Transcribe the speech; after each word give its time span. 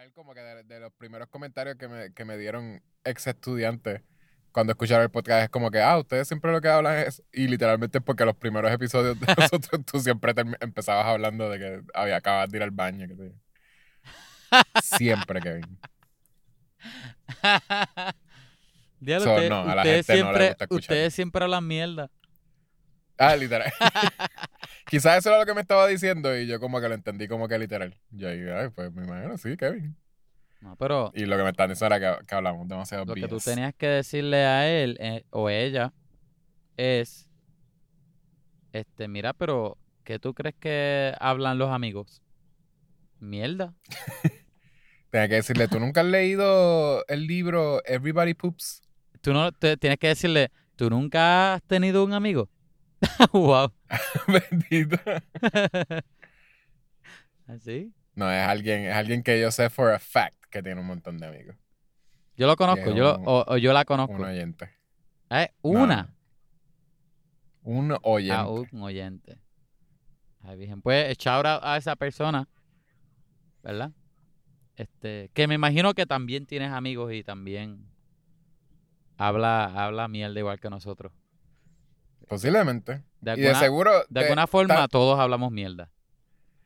literal, 0.00 0.12
como 0.14 0.34
que 0.34 0.40
de, 0.40 0.62
de 0.64 0.80
los 0.80 0.92
primeros 0.92 1.28
comentarios 1.28 1.76
que 1.76 1.88
me, 1.88 2.12
que 2.12 2.24
me 2.24 2.36
dieron 2.38 2.82
ex 3.04 3.26
estudiantes 3.26 4.02
cuando 4.52 4.72
escucharon 4.72 5.04
el 5.04 5.10
podcast 5.10 5.44
es 5.44 5.48
como 5.50 5.70
que, 5.70 5.80
ah, 5.80 5.96
ustedes 5.98 6.26
siempre 6.26 6.50
lo 6.50 6.60
que 6.60 6.68
hablan 6.68 6.98
es. 7.06 7.22
Y 7.32 7.46
literalmente 7.46 8.00
porque 8.00 8.24
los 8.24 8.34
primeros 8.34 8.72
episodios 8.72 9.18
de 9.20 9.26
nosotros 9.38 9.84
tú 9.86 10.00
siempre 10.00 10.34
empezabas 10.60 11.06
hablando 11.06 11.48
de 11.48 11.58
que 11.58 11.82
había 11.94 12.16
acabado 12.16 12.48
de 12.48 12.56
ir 12.58 12.62
al 12.64 12.72
baño. 12.72 13.06
Que 13.06 13.14
te- 13.14 13.32
Siempre, 14.82 15.40
Kevin. 15.40 15.78
Diablo, 19.00 19.24
So, 19.24 19.48
no, 19.48 19.60
a 19.60 19.74
la 19.76 19.82
ustedes 19.82 20.06
gente 20.06 20.22
no 20.22 20.32
le 20.32 20.38
siempre, 20.38 20.48
gusta 20.48 20.64
escuchar. 20.64 20.80
ustedes 20.80 21.14
siempre 21.14 21.44
hablan 21.44 21.66
mierda. 21.66 22.10
Ah, 23.18 23.36
literal. 23.36 23.72
Quizás 24.90 25.18
eso 25.18 25.28
era 25.28 25.38
lo 25.38 25.46
que 25.46 25.54
me 25.54 25.60
estaba 25.60 25.86
diciendo 25.86 26.36
y 26.36 26.48
yo 26.48 26.58
como 26.58 26.80
que 26.80 26.88
lo 26.88 26.94
entendí 26.96 27.28
como 27.28 27.46
que 27.46 27.56
literal. 27.60 27.96
Yo 28.10 28.28
ahí, 28.28 28.40
ay, 28.40 28.70
pues 28.74 28.92
me 28.92 29.04
imagino, 29.04 29.38
sí, 29.38 29.56
Kevin. 29.56 29.96
No, 30.60 30.74
pero 30.74 31.12
Y 31.14 31.26
lo 31.26 31.36
que 31.36 31.44
me 31.44 31.50
están 31.50 31.70
diciendo 31.70 31.94
era 31.94 32.18
que, 32.18 32.26
que 32.26 32.34
hablamos 32.34 32.66
demasiado 32.66 33.04
lo 33.04 33.14
que 33.14 33.28
tú 33.28 33.38
tenías 33.38 33.72
que 33.72 33.86
decirle 33.86 34.44
a 34.44 34.68
él 34.68 34.96
eh, 34.98 35.24
o 35.30 35.48
ella 35.48 35.92
es, 36.76 37.28
este, 38.72 39.06
mira, 39.06 39.32
pero 39.32 39.78
¿qué 40.02 40.18
tú 40.18 40.34
crees 40.34 40.56
que 40.58 41.14
hablan 41.20 41.56
los 41.56 41.70
amigos? 41.70 42.20
Mierda. 43.20 43.74
Tenía 45.10 45.28
que 45.28 45.36
decirle, 45.36 45.68
¿tú 45.68 45.78
nunca 45.78 46.00
has 46.00 46.06
leído 46.08 47.06
el 47.06 47.28
libro 47.28 47.80
Everybody 47.84 48.34
Poops? 48.34 48.82
Tú 49.20 49.32
no 49.32 49.52
te, 49.52 49.76
tienes 49.76 50.00
que 50.00 50.08
decirle, 50.08 50.50
¿tú 50.74 50.90
nunca 50.90 51.54
has 51.54 51.62
tenido 51.62 52.04
un 52.04 52.12
amigo? 52.12 52.48
wow. 53.32 53.72
Bendito. 54.28 54.96
¿Así? 57.46 57.92
No, 58.14 58.30
es 58.30 58.46
alguien, 58.46 58.84
es 58.84 58.94
alguien 58.94 59.22
que 59.22 59.40
yo 59.40 59.50
sé 59.50 59.70
for 59.70 59.90
a 59.92 59.98
fact 59.98 60.36
que 60.50 60.62
tiene 60.62 60.80
un 60.80 60.86
montón 60.86 61.18
de 61.18 61.26
amigos. 61.26 61.56
Yo 62.36 62.46
lo 62.46 62.56
conozco, 62.56 62.94
yo 62.94 63.18
lo- 63.18 63.22
o, 63.24 63.44
o 63.54 63.56
yo 63.56 63.72
la 63.72 63.84
conozco. 63.84 64.14
Un 64.14 64.24
oyente. 64.24 64.70
Eh, 65.30 65.50
una. 65.62 66.02
no. 66.02 66.20
Un 67.62 67.98
oyente. 68.02 68.34
Ah, 68.36 68.48
un 68.48 68.82
oyente. 68.82 69.38
Ay, 70.42 70.56
Virgen. 70.56 70.80
Pues 70.80 71.14
out 71.26 71.46
a 71.46 71.76
esa 71.76 71.96
persona, 71.96 72.48
¿verdad? 73.62 73.92
Este, 74.76 75.30
que 75.34 75.46
me 75.46 75.54
imagino 75.54 75.92
que 75.92 76.06
también 76.06 76.46
tienes 76.46 76.72
amigos 76.72 77.12
y 77.12 77.22
también 77.22 77.86
habla, 79.18 79.64
habla 79.66 80.08
mierda 80.08 80.38
igual 80.38 80.58
que 80.58 80.70
nosotros. 80.70 81.12
Posiblemente. 82.30 83.02
De 83.20 83.32
y 83.32 83.40
de 83.40 83.48
alguna, 83.48 83.58
seguro 83.58 83.90
de 83.92 84.06
de- 84.08 84.20
alguna 84.26 84.46
forma 84.46 84.74
ta- 84.76 84.88
todos 84.88 85.18
hablamos 85.18 85.50
mierda. 85.50 85.90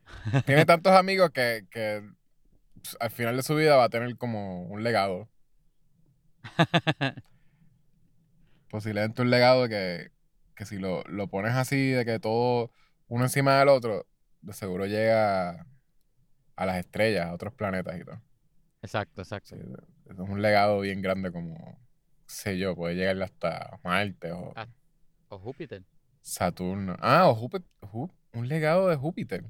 tiene 0.45 0.67
tantos 0.67 0.93
amigos 0.93 1.31
que, 1.31 1.67
que 1.71 2.07
pues, 2.83 2.97
al 3.01 3.11
final 3.11 3.35
de 3.39 3.43
su 3.43 3.55
vida 3.57 3.75
va 3.77 3.85
a 3.85 3.89
tener 3.89 4.15
como 4.19 4.65
un 4.65 4.83
legado. 4.85 5.27
Posiblemente 8.71 9.23
un 9.23 9.31
legado 9.31 9.67
que, 9.69 10.11
que 10.55 10.67
si 10.67 10.77
lo, 10.79 11.03
lo 11.05 11.29
pones 11.29 11.55
así, 11.55 11.91
de 11.93 12.05
que 12.05 12.19
todo 12.21 12.71
uno 13.09 13.25
encima 13.25 13.59
del 13.59 13.69
otro, 13.69 14.07
de 14.43 14.53
seguro 14.53 14.85
llega 14.85 15.67
a 16.57 16.67
las 16.67 16.77
estrellas, 16.77 17.27
a 17.27 17.33
otros 17.33 17.55
planetas 17.55 17.99
y 17.99 18.05
todo. 18.05 18.21
Exacto, 18.83 19.23
exacto. 19.23 19.57
Sí, 19.57 19.63
es 20.11 20.19
un 20.19 20.43
legado 20.43 20.81
bien 20.81 21.01
grande 21.01 21.33
como, 21.33 21.79
sé 22.27 22.59
yo, 22.59 22.75
puede 22.77 22.97
llegar 22.97 23.23
hasta 23.23 23.79
Marte 23.83 24.33
o. 24.33 24.53
O 25.35 25.39
Júpiter. 25.39 25.83
Saturno. 26.23 26.97
Ah, 27.01 27.29
o 27.29 27.35
Júpiter. 27.35 27.69
Jú- 27.93 28.11
un 28.33 28.49
legado 28.49 28.89
de 28.89 28.97
Júpiter. 28.97 29.45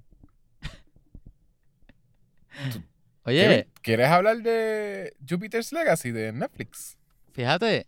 Oye, 3.24 3.68
¿Quieres 3.82 4.08
hablar 4.08 4.38
de 4.38 5.14
Jupiter's 5.28 5.72
Legacy 5.72 6.10
de 6.10 6.32
Netflix? 6.32 6.96
fíjate, 7.32 7.86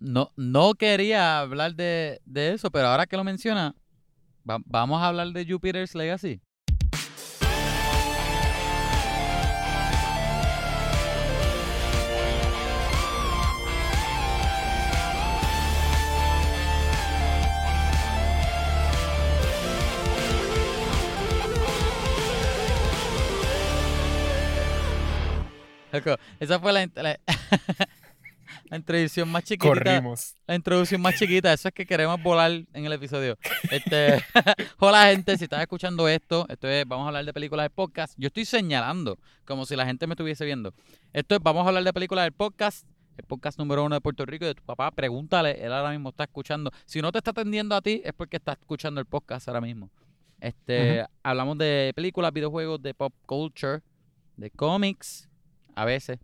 no, 0.00 0.32
no 0.36 0.74
quería 0.74 1.40
hablar 1.40 1.74
de, 1.74 2.20
de 2.24 2.52
eso, 2.54 2.70
pero 2.70 2.88
ahora 2.88 3.06
que 3.06 3.16
lo 3.16 3.24
menciona, 3.24 3.74
va- 4.48 4.62
vamos 4.64 5.02
a 5.02 5.08
hablar 5.08 5.28
de 5.28 5.44
Jupiter's 5.44 5.94
Legacy. 5.94 6.40
Loco, 25.92 26.16
Esa 26.40 26.58
fue 26.60 26.72
la, 26.72 26.84
int- 26.84 27.00
la, 27.02 27.18
la 28.70 28.76
introducción 28.76 29.28
más 29.30 29.44
chiquitita. 29.44 29.68
Corrimos. 29.74 30.36
La 30.46 30.54
introducción 30.54 31.00
más 31.00 31.16
chiquita, 31.16 31.52
eso 31.52 31.68
es 31.68 31.74
que 31.74 31.86
queremos 31.86 32.22
volar 32.22 32.50
en 32.50 32.84
el 32.84 32.92
episodio. 32.92 33.38
Este, 33.70 34.22
hola 34.78 35.06
gente, 35.06 35.36
si 35.38 35.44
estás 35.44 35.60
escuchando 35.62 36.06
esto, 36.08 36.46
esto 36.48 36.68
es, 36.68 36.86
vamos 36.86 37.04
a 37.04 37.08
hablar 37.08 37.24
de 37.24 37.32
películas 37.32 37.64
del 37.64 37.70
podcast. 37.70 38.14
Yo 38.18 38.26
estoy 38.26 38.44
señalando 38.44 39.18
como 39.44 39.64
si 39.66 39.76
la 39.76 39.86
gente 39.86 40.06
me 40.06 40.12
estuviese 40.14 40.44
viendo. 40.44 40.74
Esto 41.12 41.34
es, 41.36 41.40
vamos 41.42 41.64
a 41.64 41.68
hablar 41.68 41.84
de 41.84 41.92
películas 41.92 42.24
del 42.26 42.32
podcast, 42.32 42.86
el 43.16 43.24
podcast 43.24 43.58
número 43.58 43.84
uno 43.84 43.94
de 43.94 44.00
Puerto 44.00 44.26
Rico 44.26 44.44
y 44.44 44.48
de 44.48 44.54
tu 44.54 44.62
papá. 44.64 44.90
Pregúntale, 44.90 45.64
él 45.64 45.72
ahora 45.72 45.90
mismo 45.90 46.10
está 46.10 46.24
escuchando. 46.24 46.70
Si 46.84 47.00
no 47.00 47.12
te 47.12 47.18
está 47.18 47.30
atendiendo 47.30 47.74
a 47.74 47.80
ti, 47.80 48.02
es 48.04 48.12
porque 48.12 48.36
está 48.36 48.52
escuchando 48.52 49.00
el 49.00 49.06
podcast 49.06 49.48
ahora 49.48 49.60
mismo. 49.62 49.90
Este, 50.40 51.04
hablamos 51.22 51.56
de 51.58 51.92
películas, 51.96 52.32
videojuegos, 52.32 52.80
de 52.82 52.94
pop 52.94 53.12
culture, 53.26 53.80
de 54.36 54.50
cómics, 54.50 55.28
a 55.80 55.84
veces. 55.84 56.18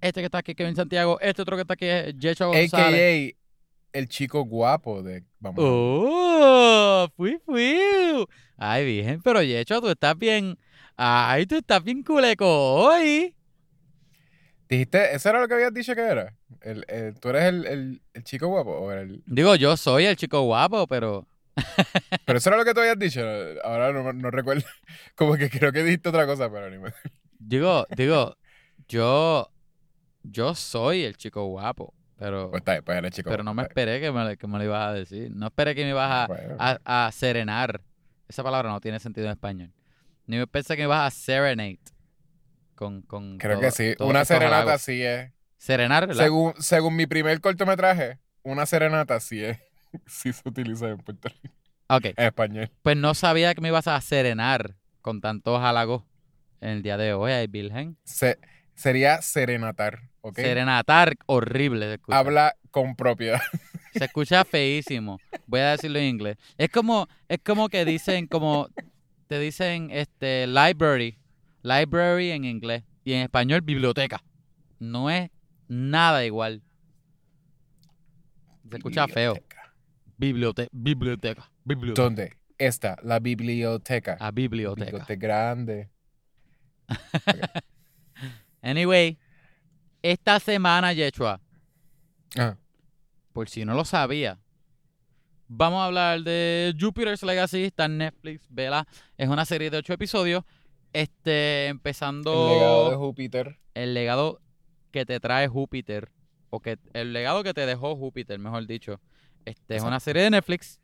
Este 0.00 0.20
que 0.20 0.26
está 0.26 0.38
aquí, 0.38 0.54
Kevin 0.54 0.76
Santiago. 0.76 1.18
Este 1.20 1.42
otro 1.42 1.56
que 1.56 1.62
está 1.62 1.74
aquí 1.74 1.86
es 1.86 2.14
Yecho 2.18 2.48
González. 2.48 2.70
A.K.A. 3.32 3.98
el 3.98 4.08
chico 4.08 4.42
guapo 4.44 5.02
de... 5.02 5.24
Vamos. 5.40 5.58
¡Oh! 5.66 7.08
¡Fui, 7.16 7.38
fui! 7.44 7.78
Ay, 8.56 8.84
virgen, 8.84 9.22
pero 9.22 9.42
Yecho, 9.42 9.80
tú 9.80 9.88
estás 9.88 10.16
bien... 10.18 10.58
Ay, 10.96 11.46
tú 11.46 11.56
estás 11.56 11.82
bien 11.82 12.02
culeco 12.02 12.46
hoy. 12.46 13.34
Dijiste, 14.68 15.14
¿eso 15.14 15.28
era 15.30 15.40
lo 15.40 15.48
que 15.48 15.54
habías 15.54 15.72
dicho 15.74 15.94
que 15.94 16.02
era? 16.02 16.36
El, 16.60 16.84
el- 16.88 17.18
¿Tú 17.18 17.30
eres 17.30 17.44
el, 17.44 17.66
el- 17.66 18.02
el 18.12 18.24
chico 18.24 18.48
guapo? 18.48 18.70
o 18.72 18.92
el- 18.92 19.22
Digo, 19.26 19.54
yo 19.56 19.76
soy 19.76 20.04
el 20.06 20.16
chico 20.16 20.42
guapo, 20.42 20.86
pero... 20.86 21.26
Pero 22.26 22.38
eso 22.38 22.50
era 22.50 22.58
lo 22.58 22.64
que 22.64 22.74
tú 22.74 22.80
habías 22.80 22.98
dicho. 22.98 23.20
Ahora 23.64 23.92
no, 23.92 24.12
no 24.12 24.30
recuerdo. 24.30 24.64
Como 25.14 25.36
que 25.36 25.48
creo 25.50 25.72
que 25.72 25.82
dijiste 25.82 26.08
otra 26.10 26.26
cosa, 26.26 26.50
pero 26.50 26.68
ni 26.70 26.78
me... 26.78 26.92
Digo, 27.46 27.86
digo, 27.96 28.36
yo... 28.88 29.50
Yo 30.26 30.54
soy 30.54 31.02
el 31.04 31.18
chico 31.18 31.44
guapo, 31.44 31.92
pero... 32.16 32.50
Pues 32.50 32.62
está 32.62 32.80
pues 32.80 32.96
eres 32.96 33.10
chico 33.12 33.28
Pero 33.28 33.42
no 33.42 33.52
me 33.52 33.62
esperé 33.64 34.00
que 34.00 34.10
me, 34.10 34.38
que 34.38 34.46
me 34.46 34.56
lo 34.56 34.64
ibas 34.64 34.88
a 34.88 34.92
decir. 34.94 35.30
No 35.30 35.46
esperé 35.48 35.74
que 35.74 35.84
me 35.84 35.90
ibas 35.90 36.10
a, 36.10 36.26
Bueno. 36.28 36.56
a, 36.58 37.06
a 37.08 37.12
serenar. 37.12 37.82
Esa 38.26 38.42
palabra 38.42 38.70
no 38.70 38.80
tiene 38.80 38.98
sentido 39.00 39.26
en 39.26 39.32
español. 39.32 39.70
Ni 40.26 40.38
me 40.38 40.46
pensé 40.46 40.76
que 40.76 40.82
me 40.82 40.86
ibas 40.86 41.06
a 41.06 41.10
serenade. 41.14 41.78
Con, 42.74 43.02
con 43.02 43.36
Creo 43.36 43.52
todo- 43.58 43.60
que 43.60 43.70
sí. 43.70 43.94
Una 43.98 44.24
serenata 44.24 44.78
sí 44.78 45.02
es. 45.02 45.30
Serenar, 45.58 46.06
¿verdad? 46.06 46.24
Según, 46.24 46.54
según 46.58 46.96
mi 46.96 47.06
primer 47.06 47.38
cortometraje, 47.42 48.18
una 48.42 48.64
serenata 48.64 49.20
sí 49.20 49.44
es. 49.44 49.58
Sí 50.06 50.32
se 50.32 50.48
utiliza 50.48 50.88
en 50.88 50.96
Puerto 50.98 51.28
Rico. 51.28 51.54
Ok, 51.88 52.06
En 52.16 52.24
español. 52.26 52.70
pues 52.82 52.96
no 52.96 53.12
sabía 53.12 53.54
que 53.54 53.60
me 53.60 53.68
ibas 53.68 53.86
a 53.88 54.00
serenar 54.00 54.74
con 55.02 55.20
tantos 55.20 55.60
halagos 55.60 56.02
en 56.64 56.70
el 56.70 56.82
día 56.82 56.96
de 56.96 57.12
hoy, 57.14 57.32
ay, 57.32 57.46
Virgen. 57.46 57.96
Se- 58.04 58.38
sería 58.74 59.20
serenatar, 59.22 60.00
¿ok? 60.22 60.36
Serenatar, 60.38 61.16
horrible 61.26 61.86
se 61.86 61.94
escucha. 61.94 62.18
Habla 62.18 62.56
con 62.70 62.96
propiedad. 62.96 63.40
Se 63.92 64.06
escucha 64.06 64.44
feísimo. 64.44 65.20
Voy 65.46 65.60
a 65.60 65.70
decirlo 65.70 66.00
en 66.00 66.06
inglés. 66.06 66.36
Es 66.58 66.68
como, 66.68 67.06
es 67.28 67.38
como 67.44 67.68
que 67.68 67.84
dicen, 67.84 68.26
como 68.26 68.68
te 69.28 69.38
dicen 69.38 69.88
este 69.92 70.48
library. 70.48 71.16
Library 71.62 72.32
en 72.32 72.44
inglés. 72.44 72.82
Y 73.04 73.12
en 73.12 73.20
español, 73.20 73.60
biblioteca. 73.60 74.20
No 74.80 75.10
es 75.10 75.30
nada 75.68 76.24
igual. 76.26 76.62
Se 78.68 78.76
escucha 78.78 79.06
feo. 79.06 79.34
Biblioteca. 80.16 80.72
Biblioteca. 80.72 81.50
¿Dónde 81.94 82.36
está 82.58 82.96
la 83.04 83.20
biblioteca? 83.20 84.16
A 84.18 84.32
biblioteca. 84.32 84.86
Biblioteca 84.86 85.14
grande. 85.14 85.88
Anyway, 88.62 89.18
esta 90.02 90.40
semana, 90.40 90.92
Yechua, 90.92 91.40
Ah, 92.36 92.56
por 93.32 93.48
si 93.48 93.64
no 93.64 93.74
lo 93.74 93.84
sabía, 93.84 94.38
vamos 95.46 95.80
a 95.80 95.84
hablar 95.86 96.22
de 96.22 96.74
Jupiter's 96.78 97.22
Legacy, 97.22 97.64
está 97.64 97.84
en 97.84 97.98
Netflix, 97.98 98.46
vela, 98.48 98.86
es 99.16 99.28
una 99.28 99.44
serie 99.44 99.70
de 99.70 99.78
ocho 99.78 99.92
episodios, 99.92 100.44
este, 100.92 101.66
empezando 101.68 102.32
el 102.32 102.54
legado 102.58 102.90
de 102.90 102.96
Júpiter. 102.96 103.58
el 103.74 103.94
legado 103.94 104.40
que 104.90 105.04
te 105.04 105.20
trae 105.20 105.46
Júpiter, 105.48 106.10
o 106.50 106.60
que 106.60 106.78
el 106.92 107.12
legado 107.12 107.42
que 107.44 107.52
te 107.54 107.66
dejó 107.66 107.94
Júpiter, 107.96 108.38
mejor 108.38 108.66
dicho, 108.66 109.00
este, 109.44 109.76
es 109.76 109.82
una 109.82 110.00
serie 110.00 110.22
de 110.22 110.30
Netflix 110.30 110.80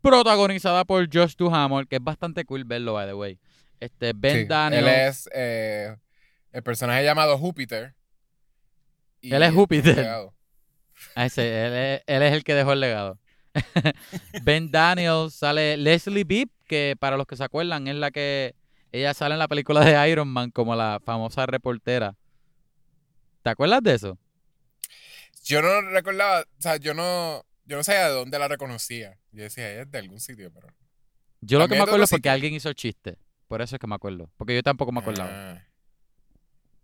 protagonizada 0.00 0.84
por 0.84 1.06
Josh 1.12 1.34
Duhamel, 1.36 1.86
que 1.88 1.96
es 1.96 2.02
bastante 2.04 2.44
cool 2.44 2.64
verlo, 2.64 2.94
by 2.94 3.06
the 3.06 3.14
way. 3.14 3.38
Este, 3.82 4.12
Ben 4.14 4.42
Sí, 4.42 4.44
Daniel. 4.44 4.86
Él 4.86 4.94
es 5.08 5.28
eh, 5.34 5.96
el 6.52 6.62
personaje 6.62 7.02
llamado 7.02 7.36
Júpiter. 7.36 7.96
y 9.20 9.34
Él 9.34 9.42
es 9.42 9.52
Júpiter. 9.52 10.08
Ah, 11.16 11.26
ese, 11.26 11.66
él, 11.66 11.72
es, 11.72 12.02
él 12.06 12.22
es 12.22 12.32
el 12.32 12.44
que 12.44 12.54
dejó 12.54 12.74
el 12.74 12.78
legado. 12.78 13.18
ben 14.44 14.70
Daniel 14.70 15.32
sale 15.32 15.76
Leslie 15.76 16.22
Bibb, 16.22 16.48
que 16.68 16.94
para 17.00 17.16
los 17.16 17.26
que 17.26 17.34
se 17.34 17.42
acuerdan 17.42 17.88
es 17.88 17.96
la 17.96 18.12
que 18.12 18.54
ella 18.92 19.12
sale 19.12 19.34
en 19.34 19.40
la 19.40 19.48
película 19.48 19.84
de 19.84 20.08
Iron 20.08 20.28
Man 20.28 20.52
como 20.52 20.76
la 20.76 21.00
famosa 21.04 21.44
reportera. 21.46 22.14
¿Te 23.42 23.50
acuerdas 23.50 23.82
de 23.82 23.94
eso? 23.94 24.18
Yo 25.42 25.60
no 25.60 25.80
recordaba, 25.90 26.42
o 26.42 26.62
sea, 26.62 26.76
yo 26.76 26.94
no, 26.94 27.44
yo 27.64 27.76
no 27.76 27.82
sabía 27.82 28.06
de 28.06 28.14
dónde 28.14 28.38
la 28.38 28.46
reconocía. 28.46 29.18
Yo 29.32 29.42
decía, 29.42 29.72
ella 29.72 29.82
es 29.82 29.90
de 29.90 29.98
algún 29.98 30.20
sitio, 30.20 30.52
pero. 30.52 30.68
Yo 31.40 31.58
lo 31.58 31.66
que 31.66 31.74
me 31.74 31.80
acuerdo 31.80 32.04
es 32.04 32.10
porque 32.10 32.28
sitio. 32.28 32.32
alguien 32.32 32.54
hizo 32.54 32.68
el 32.68 32.76
chiste. 32.76 33.18
Por 33.52 33.60
eso 33.60 33.76
es 33.76 33.80
que 33.80 33.86
me 33.86 33.94
acuerdo. 33.94 34.30
Porque 34.38 34.54
yo 34.54 34.62
tampoco 34.62 34.92
me 34.92 35.00
acordaba. 35.00 35.28
Ah. 35.30 35.62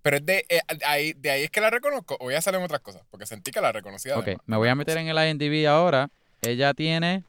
Pero 0.02 0.18
es 0.18 0.26
de, 0.26 0.44
eh, 0.50 0.60
ahí, 0.84 1.14
de 1.14 1.30
ahí 1.30 1.44
es 1.44 1.50
que 1.50 1.62
la 1.62 1.70
reconozco, 1.70 2.18
o 2.20 2.30
ya 2.30 2.42
salen 2.42 2.60
otras 2.60 2.82
cosas, 2.82 3.00
porque 3.08 3.24
sentí 3.24 3.50
que 3.50 3.62
la 3.62 3.72
reconocía. 3.72 4.12
de 4.12 4.18
ok, 4.18 4.26
me 4.44 4.56
de 4.56 4.58
voy 4.58 4.68
a 4.68 4.74
meter 4.74 4.98
en 4.98 5.08
el 5.08 5.16
IMDb 5.16 5.66
ahora. 5.66 6.10
Ella 6.42 6.74
tiene 6.74 7.24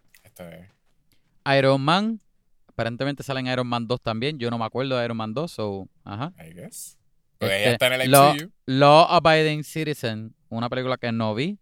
Iron 1.57 1.79
Man. 1.79 2.19
Aparentemente 2.67 3.23
sale 3.23 3.39
en 3.39 3.47
Iron 3.47 3.65
Man 3.65 3.87
2 3.87 4.01
también. 4.01 4.39
Yo 4.39 4.49
no 4.49 4.57
me 4.57 4.65
acuerdo 4.65 4.97
de 4.97 5.05
Iron 5.05 5.15
Man 5.15 5.33
2, 5.33 5.49
so... 5.49 5.87
Ajá. 6.03 6.33
I 6.45 6.53
guess. 6.53 6.97
Porque 7.37 7.55
Este, 7.55 7.63
ella 7.63 7.71
está 7.71 7.87
en 7.95 8.01
el 8.01 8.11
Law, 8.11 8.33
MCU. 8.33 8.51
Law 8.65 9.07
Abiding 9.09 9.63
Citizen, 9.63 10.35
una 10.49 10.67
película 10.67 10.97
que 10.97 11.13
no 11.13 11.33
vi. 11.33 11.57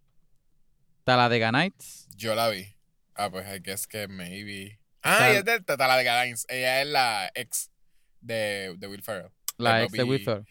Talladega 1.04 1.52
Nights. 1.52 2.08
Yo 2.16 2.34
la 2.34 2.48
vi. 2.48 2.74
Ah, 3.14 3.30
pues 3.30 3.46
I 3.46 3.60
guess 3.60 3.86
que 3.86 4.08
maybe. 4.08 4.77
Ah, 5.02 5.18
Sal- 5.18 5.30
ella 5.30 5.38
es 5.40 5.44
de 5.44 5.60
Talladega 5.76 6.24
Nights. 6.24 6.46
Ella 6.48 6.82
es 6.82 6.88
la 6.88 7.30
ex 7.34 7.70
de, 8.20 8.74
de 8.78 8.86
Will 8.88 9.02
Ferrell. 9.02 9.30
La 9.56 9.82
ex 9.82 9.92
de 9.92 10.02
Will 10.04 10.24
Ferrell. 10.24 10.46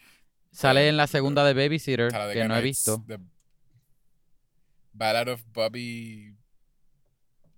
Sale 0.52 0.88
en 0.90 0.98
la 0.98 1.08
segunda 1.08 1.44
de 1.46 1.54
Babysitter, 1.54 2.12
que 2.34 2.46
no 2.48 2.56
he 2.58 2.62
visto. 2.62 3.04
The 3.08 3.20
Ballad 4.94 5.28
of 5.30 5.44
Bobby. 5.54 6.36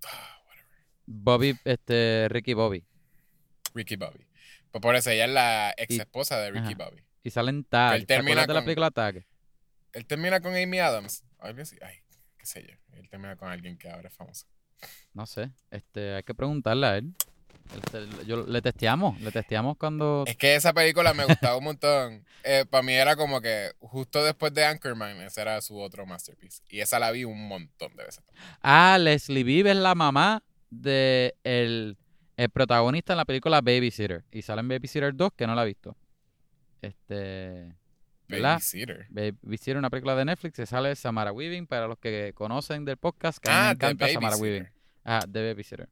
Ah, 0.05 0.41
whatever. 0.45 0.67
Bobby, 1.05 1.59
este, 1.63 2.27
Ricky 2.29 2.53
Bobby. 2.53 2.83
Ricky 3.73 3.95
Bobby. 3.95 4.25
Pues 4.71 4.81
por 4.81 4.95
eso 4.95 5.09
ella 5.09 5.25
es 5.25 5.31
la 5.31 5.73
ex 5.77 5.97
esposa 5.99 6.37
de 6.39 6.51
Ricky 6.51 6.73
ajá. 6.73 6.85
Bobby. 6.85 7.03
Y 7.23 7.29
salen 7.31 7.63
Tag. 7.63 7.95
Él 7.95 8.01
¿Te 8.05 8.15
termina 8.15 8.41
acuerdas 8.43 8.47
de 8.47 8.53
la 8.53 8.59
con- 8.59 8.65
película 8.65 8.91
Tag? 8.91 9.25
Él 9.93 10.05
termina 10.05 10.39
con 10.41 10.55
Amy 10.55 10.79
Adams. 10.79 11.23
Algo 11.39 11.61
así. 11.61 11.77
Ay, 11.81 11.95
qué 12.37 12.45
sé 12.45 12.63
yo. 12.67 12.97
Él 12.97 13.09
termina 13.09 13.35
con 13.35 13.49
alguien 13.49 13.77
que 13.77 13.89
ahora 13.89 14.09
es 14.09 14.13
famoso. 14.15 14.45
No 15.13 15.25
sé. 15.25 15.51
Este, 15.71 16.15
hay 16.15 16.23
que 16.23 16.33
preguntarle 16.33 16.87
a 16.87 16.97
él. 16.97 17.13
Este, 17.75 18.25
yo, 18.25 18.47
le 18.47 18.61
testeamos, 18.61 19.19
le 19.21 19.31
testeamos 19.31 19.77
cuando... 19.77 20.23
Es 20.25 20.35
que 20.35 20.55
esa 20.55 20.73
película 20.73 21.13
me 21.13 21.25
gustaba 21.25 21.55
un 21.57 21.65
montón. 21.65 22.25
Para 22.69 22.83
mí 22.83 22.93
era 22.93 23.15
como 23.15 23.41
que 23.41 23.71
justo 23.79 24.23
después 24.23 24.53
de 24.53 24.65
Anchorman, 24.65 25.21
ese 25.21 25.41
era 25.41 25.61
su 25.61 25.79
otro 25.79 26.05
masterpiece. 26.05 26.63
Y 26.69 26.79
esa 26.79 26.97
la 26.97 27.11
vi 27.11 27.25
un 27.25 27.47
montón 27.47 27.95
de 27.95 28.05
veces. 28.05 28.23
Ah, 28.61 28.97
Leslie 28.99 29.43
Bibb 29.43 29.67
es 29.67 29.75
la 29.75 29.93
mamá 29.93 30.43
de 30.71 31.35
el, 31.43 31.97
el 32.37 32.49
protagonista 32.49 33.13
en 33.13 33.17
la 33.17 33.25
película 33.25 33.61
Babysitter. 33.61 34.23
Y 34.31 34.41
sale 34.41 34.61
en 34.61 34.67
Babysitter 34.67 35.15
2, 35.15 35.33
que 35.35 35.45
no 35.45 35.53
la 35.53 35.63
he 35.63 35.67
visto. 35.67 35.95
Este... 36.81 37.75
Babysitter. 38.29 39.07
Babysitter, 39.09 39.77
una 39.77 39.89
película 39.89 40.15
de 40.15 40.25
Netflix, 40.25 40.55
que 40.55 40.65
sale 40.65 40.95
Samara 40.95 41.31
Weaving, 41.31 41.67
para 41.67 41.87
los 41.87 41.97
que 41.97 42.31
conocen 42.35 42.85
del 42.85 42.97
podcast, 42.97 43.39
que 43.39 43.49
me 43.49 43.55
Ah, 43.55 43.75
The 43.77 43.85
encanta 43.87 44.07
Samara 44.09 44.37
Weaving. 44.37 44.69
Ah, 45.03 45.21
de 45.27 45.47
Babysitter. 45.49 45.89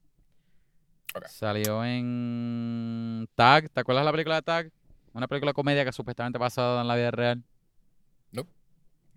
Ok. 1.16 1.25
Salió 1.28 1.84
en 1.86 3.28
Tag, 3.36 3.69
¿te 3.69 3.80
acuerdas 3.80 4.06
la 4.06 4.12
película 4.12 4.36
de 4.36 4.42
Tag? 4.44 4.72
Una 5.13 5.28
película 5.28 5.50
de 5.50 5.54
comedia 5.56 5.84
que 5.84 5.92
supuestamente 5.92 6.38
basada 6.38 6.81
en 6.81 6.88
la 6.88 6.95
vida 6.95 7.12
real. 7.12 7.44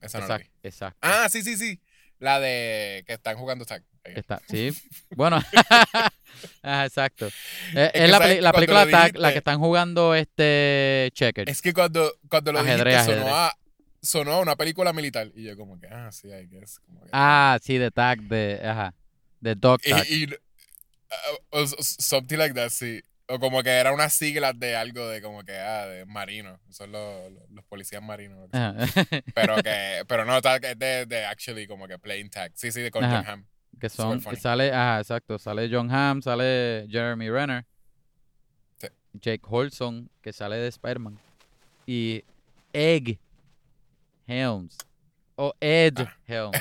Esa 0.01 0.19
no 0.21 0.29
la 0.29 0.39
vi. 0.39 0.45
Exacto. 0.63 0.99
Ah, 1.03 1.29
sí, 1.29 1.43
sí, 1.43 1.59
sí. 1.59 1.79
La 2.19 2.41
de 2.41 3.05
que 3.07 3.13
están 3.13 3.37
jugando 3.37 3.67
tag. 3.67 3.83
Está, 4.03 4.41
sí. 4.49 4.71
Bueno, 5.15 5.39
ah, 6.63 6.85
exacto. 6.87 7.27
Eh, 7.75 7.91
Es, 7.95 8.03
que 8.03 8.09
la, 8.09 8.19
sabes 8.19 8.43
la 8.43 8.53
película 8.53 8.87
Tag, 8.91 9.17
la 9.17 9.29
dijiste- 9.29 9.33
que 9.33 9.39
están 9.39 9.59
jugando 9.59 10.15
este 10.15 11.11
Checker. 11.15 11.49
Es 11.49 11.61
que 11.63 11.73
cuando, 11.73 12.13
cuando 12.29 12.53
lo 12.53 12.59
Ajedrez, 12.61 12.95
dijiste 12.95 13.13
ajedrez. 13.13 13.23
sonó 13.25 13.37
a, 13.37 13.57
sonó 14.03 14.33
a 14.35 14.41
una 14.41 14.57
película 14.57 14.93
militar. 14.93 15.29
Y 15.35 15.45
yo 15.45 15.57
como 15.57 15.79
que, 15.81 15.87
ah, 15.89 16.11
sí, 16.13 16.29
I 16.29 16.47
guess. 16.47 16.79
Como 16.81 17.01
que, 17.03 17.09
Ah, 17.13 17.59
sí, 17.63 17.79
de 17.79 17.91
Tag, 17.91 18.21
de, 18.23 18.61
ajá, 18.65 18.95
de 19.41 19.55
Dog 19.55 19.81
Tag. 19.83 20.05
y, 20.09 20.25
y- 20.25 20.35
uh, 21.53 21.67
something 21.81 22.37
like 22.39 22.55
that, 22.55 22.71
sí. 22.71 23.01
O 23.33 23.39
como 23.39 23.63
que 23.63 23.71
era 23.71 23.93
unas 23.93 24.13
siglas 24.13 24.59
de 24.59 24.75
algo 24.75 25.07
de 25.09 25.23
como 25.23 25.45
que, 25.45 25.57
ah, 25.57 25.87
de 25.87 26.05
marino. 26.05 26.59
Son 26.71 26.91
los, 26.91 27.31
los, 27.33 27.49
los 27.51 27.65
policías 27.67 28.03
marinos. 28.03 28.49
Ajá. 28.53 28.75
Pero 29.35 29.57
que, 29.63 30.03
pero 30.09 30.25
no, 30.25 30.43
tag 30.43 30.65
es 30.65 30.77
de, 30.77 31.07
de 31.07 31.25
actually 31.27 31.69
como 31.69 31.87
que 31.87 31.97
playing 31.99 32.29
tag. 32.29 32.51
Sí, 32.57 32.73
sí, 32.73 32.81
de 32.81 32.91
con 32.91 33.05
Ajá. 33.05 33.41
Que 33.79 33.89
son, 33.89 34.21
funny. 34.21 34.37
sale, 34.37 34.73
ajá, 34.73 35.01
exacto, 35.01 35.39
sale 35.39 35.69
John 35.73 35.91
Hamm, 35.91 36.21
sale 36.23 36.87
Jeremy 36.91 37.31
Renner, 37.31 37.65
Sí. 38.77 38.89
Jake 39.15 39.43
Holson, 39.49 40.11
que 40.23 40.33
sale 40.33 40.57
de 40.57 40.69
Spider-Man, 40.69 41.19
y 41.87 42.23
Egg 42.73 43.19
Helms, 44.27 44.77
o 45.37 45.55
Ed 45.61 45.95
Ah. 45.99 46.17
Helms. 46.27 46.59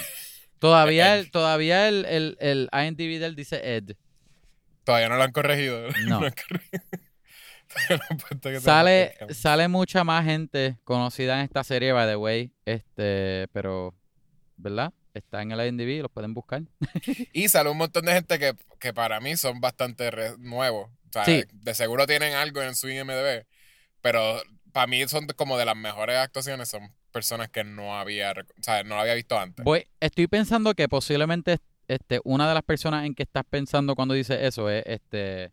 Todavía, 0.60 1.18
el, 1.18 1.32
todavía 1.32 1.88
el, 1.88 2.06
el, 2.06 2.38
el 2.40 2.70
IMDb 2.74 3.20
de 3.20 3.26
él 3.28 3.36
dice 3.36 3.62
Ed. 3.78 3.96
Todavía 4.84 5.08
no 5.10 5.16
lo 5.18 5.24
han 5.24 5.32
corregido. 5.32 5.88
No. 6.08 6.20
lo 6.22 6.26
han 6.28 6.34
corregido. 6.34 6.84
No 8.44 8.60
Sale, 8.60 9.14
sale 9.30 9.68
mucha 9.68 10.04
más 10.04 10.26
gente 10.26 10.80
conocida 10.84 11.36
en 11.38 11.46
esta 11.46 11.64
serie, 11.64 11.92
by 11.94 12.08
the 12.08 12.16
way, 12.16 12.52
este, 12.66 13.48
pero, 13.54 13.94
¿verdad? 14.58 14.92
Está 15.14 15.42
en 15.42 15.52
el 15.52 15.68
IMDb, 15.68 16.02
los 16.02 16.12
pueden 16.12 16.34
buscar. 16.34 16.64
Y 17.34 17.50
sale 17.50 17.70
un 17.70 17.78
montón 17.78 18.06
de 18.06 18.14
gente 18.14 18.38
que, 18.40 18.56
que 18.80 18.94
para 18.94 19.20
mí 19.20 19.36
son 19.38 19.60
bastante 19.60 20.12
nuevos. 20.38 20.90
O 21.10 21.12
sea, 21.12 21.26
Sí. 21.26 21.44
de 21.52 21.74
seguro 21.74 22.06
tienen 22.06 22.34
algo 22.36 22.62
en 22.62 22.76
su 22.76 22.88
IMDb, 22.90 23.46
pero 24.02 24.42
para 24.72 24.86
mí 24.88 25.08
son 25.08 25.26
como 25.36 25.58
de 25.58 25.66
las 25.66 25.76
mejores 25.76 26.18
actuaciones. 26.18 26.70
Son 26.70 26.94
personas 27.12 27.50
que 27.50 27.64
no 27.64 27.98
había, 27.98 28.32
o 28.34 28.64
sea, 28.64 28.84
no 28.84 29.00
había 29.00 29.16
visto 29.16 29.38
antes. 29.40 29.66
Voy, 29.66 29.88
estoy 30.00 30.28
pensando 30.28 30.76
que 30.76 30.88
posiblemente 30.88 31.58
este, 31.88 32.22
una 32.24 32.48
de 32.48 32.54
las 32.54 32.64
personas 32.64 33.06
en 33.08 33.16
que 33.16 33.24
estás 33.24 33.44
pensando 33.50 33.96
cuando 33.96 34.14
dice 34.14 34.46
eso 34.46 34.70
es 34.70 34.84
este, 34.86 35.46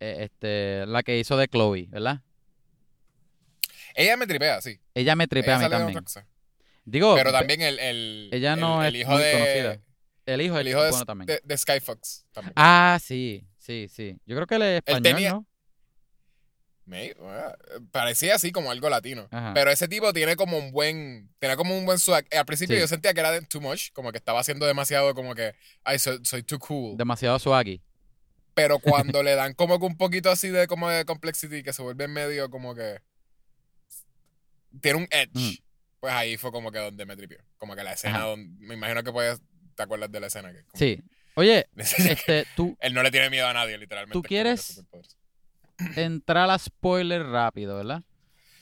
eh, 0.00 0.16
este, 0.24 0.84
la 0.86 1.04
que 1.04 1.16
hizo 1.18 1.36
de 1.36 1.46
Chloe, 1.46 1.86
¿verdad? 1.88 2.22
Ella 3.94 4.16
me 4.16 4.26
tripea, 4.26 4.60
sí. 4.60 4.80
Ella 4.94 5.14
me 5.16 5.26
tripea 5.28 5.54
a 5.54 5.58
Ella 5.58 5.68
mí 5.68 5.72
sale 5.72 5.76
en 5.90 5.94
también. 5.94 6.26
Digo, 6.90 7.14
Pero 7.16 7.30
pe- 7.32 7.38
también 7.38 7.62
el, 7.62 7.78
el, 7.78 8.28
ella 8.32 8.54
el- 8.54 8.60
no 8.60 8.82
el 8.84 8.96
hijo 8.96 9.12
muy 9.12 9.22
de, 9.22 9.32
conocida. 9.32 9.80
el 10.26 10.40
hijo, 10.42 10.58
El 10.58 10.68
hijo 10.68 10.82
de, 10.82 10.90
bueno 10.90 11.04
también. 11.06 11.26
de, 11.26 11.40
de 11.44 11.56
Sky 11.58 11.80
Fox 11.80 12.24
también. 12.32 12.52
Ah, 12.56 12.98
sí, 13.02 13.46
sí, 13.58 13.88
sí. 13.88 14.16
Yo 14.26 14.34
creo 14.36 14.46
que 14.46 14.54
él 14.56 14.62
es 14.62 14.76
español, 14.78 15.02
tenía- 15.02 15.30
¿no? 15.32 15.46
Me- 16.86 17.14
ah, 17.20 17.54
parecía 17.90 18.34
así 18.36 18.50
como 18.50 18.70
algo 18.70 18.88
latino. 18.88 19.28
Ajá. 19.30 19.52
Pero 19.52 19.70
ese 19.70 19.88
tipo 19.88 20.10
tiene 20.14 20.36
como 20.36 20.56
un 20.56 20.72
buen, 20.72 21.30
tiene 21.38 21.54
como 21.56 21.76
un 21.76 21.84
buen 21.84 21.98
swag. 21.98 22.24
Al 22.34 22.46
principio 22.46 22.76
Sí. 22.76 22.80
yo 22.80 22.88
sentía 22.88 23.12
que 23.12 23.20
era 23.20 23.38
too 23.42 23.60
much, 23.60 23.90
como 23.92 24.10
que 24.10 24.16
estaba 24.16 24.40
haciendo 24.40 24.64
demasiado 24.64 25.14
como 25.14 25.34
que, 25.34 25.54
ay, 25.84 25.98
soy, 25.98 26.18
soy 26.24 26.42
too 26.42 26.58
cool. 26.58 26.96
Demasiado 26.96 27.38
swaggy. 27.38 27.82
Pero 28.54 28.78
cuando 29.18 29.22
le 29.22 29.34
dan 29.34 29.52
como 29.52 29.78
que 29.78 29.84
un 29.84 29.98
poquito 29.98 30.30
así 30.30 30.48
de 30.48 30.66
como 30.66 30.88
de 30.88 31.04
complexity, 31.04 31.62
que 31.62 31.74
se 31.74 31.82
vuelve 31.82 32.08
medio 32.08 32.48
como 32.48 32.74
que 32.74 33.00
tiene 34.80 34.98
un 35.00 35.08
edge, 35.10 35.30
Ujú. 35.34 35.62
Pues 36.00 36.12
ahí 36.12 36.36
fue 36.36 36.52
como 36.52 36.70
que 36.72 36.78
donde 36.78 37.06
me 37.06 37.16
tripió. 37.16 37.38
Como 37.58 37.74
que 37.74 37.82
la 37.84 37.92
escena 37.92 38.18
Ajá. 38.18 38.26
donde, 38.26 38.66
me 38.66 38.74
imagino 38.74 39.02
que 39.02 39.12
puedes, 39.12 39.40
te 39.74 39.82
acuerdas 39.82 40.10
de 40.10 40.20
la 40.20 40.26
escena 40.28 40.52
que 40.52 40.64
como 40.64 40.78
Sí. 40.78 41.02
Oye, 41.34 41.68
este, 41.76 42.46
tú 42.56 42.76
él 42.80 42.94
no 42.94 43.02
le 43.02 43.10
tiene 43.10 43.30
miedo 43.30 43.46
a 43.46 43.52
nadie, 43.52 43.78
literalmente. 43.78 44.12
¿Tú 44.12 44.22
quieres- 44.22 44.82
entrar 45.96 46.50
a 46.50 46.58
spoiler 46.58 47.22
rápido, 47.24 47.76
¿verdad? 47.76 48.02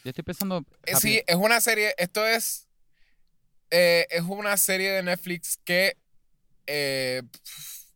Yo 0.04 0.10
estoy 0.10 0.22
pensando... 0.24 0.58
Eh, 0.58 0.92
rápido. 0.92 1.00
Sí, 1.00 1.22
es 1.26 1.36
una 1.36 1.60
serie, 1.60 1.94
esto 1.96 2.26
es, 2.26 2.68
eh, 3.70 4.06
es 4.10 4.22
una 4.22 4.56
serie 4.58 4.90
de 4.92 5.02
Netflix 5.02 5.58
que 5.64 5.96
eh, 6.66 7.22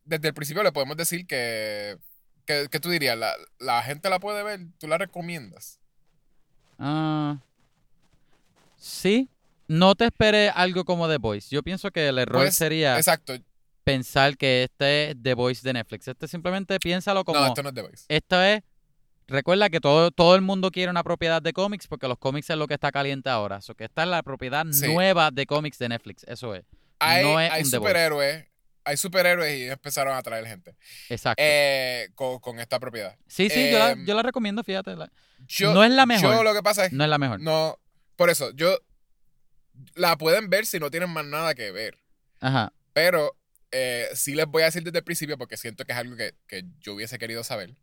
desde 0.04 0.28
el 0.28 0.34
principio 0.34 0.62
le 0.62 0.72
podemos 0.72 0.96
decir 0.96 1.26
que, 1.26 1.98
que, 2.46 2.68
que 2.70 2.80
tú 2.80 2.88
dirías, 2.90 3.16
la, 3.18 3.34
la 3.58 3.82
gente 3.82 4.08
la 4.08 4.18
puede 4.18 4.42
ver, 4.42 4.60
tú 4.78 4.88
la 4.88 4.96
recomiendas. 4.98 5.78
Ah, 6.78 7.38
sí, 8.80 9.28
no 9.68 9.94
te 9.94 10.06
esperes 10.06 10.52
algo 10.54 10.84
como 10.84 11.08
The 11.08 11.18
Voice. 11.18 11.48
Yo 11.54 11.62
pienso 11.62 11.90
que 11.90 12.08
el 12.08 12.18
error 12.18 12.42
Pues, 12.42 12.56
sería 12.56 12.96
Exacto. 12.96 13.34
pensar 13.84 14.36
que 14.36 14.64
este 14.64 15.10
es 15.10 15.16
The 15.22 15.34
Voice 15.34 15.60
de 15.62 15.72
Netflix. 15.74 16.08
Este 16.08 16.26
simplemente 16.26 16.78
piénsalo 16.80 17.24
como 17.24 17.38
no, 17.40 17.46
esto 17.46 17.62
no 17.62 17.68
es 17.68 17.74
The 17.74 17.82
Voice. 17.82 18.04
esto 18.08 18.42
es. 18.42 18.62
Recuerda 19.28 19.70
que 19.70 19.78
todo, 19.78 20.10
todo 20.10 20.34
el 20.34 20.40
mundo 20.40 20.72
quiere 20.72 20.90
una 20.90 21.04
propiedad 21.04 21.40
de 21.40 21.52
cómics 21.52 21.86
porque 21.86 22.08
los 22.08 22.18
cómics 22.18 22.50
es 22.50 22.56
lo 22.56 22.66
que 22.66 22.74
está 22.74 22.90
caliente 22.90 23.30
ahora. 23.30 23.60
So 23.60 23.76
que 23.76 23.84
esta 23.84 24.02
es 24.02 24.08
la 24.08 24.24
propiedad 24.24 24.64
Sí. 24.72 24.92
nueva 24.92 25.30
de 25.30 25.46
cómics 25.46 25.78
de 25.78 25.88
Netflix. 25.88 26.24
Eso 26.24 26.52
es. 26.56 26.64
Hay, 26.98 27.22
no 27.24 27.40
es 27.40 27.50
hay 27.52 27.62
un 27.62 27.70
The 27.70 27.78
Voice. 27.78 27.90
superhéroes, 27.92 28.44
hay 28.84 28.96
superhéroes 28.96 29.56
y 29.56 29.64
empezaron 29.70 30.16
a 30.16 30.22
traer 30.22 30.46
gente 30.46 30.74
Exacto. 31.08 31.40
eh, 31.46 32.08
con, 32.16 32.40
con 32.40 32.58
esta 32.58 32.80
propiedad. 32.80 33.16
sí, 33.28 33.48
sí, 33.50 33.70
yo, 33.70 33.78
la, 33.78 33.90
em, 33.92 34.04
yo 34.04 34.14
la 34.14 34.22
recomiendo, 34.22 34.64
fíjate. 34.64 34.96
la- 34.96 35.12
Yo, 35.46 35.72
no 35.74 35.84
es 35.84 35.92
la 35.92 36.06
mejor. 36.06 36.34
Yo 36.34 36.42
lo 36.42 36.52
que 36.52 36.62
pasa 36.64 36.86
es 36.86 36.92
no 36.92 37.04
es 37.04 37.10
la 37.10 37.18
mejor. 37.18 37.40
no, 37.40 37.78
por 38.20 38.28
eso, 38.28 38.50
yo 38.50 38.78
la 39.94 40.18
pueden 40.18 40.50
ver 40.50 40.66
si 40.66 40.78
no 40.78 40.90
tienen 40.90 41.08
más 41.08 41.24
nada 41.24 41.54
que 41.54 41.70
ver. 41.70 41.96
Ajá. 42.40 42.70
Pero 42.92 43.34
eh, 43.70 44.08
sí 44.14 44.34
les 44.34 44.44
voy 44.44 44.60
a 44.60 44.66
decir 44.66 44.82
desde 44.82 44.98
el 44.98 45.04
principio 45.04 45.38
porque 45.38 45.56
siento 45.56 45.86
que 45.86 45.92
es 45.92 45.98
algo 45.98 46.16
que, 46.16 46.34
que 46.46 46.64
yo 46.80 46.92
hubiese 46.92 47.16
querido 47.18 47.42
saber. 47.44 47.76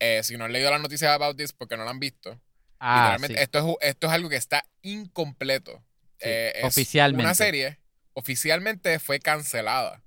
Eh, 0.00 0.24
si 0.24 0.36
no 0.36 0.44
han 0.44 0.52
leído 0.52 0.72
las 0.72 0.80
noticias 0.80 1.12
about 1.12 1.36
this 1.36 1.52
porque 1.52 1.76
no 1.76 1.84
la 1.84 1.92
han 1.92 2.00
visto, 2.00 2.40
Ah, 2.80 3.16
sí. 3.24 3.32
esto, 3.36 3.58
es, 3.80 3.90
esto 3.90 4.08
es 4.08 4.12
algo 4.12 4.28
que 4.28 4.34
está 4.34 4.64
incompleto. 4.82 5.76
Sí, 6.18 6.26
Eh, 6.28 6.52
es 6.56 6.64
oficialmente. 6.64 7.22
Una 7.24 7.34
serie 7.36 7.78
oficialmente 8.14 8.98
fue 8.98 9.20
cancelada. 9.20 10.02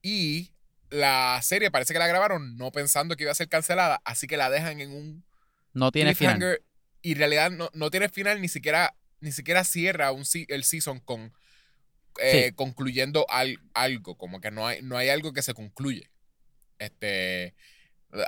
Y 0.00 0.54
la 0.88 1.40
serie 1.42 1.70
parece 1.70 1.92
que 1.92 1.98
la 1.98 2.06
grabaron 2.06 2.56
no 2.56 2.72
pensando 2.72 3.16
que 3.16 3.24
iba 3.24 3.32
a 3.32 3.34
ser 3.34 3.50
cancelada, 3.50 4.00
así 4.06 4.26
que 4.26 4.38
la 4.38 4.48
dejan 4.48 4.80
en 4.80 4.92
un 4.92 5.24
No 5.74 5.92
tiene 5.92 6.14
final. 6.14 6.62
Y 7.06 7.12
en 7.12 7.18
realidad 7.18 7.50
no, 7.50 7.70
no 7.72 7.90
tiene 7.90 8.08
final, 8.08 8.40
ni 8.40 8.48
siquiera, 8.48 8.96
ni 9.20 9.30
siquiera 9.32 9.62
cierra 9.64 10.10
un, 10.12 10.24
el 10.48 10.64
season 10.64 10.98
con 11.00 11.32
eh, 12.18 12.46
Sí. 12.48 12.54
concluyendo 12.54 13.26
al- 13.28 13.60
algo, 13.74 14.16
como 14.16 14.40
que 14.40 14.50
no 14.50 14.66
hay, 14.66 14.80
no 14.82 14.96
hay 14.96 15.10
algo 15.10 15.32
que 15.34 15.42
se 15.42 15.52
concluye. 15.54 16.10
Este, 16.78 17.54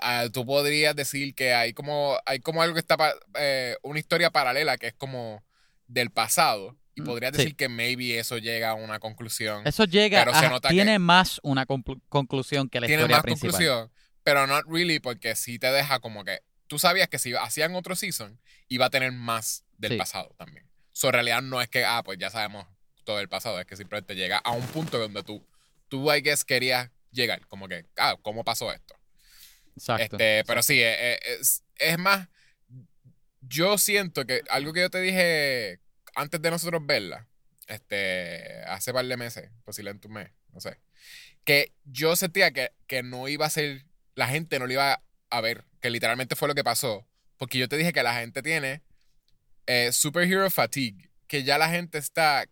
ah, 0.03 0.27
tú 0.33 0.45
podrías 0.47 0.95
decir 0.95 1.35
que 1.35 1.55
hay 1.55 1.73
como, 1.73 2.19
hay 2.27 2.41
como 2.41 2.63
algo 2.63 2.75
que 2.75 2.81
está, 2.81 2.97
eh, 3.39 3.77
una 3.83 3.99
historia 3.99 4.31
paralela 4.31 4.77
que 4.77 4.89
es 4.89 4.95
como 4.95 5.43
del 5.87 6.11
pasado, 6.11 6.77
y 6.95 7.01
Mm, 7.01 7.05
podrías 7.05 7.33
sí. 7.33 7.39
decir 7.39 7.57
que 7.57 7.69
maybe 7.69 8.19
eso 8.19 8.39
llega 8.39 8.71
a 8.71 8.75
una 8.75 8.99
conclusión. 8.99 9.67
Eso 9.67 9.85
llega 9.85 10.25
Pero 10.25 10.39
se 10.39 10.47
a- 10.47 10.51
nota 10.51 10.69
tiene 10.69 10.93
que- 10.93 10.99
más 10.99 11.41
una 11.43 11.67
conclu- 11.67 12.01
conclusión 12.09 12.69
que 12.69 12.81
la 12.81 12.87
tiene 12.87 13.03
historia 13.03 13.17
más 13.17 13.23
principal. 13.23 13.51
conclusión, 13.53 13.93
pero 14.23 14.47
not 14.47 14.65
really 14.69 14.99
porque 15.01 15.35
sí 15.35 15.59
te 15.59 15.71
deja 15.73 16.01
como 16.01 16.25
que 16.25 16.41
tú 16.69 16.79
sabías 16.79 17.09
que 17.09 17.19
si 17.19 17.35
hacían 17.35 17.75
otro 17.75 17.97
season 17.97 18.41
iba 18.69 18.87
a 18.87 18.91
tener 18.91 19.11
más 19.13 19.65
del 19.79 19.93
Sí. 19.93 19.99
pasado 19.99 20.35
también. 20.39 20.67
So, 20.93 21.09
en 21.09 21.15
realidad 21.15 21.43
no 21.43 21.61
es 21.61 21.69
que, 21.69 21.85
ah, 21.85 22.03
pues 22.05 22.19
ya 22.19 22.31
sabemos 22.31 22.67
todo 23.05 23.21
el 23.21 23.29
pasado, 23.29 23.59
es 23.61 23.67
que 23.67 23.77
simplemente 23.77 24.15
llega 24.15 24.39
a 24.39 24.53
un 24.53 24.67
punto 24.69 24.99
donde 24.99 25.23
tú, 25.23 25.45
tú, 25.89 26.13
I 26.13 26.21
guess, 26.21 26.45
querías 26.45 26.91
llegar, 27.11 27.47
como 27.47 27.69
que, 27.69 27.87
ah, 27.97 28.17
¿cómo 28.23 28.45
pasó 28.45 28.73
esto? 28.73 28.95
Exacto. 29.77 30.17
Este, 30.17 30.45
pero 30.45 30.63
sí, 30.63 30.81
eh, 30.83 31.15
eh, 31.15 31.19
es, 31.41 31.63
es 31.77 31.99
más, 31.99 32.29
yo 33.41 33.79
siento 33.79 34.27
que 34.27 34.43
algo 34.51 34.73
que 34.73 34.81
yo 34.81 34.91
te 34.91 35.01
dije 35.01 35.81
antes 36.15 36.43
de 36.43 36.51
nosotros 36.51 36.85
verla, 36.85 37.27
este, 37.69 38.63
hace 38.67 38.93
par 38.93 39.07
de 39.07 39.17
meses, 39.17 39.51
posiblemente 39.65 40.09
un 40.09 40.15
mes, 40.15 40.31
no 40.53 40.61
sé, 40.61 40.79
que 41.45 41.73
yo 41.85 42.17
sentía 42.17 42.51
que, 42.51 42.73
que 42.87 43.03
no 43.03 43.29
iba 43.29 43.47
a 43.47 43.51
ser, 43.51 43.85
la 44.17 44.27
gente 44.29 44.59
no 44.59 44.67
lo 44.67 44.73
iba 44.73 45.01
a 45.31 45.41
ver, 45.41 45.65
que 45.81 45.91
literalmente 45.91 46.37
fue 46.37 46.49
lo 46.49 46.55
que 46.55 46.65
pasó, 46.65 47.07
porque 47.37 47.59
yo 47.59 47.69
te 47.69 47.77
dije 47.77 47.93
que 47.93 48.03
la 48.03 48.15
gente 48.15 48.43
tiene 48.43 48.83
eh, 49.67 49.93
superhero 49.93 50.51
fatigue, 50.51 51.11
que 51.27 51.45
ya 51.45 51.59
la 51.59 51.69
gente 51.69 51.99
está, 51.99 52.47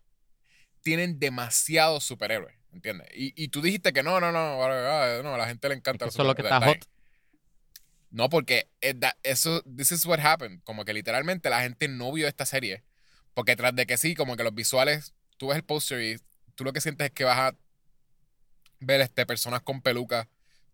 tienen 0.82 1.18
demasiados 1.18 2.04
superhéroes, 2.04 2.56
¿entiendes? 2.72 3.08
Y, 3.14 3.32
y 3.42 3.48
tú 3.48 3.62
dijiste 3.62 3.92
que 3.92 4.02
no, 4.02 4.20
no, 4.20 4.32
no, 4.32 4.56
no, 5.22 5.34
a 5.34 5.38
la 5.38 5.46
gente 5.46 5.68
le 5.68 5.74
Es 5.74 5.78
encanta 5.80 5.98
que 6.00 6.04
los 6.06 6.14
eso 6.14 6.22
es 6.22 6.28
lo 6.28 6.34
que 6.34 6.42
está 6.42 6.60
hot. 6.60 6.84
No, 8.10 8.28
porque 8.28 8.68
es 8.80 8.98
da- 8.98 9.16
eso, 9.22 9.62
this 9.62 9.92
is 9.92 10.06
what 10.06 10.20
happened. 10.20 10.62
Como 10.64 10.84
que 10.84 10.94
literalmente 10.94 11.50
la 11.50 11.62
gente 11.62 11.88
no 11.88 12.12
vio 12.12 12.28
esta 12.28 12.46
serie. 12.46 12.82
Porque 13.34 13.56
tras 13.56 13.74
de 13.74 13.84
que 13.86 13.98
sí, 13.98 14.14
como 14.14 14.36
que 14.36 14.44
los 14.44 14.54
visuales, 14.54 15.12
tú 15.36 15.48
ves 15.48 15.56
el 15.56 15.64
póster 15.64 16.00
y 16.02 16.20
tú 16.54 16.64
lo 16.64 16.72
que 16.72 16.80
sientes 16.80 17.06
es 17.08 17.12
que 17.12 17.24
vas 17.24 17.38
a 17.38 17.56
ver 18.80 19.00
este, 19.00 19.26
personas 19.26 19.60
con 19.62 19.82
pelucas 19.82 20.28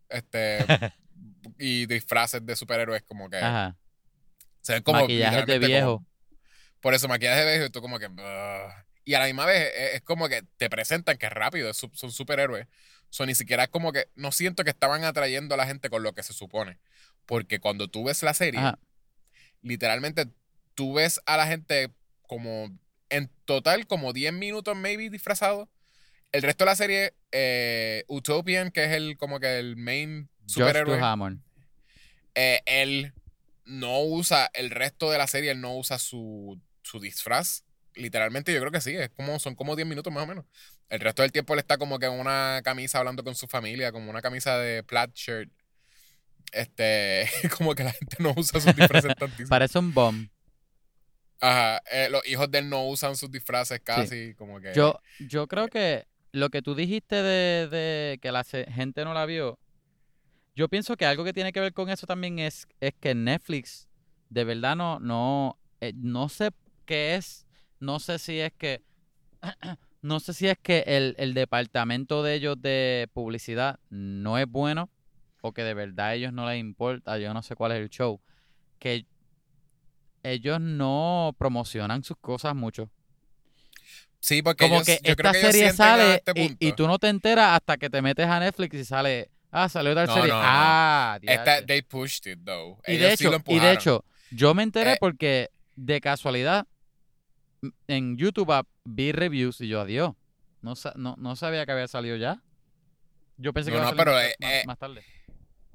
este, 0.09 0.59
y 1.57 1.85
disfraces 1.85 2.45
de 2.45 2.55
superhéroes, 2.55 3.03
como 3.03 3.29
que 3.29 3.37
Ajá. 3.37 3.75
se 4.61 4.73
ven 4.73 4.83
como. 4.83 5.01
Maquillajes 5.01 5.45
de 5.45 5.59
viejo. 5.59 5.85
como- 5.97 6.07
por 6.79 6.93
eso, 6.93 7.07
maquillaje 7.07 7.45
de 7.45 7.51
viejo, 7.51 7.65
y 7.65 7.69
tú 7.69 7.81
como 7.81 7.97
que. 7.99 8.09
Y 9.05 9.13
a 9.15 9.19
la 9.19 9.25
misma 9.25 9.45
vez 9.45 9.71
es, 9.75 9.95
es 9.95 10.01
como 10.01 10.27
que 10.29 10.43
te 10.57 10.69
presentan 10.69 11.17
que 11.17 11.25
es 11.27 11.31
rápido, 11.31 11.69
es 11.69 11.77
su- 11.77 11.91
son 11.93 12.11
superhéroes. 12.11 12.67
So, 13.09 13.25
ni 13.25 13.35
siquiera 13.35 13.63
es 13.63 13.69
como 13.69 13.91
que. 13.93 14.07
No 14.15 14.31
siento 14.31 14.63
que 14.63 14.69
estaban 14.71 15.03
atrayendo 15.03 15.55
a 15.55 15.57
la 15.57 15.65
gente 15.67 15.89
con 15.89 16.03
lo 16.03 16.13
que 16.13 16.23
se 16.23 16.33
supone. 16.33 16.79
Porque 17.25 17.59
cuando 17.59 17.87
tú 17.87 18.03
ves 18.05 18.21
la 18.23 18.33
serie, 18.33 18.59
Ajá. 18.59 18.79
literalmente 19.61 20.27
tú 20.75 20.93
ves 20.93 21.21
a 21.25 21.37
la 21.37 21.47
gente 21.47 21.91
como. 22.23 22.69
En 23.09 23.29
total, 23.45 23.85
como 23.85 24.11
10 24.11 24.33
minutos, 24.33 24.75
maybe 24.75 25.09
disfrazado. 25.09 25.69
El 26.31 26.41
resto 26.41 26.63
de 26.63 26.71
la 26.71 26.75
serie, 26.75 27.13
eh, 27.31 28.05
Utopian, 28.07 28.71
que 28.71 28.85
es 28.85 28.91
el 28.91 29.17
como 29.17 29.39
que 29.39 29.59
el 29.59 29.75
main 29.75 30.29
superhéroe 30.45 30.99
eh, 32.35 32.61
él 32.65 33.13
no 33.65 34.01
usa 34.01 34.49
el 34.53 34.71
resto 34.71 35.11
de 35.11 35.17
la 35.17 35.27
serie, 35.27 35.51
él 35.51 35.61
no 35.61 35.77
usa 35.77 35.99
su, 35.99 36.59
su 36.81 36.99
disfraz. 36.99 37.63
Literalmente 37.95 38.53
yo 38.53 38.59
creo 38.59 38.71
que 38.71 38.81
sí, 38.81 38.95
es 38.95 39.09
como, 39.09 39.39
son 39.39 39.55
como 39.55 39.75
10 39.75 39.87
minutos 39.87 40.11
más 40.11 40.23
o 40.23 40.27
menos. 40.27 40.45
El 40.89 40.99
resto 40.99 41.21
del 41.21 41.31
tiempo 41.31 41.53
él 41.53 41.59
está 41.59 41.77
como 41.77 41.99
que 41.99 42.07
en 42.07 42.13
una 42.13 42.61
camisa 42.63 42.99
hablando 42.99 43.23
con 43.23 43.35
su 43.35 43.47
familia, 43.47 43.91
como 43.91 44.09
una 44.09 44.21
camisa 44.21 44.57
de 44.57 44.83
plaid 44.83 45.11
shirt. 45.13 45.51
Este, 46.51 47.29
como 47.57 47.73
que 47.73 47.83
la 47.83 47.91
gente 47.91 48.17
no 48.19 48.33
usa 48.35 48.59
sus 48.59 48.75
disfraces 48.75 49.15
tantísimo. 49.17 49.49
Parece 49.49 49.79
un 49.79 49.93
bomb. 49.93 50.27
Ajá, 51.39 51.81
eh, 51.91 52.07
los 52.09 52.25
hijos 52.27 52.49
de 52.49 52.59
él 52.59 52.69
no 52.69 52.87
usan 52.87 53.17
sus 53.17 53.29
disfraces 53.29 53.81
casi, 53.81 54.33
como 54.35 54.61
que... 54.61 54.73
Yo, 54.73 55.01
yo 55.19 55.47
creo 55.47 55.67
que 55.67 56.07
lo 56.31 56.49
que 56.49 56.61
tú 56.61 56.73
dijiste 56.73 57.21
de, 57.21 57.67
de 57.67 58.17
que 58.21 58.31
la 58.31 58.45
gente 58.45 59.03
no 59.03 59.13
la 59.13 59.25
vio, 59.25 59.59
yo 60.55 60.69
pienso 60.69 60.95
que 60.97 61.05
algo 61.05 61.23
que 61.23 61.33
tiene 61.33 61.51
que 61.51 61.59
ver 61.59 61.73
con 61.73 61.89
eso 61.89 62.05
también 62.07 62.39
es, 62.39 62.67
es 62.79 62.93
que 62.99 63.15
Netflix 63.15 63.87
de 64.29 64.43
verdad 64.43 64.75
no, 64.75 64.99
no, 64.99 65.57
eh, 65.81 65.93
no 65.95 66.29
sé 66.29 66.49
qué 66.85 67.15
es, 67.15 67.45
no 67.79 67.99
sé 67.99 68.19
si 68.19 68.39
es 68.39 68.53
que, 68.53 68.81
no 70.01 70.19
sé 70.19 70.33
si 70.33 70.47
es 70.47 70.57
que 70.61 70.83
el, 70.87 71.15
el 71.17 71.33
departamento 71.33 72.23
de 72.23 72.35
ellos 72.35 72.61
de 72.61 73.09
publicidad 73.13 73.79
no 73.89 74.37
es 74.37 74.47
bueno 74.47 74.89
o 75.41 75.51
que 75.53 75.63
de 75.63 75.73
verdad 75.73 76.07
a 76.07 76.15
ellos 76.15 76.33
no 76.33 76.47
les 76.49 76.59
importa, 76.59 77.17
yo 77.17 77.33
no 77.33 77.41
sé 77.43 77.55
cuál 77.55 77.73
es 77.73 77.79
el 77.79 77.89
show, 77.89 78.21
que 78.79 79.05
ellos 80.23 80.59
no 80.61 81.35
promocionan 81.37 82.03
sus 82.03 82.17
cosas 82.17 82.55
mucho. 82.55 82.89
Sí, 84.19 84.41
porque 84.41 84.63
Como 84.63 84.75
ellos- 84.75 84.85
que 84.85 84.99
yo 85.03 85.15
creo 85.17 85.31
esta 85.31 85.31
que 85.33 85.39
ellos 85.39 85.51
serie 85.51 85.73
sale 85.73 86.15
este 86.25 86.41
y, 86.41 86.69
y 86.69 86.71
tú 86.73 86.87
no 86.87 86.97
te 86.97 87.09
enteras 87.09 87.51
hasta 87.57 87.75
que 87.77 87.89
te 87.89 88.01
metes 88.01 88.25
a 88.25 88.39
Netflix 88.39 88.73
y 88.75 88.85
sale, 88.85 89.29
ah, 89.53 89.69
salió 89.69 89.95
tal 89.95 90.07
No, 90.07 90.13
serie. 90.15 90.29
no, 90.31 90.35
no. 90.35 90.43
Ah, 90.45 91.19
Esta- 91.21 91.65
they 91.65 91.81
pushed 91.81 92.25
it, 92.31 92.39
though. 92.43 92.79
y 92.87 92.93
Ellos 92.95 93.11
de 93.11 93.17
sí 93.17 93.23
lo 93.25 93.35
hecho, 93.37 93.43
y 93.51 93.59
de 93.59 93.71
hecho, 93.71 94.05
yo 94.31 94.53
me 94.53 94.63
enteré 94.63 94.93
Eh. 94.93 94.97
porque 94.99 95.49
de 95.75 96.01
casualidad 96.01 96.67
m- 97.61 97.71
en 97.87 98.17
YouTube 98.17 98.51
vi 98.83 99.11
reviews 99.11 99.61
y 99.61 99.67
yo, 99.69 99.81
adiós, 99.81 100.13
no, 100.61 100.75
sa- 100.75 100.93
no, 100.97 101.15
no 101.17 101.35
sabía 101.35 101.65
que 101.65 101.71
había 101.71 101.87
salido 101.87 102.15
ya. 102.17 102.41
Yo 103.37 103.53
pensé 103.53 103.71
que 103.71 103.77
No, 103.77 103.83
iba 103.83 103.87
a 103.87 103.89
salir 103.91 104.03
pero, 104.03 104.11
más, 104.11 104.25
eh, 104.53 104.63
más- 104.65 104.75
eh, 104.75 104.79
tarde. 104.79 105.05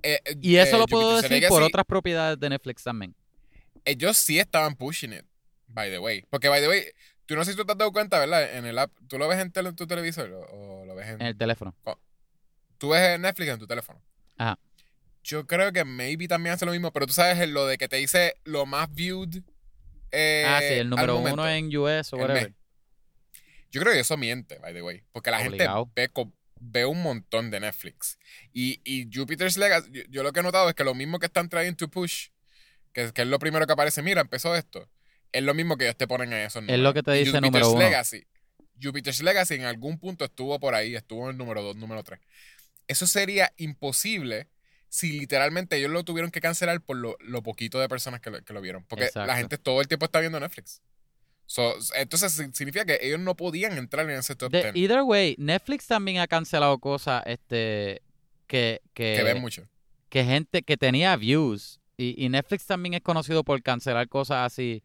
Eh, 0.02 0.20
Y 0.40 0.56
eso 0.56 0.78
lo 0.78 0.86
puedo 0.86 1.20
decir 1.20 1.48
por 1.48 1.62
otras 1.62 1.84
propiedades 1.84 2.38
de 2.38 2.48
Netflix 2.50 2.82
también. 2.84 3.14
ellos 3.84 4.16
sí 4.18 4.38
estaban 4.38 4.76
pushing 4.76 5.12
it, 5.14 5.24
by 5.66 5.88
the 5.90 5.98
way. 5.98 6.22
Porque, 6.30 6.48
by 6.48 6.60
the 6.60 6.68
way, 6.68 6.84
tú 7.26 7.34
no 7.36 7.44
sé 7.44 7.52
si 7.52 7.56
tú 7.56 7.64
te 7.64 7.72
has 7.72 7.78
dado 7.78 7.90
cuenta, 7.92 8.18
¿verdad? 8.18 8.54
En 8.56 8.66
el 8.66 8.78
app, 8.78 8.92
¿tú 9.08 9.18
lo 9.18 9.26
ves 9.28 9.38
en, 9.40 9.50
tele- 9.50 9.70
en 9.70 9.76
tu 9.76 9.86
televisor 9.86 10.30
o, 10.30 10.40
o 10.82 10.84
lo 10.84 10.94
ves 10.94 11.08
en... 11.08 11.20
En 11.22 11.26
el 11.28 11.36
teléfono. 11.38 11.74
Tú 12.78 12.90
ves 12.90 13.18
Netflix 13.18 13.50
en 13.50 13.58
tu 13.58 13.66
teléfono. 13.66 14.00
Ajá. 14.36 14.58
Yo 15.24 15.46
creo 15.46 15.72
que 15.72 15.84
maybe 15.84 16.26
también 16.26 16.54
hace 16.54 16.64
lo 16.64 16.72
mismo, 16.72 16.92
pero 16.92 17.06
tú 17.06 17.12
sabes 17.12 17.46
lo 17.48 17.66
de 17.66 17.76
que 17.76 17.88
te 17.88 17.96
dice 17.96 18.36
lo 18.44 18.64
más 18.64 18.92
viewed 18.94 19.42
eh, 20.10 20.44
ah, 20.46 20.60
sí, 20.60 20.74
el 20.74 20.88
número 20.88 21.16
momento, 21.16 21.34
uno 21.34 21.48
en 21.48 21.76
US 21.76 22.12
o 22.12 22.16
whatever. 22.16 22.54
Yo 23.70 23.80
creo 23.82 23.92
que 23.92 24.00
eso 24.00 24.16
miente, 24.16 24.58
by 24.58 24.72
the 24.72 24.82
way. 24.82 25.02
Porque 25.12 25.30
la 25.30 25.40
Obligado. 25.40 25.90
gente 25.94 26.10
ve, 26.14 26.30
ve 26.60 26.86
un 26.86 27.02
montón 27.02 27.50
de 27.50 27.60
Netflix. 27.60 28.18
Y, 28.52 28.80
y 28.84 29.10
Jupiter's 29.12 29.58
Legacy, 29.58 29.90
yo, 29.92 30.02
yo 30.08 30.22
lo 30.22 30.32
que 30.32 30.40
he 30.40 30.42
notado 30.42 30.68
es 30.68 30.74
que 30.74 30.84
lo 30.84 30.94
mismo 30.94 31.18
que 31.18 31.26
están 31.26 31.48
trayendo 31.48 31.76
to 31.76 31.90
push, 31.90 32.28
que, 32.92 33.12
que 33.12 33.22
es 33.22 33.28
lo 33.28 33.38
primero 33.38 33.66
que 33.66 33.72
aparece, 33.72 34.02
mira, 34.02 34.22
empezó 34.22 34.54
esto, 34.56 34.88
es 35.32 35.42
lo 35.42 35.52
mismo 35.52 35.76
que 35.76 35.84
ellos 35.84 35.96
te 35.96 36.08
ponen 36.08 36.32
en 36.32 36.48
números. 36.54 36.68
Es 36.68 36.78
lo 36.78 36.94
que 36.94 37.02
te 37.02 37.12
dice 37.12 37.32
Jupiter's 37.32 37.52
número 37.52 37.70
uno. 37.70 37.80
Legacy. 37.80 38.26
Jupiter's 38.82 39.22
Legacy 39.22 39.54
en 39.56 39.64
algún 39.64 39.98
punto 39.98 40.24
estuvo 40.24 40.58
por 40.58 40.74
ahí, 40.74 40.94
estuvo 40.94 41.24
en 41.24 41.30
el 41.32 41.36
número 41.36 41.62
2, 41.62 41.76
número 41.76 42.02
3. 42.02 42.20
Eso 42.88 43.06
sería 43.06 43.52
imposible 43.56 44.48
si 44.88 45.12
literalmente 45.20 45.76
ellos 45.76 45.90
lo 45.90 46.02
tuvieron 46.04 46.30
que 46.30 46.40
cancelar 46.40 46.80
por 46.80 46.96
lo, 46.96 47.16
lo 47.20 47.42
poquito 47.42 47.78
de 47.78 47.88
personas 47.88 48.20
que 48.20 48.30
lo, 48.30 48.42
que 48.42 48.52
lo 48.54 48.60
vieron. 48.60 48.84
Porque 48.84 49.04
Exacto. 49.06 49.26
la 49.26 49.36
gente 49.36 49.58
todo 49.58 49.80
el 49.80 49.88
tiempo 49.88 50.06
está 50.06 50.20
viendo 50.20 50.40
Netflix. 50.40 50.80
So, 51.46 51.74
entonces 51.94 52.32
si- 52.32 52.50
significa 52.52 52.84
que 52.84 52.98
ellos 53.02 53.20
no 53.20 53.34
podían 53.36 53.76
entrar 53.78 54.08
en 54.10 54.18
ese 54.18 54.34
top 54.34 54.50
De 54.52 54.62
10 54.72 54.76
either 54.76 55.02
way, 55.02 55.34
Netflix 55.38 55.86
también 55.86 56.18
ha 56.18 56.26
cancelado 56.26 56.78
cosas 56.78 57.22
este 57.26 58.02
que, 58.46 58.80
que, 58.94 59.14
que 59.16 59.22
ven 59.22 59.40
mucho. 59.40 59.68
que 60.08 60.24
gente 60.24 60.62
que 60.62 60.76
tenía 60.76 61.14
views. 61.16 61.80
Y, 61.96 62.14
y 62.24 62.28
Netflix 62.28 62.64
también 62.66 62.94
es 62.94 63.00
conocido 63.02 63.44
por 63.44 63.62
cancelar 63.62 64.08
cosas 64.08 64.46
así 64.46 64.82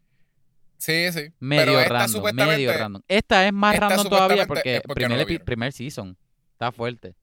Sí, 0.76 1.10
sí. 1.12 1.32
medio 1.38 1.64
Pero 1.64 1.80
esta 1.80 1.92
random, 1.94 2.34
medio 2.34 2.72
random. 2.76 3.02
Esta 3.08 3.46
es 3.46 3.52
más 3.52 3.74
esta 3.74 3.88
random 3.88 4.08
todavía 4.08 4.46
porque, 4.46 4.82
porque 4.86 5.06
primer, 5.06 5.44
primer 5.44 5.72
season. 5.72 6.16
Está 6.52 6.72
fuerte. 6.72 7.14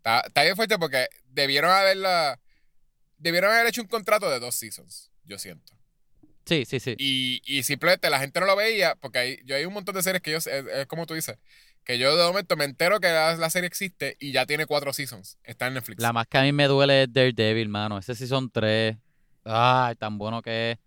Está, 0.00 0.20
está 0.26 0.42
bien 0.42 0.56
fuerte 0.56 0.78
porque 0.78 1.08
debieron 1.28 1.70
haberla. 1.70 2.40
Debieron 3.18 3.52
haber 3.52 3.66
hecho 3.66 3.82
un 3.82 3.88
contrato 3.88 4.30
de 4.30 4.40
dos 4.40 4.54
seasons, 4.54 5.10
yo 5.24 5.38
siento. 5.38 5.74
Sí, 6.46 6.64
sí, 6.64 6.80
sí. 6.80 6.94
Y, 6.98 7.42
y 7.44 7.62
simplemente 7.62 8.08
la 8.08 8.18
gente 8.18 8.40
no 8.40 8.46
lo 8.46 8.56
veía, 8.56 8.94
porque 8.96 9.18
hay, 9.18 9.38
yo 9.44 9.54
hay 9.56 9.66
un 9.66 9.74
montón 9.74 9.94
de 9.94 10.02
series 10.02 10.22
que 10.22 10.30
yo, 10.32 10.38
es, 10.38 10.46
es 10.46 10.86
como 10.86 11.04
tú 11.06 11.12
dices, 11.14 11.36
que 11.84 11.98
yo 11.98 12.16
de 12.16 12.24
momento 12.24 12.56
me 12.56 12.64
entero 12.64 12.98
que 12.98 13.08
la, 13.08 13.36
la 13.36 13.50
serie 13.50 13.66
existe 13.68 14.16
y 14.18 14.32
ya 14.32 14.46
tiene 14.46 14.64
cuatro 14.64 14.92
seasons. 14.94 15.38
Está 15.44 15.66
en 15.66 15.74
Netflix. 15.74 16.00
La 16.02 16.14
más 16.14 16.26
que 16.26 16.38
a 16.38 16.42
mí 16.42 16.52
me 16.52 16.66
duele 16.66 17.02
es 17.02 17.12
Daredevil, 17.12 17.68
mano. 17.68 17.98
Ese 17.98 18.14
season 18.14 18.50
3. 18.50 18.96
Ay, 19.44 19.94
tan 19.96 20.16
bueno 20.16 20.40
que 20.40 20.72
es. 20.72 20.78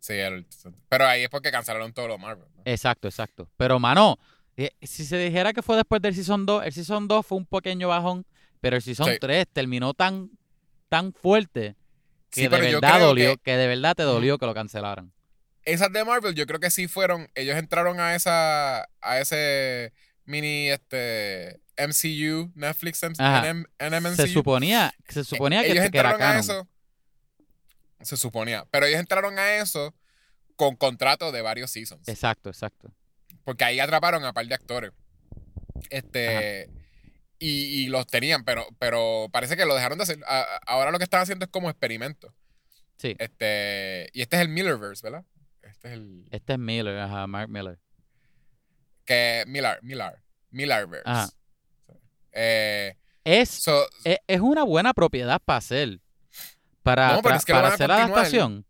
Sí, 0.00 0.14
el- 0.14 0.46
pero 0.88 1.06
ahí 1.06 1.22
es 1.22 1.28
porque 1.30 1.52
cancelaron 1.52 1.92
todo 1.92 2.08
lo 2.08 2.18
Marvel. 2.18 2.48
¿no? 2.56 2.62
Exacto, 2.64 3.06
exacto. 3.06 3.48
Pero, 3.56 3.78
mano, 3.78 4.18
eh, 4.56 4.72
si 4.82 5.04
se 5.04 5.16
dijera 5.16 5.52
que 5.52 5.62
fue 5.62 5.76
después 5.76 6.02
del 6.02 6.14
Season 6.14 6.44
2, 6.44 6.66
el 6.66 6.72
Season 6.72 7.06
2 7.06 7.24
fue 7.24 7.38
un 7.38 7.46
pequeño 7.46 7.86
bajón, 7.88 8.26
pero 8.62 8.76
el 8.76 8.82
Season 8.82 9.06
Sí. 9.10 9.18
3 9.20 9.46
terminó 9.52 9.92
tan, 9.92 10.30
tan 10.88 11.12
fuerte 11.12 11.76
que 12.30 12.40
Sí, 12.42 12.48
de 12.48 12.58
verdad 12.58 12.98
dolió, 13.00 13.36
que- 13.36 13.42
que... 13.42 13.56
de 13.58 13.66
verdad 13.68 13.94
te 13.94 14.04
dolió 14.04 14.38
que 14.38 14.46
lo 14.46 14.54
cancelaran. 14.54 15.12
Esas 15.64 15.92
de 15.92 16.02
Marvel, 16.04 16.34
yo 16.34 16.46
creo 16.46 16.58
que 16.60 16.70
sí 16.70 16.88
fueron. 16.88 17.28
Ellos 17.34 17.56
entraron 17.56 18.00
a 18.00 18.14
esa. 18.14 18.88
a 19.02 19.20
ese 19.20 19.92
mini 20.24 20.68
este 20.70 21.60
MCU, 21.76 22.50
Netflix 22.54 23.02
M- 23.02 23.14
Ajá. 23.18 23.46
NM 23.52 23.66
NMNCU. 23.78 24.16
Se 24.16 24.28
suponía, 24.28 24.94
se 25.08 25.22
suponía 25.24 25.60
que, 25.62 25.72
ellos 25.72 25.90
que 25.90 25.98
era 25.98 26.10
entraron 26.12 26.22
a 26.22 26.24
canon. 26.24 26.40
eso. 26.40 26.68
Se 28.00 28.16
suponía. 28.16 28.66
Pero 28.70 28.86
ellos 28.86 28.98
entraron 29.00 29.38
a 29.38 29.56
eso 29.56 29.94
con 30.56 30.74
contrato 30.76 31.30
de 31.32 31.42
varios 31.42 31.70
seasons. 31.70 32.08
Exacto, 32.08 32.48
exacto. 32.48 32.92
Porque 33.44 33.64
ahí 33.64 33.78
atraparon 33.78 34.24
a 34.24 34.32
par 34.32 34.46
de 34.46 34.54
actores. 34.54 34.92
Este. 35.90 36.68
Y, 37.44 37.84
y 37.84 37.86
los 37.88 38.06
tenían, 38.06 38.44
pero, 38.44 38.64
pero 38.78 39.28
parece 39.32 39.56
que 39.56 39.64
lo 39.64 39.74
dejaron 39.74 39.98
de 39.98 40.04
hacer. 40.04 40.20
A- 40.28 40.60
ahora 40.66 40.92
lo 40.92 40.98
que 40.98 41.04
están 41.04 41.22
haciendo 41.22 41.44
es 41.44 41.50
como 41.50 41.68
experimento. 41.70 42.32
Sí. 42.98 43.16
Este. 43.18 44.08
Y 44.12 44.22
este 44.22 44.36
es 44.36 44.42
el 44.42 44.48
Millerverse, 44.48 45.02
¿verdad? 45.04 45.24
Este 45.62 45.88
es 45.88 45.94
el. 45.94 46.24
Este 46.30 46.52
es 46.52 46.58
Miller, 46.60 46.98
ajá, 47.00 47.26
Mark 47.26 47.48
Miller. 47.48 47.80
Que. 49.04 49.42
Millar, 49.48 49.80
Millar. 49.82 50.22
Millarverse. 50.50 51.02
Ajá. 51.08 51.30
Eh, 52.32 52.96
Es, 53.24 53.48
so, 53.50 53.86
es, 54.04 54.18
es 54.26 54.40
una 54.40 54.62
buena 54.64 54.92
propiedad 54.94 55.40
para 55.44 55.58
hacer. 55.58 56.00
Para, 56.82 57.14
No, 57.14 57.22
para, 57.22 57.36
es 57.36 57.44
que 57.44 57.52
para 57.52 57.68
hacer 57.68 57.88
continuar. 57.88 58.00
adaptación. 58.12 58.66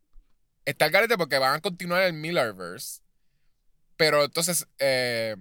está 0.64 0.86
el 0.86 0.92
garete 0.92 1.16
porque 1.18 1.38
van 1.38 1.54
a 1.56 1.60
continuar 1.60 2.02
el 2.02 2.12
Millarverse. 2.14 3.00
Pero 3.96 4.24
entonces. 4.24 4.66
Eh, 4.78 5.36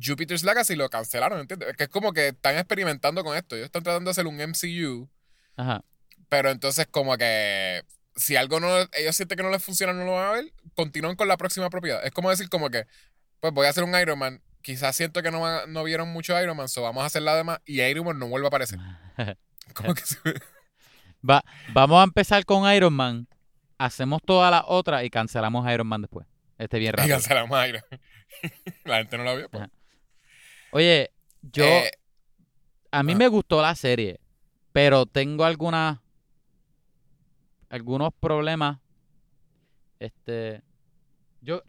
Jupiter's 0.00 0.42
Legacy 0.44 0.74
lo 0.76 0.88
cancelaron, 0.88 1.40
¿entiendes? 1.40 1.76
Que 1.76 1.84
es 1.84 1.88
como 1.88 2.12
que 2.12 2.28
están 2.28 2.56
experimentando 2.56 3.22
con 3.24 3.36
esto. 3.36 3.56
Ellos 3.56 3.66
están 3.66 3.82
tratando 3.82 4.08
de 4.08 4.12
hacer 4.12 4.26
un 4.26 4.36
MCU. 4.40 5.08
Ajá. 5.56 5.84
Pero 6.28 6.50
entonces 6.50 6.86
como 6.90 7.16
que 7.18 7.82
si 8.16 8.36
algo 8.36 8.58
no, 8.60 8.68
ellos 8.94 9.16
sienten 9.16 9.36
que 9.36 9.42
no 9.42 9.50
les 9.50 9.62
funciona, 9.62 9.92
no 9.92 10.04
lo 10.04 10.12
van 10.12 10.26
a 10.26 10.30
ver, 10.32 10.52
continúan 10.74 11.16
con 11.16 11.28
la 11.28 11.36
próxima 11.36 11.68
propiedad. 11.70 12.04
Es 12.04 12.10
como 12.12 12.30
decir 12.30 12.48
como 12.48 12.70
que, 12.70 12.86
pues 13.40 13.52
voy 13.52 13.66
a 13.66 13.70
hacer 13.70 13.84
un 13.84 13.94
Iron 13.98 14.18
Man, 14.18 14.40
quizás 14.62 14.94
siento 14.96 15.22
que 15.22 15.30
no, 15.30 15.66
no 15.66 15.84
vieron 15.84 16.08
mucho 16.10 16.40
Iron 16.40 16.56
Man, 16.56 16.68
so 16.68 16.82
vamos 16.82 17.02
a 17.02 17.06
hacer 17.06 17.22
la 17.22 17.34
demás 17.36 17.60
y 17.66 17.80
Iron 17.82 18.06
Man 18.06 18.18
no 18.18 18.28
vuelve 18.28 18.46
a 18.46 18.48
aparecer. 18.48 18.78
Como 19.74 19.94
que 19.94 20.02
se- 20.02 20.18
Va, 21.28 21.42
vamos 21.72 22.00
a 22.00 22.04
empezar 22.04 22.44
con 22.44 22.70
Iron 22.72 22.92
Man. 22.94 23.28
Hacemos 23.78 24.20
todas 24.24 24.50
las 24.50 24.62
otras 24.66 25.04
y 25.04 25.10
cancelamos 25.10 25.70
Iron 25.72 25.86
Man 25.86 26.02
después. 26.02 26.26
Este 26.58 26.78
bien 26.78 26.90
y 26.94 26.96
rápido. 26.96 27.16
cancelamos 27.16 27.58
a 27.58 27.68
Iron 27.68 27.82
Man. 27.90 28.00
La 28.84 28.96
gente 28.98 29.18
no 29.18 29.24
lo 29.24 29.36
vio. 29.36 29.48
pues. 29.50 29.68
Oye, 30.72 31.10
yo 31.42 31.64
Eh, 31.64 31.90
a 32.90 33.02
mí 33.02 33.12
ah. 33.12 33.16
me 33.16 33.28
gustó 33.28 33.60
la 33.62 33.74
serie, 33.74 34.18
pero 34.72 35.06
tengo 35.06 35.44
algunas 35.44 35.98
algunos 37.70 38.12
problemas. 38.20 38.78
Este, 39.98 40.62
yo 41.40 41.62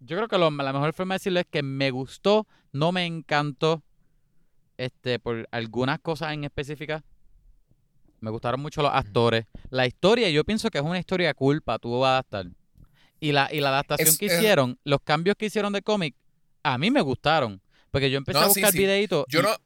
yo 0.00 0.16
creo 0.16 0.28
que 0.28 0.38
lo- 0.38 0.50
la 0.50 0.72
mejor 0.72 0.92
forma 0.94 1.14
de 1.14 1.18
decirlo 1.18 1.40
es 1.40 1.46
que 1.50 1.62
me 1.62 1.90
gustó, 1.90 2.46
no 2.72 2.92
me 2.92 3.04
encantó, 3.04 3.82
este, 4.76 5.18
por 5.18 5.48
algunas 5.50 5.98
cosas 5.98 6.32
en 6.32 6.44
específica. 6.44 7.02
Me 8.20 8.30
gustaron 8.30 8.60
mucho 8.60 8.80
los 8.82 8.92
actores. 8.92 9.46
La 9.70 9.86
historia, 9.86 10.30
yo 10.30 10.44
pienso 10.44 10.70
que 10.70 10.78
es 10.78 10.84
una 10.84 10.98
historia 10.98 11.34
cool 11.34 11.60
para 11.62 11.78
tú 11.80 12.04
adaptar. 12.04 12.46
Y 13.20 13.32
la, 13.32 13.48
y 13.52 13.60
la 13.60 13.70
adaptación 13.70 14.08
Es- 14.08 14.18
que 14.18 14.26
es- 14.26 14.34
hicieron, 14.38 14.78
los 14.84 15.00
cambios 15.02 15.36
que 15.36 15.46
hicieron 15.46 15.72
de 15.72 15.82
cómic, 15.82 16.14
a 16.62 16.78
mí 16.78 16.90
me 16.90 17.00
gustaron. 17.00 17.60
Porque 17.90 18.10
yo 18.10 18.18
empecé 18.18 18.38
No, 18.38 18.44
a 18.44 18.48
buscar 18.48 18.72
sí. 18.72 18.78
videitos. 18.78 19.24
yo 19.28 19.40
y 19.40 19.42
no, 19.42 19.56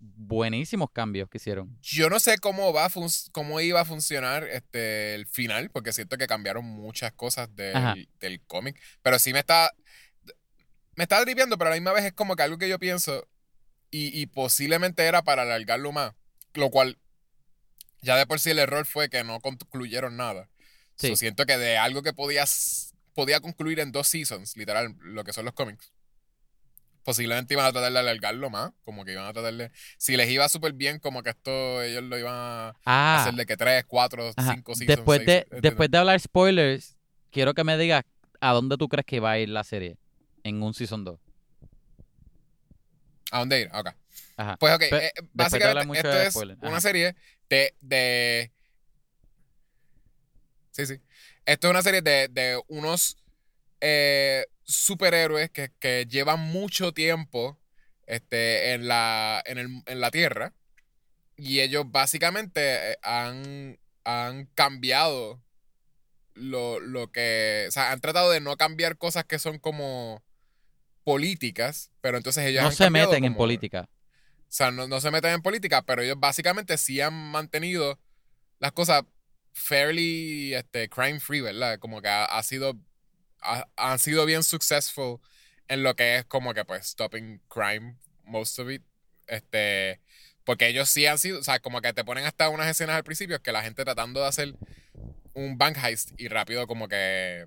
Buenísimos 0.00 0.90
cambios 0.92 1.28
que 1.28 1.38
hicieron. 1.38 1.76
yo 1.80 2.10
no 2.10 2.20
sé 2.20 2.38
cómo 2.38 2.72
va 2.72 2.88
cómo 3.32 3.60
iba 3.60 3.80
a 3.80 3.84
funcionar 3.84 4.44
este 4.44 5.14
el 5.14 5.26
final, 5.26 5.70
porque 5.70 5.92
siento 5.92 6.16
que 6.18 6.26
cambiaron 6.26 6.64
muchas 6.64 7.12
cosas 7.12 7.54
del, 7.56 8.08
del 8.20 8.40
cómic. 8.42 8.80
Pero 9.02 9.18
sí 9.18 9.32
me 9.32 9.38
está. 9.40 9.72
Me 10.94 11.04
está 11.04 11.22
tripeando, 11.24 11.56
pero 11.56 11.68
a 11.68 11.70
la 11.70 11.76
misma 11.76 11.92
vez 11.92 12.04
es 12.04 12.12
como 12.12 12.36
que 12.36 12.42
algo 12.42 12.58
que 12.58 12.68
yo 12.68 12.78
pienso. 12.78 13.26
Y, 13.90 14.20
y 14.20 14.26
posiblemente 14.26 15.04
era 15.04 15.22
para 15.22 15.42
alargarlo 15.42 15.92
más. 15.92 16.12
Lo 16.54 16.70
cual. 16.70 16.98
Ya 18.02 18.16
de 18.16 18.26
por 18.26 18.38
sí 18.38 18.50
el 18.50 18.58
error 18.58 18.84
fue 18.86 19.08
que 19.08 19.24
no 19.24 19.40
concluyeron 19.40 20.16
nada. 20.16 20.48
Sí. 20.96 21.08
So, 21.08 21.16
siento 21.16 21.46
que 21.46 21.56
de 21.58 21.78
algo 21.78 22.02
que 22.02 22.12
podías, 22.12 22.94
podía 23.14 23.40
concluir 23.40 23.80
en 23.80 23.90
dos 23.92 24.06
seasons, 24.08 24.56
literal, 24.56 24.94
lo 25.00 25.24
que 25.24 25.32
son 25.32 25.44
los 25.44 25.54
cómics. 25.54 25.92
Posiblemente 27.04 27.54
iban 27.54 27.66
a 27.66 27.72
tratar 27.72 27.92
de 27.92 27.98
alargarlo 27.98 28.50
más. 28.50 28.72
Como 28.84 29.04
que 29.04 29.12
iban 29.12 29.26
a 29.26 29.32
tratar 29.32 29.54
de. 29.54 29.70
Si 29.96 30.16
les 30.16 30.28
iba 30.30 30.48
súper 30.48 30.72
bien, 30.74 30.98
como 30.98 31.22
que 31.22 31.30
esto 31.30 31.82
ellos 31.82 32.02
lo 32.02 32.18
iban 32.18 32.34
a 32.34 32.76
Ah, 32.84 33.22
hacer 33.22 33.34
de 33.34 33.46
que 33.46 33.56
tres, 33.56 33.84
cuatro, 33.86 34.30
ajá. 34.36 34.54
cinco 34.54 34.74
seasons. 34.74 34.96
después, 34.96 35.22
seis, 35.24 35.26
de, 35.50 35.60
después 35.60 35.90
de 35.90 35.98
hablar 35.98 36.20
spoilers, 36.20 36.96
quiero 37.30 37.54
que 37.54 37.64
me 37.64 37.76
digas 37.78 38.02
a 38.40 38.52
dónde 38.52 38.76
tú 38.76 38.88
crees 38.88 39.06
que 39.06 39.20
va 39.20 39.32
a 39.32 39.38
ir 39.38 39.48
la 39.48 39.64
serie 39.64 39.96
en 40.44 40.62
un 40.62 40.74
Season 40.74 41.04
2. 41.04 41.18
¿A 43.30 43.40
dónde 43.40 43.60
ir? 43.62 43.70
Ok. 43.74 43.88
Ajá. 44.36 44.56
Pues 44.58 44.74
ok, 44.74 44.82
eh, 44.82 45.12
de 45.16 45.28
básicamente 45.32 45.98
esto 45.98 46.08
de 46.08 46.26
es 46.26 46.36
una 46.36 46.56
Ajá. 46.68 46.80
serie 46.80 47.14
de, 47.48 47.74
de... 47.80 48.52
Sí, 50.70 50.86
sí. 50.86 51.00
Esto 51.44 51.66
es 51.66 51.70
una 51.70 51.82
serie 51.82 52.02
de, 52.02 52.28
de 52.28 52.60
unos 52.68 53.16
eh, 53.80 54.46
superhéroes 54.64 55.50
que, 55.50 55.72
que 55.80 56.06
llevan 56.08 56.40
mucho 56.40 56.92
tiempo 56.92 57.58
este, 58.06 58.72
en, 58.74 58.88
la, 58.88 59.42
en, 59.46 59.58
el- 59.58 59.82
en 59.86 60.00
la 60.00 60.10
Tierra 60.10 60.54
y 61.36 61.60
ellos 61.60 61.84
básicamente 61.90 62.92
eh, 62.92 62.98
han, 63.02 63.78
han 64.04 64.46
cambiado 64.54 65.40
lo, 66.34 66.80
lo 66.80 67.10
que... 67.12 67.66
O 67.68 67.70
sea, 67.70 67.92
han 67.92 68.00
tratado 68.00 68.30
de 68.30 68.40
no 68.40 68.56
cambiar 68.56 68.96
cosas 68.98 69.24
que 69.24 69.38
son 69.38 69.58
como 69.58 70.22
políticas, 71.04 71.90
pero 72.00 72.16
entonces 72.18 72.44
ellos 72.46 72.62
No 72.62 72.68
han 72.68 72.74
se 72.76 72.90
meten 72.90 73.24
en 73.24 73.34
política. 73.34 73.88
o 73.88 74.46
sea, 74.48 74.70
no, 74.70 74.88
no 74.88 75.00
se 75.00 75.10
meten 75.10 75.32
en 75.32 75.42
política, 75.42 75.82
pero 75.82 76.02
ellos 76.02 76.16
básicamente 76.18 76.78
sí 76.78 77.00
han 77.00 77.14
mantenido 77.14 77.98
las 78.60 78.72
cosas 78.72 79.04
fairly 79.52 80.54
este, 80.54 80.88
crime 80.88 81.20
free, 81.20 81.40
¿verdad? 81.40 81.78
Como 81.78 82.00
que 82.02 82.08
ha, 82.08 82.24
ha 82.24 82.42
sido. 82.42 82.76
Ha- 83.42 83.68
han 83.76 83.98
sido 83.98 84.26
bien 84.26 84.42
successful 84.42 85.20
en 85.68 85.82
lo 85.82 85.94
que 85.96 86.16
es 86.18 86.24
como 86.26 86.54
que 86.54 86.64
pues 86.64 86.86
stopping 86.88 87.40
crime, 87.48 87.96
most 88.24 88.58
of 88.58 88.70
it. 88.70 88.82
Este. 89.26 90.00
Porque 90.44 90.68
ellos 90.68 90.88
sí 90.88 91.06
han 91.06 91.18
sido. 91.18 91.40
O 91.40 91.42
sea, 91.42 91.60
como 91.60 91.80
que 91.82 91.92
te 91.92 92.04
ponen 92.04 92.24
hasta 92.26 92.48
unas 92.48 92.68
escenas 92.68 92.96
al 92.96 93.04
principio 93.04 93.42
que 93.42 93.52
la 93.52 93.62
gente 93.62 93.84
tratando 93.84 94.20
de 94.20 94.28
hacer 94.28 94.54
un 95.34 95.58
bank 95.58 95.76
heist 95.82 96.12
y 96.18 96.28
rápido 96.28 96.66
como 96.66 96.88
que 96.88 97.46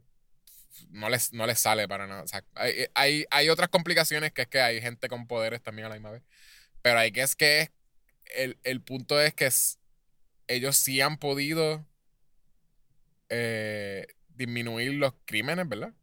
no 0.89 1.09
les, 1.09 1.33
no 1.33 1.45
les 1.47 1.59
sale 1.59 1.87
para 1.87 2.07
nada. 2.07 2.23
O 2.23 2.27
sea, 2.27 2.43
hay, 2.55 2.87
hay, 2.95 3.25
hay 3.31 3.49
otras 3.49 3.69
complicaciones 3.69 4.31
que 4.33 4.43
es 4.43 4.47
que 4.47 4.61
hay 4.61 4.81
gente 4.81 5.07
con 5.09 5.27
poderes 5.27 5.61
también 5.61 5.85
a 5.87 5.89
la 5.89 5.95
misma 5.95 6.11
vez. 6.11 6.23
Pero 6.81 6.99
hay 6.99 7.11
que 7.11 7.21
es 7.23 7.35
que 7.35 7.71
el, 8.35 8.59
el 8.63 8.81
punto 8.81 9.21
es 9.21 9.33
que 9.33 9.47
es- 9.47 9.79
ellos 10.47 10.77
sí 10.77 11.01
han 11.01 11.17
podido 11.17 11.85
eh, 13.29 14.07
disminuir 14.35 14.93
los 14.93 15.13
crímenes, 15.25 15.67
¿verdad? 15.67 15.93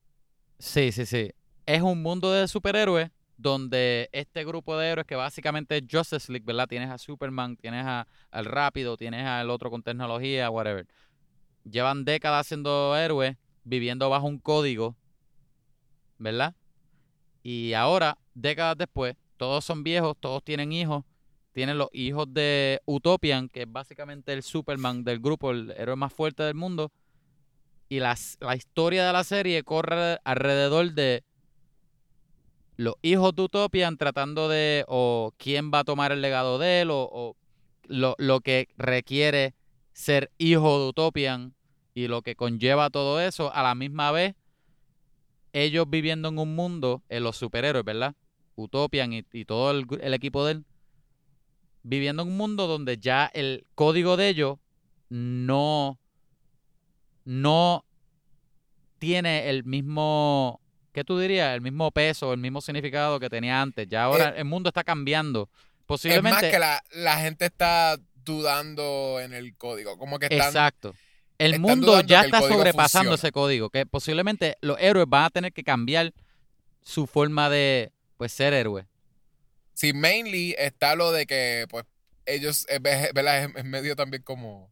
Sí, 0.59 0.93
sí, 0.93 1.07
sí. 1.07 1.31
Es 1.67 1.83
un 1.83 2.03
mundo 2.03 2.33
de 2.33 2.49
superhéroes 2.49 3.11
donde 3.37 4.09
este 4.13 4.45
grupo 4.45 4.77
de 4.77 4.89
héroes 4.89 5.07
que 5.07 5.15
básicamente 5.15 5.77
es 5.77 5.85
Justice 5.91 6.31
League, 6.31 6.45
¿verdad? 6.45 6.67
Tienes 6.67 6.91
a 6.91 6.99
Superman, 6.99 7.57
tienes 7.57 7.85
a, 7.87 8.07
al 8.31 8.45
Rápido, 8.45 8.97
tienes 8.97 9.25
al 9.25 9.49
otro 9.51 9.71
con 9.71 9.83
tecnología, 9.83 10.51
whatever. 10.51 10.87
Llevan 11.65 12.05
décadas 12.05 12.49
siendo 12.49 12.97
héroes, 12.97 13.37
viviendo 13.65 14.11
bajo 14.11 14.27
un 14.27 14.39
código, 14.39 14.97
¿verdad? 16.19 16.55
Y 17.43 17.75
ahora, 17.75 18.19
décadas 18.35 18.77
después, 18.77 19.17
todos 19.37 19.65
son 19.65 19.85
viejos, 19.85 20.17
todos 20.19 20.43
tienen 20.43 20.73
hijos. 20.73 21.05
Tienen 21.53 21.79
los 21.79 21.89
hijos 21.93 22.33
de 22.33 22.81
Utopian, 22.85 23.49
que 23.49 23.63
es 23.63 23.73
básicamente 23.73 24.33
el 24.33 24.43
Superman 24.43 25.03
del 25.03 25.19
grupo, 25.19 25.51
el 25.51 25.73
héroe 25.77 25.97
más 25.97 26.13
fuerte 26.13 26.43
del 26.43 26.55
mundo. 26.55 26.93
Y 27.89 28.01
las- 28.01 28.37
la 28.41 28.55
historia 28.57 29.07
de 29.07 29.13
la 29.13 29.25
serie 29.25 29.63
corre 29.63 30.19
alrededor 30.25 30.93
de 30.93 31.25
los 32.77 32.95
hijos 33.03 33.35
de 33.35 33.43
Utopian 33.43 33.97
tratando 33.97 34.49
de, 34.49 34.85
o 34.89 35.33
quién 35.37 35.71
va 35.73 35.81
a 35.81 35.85
tomar 35.85 36.13
el 36.13 36.21
legado 36.23 36.59
de 36.59 36.83
él, 36.83 36.91
o, 36.91 37.09
o 37.11 37.37
lo, 37.89 38.15
lo 38.19 38.41
que 38.41 38.69
requiere 38.77 39.55
ser 39.93 40.31
hijo 40.39 40.81
de 40.81 40.89
Utopian 40.91 41.55
y 41.95 42.07
lo 42.07 42.23
que 42.23 42.37
conlleva 42.37 42.91
todo 42.91 43.21
eso, 43.21 43.53
a 43.53 43.63
la 43.63 43.75
misma 43.75 44.13
vez, 44.13 44.37
ellos 45.53 45.87
viviendo 45.89 46.29
en 46.29 46.39
un 46.39 46.55
mundo, 46.55 47.03
en 47.09 47.25
los 47.25 47.37
superhéroes, 47.37 47.85
¿verdad? 47.85 48.15
Utopian 48.55 49.13
y, 49.13 49.25
y 49.33 49.45
todo 49.45 49.71
el, 49.73 49.87
el 50.01 50.15
equipo 50.15 50.45
de 50.45 50.53
él, 50.53 50.65
viviendo 51.83 52.23
en 52.23 52.29
un 52.29 52.37
mundo 52.37 52.67
donde 52.67 52.99
ya 52.99 53.27
el 53.33 53.67
código 53.75 54.17
de 54.17 54.29
ellos 54.29 54.59
no, 55.09 55.99
no 57.29 57.85
tiene 58.99 59.49
el 59.51 59.65
mismo, 59.65 60.61
¿qué 60.93 61.05
tú 61.05 61.19
dirías? 61.19 61.55
El 61.55 61.61
mismo 61.61 61.91
peso, 61.91 62.33
el 62.33 62.41
mismo 62.41 62.61
significado 62.61 63.21
que 63.21 63.29
tenía 63.29 63.61
antes. 63.61 63.87
Ya 63.89 64.05
ahora 64.05 64.31
el 64.31 64.45
mundo 64.47 64.69
está 64.71 64.83
cambiando. 64.83 65.43
Es 65.53 65.59
más 65.59 65.87
Posiblemente. 65.87 66.51
que 66.51 66.59
la, 66.59 66.83
la 66.93 67.19
gente 67.21 67.45
está 67.47 67.99
dudando 68.25 69.21
en 69.21 69.33
el 69.35 69.57
código. 69.57 69.99
Como 69.99 70.19
que 70.19 70.27
están. 70.27 70.49
Exacto. 70.49 70.95
El 71.39 71.55
están 71.55 71.61
mundo 71.61 72.01
ya 72.01 72.23
está 72.23 72.41
sobrepasando 72.41 73.11
funciona. 73.11 73.15
ese 73.29 73.33
código, 73.33 73.71
que 73.71 73.87
posiblemente 73.87 74.57
los 74.61 74.77
héroes 74.81 75.07
van 75.09 75.25
a 75.25 75.31
tener 75.31 75.53
que 75.53 75.63
cambiar 75.63 76.13
su 76.83 77.07
forma 77.07 77.49
de 77.51 77.93
pues 78.17 78.33
ser 78.33 78.53
héroe. 78.55 78.87
Sí, 79.75 79.93
mainly 79.93 80.57
está 80.59 80.97
lo 80.97 81.13
de 81.13 81.27
que, 81.27 81.67
pues, 81.71 81.85
ellos, 82.27 82.67
eh, 82.69 82.81
ve- 82.81 83.11
¿verdad? 83.15 83.49
Es 83.57 83.65
medio 83.65 83.95
también 83.95 84.25
como, 84.25 84.69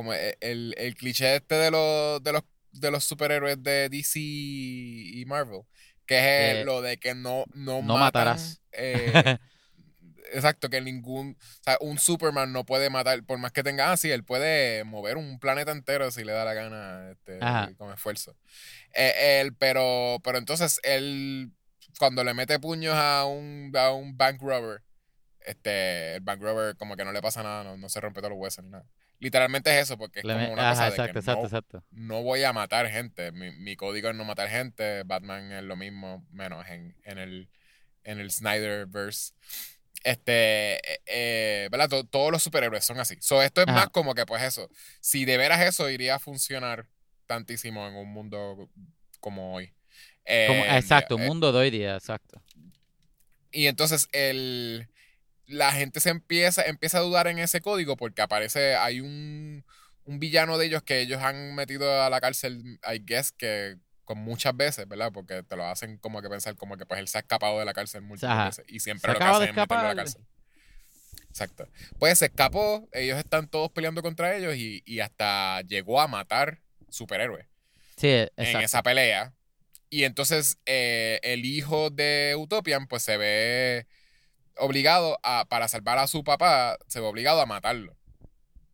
como 0.00 0.14
e- 0.14 0.36
el, 0.40 0.74
el 0.78 0.94
cliché 0.94 1.36
este 1.36 1.54
de 1.56 1.70
los, 1.70 2.22
de 2.22 2.32
los, 2.32 2.42
de 2.72 2.90
los 2.90 3.04
superhéroes 3.04 3.62
de 3.62 3.88
DC 3.88 4.18
y 4.20 5.24
Marvel, 5.26 5.62
que 6.06 6.52
es 6.52 6.58
Eh, 6.60 6.64
lo 6.64 6.82
de 6.82 6.98
que 6.98 7.14
no, 7.14 7.44
no, 7.54 7.82
no 7.82 7.94
matan, 7.94 8.00
matarás. 8.00 8.60
eh, 8.72 9.12
exacto, 10.32 10.68
que 10.70 10.80
ningún, 10.80 11.36
o 11.40 11.62
sea, 11.64 11.76
un 11.80 11.98
Superman 11.98 12.52
no 12.52 12.64
puede 12.64 12.90
matar, 12.90 13.22
por 13.24 13.38
más 13.38 13.52
que 13.52 13.62
tenga, 13.62 13.92
ah, 13.92 13.96
sí, 13.96 14.10
él 14.10 14.24
puede 14.24 14.84
mover 14.84 15.16
un 15.16 15.38
planeta 15.38 15.72
entero 15.72 16.10
si 16.10 16.24
le 16.24 16.32
da 16.32 16.44
la 16.44 16.54
gana, 16.54 17.10
este, 17.12 17.74
con 17.76 17.92
esfuerzo. 17.92 18.36
Eh, 18.94 19.40
él, 19.42 19.54
pero, 19.56 20.18
pero 20.24 20.38
entonces 20.38 20.80
él, 20.84 21.52
cuando 21.98 22.24
le 22.24 22.34
mete 22.34 22.58
puños 22.60 22.94
a 22.96 23.24
un, 23.26 23.72
a 23.76 23.92
un 23.92 24.16
bank 24.16 24.40
robber, 24.42 24.82
este, 25.46 26.16
el 26.16 26.20
bank 26.22 26.40
robber 26.42 26.76
como 26.76 26.96
que 26.96 27.04
no 27.04 27.12
le 27.12 27.22
pasa 27.22 27.42
nada, 27.42 27.64
no, 27.64 27.76
no 27.76 27.88
se 27.88 28.00
rompe 28.00 28.20
todos 28.20 28.30
los 28.32 28.40
huesos 28.40 28.64
ni 28.64 28.70
nada. 28.70 28.86
Literalmente 29.20 29.70
es 29.70 29.82
eso, 29.84 29.96
porque 29.98 30.20
es 30.20 30.24
como 30.24 30.52
una 30.52 30.62
Ajá, 30.62 30.70
cosa 30.70 30.84
de 30.84 30.90
exacto, 30.90 31.12
que 31.12 31.18
exacto, 31.18 31.40
no, 31.40 31.46
exacto. 31.46 31.84
no 31.90 32.22
voy 32.22 32.42
a 32.42 32.52
matar 32.52 32.88
gente. 32.88 33.30
Mi, 33.32 33.50
mi 33.52 33.76
código 33.76 34.08
es 34.10 34.16
no 34.16 34.24
matar 34.24 34.48
gente. 34.48 35.02
Batman 35.04 35.52
es 35.52 35.62
lo 35.62 35.76
mismo, 35.76 36.26
menos 36.32 36.66
en, 36.68 36.96
en 37.04 37.18
el, 37.18 37.48
en 38.02 38.18
el 38.18 38.30
Snyderverse. 38.30 39.34
Este, 40.02 40.76
eh, 40.76 41.00
eh, 41.06 41.68
¿verdad? 41.70 41.88
To- 41.90 42.04
todos 42.06 42.32
los 42.32 42.42
superhéroes 42.42 42.84
son 42.84 42.98
así. 42.98 43.16
So, 43.20 43.42
esto 43.42 43.60
es 43.60 43.68
Ajá. 43.68 43.76
más 43.76 43.88
como 43.90 44.14
que, 44.14 44.24
pues, 44.24 44.42
eso. 44.42 44.68
Si 45.00 45.26
de 45.26 45.36
veras 45.36 45.60
eso 45.60 45.90
iría 45.90 46.14
a 46.14 46.18
funcionar 46.18 46.86
tantísimo 47.26 47.86
en 47.86 47.94
un 47.94 48.08
mundo 48.10 48.70
como 49.20 49.54
hoy. 49.54 49.66
Como- 50.46 50.64
Eh, 50.64 50.76
exacto, 50.78 51.18
eh, 51.18 51.26
mundo 51.26 51.52
de 51.52 51.58
hoy 51.58 51.70
día, 51.70 51.94
exacto. 51.96 52.42
y 53.52 53.66
entonces 53.66 54.08
el, 54.12 54.88
la 55.50 55.72
gente 55.72 56.00
se 56.00 56.10
empieza, 56.10 56.62
empieza 56.62 56.98
a 56.98 57.02
dudar 57.02 57.26
en 57.26 57.38
ese 57.38 57.60
código 57.60 57.96
porque 57.96 58.22
aparece, 58.22 58.76
hay 58.76 59.00
un, 59.00 59.64
un 60.04 60.18
villano 60.18 60.58
de 60.58 60.66
ellos 60.66 60.82
que 60.82 61.00
ellos 61.00 61.22
han 61.22 61.54
metido 61.54 62.02
a 62.02 62.10
la 62.10 62.20
cárcel, 62.20 62.78
I 62.90 63.02
guess, 63.04 63.32
que 63.32 63.76
con 64.04 64.18
muchas 64.18 64.56
veces, 64.56 64.88
¿verdad? 64.88 65.12
Porque 65.12 65.42
te 65.42 65.56
lo 65.56 65.64
hacen 65.66 65.98
como 65.98 66.20
que 66.20 66.28
pensar 66.28 66.56
como 66.56 66.76
que 66.76 66.86
pues 66.86 66.98
él 67.00 67.08
se 67.08 67.18
ha 67.18 67.20
escapado 67.20 67.58
de 67.58 67.64
la 67.64 67.72
cárcel 67.72 68.02
Ajá. 68.22 68.46
veces 68.46 68.64
y 68.68 68.80
siempre 68.80 69.12
Se 69.12 69.12
lo 69.12 69.18
que 69.18 69.24
hacen 69.24 69.40
de 69.42 69.50
es 69.50 69.56
meterlo 69.56 69.84
a 69.84 69.94
la 69.94 69.94
cárcel. 69.94 70.26
Exacto. 71.28 71.68
Pues 71.98 72.18
se 72.18 72.26
escapó, 72.26 72.88
ellos 72.92 73.18
están 73.18 73.48
todos 73.48 73.70
peleando 73.70 74.02
contra 74.02 74.36
ellos 74.36 74.56
y, 74.56 74.82
y 74.84 75.00
hasta 75.00 75.60
llegó 75.62 76.00
a 76.00 76.08
matar 76.08 76.60
superhéroes 76.88 77.46
Sí, 77.96 78.08
en 78.08 78.30
exacto. 78.36 78.58
esa 78.64 78.82
pelea. 78.82 79.32
Y 79.90 80.04
entonces 80.04 80.58
eh, 80.66 81.20
el 81.22 81.44
hijo 81.44 81.90
de 81.90 82.34
Utopian 82.36 82.86
pues 82.88 83.02
se 83.02 83.16
ve 83.16 83.86
obligado 84.60 85.18
a, 85.22 85.44
para 85.46 85.68
salvar 85.68 85.98
a 85.98 86.06
su 86.06 86.22
papá, 86.24 86.78
se 86.86 87.00
ve 87.00 87.06
obligado 87.06 87.40
a 87.40 87.46
matarlo. 87.46 87.96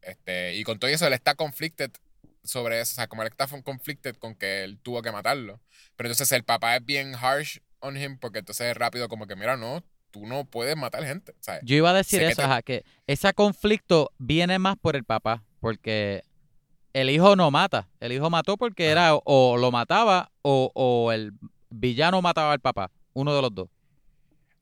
Este, 0.03 0.55
y 0.55 0.63
con 0.65 0.79
todo 0.79 0.91
eso 0.91 1.07
él 1.07 1.13
está 1.13 1.35
conflicted 1.35 1.91
sobre 2.45 2.81
eso, 2.81 2.93
o 2.93 2.95
sea, 2.97 3.09
como 3.09 3.23
él 3.23 3.29
está 3.29 3.47
conflicted 3.63 4.17
con 4.17 4.35
que 4.37 4.63
él 4.65 4.79
tuvo 4.83 5.03
que 5.03 5.11
matarlo. 5.11 5.61
Pero 5.97 6.09
entonces 6.09 6.31
el 6.33 6.45
papá 6.45 6.77
es 6.77 6.85
bien 6.85 7.15
harsh 7.15 7.59
on 7.81 7.97
him 7.97 8.19
porque 8.19 8.39
entonces 8.41 8.69
es 8.69 8.77
rápido 8.77 9.09
como 9.09 9.27
que, 9.27 9.35
mira, 9.35 9.57
no, 9.57 9.83
tú 10.13 10.27
no 10.27 10.45
puedes 10.45 10.77
matar 10.77 11.05
gente. 11.05 11.35
¿sabes? 11.41 11.63
Yo 11.65 11.75
iba 11.77 11.91
a 11.91 11.95
decir 11.95 12.21
Sé 12.21 12.27
que 12.27 12.33
eso, 12.33 12.43
te- 12.43 12.47
ajá, 12.47 12.63
que 12.63 12.85
ese 13.07 13.33
conflicto 13.35 14.13
viene 14.19 14.59
más 14.59 14.77
por 14.77 14.95
el 14.95 15.05
papá, 15.05 15.43
porque 15.61 16.23
el 16.93 17.11
hijo 17.11 17.35
no 17.35 17.51
mata. 17.51 17.89
El 18.01 18.13
hijo 18.13 18.31
mató 18.31 18.57
porque 18.57 18.85
Ajá. 18.85 18.93
era 18.93 19.15
o 19.25 19.57
lo 19.57 19.71
mataba 19.73 20.31
o, 20.43 20.71
o 20.75 21.11
el 21.13 21.33
villano 21.69 22.23
mataba 22.23 22.53
al 22.53 22.61
papá. 22.61 22.91
Uno 23.13 23.35
de 23.35 23.43
los 23.43 23.55
dos. 23.55 23.69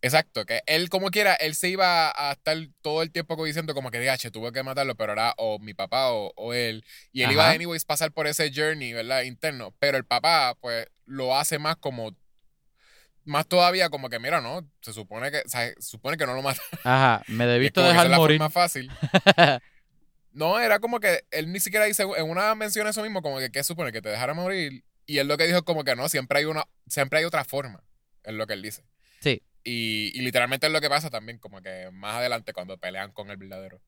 Exacto, 0.05 0.45
que 0.45 0.61
él 0.67 0.91
como 0.91 1.11
quiera, 1.11 1.33
él 1.35 1.55
se 1.55 1.71
iba 1.71 2.11
a 2.15 2.33
estar 2.33 2.57
todo 2.83 3.01
el 3.03 3.11
tiempo 3.11 3.43
diciendo 3.43 3.73
como 3.73 3.91
que 3.91 3.99
DH, 4.01 4.31
tuve 4.31 4.53
que 4.53 4.63
matarlo, 4.63 4.95
pero 4.97 5.13
era 5.15 5.33
o 5.39 5.59
mi 5.59 5.73
papá 5.73 6.11
o, 6.13 6.31
o 6.37 6.53
él. 6.53 6.85
Y 7.11 7.23
él 7.23 7.33
iba 7.33 7.45
Ajá. 7.45 7.55
anyways 7.55 7.87
pasar 7.87 8.13
por 8.13 8.27
ese 8.27 8.53
journey, 8.55 8.93
¿verdad? 8.93 9.23
Interno. 9.23 9.75
Pero 9.79 9.97
el 9.97 10.05
papá, 10.05 10.57
pues, 10.61 10.87
lo 11.07 11.35
hace 11.35 11.59
más 11.59 11.77
como, 11.77 12.15
más 13.25 13.47
todavía 13.47 13.89
como 13.89 14.11
que, 14.11 14.19
mira, 14.19 14.43
no, 14.43 14.69
se 14.83 14.93
supone 14.93 15.31
que, 15.31 15.39
o 15.39 15.49
sea, 15.49 15.69
se 15.69 15.81
supone 15.81 16.19
que 16.19 16.27
no 16.27 16.35
lo 16.35 16.43
mata. 16.43 16.61
Ajá, 16.85 17.23
me 17.29 17.47
debiste 17.47 17.81
que 17.81 17.87
dejar 17.87 18.05
es 18.05 18.11
la 18.11 18.17
morir. 18.19 18.39
forma 18.39 18.51
fácil. 18.51 18.91
No, 20.33 20.59
era 20.59 20.81
como 20.81 20.99
que 20.99 21.23
él 21.31 21.53
ni 21.53 21.61
siquiera 21.61 21.85
dice, 21.85 22.03
en 22.03 22.29
una 22.29 22.53
mención 22.57 22.89
eso 22.89 23.03
mismo, 23.03 23.23
como 23.23 23.39
que, 23.39 23.51
¿qué 23.53 23.63
supone? 23.63 23.93
Que 23.93 24.03
te 24.03 24.09
dejara 24.09 24.35
morir. 24.35 24.85
Y 25.07 25.19
él 25.19 25.29
lo 25.29 25.37
que 25.37 25.47
dijo 25.47 25.59
es 25.59 25.63
como 25.65 25.85
que 25.85 25.95
no, 25.95 26.09
siempre 26.09 26.41
hay 26.41 26.45
una, 26.45 26.65
siempre 26.89 27.21
hay 27.21 27.25
otra 27.25 27.45
forma, 27.45 27.85
es 28.25 28.35
lo 28.35 28.45
que 28.47 28.55
él 28.55 28.63
dice. 28.63 28.83
Sí. 29.21 29.43
Y, 29.65 30.13
y 30.15 30.21
literalmente 30.21 30.67
es 30.67 30.73
lo 30.73 30.81
que 30.81 30.91
pasa 30.91 31.11
también, 31.11 31.39
como 31.39 31.63
que 31.63 31.91
más 31.91 32.17
adelante 32.17 32.53
cuando 32.53 32.79
pelean 32.79 33.13
con 33.13 33.31
el 33.31 33.39
verdadero. 33.39 33.81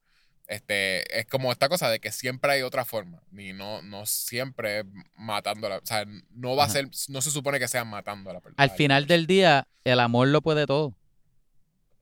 Este, 0.46 1.18
es 1.18 1.26
como 1.26 1.50
esta 1.50 1.68
cosa 1.68 1.90
de 1.90 1.98
que 1.98 2.12
siempre 2.12 2.52
hay 2.52 2.62
otra 2.62 2.84
forma. 2.84 3.22
Y 3.36 3.52
no, 3.52 3.82
no 3.82 4.06
siempre 4.06 4.84
matándola. 5.16 5.78
O 5.78 5.86
sea, 5.86 6.04
no 6.30 6.56
va 6.56 6.64
Ajá. 6.64 6.72
a 6.72 6.74
ser, 6.74 6.88
no 7.08 7.20
se 7.20 7.30
supone 7.30 7.58
que 7.58 7.68
sea 7.68 7.84
matando 7.84 8.30
a 8.30 8.34
la 8.34 8.40
persona. 8.40 8.62
Al 8.62 8.70
final 8.70 9.06
del 9.06 9.26
día, 9.26 9.66
el 9.84 10.00
amor 10.00 10.28
lo 10.28 10.42
puede 10.42 10.66
todo. 10.66 10.94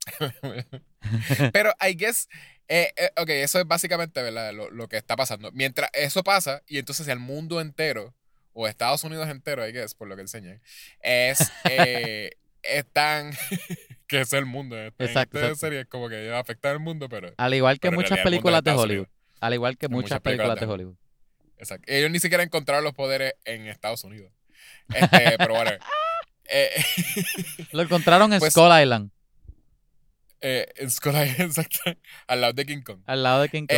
Pero 1.53 1.73
I 1.81 1.95
guess, 1.95 2.29
eh, 2.67 2.93
eh, 2.95 3.09
ok, 3.17 3.29
eso 3.29 3.59
es 3.59 3.67
básicamente 3.67 4.21
¿verdad? 4.21 4.53
Lo, 4.53 4.69
lo 4.69 4.87
que 4.87 4.97
está 4.97 5.15
pasando. 5.15 5.51
Mientras 5.51 5.89
eso 5.93 6.23
pasa, 6.23 6.61
y 6.67 6.77
entonces 6.77 7.07
el 7.07 7.19
mundo 7.19 7.59
entero, 7.59 8.13
o 8.53 8.67
Estados 8.67 9.03
Unidos 9.03 9.27
entero, 9.29 9.67
I 9.67 9.71
guess, 9.73 9.95
por 9.95 10.07
lo 10.07 10.15
que 10.15 10.21
enseñan, 10.21 10.61
es, 11.01 11.51
eh, 11.69 12.31
están, 12.69 13.31
que 14.07 14.21
es 14.21 14.33
el 14.33 14.45
mundo. 14.45 14.77
En 14.77 14.87
esta 14.87 15.03
Exacto, 15.05 15.37
exacto. 15.39 15.55
serie 15.57 15.81
es 15.81 15.85
como 15.87 16.09
que 16.09 16.31
afecta 16.33 16.71
al 16.71 16.79
mundo, 16.79 17.09
pero... 17.09 17.33
Al 17.37 17.53
igual 17.53 17.79
que 17.79 17.91
muchas 17.91 18.19
películas 18.19 18.63
de 18.63 18.71
Hollywood. 18.71 19.07
Al 19.41 19.53
igual 19.53 19.77
que 19.77 19.87
muchas 19.89 20.19
películas 20.21 20.59
de 20.59 20.65
Hollywood. 20.65 20.95
Exacto. 21.57 21.91
Ellos 21.91 22.11
ni 22.11 22.19
siquiera 22.19 22.43
encontraron 22.43 22.83
los 22.83 22.93
poderes 22.93 23.33
en 23.45 23.67
Estados 23.67 24.03
Unidos. 24.03 24.31
Este, 24.93 25.35
pero 25.37 25.55
bueno. 25.55 25.71
Eh, 26.47 26.69
Lo 27.71 27.81
encontraron 27.81 28.31
en 28.33 28.39
Pues- 28.39 28.53
Skull 28.53 28.71
Island, 28.81 29.09
eh, 30.41 30.67
en 30.75 30.91
Skull 30.91 31.13
Island, 31.15 31.41
exacto. 31.41 31.79
Al 32.27 32.41
lado 32.41 32.53
de 32.53 32.65
King 32.65 32.81
Kong. 32.81 33.01
al 33.05 33.23
lado 33.23 33.41
de 33.41 33.49
King 33.49 33.65
Kong. 33.67 33.77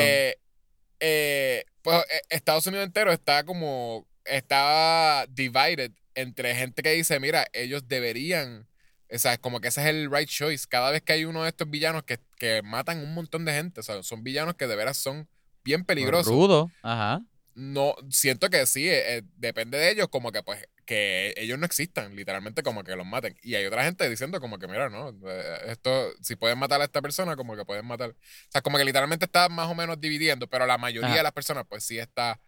Eh, 0.99 1.65
pues 1.81 2.03
Estados 2.29 2.65
Unidos 2.67 2.85
entero 2.87 3.11
está 3.13 3.43
como, 3.45 4.05
está 4.25 5.25
divided 5.29 5.91
entre 6.15 6.55
gente 6.55 6.81
que 6.83 6.91
dice, 6.91 7.19
mira, 7.19 7.45
ellos 7.53 7.87
deberían, 7.87 8.67
o 9.13 9.17
sea, 9.17 9.37
como 9.37 9.61
que 9.61 9.69
ese 9.69 9.81
es 9.81 9.87
el 9.87 10.11
right 10.11 10.29
choice. 10.29 10.65
Cada 10.67 10.91
vez 10.91 11.01
que 11.01 11.13
hay 11.13 11.25
uno 11.25 11.43
de 11.43 11.49
estos 11.49 11.69
villanos 11.69 12.03
que, 12.03 12.19
que 12.37 12.61
matan 12.61 12.99
un 12.99 13.13
montón 13.13 13.45
de 13.45 13.53
gente, 13.53 13.79
o 13.79 13.83
sea, 13.83 14.03
son 14.03 14.23
villanos 14.23 14.55
que 14.55 14.67
de 14.67 14.75
veras 14.75 14.97
son 14.97 15.27
bien 15.63 15.85
peligrosos. 15.85 16.31
Rudo, 16.31 16.71
ajá. 16.81 17.21
No, 17.55 17.95
siento 18.09 18.49
que 18.49 18.65
sí, 18.67 18.87
eh, 18.87 19.17
eh, 19.17 19.23
depende 19.35 19.79
de 19.79 19.89
ellos, 19.89 20.09
como 20.09 20.31
que 20.31 20.43
pues, 20.43 20.67
que 20.85 21.33
ellos 21.37 21.59
no 21.59 21.65
existan, 21.65 22.15
literalmente 22.15 22.63
como 22.63 22.83
que 22.83 22.95
los 22.95 23.05
maten. 23.05 23.35
Y 23.41 23.55
hay 23.55 23.65
otra 23.65 23.83
gente 23.83 24.09
diciendo 24.09 24.39
como 24.39 24.57
que, 24.57 24.67
mira, 24.67 24.89
no, 24.89 25.09
eh, 25.27 25.57
esto, 25.65 26.11
si 26.21 26.35
pueden 26.35 26.57
matar 26.59 26.79
a 26.81 26.85
esta 26.85 27.01
persona, 27.01 27.35
como 27.35 27.55
que 27.55 27.65
pueden 27.65 27.85
matar. 27.85 28.11
O 28.11 28.15
sea, 28.49 28.61
como 28.61 28.77
que 28.77 28.85
literalmente 28.85 29.25
está 29.25 29.49
más 29.49 29.67
o 29.69 29.75
menos 29.75 29.99
dividiendo, 29.99 30.47
pero 30.47 30.65
la 30.65 30.77
mayoría 30.77 31.09
Ajá. 31.09 31.17
de 31.17 31.23
las 31.23 31.33
personas, 31.33 31.65
pues 31.67 31.83
sí 31.83 31.99
está, 31.99 32.39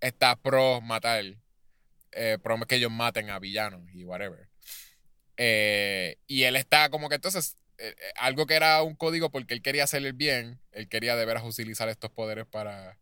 está 0.00 0.34
pro 0.36 0.80
matar, 0.80 1.24
eh, 2.12 2.38
pro 2.42 2.58
que 2.66 2.74
ellos 2.76 2.90
maten 2.90 3.30
a 3.30 3.38
villanos 3.38 3.82
y 3.92 4.04
whatever. 4.04 4.45
Eh, 5.36 6.16
y 6.26 6.44
él 6.44 6.56
está 6.56 6.88
como 6.90 7.08
que 7.08 7.16
entonces, 7.16 7.56
eh, 7.78 7.94
eh, 7.98 8.12
algo 8.16 8.46
que 8.46 8.54
era 8.54 8.82
un 8.82 8.94
código 8.96 9.30
porque 9.30 9.54
él 9.54 9.62
quería 9.62 9.84
hacer 9.84 10.04
el 10.04 10.12
bien, 10.14 10.60
él 10.72 10.88
quería 10.88 11.14
de 11.16 11.24
veras 11.26 11.44
utilizar 11.44 11.88
estos 11.88 12.10
poderes 12.10 12.46
para, 12.46 12.98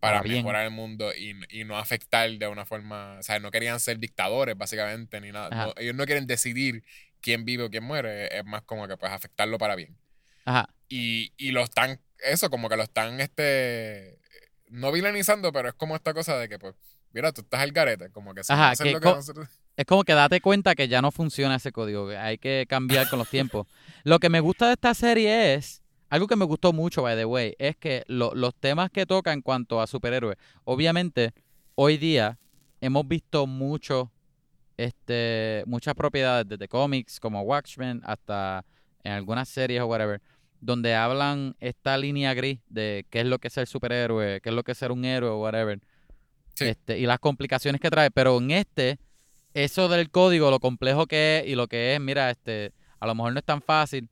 para 0.00 0.18
mejorar 0.38 0.64
el 0.64 0.70
mundo 0.70 1.12
y, 1.14 1.34
y 1.48 1.64
no 1.64 1.78
afectar 1.78 2.30
de 2.30 2.46
una 2.46 2.66
forma, 2.66 3.18
o 3.18 3.22
sea, 3.22 3.38
no 3.38 3.50
querían 3.50 3.80
ser 3.80 3.98
dictadores 3.98 4.56
básicamente 4.56 5.20
ni 5.20 5.32
nada. 5.32 5.48
No, 5.50 5.74
ellos 5.76 5.94
no 5.94 6.04
quieren 6.04 6.26
decidir 6.26 6.84
quién 7.20 7.44
vive 7.44 7.62
o 7.64 7.70
quién 7.70 7.84
muere, 7.84 8.36
es 8.36 8.44
más 8.44 8.62
como 8.62 8.86
que 8.88 8.96
pues 8.96 9.12
afectarlo 9.12 9.56
para 9.58 9.76
bien. 9.76 9.96
Ajá. 10.44 10.68
Y, 10.88 11.32
y 11.38 11.52
lo 11.52 11.62
están, 11.62 12.00
eso, 12.18 12.50
como 12.50 12.68
que 12.68 12.76
lo 12.76 12.82
están, 12.82 13.18
este, 13.20 14.18
no 14.68 14.92
vilanizando, 14.92 15.52
pero 15.52 15.68
es 15.68 15.74
como 15.74 15.96
esta 15.96 16.12
cosa 16.12 16.36
de 16.36 16.48
que, 16.48 16.58
pues, 16.58 16.74
mira, 17.12 17.32
tú 17.32 17.40
estás 17.42 17.60
al 17.60 17.72
garete, 17.72 18.10
como 18.10 18.34
que 18.34 18.44
si 18.44 18.52
Ajá, 18.52 18.72
no 18.72 18.84
que 18.84 18.90
lo 18.92 19.00
que 19.00 19.08
nosotros- 19.08 19.48
Es 19.76 19.86
como 19.86 20.04
que 20.04 20.12
date 20.12 20.40
cuenta 20.40 20.74
que 20.74 20.86
ya 20.88 21.00
no 21.00 21.10
funciona 21.10 21.56
ese 21.56 21.72
código, 21.72 22.08
que 22.08 22.16
hay 22.16 22.38
que 22.38 22.66
cambiar 22.68 23.08
con 23.08 23.18
los 23.18 23.28
tiempos. 23.28 23.66
Lo 24.04 24.18
que 24.18 24.28
me 24.28 24.40
gusta 24.40 24.66
de 24.66 24.74
esta 24.74 24.92
serie 24.94 25.54
es, 25.54 25.82
algo 26.10 26.26
que 26.26 26.36
me 26.36 26.44
gustó 26.44 26.72
mucho, 26.74 27.02
by 27.02 27.16
the 27.16 27.24
way, 27.24 27.54
es 27.58 27.76
que 27.76 28.04
lo- 28.06 28.34
los 28.34 28.54
temas 28.54 28.90
que 28.90 29.06
toca 29.06 29.32
en 29.32 29.40
cuanto 29.40 29.80
a 29.80 29.86
superhéroes, 29.86 30.36
obviamente, 30.64 31.32
hoy 31.74 31.96
día 31.96 32.38
hemos 32.82 33.08
visto 33.08 33.46
mucho, 33.46 34.12
este, 34.76 35.62
muchas 35.66 35.94
propiedades 35.94 36.46
desde 36.48 36.68
cómics 36.68 37.18
como 37.18 37.42
Watchmen 37.42 38.02
hasta 38.04 38.64
en 39.04 39.12
algunas 39.12 39.48
series 39.48 39.80
o 39.80 39.86
whatever, 39.86 40.20
donde 40.60 40.94
hablan 40.94 41.56
esta 41.60 41.96
línea 41.96 42.34
gris 42.34 42.60
de 42.68 43.06
qué 43.08 43.20
es 43.20 43.26
lo 43.26 43.38
que 43.38 43.48
es 43.48 43.54
ser 43.54 43.66
superhéroe, 43.66 44.40
qué 44.42 44.50
es 44.50 44.54
lo 44.54 44.62
que 44.64 44.72
es 44.72 44.78
ser 44.78 44.92
un 44.92 45.04
héroe 45.04 45.30
o 45.30 45.40
whatever. 45.40 45.80
Sí. 46.54 46.66
Este, 46.66 46.98
y 46.98 47.06
las 47.06 47.18
complicaciones 47.18 47.80
que 47.80 47.90
trae, 47.90 48.10
pero 48.10 48.36
en 48.38 48.50
este 48.50 48.98
eso 49.54 49.88
del 49.88 50.10
código, 50.10 50.50
lo 50.50 50.60
complejo 50.60 51.06
que 51.06 51.38
es 51.40 51.46
y 51.48 51.54
lo 51.54 51.68
que 51.68 51.94
es, 51.94 52.00
mira, 52.00 52.30
este, 52.30 52.72
a 53.00 53.06
lo 53.06 53.14
mejor 53.14 53.32
no 53.32 53.38
es 53.38 53.44
tan 53.44 53.62
fácil. 53.62 54.08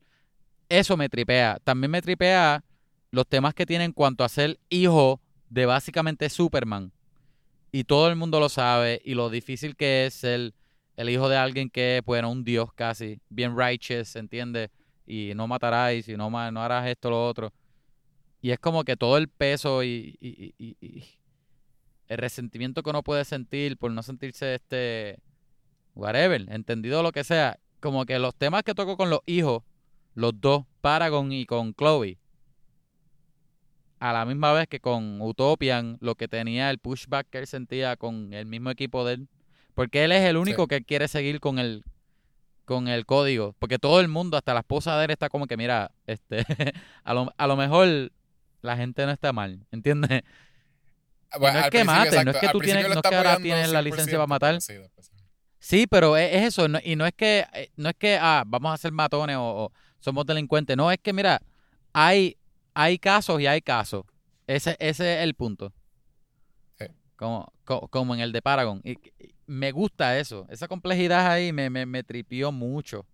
Eso 0.69 0.97
me 0.97 1.09
tripea. 1.09 1.59
También 1.65 1.91
me 1.91 2.03
tripea 2.03 2.65
los 3.11 3.27
temas 3.27 3.55
que 3.55 3.67
tienen 3.67 3.87
en 3.87 3.93
cuanto 3.93 4.25
a 4.25 4.29
ser 4.29 4.59
hijo 4.69 5.21
de 5.49 5.67
básicamente 5.67 6.29
Superman. 6.29 6.93
Y 7.73 7.85
todo 7.85 8.09
el 8.09 8.17
mundo 8.17 8.41
lo 8.41 8.49
sabe. 8.49 9.01
Y 9.05 9.15
lo 9.15 9.31
difícil 9.31 9.77
que 9.77 10.07
es 10.07 10.15
ser 10.15 10.55
el 10.97 11.09
hijo 11.09 11.29
de 11.29 11.37
alguien 11.37 11.71
que 11.71 11.99
es, 11.99 12.05
bueno, 12.05 12.31
un 12.31 12.45
dios 12.45 12.73
casi, 12.73 13.21
bien 13.31 13.57
righteous, 13.57 14.17
¿entiendes? 14.17 14.71
Y 15.07 15.33
no 15.35 15.47
matarás, 15.47 16.09
y 16.09 16.17
no, 16.17 16.31
no 16.31 16.63
harás 16.63 16.87
esto, 16.89 17.11
lo 17.11 17.27
otro. 17.27 17.53
Y 18.43 18.51
es 18.51 18.59
como 18.59 18.85
que 18.85 18.97
todo 18.97 19.17
el 19.17 19.29
peso 19.29 19.83
y- 19.83 20.17
y 20.21 21.05
el 22.09 22.19
resentimiento 22.19 22.83
que 22.83 22.91
uno 22.91 23.03
puede 23.03 23.25
sentir 23.25 23.77
por 23.77 23.91
no 23.93 24.03
sentirse 24.03 24.57
este 24.57 25.19
whatever, 25.95 26.47
entendido 26.51 27.03
lo 27.03 27.13
que 27.13 27.25
sea, 27.25 27.59
como 27.81 28.05
que 28.07 28.19
los 28.19 28.35
temas 28.35 28.63
que 28.63 28.75
toco 28.75 28.97
con 28.97 29.11
los 29.11 29.21
hijos, 29.27 29.63
los 30.15 30.33
dos, 30.41 30.65
Paragon 30.81 31.33
y 31.33 31.47
con 31.47 31.75
Chloe, 31.75 32.19
a 33.99 34.13
la 34.13 34.25
misma 34.25 34.53
vez 34.53 34.67
que 34.67 34.81
con 34.81 35.21
Utopian, 35.21 35.99
lo 36.01 36.15
que 36.15 36.27
tenía 36.29 36.71
el 36.71 36.79
pushback 36.79 37.29
que 37.29 37.39
él 37.39 37.47
sentía 37.47 37.97
con 37.97 38.33
el 38.33 38.47
mismo 38.47 38.71
equipo 38.71 39.05
de 39.05 39.15
él, 39.15 39.29
porque 39.75 40.05
él 40.05 40.13
es 40.13 40.23
el 40.25 40.37
único 40.37 40.63
Sí. 40.63 40.69
que 40.69 40.85
quiere 40.85 41.09
seguir 41.09 41.41
con 41.41 41.59
el 41.59 41.85
con 42.65 42.87
el 42.87 43.05
código, 43.05 43.57
porque 43.59 43.81
todo 43.81 43.99
el 44.01 44.07
mundo, 44.07 44.37
hasta 44.37 44.55
la 44.55 44.61
esposa 44.61 44.97
de 44.97 45.07
él 45.07 45.11
está 45.11 45.29
como 45.29 45.49
que 45.49 45.57
mira, 45.57 45.91
este 46.07 46.45
a 47.05 47.15
lo, 47.15 47.33
a 47.37 47.47
lo 47.49 47.57
mejor 47.57 48.13
la 48.63 48.77
gente 48.77 49.05
no 49.07 49.11
está 49.13 49.33
mal, 49.33 49.67
¿entiendes? 49.73 50.23
Bueno, 51.39 51.59
no 51.59 51.65
es 51.65 51.71
que 51.71 51.83
maten, 51.85 52.25
no 52.25 52.31
es 52.31 52.37
que 52.39 52.49
tú 52.49 52.61
tienes- 52.61 52.87
no 52.89 52.95
es 52.95 53.03
que 53.03 53.15
ahora 53.15 53.37
tienes 53.39 53.71
la 53.71 53.83
licencia 53.83 54.19
para 54.19 54.27
100%, 54.27 54.29
matar. 54.29 54.61
sí, 54.61 54.75
después- 54.75 55.10
Sí, 55.61 55.87
pero 55.87 56.17
es, 56.17 56.35
es 56.37 56.43
eso, 56.49 56.69
no- 56.69 56.81
y 56.83 56.97
no 56.97 57.07
es 57.07 57.13
que 57.15 57.47
eh, 57.55 57.71
no 57.77 57.91
es 57.91 57.97
que 57.97 58.19
ah, 58.21 58.45
vamos 58.47 58.73
a 58.75 58.79
ser 58.79 58.93
matones 58.93 59.37
o, 59.37 59.67
o 59.67 59.73
somos 60.01 60.27
delincuentes, 60.27 60.77
no, 60.77 60.91
es 60.91 60.99
que 61.01 61.13
mira, 61.13 61.41
hay 61.93 62.37
hay 62.75 62.99
casos 62.99 63.41
y 63.41 63.47
hay 63.47 63.61
casos. 63.63 64.05
Ese 64.47 64.77
ese 64.81 65.19
es 65.19 65.25
el 65.25 65.35
punto. 65.35 65.73
Sí. 66.79 66.87
Como, 67.17 67.53
co- 67.65 67.89
como 67.89 68.15
en 68.15 68.21
el 68.21 68.33
de 68.33 68.43
Paragon. 68.43 68.81
Y, 68.85 68.93
y 68.93 69.35
me 69.47 69.73
gusta 69.73 70.19
eso. 70.19 70.47
Esa 70.51 70.69
complejidad 70.69 71.31
ahí 71.31 71.53
me, 71.53 71.71
me, 71.71 71.87
me 71.87 72.03
tripió 72.05 72.53
mucho. 72.53 73.07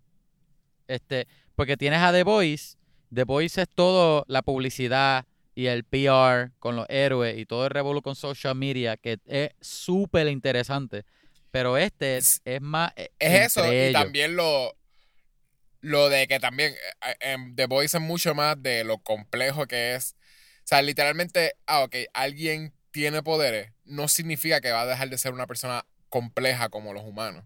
Este, 0.88 1.26
porque 1.54 1.76
tienes 1.76 2.00
a 2.00 2.12
The 2.12 2.22
Voice. 2.24 2.76
The 3.14 3.24
Voice 3.24 3.62
es 3.62 3.68
todo 3.74 4.24
la 4.28 4.42
publicidad 4.42 5.26
y 5.54 5.66
el 5.66 5.84
PR 5.84 6.52
con 6.58 6.76
los 6.76 6.86
héroes 6.88 7.38
y 7.38 7.46
todo 7.46 7.64
el 7.64 7.70
revolú 7.70 8.02
con 8.02 8.14
social 8.14 8.54
media, 8.54 8.96
que 8.96 9.18
es 9.26 9.50
súper 9.60 10.28
interesante. 10.28 11.04
Pero 11.56 11.78
este 11.78 12.18
es, 12.18 12.42
Es- 12.44 12.60
más. 12.60 12.92
eh, 12.96 13.10
Es 13.18 13.46
eso, 13.46 13.64
entre 13.64 13.78
y 13.78 13.88
ellos. 13.88 14.02
también 14.02 14.36
lo, 14.36 14.76
lo 15.80 16.08
de 16.10 16.26
que 16.26 16.38
también 16.38 16.74
eh, 16.74 17.16
en 17.20 17.56
The 17.56 17.64
Voice 17.66 17.96
es 17.96 18.02
mucho 18.02 18.34
más 18.34 18.62
de 18.62 18.84
lo 18.84 18.98
complejo 18.98 19.66
que 19.66 19.94
es. 19.94 20.12
O 20.64 20.68
sea, 20.68 20.82
literalmente, 20.82 21.54
ah, 21.66 21.80
ok, 21.84 21.94
alguien 22.12 22.74
tiene 22.90 23.22
poderes, 23.22 23.72
no 23.84 24.06
significa 24.08 24.60
que 24.60 24.70
va 24.70 24.82
a 24.82 24.86
dejar 24.86 25.08
de 25.08 25.16
ser 25.18 25.32
una 25.32 25.46
persona 25.46 25.86
compleja 26.10 26.68
como 26.68 26.92
los 26.92 27.04
humanos. 27.04 27.44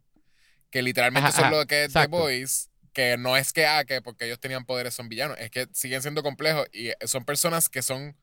Que 0.71 0.83
literalmente 0.83 1.29
Ajá, 1.29 1.31
eso 1.31 1.43
es 1.43 1.47
ajá, 1.49 1.57
lo 1.61 1.67
que 1.67 1.81
es 1.83 1.87
exacto. 1.87 2.17
The 2.17 2.23
Voice, 2.23 2.69
que 2.93 3.17
no 3.17 3.37
es 3.37 3.53
que, 3.53 3.67
ah, 3.67 3.85
que 3.85 4.03
porque 4.03 4.25
ellos 4.27 4.41
tenían 4.41 4.65
poderes 4.65 4.93
son 4.95 5.09
villanos, 5.09 5.37
es 5.39 5.51
que 5.53 5.69
siguen 5.73 6.03
siendo 6.03 6.23
complejos 6.25 6.67
y 6.73 6.91
son 7.07 7.25
personas 7.25 7.69
que 7.69 7.83
son, 7.83 8.17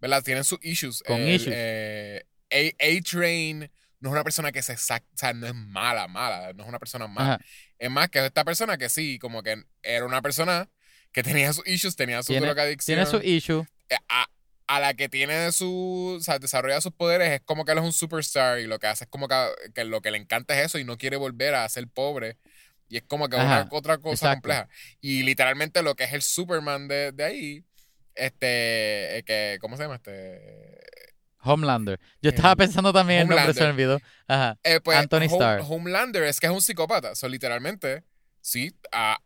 ¿verdad? 0.00 0.22
Tienen 0.22 0.44
sus 0.44 0.58
issues. 0.64 1.02
Con 1.02 1.20
El, 1.20 1.34
issues. 1.34 1.54
eh, 1.56 2.24
A- 2.52 2.84
A-Train 2.84 3.70
no 4.04 4.10
es 4.10 4.12
una 4.12 4.22
persona 4.22 4.52
que 4.52 4.60
se 4.62 4.74
sac- 4.74 5.02
o 5.14 5.16
sea, 5.16 5.32
no 5.32 5.46
es 5.46 5.54
mala, 5.54 6.06
mala, 6.08 6.52
no 6.52 6.62
es 6.62 6.68
una 6.68 6.78
persona 6.78 7.06
mala. 7.08 7.34
Ajá. 7.36 7.44
Es 7.78 7.90
más 7.90 8.10
que 8.10 8.24
esta 8.24 8.44
persona 8.44 8.76
que 8.76 8.90
sí, 8.90 9.18
como 9.18 9.42
que 9.42 9.64
era 9.82 10.04
una 10.04 10.20
persona 10.20 10.68
que 11.10 11.22
tenía 11.22 11.52
sus 11.54 11.66
issues, 11.66 11.96
tenía 11.96 12.22
su 12.22 12.28
Tiene- 12.32 12.46
drogadicción. 12.46 12.96
Tiene 12.98 13.10
su 13.10 13.26
issue. 13.26 13.66
eh, 13.88 13.96
a, 14.10 14.26
a 14.66 14.80
la 14.80 14.92
que 14.94 15.08
tiene 15.08 15.52
su, 15.52 16.16
o 16.18 16.22
sea, 16.22 16.38
desarrolla 16.38 16.80
sus 16.82 16.92
poderes, 16.92 17.30
es 17.30 17.40
como 17.40 17.64
que 17.64 17.72
él 17.72 17.78
es 17.78 17.84
un 17.84 17.92
superstar 17.94 18.58
y 18.60 18.66
lo 18.66 18.78
que 18.78 18.86
hace 18.88 19.04
es 19.04 19.10
como 19.10 19.26
que, 19.26 19.34
que 19.74 19.84
lo 19.84 20.00
que 20.02 20.10
le 20.10 20.18
encanta 20.18 20.58
es 20.58 20.66
eso 20.66 20.78
y 20.78 20.84
no 20.84 20.98
quiere 20.98 21.16
volver 21.16 21.54
a 21.54 21.68
ser 21.68 21.88
pobre. 21.88 22.36
Y 22.88 22.98
es 22.98 23.04
como 23.04 23.28
que 23.30 23.36
una 23.36 23.60
Ajá, 23.60 23.68
otra 23.72 23.96
cosa 23.98 24.26
exacto. 24.32 24.34
compleja. 24.48 24.68
Y 25.00 25.22
literalmente 25.22 25.82
lo 25.82 25.94
que 25.94 26.04
es 26.04 26.12
el 26.12 26.20
Superman 26.22 26.88
de, 26.88 27.12
de 27.12 27.24
ahí, 27.24 27.64
este, 28.14 29.18
eh, 29.18 29.22
que, 29.24 29.58
¿cómo 29.60 29.76
se 29.76 29.82
llama? 29.84 29.96
Este, 29.96 30.73
Homelander. 31.44 32.00
Yo 32.22 32.30
estaba 32.30 32.52
El- 32.52 32.56
pensando 32.56 32.92
también 32.92 33.20
el 33.20 33.28
nombre, 33.28 33.52
se 33.54 33.60
me 33.60 33.70
olvidó. 33.70 34.00
Ajá. 34.26 34.58
eh, 34.64 34.80
pues, 34.82 34.96
Anthony 34.98 35.24
Starr. 35.26 35.62
Homelander 35.68 36.22
es 36.24 36.40
que 36.40 36.46
es 36.46 36.52
un 36.52 36.62
psicópata. 36.62 37.14
So, 37.14 37.28
literalmente, 37.28 38.02
sí, 38.40 38.74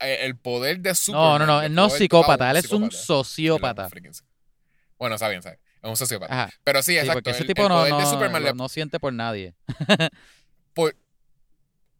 eh, 0.01 0.19
el 0.23 0.37
poder 0.37 0.81
de 0.81 0.95
Superman. 0.95 1.31
No, 1.31 1.39
no, 1.39 1.47
no. 1.47 1.63
Él 1.63 1.75
no 1.75 1.87
es 1.87 1.95
psicópata. 1.95 2.51
Él 2.51 2.57
es 2.59 2.71
un 2.73 2.91
sociópata. 2.91 3.89
Sí. 3.91 4.01
Bueno, 4.99 5.15
está 5.15 5.29
bien, 5.29 5.41
bien. 5.43 5.59
Es 5.83 5.89
un 5.91 5.97
sociópata. 5.97 6.35
Ajá. 6.43 6.53
Pero 6.65 6.83
sí, 6.83 6.93
Sí, 6.93 6.99
exacto. 6.99 7.15
porque 7.15 7.31
ese 7.31 7.45
tipo 7.45 7.63
el 7.63 7.69
poder 7.69 7.93
de 7.95 8.01
no, 8.01 8.11
Superman 8.11 8.43
le- 8.43 8.49
no, 8.51 8.55
no 8.65 8.69
siente 8.69 8.99
por 8.99 9.13
nadie. 9.13 9.55
por- 10.75 10.97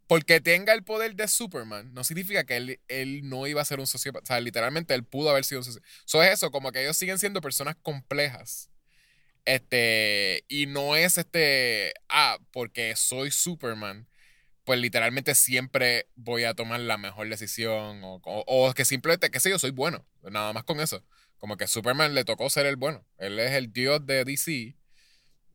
porque 0.07 0.41
tenga 0.41 0.73
el 0.73 0.83
poder 0.85 1.15
de 1.17 1.29
Superman, 1.29 1.93
no 1.93 2.03
significa 2.03 2.43
que 2.45 2.57
él, 2.57 2.81
él 2.89 3.29
no 3.29 3.47
iba 3.47 3.61
a 3.61 3.65
ser 3.65 3.79
un 3.79 3.87
sociópata. 3.87 4.25
O 4.25 4.27
sea, 4.27 4.41
literalmente 4.41 4.95
él 4.95 5.05
pudo 5.05 5.29
haber 5.31 5.45
sido 5.45 5.61
un 5.61 5.65
sociópata. 5.65 5.93
Eso 6.07 6.23
es 6.23 6.31
eso, 6.33 6.51
como 6.51 6.73
que 6.73 6.83
ellos 6.83 6.97
siguen 6.97 7.19
siendo 7.19 7.41
personas 7.43 7.77
complejas. 7.83 8.71
Este, 9.45 10.45
y 10.49 10.67
no 10.67 10.97
es 10.97 11.19
este, 11.19 11.95
ah, 12.09 12.39
porque 12.51 12.95
soy 12.97 13.31
Superman, 13.31 14.09
pues 14.65 14.79
literalmente 14.81 15.35
siempre 15.35 16.09
voy 16.15 16.45
a 16.45 16.55
tomar 16.55 16.81
la 16.81 16.99
mejor 16.99 17.29
decisión. 17.29 18.03
O, 18.05 18.21
o, 18.25 18.45
o 18.47 18.75
que 18.75 18.85
simplemente, 18.85 19.31
qué 19.31 19.41
sé 19.41 19.51
yo, 19.51 19.59
soy 19.59 19.71
bueno. 19.71 20.07
Nada 20.23 20.53
más 20.53 20.65
con 20.65 20.81
eso. 20.81 21.05
Como 21.39 21.57
que 21.57 21.67
Superman 21.67 22.15
le 22.15 22.25
tocó 22.25 22.51
ser 22.51 22.67
el 22.67 22.77
bueno. 22.77 23.07
Él 23.17 23.39
es 23.39 23.53
el 23.53 23.73
dios 23.73 24.05
de 24.05 24.25
DC. 24.25 24.77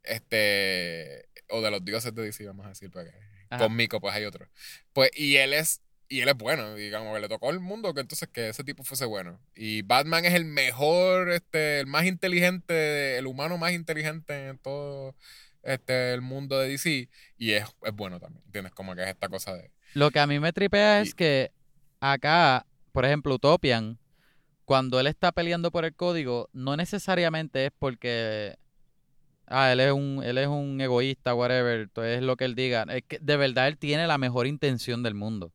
Este, 0.03 1.29
o 1.49 1.61
de 1.61 1.71
los 1.71 1.83
dioses 1.85 2.13
de 2.13 2.23
DC, 2.23 2.45
vamos 2.45 2.65
a 2.65 2.69
decir, 2.69 2.89
porque 2.91 3.11
Ajá. 3.49 3.63
con 3.63 3.75
Mico 3.75 4.01
pues 4.01 4.13
hay 4.13 4.25
otro. 4.25 4.49
Pues, 4.91 5.11
y 5.13 5.37
él 5.37 5.53
es, 5.53 5.81
y 6.13 6.21
él 6.21 6.29
es 6.29 6.37
bueno, 6.37 6.75
digamos, 6.75 7.15
que 7.15 7.21
le 7.21 7.27
tocó 7.27 7.49
al 7.49 7.59
mundo 7.59 7.91
que 7.95 8.01
entonces 8.01 8.29
que 8.31 8.49
ese 8.49 8.63
tipo 8.63 8.83
fuese 8.83 9.05
bueno. 9.05 9.39
Y 9.55 9.81
Batman 9.81 10.25
es 10.25 10.35
el 10.35 10.45
mejor, 10.45 11.31
este, 11.31 11.79
el 11.79 11.87
más 11.87 12.05
inteligente, 12.05 13.17
el 13.17 13.25
humano 13.25 13.57
más 13.57 13.71
inteligente 13.71 14.49
en 14.49 14.59
todo 14.59 15.15
este, 15.63 16.13
el 16.13 16.21
mundo 16.21 16.59
de 16.59 16.69
DC. 16.69 17.09
Y 17.39 17.53
es, 17.53 17.65
es 17.81 17.93
bueno 17.93 18.19
también, 18.19 18.43
¿entiendes? 18.45 18.73
Como 18.73 18.93
que 18.93 19.01
es 19.01 19.09
esta 19.09 19.27
cosa 19.27 19.55
de... 19.55 19.71
Lo 19.95 20.11
que 20.11 20.19
a 20.19 20.27
mí 20.27 20.39
me 20.39 20.53
tripea 20.53 21.01
es 21.01 21.15
que 21.15 21.51
acá, 21.99 22.67
por 22.91 23.05
ejemplo, 23.05 23.33
Utopian, 23.33 23.97
cuando 24.65 24.99
él 24.99 25.07
está 25.07 25.31
peleando 25.31 25.71
por 25.71 25.83
el 25.83 25.95
código, 25.95 26.47
no 26.53 26.77
necesariamente 26.77 27.65
es 27.65 27.71
porque 27.79 28.55
ah, 29.47 29.71
él 29.71 29.79
es 29.79 29.91
un, 29.91 30.21
él 30.23 30.37
es 30.37 30.47
un 30.47 30.79
egoísta, 30.79 31.33
whatever, 31.33 31.79
entonces 31.81 32.17
es 32.17 32.21
lo 32.21 32.37
que 32.37 32.45
él 32.45 32.53
diga. 32.53 32.85
Es 32.89 33.01
que 33.01 33.17
de 33.19 33.35
verdad 33.35 33.67
él 33.67 33.79
tiene 33.79 34.05
la 34.05 34.19
mejor 34.19 34.45
intención 34.45 35.01
del 35.01 35.15
mundo. 35.15 35.51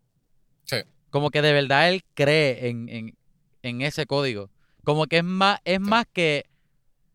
Sí. 0.68 0.76
Como 1.10 1.30
que 1.30 1.42
de 1.42 1.52
verdad 1.52 1.88
él 1.90 2.02
cree 2.14 2.68
en, 2.68 2.88
en, 2.88 3.16
en 3.62 3.82
ese 3.82 4.06
código. 4.06 4.50
Como 4.84 5.06
que 5.06 5.18
es 5.18 5.24
más, 5.24 5.60
es 5.64 5.80
más 5.80 6.06
que, 6.12 6.44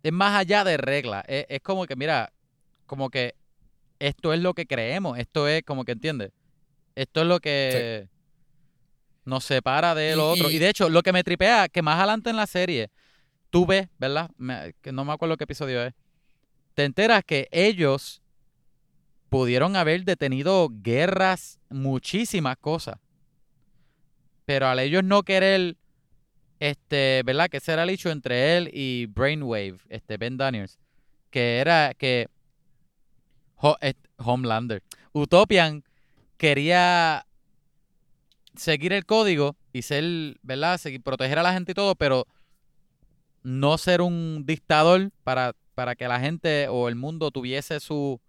es 0.03 0.11
más 0.11 0.35
allá 0.39 0.63
de 0.63 0.77
regla. 0.77 1.23
Es, 1.27 1.45
es 1.49 1.61
como 1.61 1.85
que, 1.85 1.95
mira, 1.95 2.33
como 2.85 3.09
que 3.09 3.35
esto 3.99 4.33
es 4.33 4.39
lo 4.41 4.53
que 4.53 4.65
creemos. 4.65 5.17
Esto 5.19 5.47
es 5.47 5.63
como 5.63 5.85
que, 5.85 5.93
¿entiendes? 5.93 6.31
Esto 6.95 7.21
es 7.21 7.27
lo 7.27 7.39
que 7.39 8.07
nos 9.25 9.43
separa 9.45 9.95
de 9.95 10.11
Y- 10.11 10.15
lo 10.15 10.31
otro. 10.31 10.49
y- 10.49 10.55
Y 10.55 10.59
de 10.59 10.69
hecho, 10.69 10.89
lo 10.89 11.01
que 11.03 11.13
me 11.13 11.23
tripea, 11.23 11.69
que 11.69 11.81
más 11.81 11.97
adelante 11.97 12.29
en 12.29 12.35
la 12.35 12.47
serie, 12.47 12.89
tú 13.49 13.65
ves, 13.65 13.87
¿verdad? 13.99 14.29
Me- 14.37 14.73
que 14.81 14.91
no 14.91 15.05
me 15.05 15.13
acuerdo 15.13 15.37
qué 15.37 15.43
episodio 15.45 15.83
es. 15.83 15.93
Te 16.73 16.83
enteras 16.85 17.23
que 17.23 17.47
ellos 17.51 18.21
pudieron 19.29 19.75
haber 19.75 20.03
detenido 20.03 20.69
guerras, 20.71 21.59
muchísimas 21.69 22.57
cosas. 22.57 22.97
Pero 24.45 24.67
al 24.67 24.79
ellos 24.79 25.03
no 25.03 25.23
querer, 25.23 25.77
este, 26.59 27.21
¿verdad? 27.25 27.49
Que 27.49 27.57
ese 27.57 27.73
era 27.73 27.83
el 27.83 27.89
hecho 27.89 28.09
entre 28.09 28.57
él 28.57 28.69
y 28.73 29.07
Brainwave, 29.07 29.77
este, 29.89 30.17
Ben 30.17 30.37
Daniels, 30.37 30.79
que 31.29 31.59
era 31.59 31.93
que 31.93 32.27
Homelander, 34.17 34.83
Utopian 35.13 35.83
quería 36.37 37.25
seguir 38.55 38.93
el 38.93 39.05
código 39.05 39.55
y 39.71 39.83
ser, 39.83 40.03
¿verdad? 40.41 40.79
Proteger 41.03 41.39
a 41.39 41.43
la 41.43 41.53
gente 41.53 41.71
y 41.71 41.75
todo, 41.75 41.95
pero 41.95 42.27
no 43.41 43.77
ser 43.77 44.01
un 44.01 44.43
dictador 44.45 45.11
para, 45.23 45.53
para 45.75 45.95
que 45.95 46.07
la 46.07 46.19
gente 46.19 46.67
o 46.67 46.87
el 46.87 46.95
mundo 46.95 47.31
tuviese 47.31 47.79
su 47.79 48.21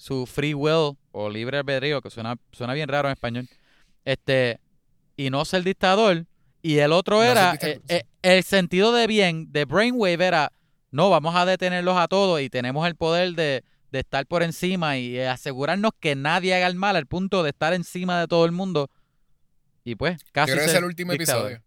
su 0.00 0.24
free 0.24 0.54
will 0.54 0.96
o 1.12 1.28
libre 1.28 1.58
albedrío, 1.58 2.00
que 2.00 2.08
suena, 2.08 2.36
suena 2.52 2.72
bien 2.72 2.88
raro 2.88 3.08
en 3.08 3.12
español, 3.12 3.46
este, 4.06 4.58
y 5.16 5.30
no 5.30 5.44
ser 5.44 5.62
dictador. 5.62 6.26
Y 6.62 6.78
el 6.78 6.92
otro 6.92 7.16
No 7.16 7.22
era, 7.24 7.54
eh, 7.60 7.80
eh, 7.88 8.02
el 8.22 8.44
sentido 8.44 8.92
de 8.92 9.06
bien 9.06 9.50
de 9.50 9.64
Brainwave 9.64 10.24
era, 10.24 10.52
no, 10.90 11.08
vamos 11.08 11.34
a 11.34 11.46
detenerlos 11.46 11.96
a 11.96 12.06
todos 12.08 12.40
y 12.40 12.50
tenemos 12.50 12.86
el 12.86 12.96
poder 12.96 13.34
de, 13.34 13.64
de 13.90 13.98
estar 14.00 14.26
por 14.26 14.42
encima 14.42 14.98
y 14.98 15.16
eh, 15.16 15.28
asegurarnos 15.28 15.92
que 15.98 16.14
nadie 16.14 16.54
haga 16.54 16.66
el 16.66 16.74
mal 16.74 16.96
al 16.96 17.06
punto 17.06 17.42
de 17.42 17.50
estar 17.50 17.72
encima 17.72 18.20
de 18.20 18.28
todo 18.28 18.44
el 18.44 18.52
mundo. 18.52 18.90
Y 19.84 19.94
pues, 19.94 20.22
casi 20.32 20.52
creo 20.52 20.64
que 20.64 20.70
es 20.70 20.76
el 20.76 20.84
último 20.84 21.12
dictador. 21.12 21.52
episodio. 21.52 21.64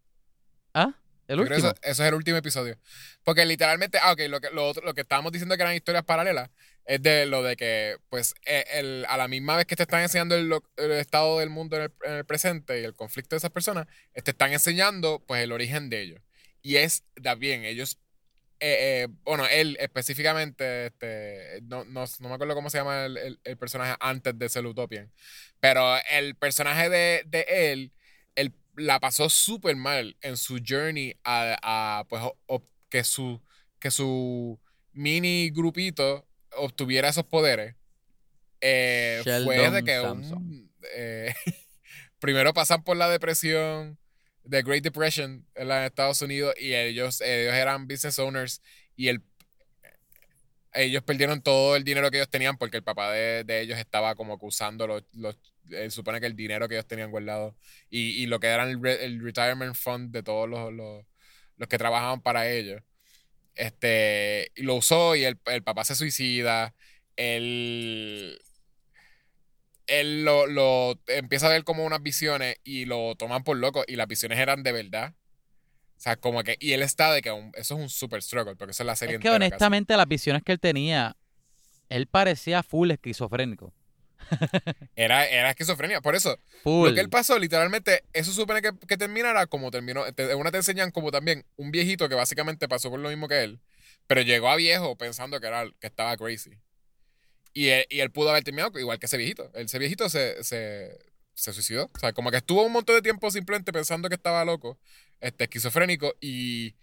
¿Ah? 0.74 0.94
El 1.28 1.40
último. 1.40 1.58
Eso, 1.58 1.76
eso 1.82 2.04
es 2.04 2.10
el 2.10 2.16
último 2.16 2.38
episodio. 2.38 2.78
Porque 3.24 3.46
literalmente, 3.46 3.98
ah, 4.02 4.12
ok, 4.14 4.22
lo 4.30 4.42
que, 4.42 4.50
lo, 4.52 4.68
otro- 4.68 4.84
lo 4.86 4.94
que 4.94 5.02
estábamos 5.02 5.32
diciendo 5.32 5.56
que 5.56 5.62
eran 5.64 5.76
historias 5.76 6.04
paralelas 6.04 6.50
es 6.86 7.02
de 7.02 7.26
lo 7.26 7.42
de 7.44 7.56
que, 7.56 7.98
pues, 8.10 8.34
eh, 8.46 8.66
el- 8.74 9.06
a 9.08 9.16
la 9.18 9.28
misma 9.30 9.56
vez 9.56 9.66
que 9.66 9.76
te 9.78 9.84
están 9.84 10.02
enseñando 10.02 10.36
el, 10.36 10.52
el 10.78 10.92
estado 10.92 11.40
del 11.40 11.50
mundo 11.50 11.78
en 11.78 11.84
el, 11.84 11.94
en 12.04 12.14
el 12.14 12.26
presente 12.26 12.82
y 12.82 12.84
el 12.84 12.94
conflicto 12.94 13.36
de 13.36 13.38
esas 13.38 13.52
personas, 13.52 13.88
te 14.14 14.32
están 14.32 14.52
enseñando, 14.52 15.24
pues, 15.26 15.42
el 15.44 15.52
origen 15.54 15.90
de 15.90 16.02
ellos. 16.02 16.22
Y 16.62 16.76
es, 16.78 17.04
da 17.16 17.36
bien, 17.36 17.64
ellos, 17.64 18.00
eh, 18.60 19.04
eh, 19.04 19.08
bueno, 19.24 19.46
él 19.48 19.78
específicamente, 19.80 20.88
este, 20.88 21.60
no, 21.64 21.86
no, 21.86 22.06
no 22.20 22.30
me 22.30 22.36
acuerdo 22.36 22.54
cómo 22.56 22.70
se 22.70 22.78
llama 22.78 23.06
el, 23.06 23.18
el- 23.18 23.40
el 23.44 23.58
personaje 23.58 23.96
antes 24.00 24.38
de 24.38 24.50
ser 24.50 24.66
Utopian, 24.66 25.12
pero 25.60 25.98
el 26.12 26.36
personaje 26.36 26.90
de, 26.90 27.24
de 27.26 27.46
él 27.72 27.92
la 28.76 29.00
pasó 29.00 29.30
súper 29.30 29.76
mal 29.76 30.18
en 30.22 30.38
su 30.38 30.60
journey 30.68 31.16
a, 31.24 31.58
a, 32.00 32.04
pues, 32.06 32.22
o- 32.24 32.38
o- 32.48 32.68
que 32.90 33.04
su, 33.04 33.42
que 33.80 33.92
su 33.92 34.60
mini 34.94 35.50
grupito 35.52 36.28
obtuviera 36.58 37.10
esos 37.10 37.26
poderes. 37.26 37.76
Eh, 38.62 39.22
fue 39.46 39.58
de 39.72 39.84
que 39.84 40.00
un, 40.36 40.72
eh, 40.96 41.34
primero 42.20 42.54
pasan 42.54 42.84
por 42.84 42.96
la 42.98 43.10
depresión, 43.10 43.98
The 44.50 44.62
Great 44.62 44.84
Depression 44.84 45.46
en 45.56 45.72
en 45.72 45.84
Estados 45.84 46.22
Unidos, 46.22 46.54
y 46.60 46.74
ellos, 46.74 47.22
ellos 47.22 47.54
eran 47.54 47.88
business 47.88 48.20
owners, 48.20 48.62
y 48.96 49.08
el, 49.10 49.24
ellos 50.74 51.04
perdieron 51.04 51.42
todo 51.42 51.76
el 51.76 51.84
dinero 51.84 52.10
que 52.10 52.18
ellos 52.18 52.30
tenían 52.30 52.58
porque 52.58 52.78
el 52.78 52.84
papá 52.84 53.12
de, 53.12 53.44
de 53.44 53.62
ellos 53.62 53.78
estaba 53.78 54.16
como 54.16 54.40
que 54.40 54.46
usando 54.46 54.88
los, 54.88 55.04
los 55.14 55.38
eh, 55.72 55.90
supone 55.92 56.20
que 56.20 56.26
el 56.28 56.36
dinero 56.36 56.68
que 56.68 56.76
ellos 56.76 56.88
tenían 56.88 57.12
guardado 57.12 57.56
y, 57.90 58.22
y 58.22 58.26
lo 58.28 58.40
que 58.40 58.48
era 58.48 58.64
el, 58.64 58.82
re- 58.82 59.04
el 59.06 59.22
retirement 59.22 59.76
fund 59.76 60.12
de 60.12 60.24
todos 60.24 60.50
los, 60.50 60.72
los, 60.74 61.06
los 61.58 61.68
que 61.70 61.78
trabajaban 61.78 62.22
para 62.22 62.50
ellos. 62.50 62.82
Este, 63.56 64.52
lo 64.56 64.76
usó 64.76 65.16
y 65.16 65.26
el, 65.26 65.40
el 65.46 65.64
papá 65.64 65.84
se 65.84 65.96
suicida. 65.96 66.74
Él, 67.16 68.40
él 69.88 70.24
lo, 70.24 70.48
lo 70.48 71.00
empieza 71.08 71.48
a 71.48 71.50
ver 71.50 71.64
como 71.64 71.86
unas 71.86 72.02
visiones 72.02 72.56
y 72.64 72.86
lo 72.86 73.16
toman 73.16 73.44
por 73.44 73.58
loco 73.58 73.84
y 73.88 73.96
las 73.96 74.08
visiones 74.08 74.40
eran 74.40 74.64
de 74.64 74.72
verdad. 74.72 75.14
O 75.98 76.02
sea, 76.04 76.16
como 76.18 76.44
que, 76.44 76.58
y 76.60 76.74
él 76.74 76.82
está 76.82 77.14
de 77.14 77.22
que 77.22 77.32
un- 77.32 77.52
eso 77.56 77.76
es 77.76 77.80
un 77.82 77.90
super 77.90 78.22
struggle, 78.22 78.56
porque 78.56 78.72
eso 78.72 78.84
es 78.84 78.88
la 78.88 78.96
serie 78.96 79.16
Es 79.16 79.22
que 79.22 79.28
entera 79.30 79.40
casi. 79.40 79.54
honestamente 79.54 79.96
las 79.98 80.08
visiones 80.08 80.44
que 80.44 80.52
él 80.52 80.60
tenía, 80.60 81.16
él 81.90 82.08
parecía 82.08 82.64
full 82.64 82.92
esquizofrénico. 82.92 83.74
Era, 84.96 85.28
era 85.28 85.50
esquizofrenia. 85.50 86.02
Por 86.02 86.16
eso, 86.16 86.38
Full. 86.64 86.90
Lo 86.90 86.96
que 86.96 87.02
él 87.02 87.10
pasó, 87.10 87.40
literalmente, 87.40 88.04
eso 88.14 88.32
supone 88.32 88.62
que, 88.62 88.72
que 88.88 88.98
terminara 88.98 89.48
como 89.48 89.72
terminó. 89.72 90.12
Te, 90.14 90.36
una 90.36 90.52
te 90.52 90.58
enseñan 90.58 90.92
como 90.92 91.12
también 91.12 91.46
un 91.56 91.72
viejito 91.72 92.08
que 92.10 92.16
básicamente 92.16 92.68
pasó 92.68 92.90
por 92.90 93.00
lo 93.00 93.10
mismo 93.10 93.28
que 93.28 93.44
él, 93.44 93.60
pero 94.08 94.22
llegó 94.22 94.50
a 94.50 94.56
viejo 94.56 94.96
pensando 94.96 95.40
que, 95.40 95.48
era, 95.48 95.66
que 95.80 95.88
estaba 95.88 96.16
crazy. 96.18 96.52
Y 97.54 97.70
él, 97.70 97.86
y 97.90 98.00
él 98.00 98.12
pudo 98.12 98.30
haber 98.30 98.44
terminado 98.44 98.80
igual 98.80 99.00
que 99.00 99.08
ese 99.08 99.18
viejito. 99.18 99.52
Ese 99.54 99.80
viejito 99.80 100.10
se, 100.10 100.44
se, 100.44 100.98
se 101.34 101.54
suicidó. 101.54 101.90
O 101.94 102.00
sea, 102.00 102.14
como 102.14 102.32
que 102.32 102.38
estuvo 102.38 102.64
un 102.64 102.72
montón 102.72 102.96
de 102.96 103.02
tiempo 103.02 103.30
simplemente 103.32 103.74
pensando 103.74 104.10
que 104.10 104.16
estaba 104.16 104.46
loco, 104.46 104.78
este, 105.20 105.46
esquizofrénico, 105.46 106.14
y, 106.22 106.76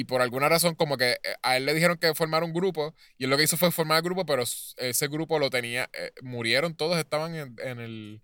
y 0.00 0.04
por 0.04 0.20
alguna 0.22 0.48
razón 0.48 0.74
como 0.74 0.96
que 0.96 1.12
eh, 1.12 1.18
a 1.42 1.56
él 1.56 1.64
le 1.66 1.74
dijeron 1.74 1.96
que 1.98 2.14
formara 2.14 2.44
un 2.44 2.52
grupo, 2.52 2.94
y 3.18 3.24
él 3.24 3.30
lo 3.30 3.36
que 3.36 3.44
hizo 3.44 3.56
fue 3.56 3.70
formar 3.70 3.98
el 3.98 4.02
grupo, 4.02 4.26
pero 4.26 4.42
ese 4.42 5.08
grupo 5.08 5.38
lo 5.38 5.48
tenía, 5.50 5.88
eh, 5.92 6.12
murieron 6.22 6.74
todos, 6.74 6.96
estaban 6.98 7.34
en, 7.34 7.56
en 7.64 7.80
el 7.80 8.22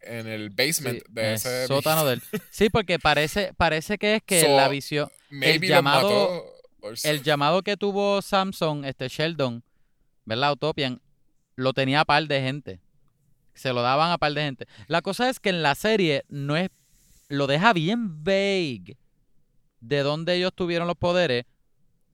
en 0.00 0.26
el 0.28 0.50
basement 0.50 0.98
Sí, 0.98 1.04
de 1.08 1.20
en 1.22 1.28
el 1.28 1.34
ese 1.34 1.66
sótano 1.68 2.04
del. 2.04 2.22
Sí, 2.50 2.68
porque 2.70 2.98
parece, 2.98 3.52
parece 3.54 3.98
que 3.98 4.16
es 4.16 4.22
que 4.24 4.40
So, 4.42 4.56
la 4.56 4.68
visión, 4.68 5.10
maybe 5.30 5.66
llamado- 5.68 6.44
mató 6.82 6.98
el 7.08 7.22
llamado 7.22 7.62
que 7.62 7.76
tuvo 7.76 8.22
Samson, 8.22 8.84
este 8.84 9.08
Sheldon, 9.08 9.64
¿verdad? 10.24 10.52
Utopian, 10.52 11.00
lo 11.56 11.72
tenía 11.72 12.00
a 12.00 12.04
par 12.04 12.26
de 12.28 12.40
gente. 12.40 12.80
Se 13.54 13.72
lo 13.72 13.82
daban 13.82 14.12
a 14.12 14.18
par 14.18 14.32
de 14.34 14.42
gente. 14.42 14.66
La 14.86 15.02
cosa 15.02 15.28
es 15.30 15.40
que 15.40 15.48
en 15.48 15.62
la 15.62 15.74
serie 15.74 16.24
no 16.28 16.56
es, 16.56 16.68
lo 17.28 17.46
deja 17.48 17.72
bien 17.72 18.22
vague 18.22 18.96
de 19.88 20.00
dónde 20.02 20.34
ellos 20.34 20.52
tuvieron 20.54 20.86
los 20.86 20.96
poderes 20.96 21.44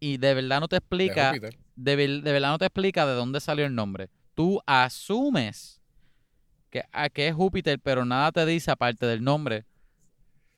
y 0.01 0.17
de 0.19 0.35
verdad 0.35 0.61
no 0.61 0.69
te 0.69 0.77
explica 0.77 1.33
de, 1.33 1.97
de 1.97 2.33
verdad 2.33 2.51
no 2.51 2.59
te 2.59 2.67
explica 2.67 3.07
de 3.07 3.15
dónde 3.15 3.41
salió 3.41 3.65
el 3.67 3.75
nombre. 3.75 4.09
Tú 4.35 4.61
asumes 4.67 5.81
que, 6.71 6.85
a 6.93 7.09
que 7.09 7.29
es 7.29 7.35
Júpiter, 7.35 7.79
pero 7.79 8.05
nada 8.05 8.33
te 8.33 8.45
dice 8.47 8.71
aparte 8.71 9.07
del 9.07 9.23
nombre. 9.23 9.65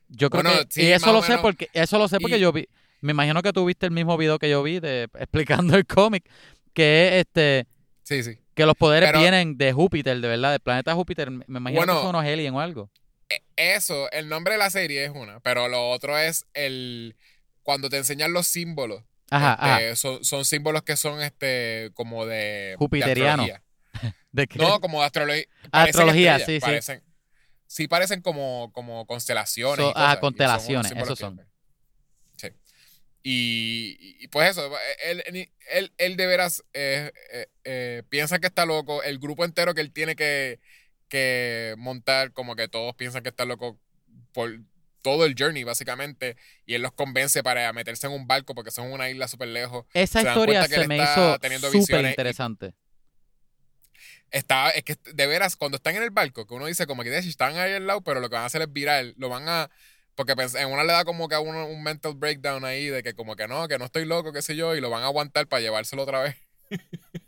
Yo 0.09 0.31
creo 0.31 0.43
Bueno, 0.43 0.59
que 0.61 0.67
sí, 0.71 0.83
y 0.83 0.87
eso 0.93 1.13
lo 1.13 1.23
sé 1.23 1.39
porque 1.39 1.69
eso 1.73 1.99
lo 1.99 2.09
sé 2.09 2.19
porque 2.21 2.37
Y- 2.37 2.41
yo 2.41 2.53
vi. 2.53 2.69
Me 3.01 3.11
imagino 3.13 3.43
que 3.43 3.53
tú 3.53 3.65
viste 3.67 3.85
el 3.87 3.93
mismo 3.93 4.17
video 4.17 4.39
que 4.39 4.49
yo 4.49 4.63
vi 4.63 4.81
de 4.81 5.09
explicando 5.19 5.77
el 5.77 5.87
cómic 5.87 6.25
que 6.73 7.09
es 7.09 7.13
este 7.27 7.67
Sí, 8.03 8.23
sí. 8.23 8.39
que 8.55 8.65
los 8.67 8.75
poderes 8.77 9.09
Pero- 9.11 9.21
vienen 9.21 9.57
de 9.59 9.73
Júpiter, 9.73 10.21
de 10.21 10.29
verdad, 10.29 10.53
del 10.53 10.61
planeta 10.61 10.95
Júpiter. 10.95 11.31
Me 11.31 11.45
imagino 11.49 11.83
que 11.83 11.89
son 11.93 12.07
unos 12.09 12.25
alien 12.25 12.55
o 12.55 12.61
algo. 12.61 12.91
Eso, 13.57 14.11
el 14.11 14.29
nombre 14.29 14.55
de 14.55 14.59
la 14.59 14.71
serie 14.71 15.05
es 15.05 15.11
una, 15.11 15.41
pero 15.41 15.69
lo 15.69 15.91
otro 15.91 16.19
es 16.19 16.47
el 16.55 17.17
cuando 17.63 17.89
te 17.89 17.97
enseñan 17.97 18.33
los 18.33 18.47
símbolos. 18.47 19.03
Ajá, 19.31 19.53
este, 19.55 19.87
ajá. 19.89 19.97
Son, 19.97 20.25
son 20.25 20.45
símbolos 20.45 20.83
que 20.83 20.97
son 20.97 21.23
este 21.23 21.91
como 21.95 22.27
de, 22.27 22.75
Jupiteriano. 22.79 23.47
¿De 24.33 24.47
qué? 24.47 24.59
No, 24.59 24.81
como 24.81 25.01
de 25.01 25.07
astrología. 25.07 25.45
Astrología, 25.71 26.39
sí, 26.41 26.45
sí. 26.55 26.61
Parecen, 26.61 27.03
sí, 27.67 27.89
parecen 27.89 28.21
como, 28.23 28.71
como 28.73 29.07
constelaciones. 29.07 29.77
So- 29.85 29.91
y 29.91 29.93
cosas, 29.95 30.03
ajá, 30.05 30.13
y 30.13 30.17
son 30.17 30.19
unos 30.19 30.21
constelaciones, 30.21 30.89
símbolos 30.89 31.09
esos 31.11 31.19
son. 31.19 31.37
que- 31.39 31.45
Sí. 32.37 32.49
Y, 33.23 34.17
y 34.25 34.29
pues 34.29 34.51
eso, 34.51 34.71
él, 35.05 35.23
él, 35.27 35.51
él, 35.71 35.93
él 35.97 36.17
de 36.17 36.27
veras 36.27 36.63
eh, 36.75 37.13
eh, 37.33 37.47
eh, 37.65 38.03
piensa 38.09 38.39
que 38.39 38.47
está 38.49 38.67
loco. 38.67 39.03
El 39.03 39.19
grupo 39.19 39.45
entero 39.45 39.75
que 39.75 39.81
él 39.81 39.93
tiene 39.93 40.15
que, 40.17 40.61
que 41.09 41.75
montar, 41.79 42.33
como 42.33 42.57
que 42.57 42.69
todos 42.69 42.95
piensan 42.95 43.23
que 43.23 43.29
está 43.29 43.45
loco 43.45 43.79
por 44.33 44.59
todo 45.03 45.27
el 45.27 45.35
journey, 45.39 45.65
básicamente. 45.65 46.37
Y 46.65 46.75
él 46.75 46.83
los 46.83 46.93
convence 46.93 47.43
para 47.43 47.71
meterse 47.73 48.07
en 48.07 48.15
un 48.15 48.27
barco 48.27 48.55
porque 48.55 48.71
son 48.71 48.91
una 48.91 49.11
isla 49.11 49.29
súper 49.29 49.49
lejos. 49.49 49.85
Esa 49.93 50.23
se 50.23 50.29
historia 50.29 50.67
se 50.67 50.89
me 50.89 50.97
hizo 50.97 51.39
súper 51.71 52.07
interesante. 52.07 52.75
Está, 54.31 54.71
es 54.71 54.83
que 54.83 54.97
de 55.13 55.27
veras, 55.27 55.55
cuando 55.57 55.77
están 55.77 55.95
en 55.95 56.03
el 56.03 56.11
barco, 56.11 56.47
que 56.47 56.55
uno 56.55 56.67
dice 56.67 56.87
como 56.87 57.05
que 57.05 57.11
"Dios, 57.11 57.25
están 57.27 57.57
ahí 57.57 57.75
al 57.75 57.87
lado, 57.87 58.01
pero 58.01 58.19
lo 58.19 58.29
que 58.29 58.35
van 58.35 58.43
a 58.43 58.47
hacer 58.47 58.63
es 58.63 58.73
virar, 58.73 59.13
lo 59.17 59.29
van 59.29 59.49
a. 59.49 59.71
Porque 60.17 60.33
en 60.33 60.73
una 60.73 60.85
le 60.85 60.93
da 60.93 61.05
como 61.05 61.29
que 61.29 61.35
a 61.35 61.41
uno 61.41 61.67
un 61.67 61.83
mental 61.83 62.15
breakdown 62.15 62.65
ahí 62.65 62.87
de 62.87 63.03
que 63.03 63.15
como 63.15 63.37
que 63.37 63.47
no, 63.47 63.69
que 63.69 63.79
no 63.79 63.85
estoy 63.85 64.07
loco, 64.07 64.33
qué 64.33 64.43
sé 64.43 64.57
yo, 64.57 64.75
y 64.75 64.81
lo 64.81 64.91
van 64.91 65.03
a 65.03 65.07
aguantar 65.07 65.47
para 65.47 65.61
llevárselo 65.61 66.03
otra 66.03 66.21
vez. 66.23 66.37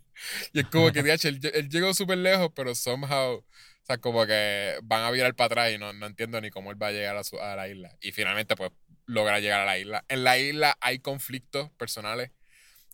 y 0.53 0.61
es 0.61 0.67
como 0.67 0.91
que, 0.93 1.03
"Dios, 1.05 1.25
él, 1.25 1.41
él 1.55 1.69
llegó 1.69 1.95
súper 1.95 2.19
lejos, 2.19 2.51
pero 2.55 2.75
somehow, 2.75 3.37
o 3.39 3.45
sea, 3.87 3.99
como 3.99 4.27
que 4.27 4.79
van 4.83 5.03
a 5.05 5.11
virar 5.11 5.35
para 5.35 5.47
atrás 5.47 5.73
y 5.73 5.79
no, 5.79 5.93
no 5.93 6.07
entiendo 6.07 6.41
ni 6.41 6.51
cómo 6.51 6.71
él 6.71 6.83
va 6.83 6.89
a 6.89 6.93
llegar 6.93 7.17
a, 7.17 7.25
su- 7.25 7.41
a 7.41 7.57
la 7.57 7.69
isla. 7.69 7.97
Y 8.01 8.13
finalmente, 8.13 8.57
pues, 8.57 8.73
logra 9.07 9.41
llegar 9.41 9.61
a 9.61 9.65
la 9.67 9.79
isla. 9.79 10.05
En 10.09 10.25
la 10.25 10.39
isla 10.39 10.77
hay 10.81 10.99
conflictos 10.99 11.71
personales. 11.73 12.31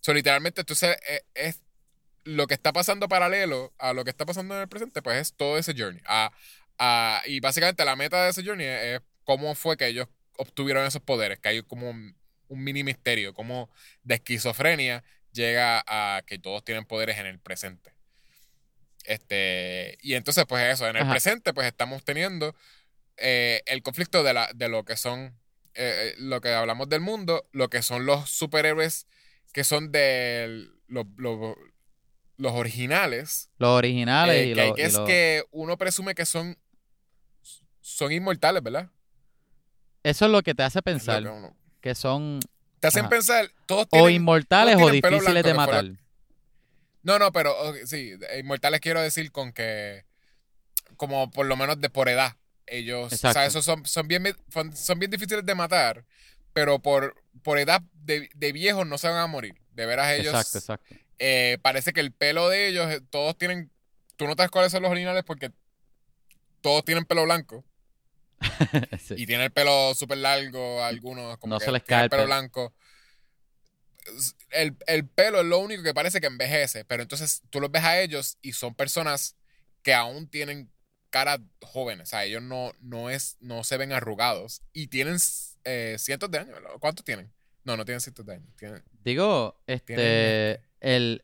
So, 0.01 0.13
literalmente, 0.13 0.61
entonces, 0.61 0.97
eh, 1.07 1.21
es 1.35 1.61
lo 2.23 2.47
que 2.47 2.53
está 2.53 2.73
pasando 2.73 3.07
paralelo 3.07 3.73
a 3.77 3.93
lo 3.93 4.03
que 4.03 4.09
está 4.11 4.25
pasando 4.25 4.55
en 4.55 4.61
el 4.61 4.69
presente, 4.69 5.01
pues 5.01 5.17
es 5.17 5.33
todo 5.35 5.57
ese 5.57 5.73
journey. 5.77 6.01
Ah, 6.05 6.31
ah, 6.79 7.21
y 7.25 7.39
básicamente 7.39 7.85
la 7.85 7.95
meta 7.95 8.23
de 8.23 8.31
ese 8.31 8.43
journey 8.45 8.65
es, 8.67 8.83
es 8.83 9.01
cómo 9.25 9.55
fue 9.55 9.77
que 9.77 9.87
ellos 9.87 10.07
obtuvieron 10.37 10.85
esos 10.85 11.01
poderes, 11.01 11.39
que 11.39 11.49
hay 11.49 11.63
como 11.63 11.89
un, 11.89 12.15
un 12.47 12.63
mini 12.63 12.83
misterio, 12.83 13.33
cómo 13.33 13.69
de 14.03 14.15
esquizofrenia 14.15 15.03
llega 15.33 15.83
a 15.87 16.21
que 16.25 16.39
todos 16.39 16.63
tienen 16.63 16.85
poderes 16.85 17.17
en 17.17 17.25
el 17.25 17.39
presente. 17.39 17.93
Este, 19.05 19.97
y 20.01 20.13
entonces, 20.13 20.45
pues 20.47 20.63
eso, 20.73 20.87
en 20.87 20.95
el 20.95 21.03
Ajá. 21.03 21.11
presente, 21.11 21.53
pues 21.53 21.67
estamos 21.67 22.03
teniendo 22.05 22.55
eh, 23.17 23.61
el 23.65 23.81
conflicto 23.83 24.23
de, 24.23 24.33
la, 24.33 24.49
de 24.55 24.69
lo 24.69 24.85
que 24.85 24.95
son, 24.95 25.37
eh, 25.73 26.13
lo 26.17 26.39
que 26.39 26.49
hablamos 26.53 26.87
del 26.87 27.01
mundo, 27.01 27.47
lo 27.51 27.69
que 27.69 27.81
son 27.81 28.05
los 28.05 28.29
superhéroes 28.29 29.07
que 29.51 29.63
son 29.63 29.91
de 29.91 30.67
los, 30.87 31.05
los, 31.17 31.55
los 32.37 32.51
originales. 32.53 33.49
Los 33.57 33.69
originales 33.71 34.35
eh, 34.35 34.47
y 34.49 34.53
que, 34.53 34.73
y 34.77 34.81
es 34.81 34.93
los- 34.93 35.05
que 35.07 35.43
uno 35.51 35.77
presume 35.77 36.15
que 36.15 36.25
son, 36.25 36.57
son 37.81 38.11
inmortales, 38.11 38.63
¿verdad? 38.63 38.89
Eso 40.03 40.25
es 40.25 40.31
lo 40.31 40.41
que 40.41 40.55
te 40.55 40.63
hace 40.63 40.79
Es 40.79 40.85
lo 40.85 40.91
pensar 40.93 41.23
que 41.23 41.29
uno- 41.29 41.57
que 41.81 41.95
son 41.95 42.39
te 42.83 42.87
hacen 42.87 43.03
Ajá. 43.03 43.09
pensar, 43.11 43.49
todos 43.65 43.87
o 43.91 44.09
inmortales 44.09 44.75
o 44.75 44.79
todos 44.79 44.91
tienen 44.91 45.01
pelo 45.03 45.15
difíciles 45.19 45.43
de 45.45 45.53
matar. 45.53 45.85
No, 47.01 47.17
no, 47.17 47.31
pero 47.31 47.55
sí, 47.85 48.11
inmortales 48.37 48.81
quiero 48.81 49.01
decir 49.01 49.31
con 49.31 49.53
que, 49.53 50.03
como 50.97 51.31
por 51.31 51.45
lo 51.45 51.55
menos 51.55 51.79
de 51.79 51.89
por 51.89 52.09
edad, 52.09 52.35
ellos, 52.67 53.13
o 53.13 53.15
sea, 53.15 53.45
esos 53.45 53.63
son, 53.63 53.85
son, 53.85 54.09
bien, 54.09 54.35
son 54.51 54.75
son 54.75 54.99
bien 54.99 55.11
difíciles 55.11 55.45
de 55.45 55.55
matar, 55.55 56.03
pero 56.51 56.79
por, 56.79 57.15
por 57.41 57.57
edad 57.57 57.81
de, 57.93 58.29
de 58.35 58.51
viejos 58.51 58.85
no 58.85 58.97
se 58.97 59.07
van 59.07 59.19
a 59.19 59.27
morir. 59.27 59.55
De 59.71 59.85
veras 59.85 60.11
ellos, 60.11 60.33
Exacto, 60.33 60.57
exacto. 60.57 60.95
eh, 61.19 61.59
parece 61.61 61.93
que 61.93 62.01
el 62.01 62.11
pelo 62.11 62.49
de 62.49 62.67
ellos, 62.67 62.91
eh, 62.91 62.99
todos 63.09 63.37
tienen, 63.37 63.71
tú 64.17 64.27
notas 64.27 64.51
cuáles 64.51 64.73
son 64.73 64.81
los 64.81 64.91
originales 64.91 65.23
porque 65.23 65.53
todos 66.59 66.83
tienen 66.83 67.05
pelo 67.05 67.23
blanco 67.23 67.63
Sí. 68.99 69.15
y 69.17 69.25
tienen 69.25 69.45
el 69.45 69.51
pelo 69.51 69.93
súper 69.95 70.17
largo, 70.19 70.83
algunos 70.83 71.37
como 71.37 71.55
No 71.55 71.59
que 71.59 71.65
se 71.65 71.71
les 71.71 71.83
cae 71.83 71.99
el 71.99 72.03
el 72.05 72.09
pelo 72.09 72.23
pelo. 72.23 72.35
blanco. 72.35 72.73
El, 74.51 74.75
el 74.87 75.07
pelo 75.07 75.39
es 75.39 75.45
lo 75.45 75.59
único 75.59 75.81
que 75.81 75.93
parece 75.93 76.19
que 76.19 76.27
envejece, 76.27 76.83
pero 76.85 77.01
entonces 77.03 77.41
tú 77.49 77.61
los 77.61 77.71
ves 77.71 77.83
a 77.83 77.99
ellos 78.01 78.37
y 78.41 78.51
son 78.53 78.75
personas 78.75 79.35
que 79.81 79.93
aún 79.93 80.27
tienen 80.27 80.69
caras 81.09 81.39
jóvenes, 81.61 82.09
o 82.09 82.11
sea, 82.11 82.25
ellos 82.25 82.41
no, 82.41 82.73
no, 82.81 83.09
es, 83.09 83.37
no 83.39 83.63
se 83.63 83.77
ven 83.77 83.93
arrugados 83.93 84.61
y 84.73 84.87
tienen 84.87 85.17
eh, 85.63 85.95
cientos 85.99 86.29
de 86.31 86.39
años. 86.39 86.57
¿cuántos 86.79 87.05
tienen? 87.05 87.31
No, 87.63 87.77
no 87.77 87.85
tienen 87.85 88.01
cientos 88.01 88.25
de 88.25 88.33
años, 88.33 88.49
tienen, 88.57 88.83
Digo, 89.03 89.57
este, 89.67 89.95
Tienen- 89.95 90.61
el, 90.81 91.23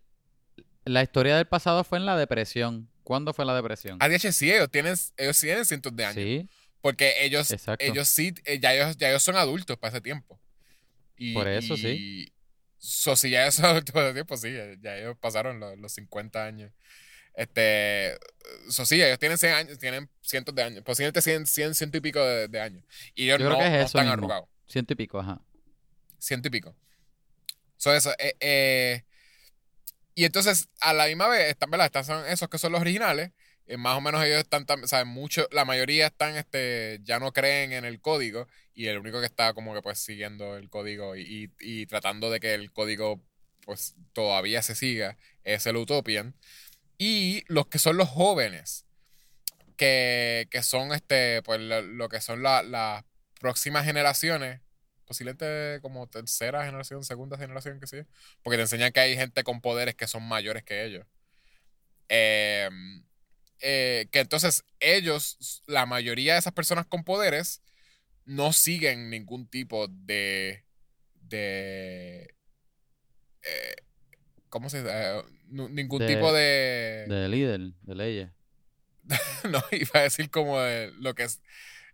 la 0.86 1.04
historia 1.04 1.36
del 1.36 1.48
pasado 1.48 1.84
fue 1.84 1.98
en 1.98 2.06
la 2.06 2.16
depresión. 2.18 2.90
¿Cuándo 3.04 3.34
fue 3.34 3.44
la 3.44 3.56
depresión? 3.56 3.98
ADH 4.02 4.32
sí, 4.32 4.52
ellos 4.52 4.70
tienen, 4.70 4.96
ellos 5.18 5.40
tienen 5.40 5.66
cientos 5.66 5.94
de 5.96 6.06
años, 6.06 6.16
Sí, 6.16 6.48
porque 6.82 7.26
ellos, 7.26 7.52
exacto. 7.52 7.84
ellos 7.86 8.08
sí, 8.10 8.34
eh, 8.46 8.60
ya 8.60 8.74
ellos, 8.74 8.98
ya 8.98 9.10
ellos 9.10 9.24
son 9.24 9.36
adultos 9.38 9.78
para 9.78 9.92
ese 9.94 10.02
tiempo. 10.02 10.40
Y, 11.18 11.34
Por 11.34 11.48
eso, 11.48 11.76
y- 11.76 11.78
sí. 11.78 12.34
So, 12.80 13.16
si 13.18 13.30
ya 13.32 13.44
ellos 13.44 13.56
son 13.56 13.66
adultos 13.66 13.94
para 13.94 14.08
ese 14.08 14.14
tiempo, 14.16 14.38
sí, 14.38 14.54
ya 14.82 14.98
ellos 14.98 15.18
pasaron 15.20 15.60
los, 15.60 15.78
los 15.80 15.92
50 15.94 16.46
años. 16.46 16.72
Este, 17.36 18.18
so, 18.70 18.86
sí, 18.86 19.02
ellos 19.02 19.20
tienen 19.20 19.38
100 19.38 19.54
años, 19.54 19.80
tienen 19.80 20.10
cientos 20.22 20.56
de 20.56 20.64
años, 20.64 20.84
posiblemente 20.84 21.22
100, 21.22 21.46
100 21.48 21.76
ciento 21.76 21.98
y 21.98 22.02
pico 22.02 22.24
de, 22.24 22.48
de 22.50 22.62
años. 22.62 22.84
Y 23.16 23.26
ellos 23.26 23.40
Yo 23.40 23.46
creo 23.48 23.58
no, 23.58 23.58
que 23.58 23.68
es 23.68 23.74
no 23.80 23.86
eso 23.86 23.86
están 23.88 24.06
mismo. 24.06 24.14
arrugados, 24.14 24.50
Ciento 24.68 24.94
y 24.94 24.96
pico, 24.98 25.20
ajá. 25.20 25.42
ciento 26.20 26.48
y 26.48 26.52
pico. 26.52 26.76
So, 27.78 27.94
eso, 27.94 28.12
eh, 28.20 28.36
eh, 28.42 29.04
y 30.16 30.26
entonces, 30.26 30.70
a 30.82 30.94
la 30.94 31.08
misma 31.08 31.28
vez, 31.30 31.50
están, 31.50 31.70
¿verdad? 31.72 31.86
Están 31.88 32.04
son 32.06 32.26
esos 32.28 32.50
que 32.50 32.58
son 32.58 32.72
los 32.74 32.82
originales. 32.82 33.32
Eh, 33.70 33.78
más 33.78 33.98
o 33.98 34.02
menos 34.02 34.24
ellos 34.26 34.40
están, 34.40 34.68
tam- 34.68 34.88
saben, 34.88 35.10
mucho, 35.10 35.48
la 35.52 35.66
mayoría 35.66 36.08
están, 36.08 36.36
este, 36.38 37.00
ya 37.04 37.20
no 37.20 37.34
creen 37.34 37.74
en 37.74 37.86
el 37.86 38.02
código 38.02 38.48
y 38.76 38.88
el 38.88 39.00
único 39.00 39.22
que 39.22 39.28
está 39.28 39.54
como 39.56 39.74
que 39.76 39.82
pues 39.84 40.00
siguiendo 40.00 40.58
el 40.58 40.70
código 40.70 41.16
y, 41.18 41.54
y- 41.62 41.88
tratando 41.88 42.32
de 42.32 42.42
que 42.42 42.56
el 42.56 42.72
código 42.74 43.22
pues 43.66 43.96
todavía 44.14 44.64
se 44.64 44.76
siga 44.76 45.18
es 45.46 45.66
el 45.68 45.78
Utopian. 45.78 46.36
Y 47.00 47.44
los 47.48 47.68
que 47.68 47.80
son 47.80 47.98
los 47.98 48.10
jóvenes, 48.10 48.86
que, 49.78 50.48
que 50.52 50.64
son, 50.64 50.94
este, 50.94 51.42
pues 51.44 51.60
lo, 51.62 51.82
lo 51.82 52.10
que 52.10 52.22
son 52.22 52.44
la- 52.44 52.64
las 52.64 53.06
próximas 53.40 53.86
generaciones, 53.86 54.62
posiblemente 55.06 55.80
como 55.82 56.08
tercera 56.08 56.66
generación, 56.66 57.04
segunda 57.04 57.38
generación, 57.38 57.80
que 57.80 57.88
sí, 57.88 57.98
porque 58.44 58.58
te 58.58 58.64
enseñan 58.64 58.92
que 58.94 59.00
hay 59.02 59.16
gente 59.18 59.44
con 59.44 59.62
poderes 59.62 59.96
que 59.96 60.08
son 60.08 60.24
mayores 60.28 60.64
que 60.64 60.86
ellos. 60.86 61.06
Eh, 62.10 62.70
eh, 63.62 64.08
que 64.12 64.20
entonces 64.20 64.64
ellos, 64.80 65.64
la 65.68 65.86
mayoría 65.86 66.34
de 66.34 66.40
esas 66.40 66.54
personas 66.54 66.86
con 66.86 67.04
poderes, 67.04 67.62
no 68.26 68.54
siguen 68.54 69.10
ningún 69.10 69.48
tipo 69.48 69.88
de. 69.88 70.66
de. 71.22 72.34
eh, 73.44 73.76
¿Cómo 74.50 74.70
se 74.70 74.80
dice? 74.84 74.92
Eh, 74.94 75.22
ningún 75.50 76.00
De- 76.00 76.08
tipo 76.08 76.34
de. 76.34 77.06
De 77.08 77.28
líder, 77.30 77.60
de 77.82 77.96
leyes. 77.96 78.30
No, 79.50 79.64
iba 79.72 80.00
a 80.00 80.04
decir 80.04 80.30
como 80.30 80.60
de 80.60 80.92
lo 81.00 81.16
que 81.16 81.24
es. 81.24 81.42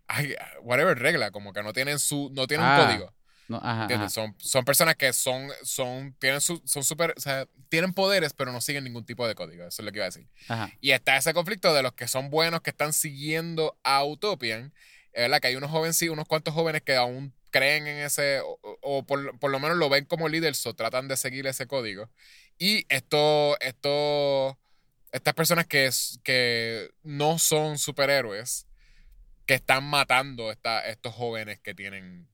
ay, 0.08 0.34
whatever 0.62 0.98
regla, 0.98 1.30
como 1.30 1.52
que 1.52 1.62
no 1.62 1.72
tienen 1.72 1.98
su. 1.98 2.30
no 2.34 2.46
tienen 2.46 2.66
Ah, 2.66 2.78
un 2.80 2.86
código. 2.86 3.14
No, 3.48 3.58
ajá, 3.62 3.82
¿Entiendes? 3.82 4.16
ajá. 4.16 4.26
Son, 4.26 4.34
son 4.38 4.64
personas 4.64 4.96
que 4.96 5.12
son, 5.12 5.48
son, 5.62 6.14
tienen 6.18 6.40
su, 6.40 6.60
son 6.64 6.82
super, 6.82 7.14
o 7.16 7.20
sea, 7.20 7.46
tienen 7.68 7.92
poderes, 7.92 8.32
pero 8.32 8.52
no 8.52 8.60
siguen 8.60 8.84
ningún 8.84 9.04
tipo 9.04 9.26
de 9.26 9.34
código. 9.34 9.64
Eso 9.64 9.82
es 9.82 9.86
lo 9.86 9.92
que 9.92 9.98
iba 9.98 10.04
a 10.04 10.08
decir. 10.08 10.28
ajá. 10.48 10.72
Y 10.80 10.90
está 10.90 11.16
ese 11.16 11.32
conflicto 11.34 11.72
de 11.72 11.82
los 11.82 11.92
que 11.92 12.08
son 12.08 12.30
buenos, 12.30 12.60
que 12.62 12.70
están 12.70 12.92
siguiendo 12.92 13.78
a 13.84 14.04
Utopian. 14.04 14.72
Es 15.12 15.22
verdad 15.22 15.40
que 15.40 15.48
hay 15.48 15.56
unos 15.56 15.70
jóvenes, 15.70 15.96
sí, 15.96 16.08
unos 16.08 16.26
cuantos 16.26 16.54
jóvenes 16.54 16.82
que 16.82 16.96
aún 16.96 17.32
creen 17.50 17.86
en 17.86 17.98
ese, 18.04 18.40
o, 18.42 19.02
por, 19.06 19.38
por 19.38 19.50
lo 19.50 19.58
menos 19.58 19.78
lo 19.78 19.88
ven 19.88 20.04
como 20.04 20.28
líder, 20.28 20.54
o 20.64 20.74
tratan 20.74 21.08
de 21.08 21.16
seguir 21.16 21.46
ese 21.46 21.66
código. 21.66 22.10
Y 22.58 22.84
esto, 22.88 23.58
esto, 23.60 24.58
estas 25.12 25.34
personas 25.34 25.66
que, 25.66 25.90
que 26.22 26.90
no 27.02 27.38
son 27.38 27.78
superhéroes, 27.78 28.66
que 29.46 29.54
están 29.54 29.84
matando 29.84 30.50
esta, 30.50 30.86
estos 30.86 31.14
jóvenes 31.14 31.58
que 31.60 31.74
tienen, 31.74 32.28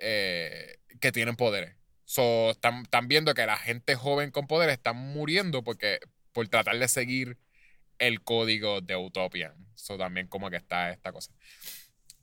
eh, 0.00 0.78
que 1.00 1.12
tienen 1.12 1.36
poderes. 1.36 1.76
So, 2.04 2.50
están, 2.50 2.82
están 2.82 3.06
viendo 3.08 3.34
que 3.34 3.46
la 3.46 3.56
gente 3.56 3.94
joven 3.94 4.30
con 4.32 4.46
poderes 4.48 4.74
están 4.74 4.96
muriendo 4.96 5.62
porque 5.62 6.00
por 6.32 6.48
tratar 6.48 6.78
de 6.78 6.88
seguir 6.88 7.38
el 7.98 8.22
código 8.22 8.80
de 8.80 8.96
Utopian. 8.96 9.54
So, 9.74 9.96
también 9.96 10.26
como 10.26 10.50
que 10.50 10.56
está 10.56 10.90
esta 10.90 11.12
cosa. 11.12 11.32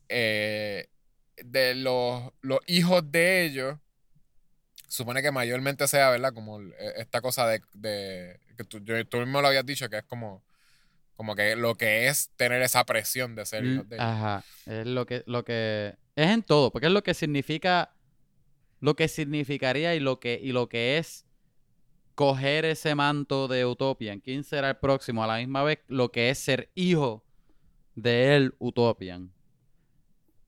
Eh, 0.08 0.88
de 1.36 1.74
los, 1.74 2.32
los 2.40 2.58
hijos 2.66 3.10
de 3.10 3.44
ellos, 3.44 3.78
supone 4.88 5.22
que 5.22 5.30
mayormente 5.30 5.86
sea, 5.88 6.10
¿verdad? 6.10 6.32
Como 6.34 6.60
eh, 6.60 6.94
esta 6.96 7.20
cosa 7.20 7.46
de, 7.46 7.62
de- 7.74 8.40
que 8.56 8.64
tú, 8.64 8.82
tú 9.08 9.16
mismo 9.18 9.40
lo 9.40 9.48
habías 9.48 9.64
dicho, 9.64 9.88
que 9.88 9.98
es 9.98 10.04
como, 10.04 10.42
como 11.18 11.34
que 11.34 11.56
lo 11.56 11.74
que 11.74 12.06
es 12.06 12.30
tener 12.36 12.62
esa 12.62 12.84
presión 12.84 13.34
de 13.34 13.44
ser 13.44 13.64
hijos 13.64 13.88
de 13.88 13.96
ellos. 13.96 14.06
Ajá. 14.08 14.44
Es 14.66 14.86
lo 14.86 15.04
que, 15.04 15.24
lo 15.26 15.44
que. 15.44 15.96
Es 16.14 16.28
en 16.30 16.44
todo, 16.44 16.70
porque 16.70 16.86
es 16.86 16.92
lo 16.92 17.02
que 17.02 17.12
significa. 17.12 17.92
Lo 18.80 18.94
que 18.94 19.08
significaría 19.08 19.96
y 19.96 20.00
lo 20.00 20.20
que, 20.20 20.38
y 20.40 20.52
lo 20.52 20.68
que 20.68 20.98
es 20.98 21.26
coger 22.14 22.64
ese 22.64 22.94
manto 22.94 23.48
de 23.48 23.66
Utopian. 23.66 24.20
¿Quién 24.20 24.44
será 24.44 24.70
el 24.70 24.76
próximo? 24.76 25.24
A 25.24 25.26
la 25.26 25.38
misma 25.38 25.64
vez, 25.64 25.80
lo 25.88 26.12
que 26.12 26.30
es 26.30 26.38
ser 26.38 26.70
hijo 26.76 27.24
de 27.96 28.36
él, 28.36 28.54
Utopian. 28.60 29.32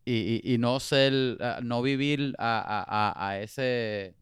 Y, 0.05 0.41
y- 0.45 0.55
y 0.55 0.59
no 0.59 0.79
ser, 0.79 1.37
ah, 1.41 1.59
no 1.63 1.83
vivir 1.83 2.35
a, 2.39 2.61
a- 2.61 3.11
a- 3.11 3.29
a 3.31 3.41
ese, 3.41 4.15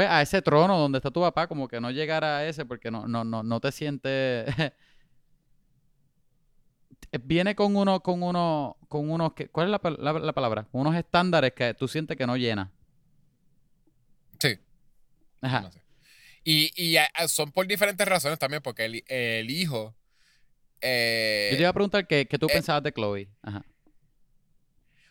pues 0.00 0.10
a 0.10 0.22
ese 0.22 0.40
trono 0.40 0.78
donde 0.78 0.96
está 0.96 1.10
tu 1.10 1.20
papá, 1.20 1.46
como 1.46 1.68
que 1.68 1.78
no 1.78 1.90
llegar 1.90 2.24
a 2.24 2.46
ese 2.46 2.64
porque 2.64 2.90
no, 2.90 3.06
no, 3.06 3.22
no, 3.22 3.42
no 3.42 3.60
te 3.60 3.70
sientes, 3.70 4.46
viene 7.22 7.54
con 7.54 7.76
uno, 7.76 8.00
con 8.02 8.22
uno, 8.22 8.78
con 8.88 9.10
unos, 9.10 9.32
¿cuál 9.52 9.66
es 9.66 9.70
la, 9.82 9.90
la- 10.12 10.18
la 10.18 10.32
palabra? 10.32 10.66
Unos 10.72 10.94
estándares 10.96 11.52
que 11.52 11.74
tú 11.74 11.86
sientes 11.86 12.16
que 12.16 12.26
no 12.26 12.36
llena. 12.38 12.70
Sí. 14.38 14.58
Ajá. 15.42 15.60
No 15.62 15.72
sé. 15.72 15.82
Y, 16.44 16.72
y 16.82 16.96
a- 16.96 17.10
son 17.28 17.52
por 17.52 17.66
diferentes 17.66 18.08
razones 18.08 18.38
también, 18.38 18.62
porque 18.62 18.86
el, 18.86 19.04
el 19.06 19.50
hijo. 19.50 19.94
eh, 20.80 21.48
Yo 21.52 21.56
te 21.58 21.62
iba 21.62 21.68
a 21.70 21.74
preguntar 21.74 22.06
qué, 22.06 22.26
qué 22.26 22.38
tú 22.38 22.46
eh, 22.46 22.52
pensabas 22.54 22.82
de 22.82 22.92
Chloe. 22.92 23.28
Ajá. 23.42 23.64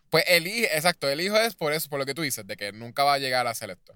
Pues 0.09 0.23
el 0.27 0.47
hijo, 0.47 0.65
exacto, 0.73 1.07
el 1.07 1.21
hijo 1.21 1.37
es 1.37 1.53
por 1.53 1.71
eso, 1.73 1.87
por 1.89 1.99
lo 1.99 2.05
que 2.07 2.15
tú 2.15 2.23
dices, 2.23 2.47
de 2.47 2.57
que 2.57 2.71
nunca 2.71 3.03
va 3.03 3.13
a 3.13 3.19
llegar 3.19 3.45
a 3.45 3.51
hacer 3.51 3.69
esto. 3.69 3.95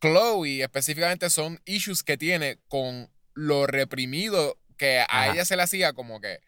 Chloe 0.00 0.62
específicamente 0.62 1.30
son 1.30 1.60
issues 1.64 2.02
que 2.02 2.16
tiene 2.16 2.58
con 2.68 3.10
lo 3.34 3.66
reprimido 3.66 4.58
que 4.76 5.00
a 5.00 5.04
Ajá. 5.04 5.32
ella 5.32 5.44
se 5.44 5.56
le 5.56 5.62
hacía 5.62 5.92
como 5.92 6.20
que 6.20 6.40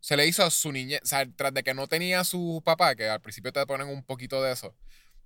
se 0.00 0.16
le 0.16 0.26
hizo 0.26 0.44
a 0.44 0.50
su 0.50 0.72
niñez, 0.72 1.00
o 1.04 1.06
sea, 1.06 1.24
tras 1.36 1.54
de 1.54 1.62
que 1.62 1.74
no 1.74 1.86
tenía 1.86 2.20
a 2.20 2.24
su 2.24 2.60
papá, 2.64 2.96
que 2.96 3.08
al 3.08 3.20
principio 3.20 3.52
te 3.52 3.64
ponen 3.66 3.86
un 3.86 4.02
poquito 4.02 4.42
de 4.42 4.52
eso, 4.52 4.74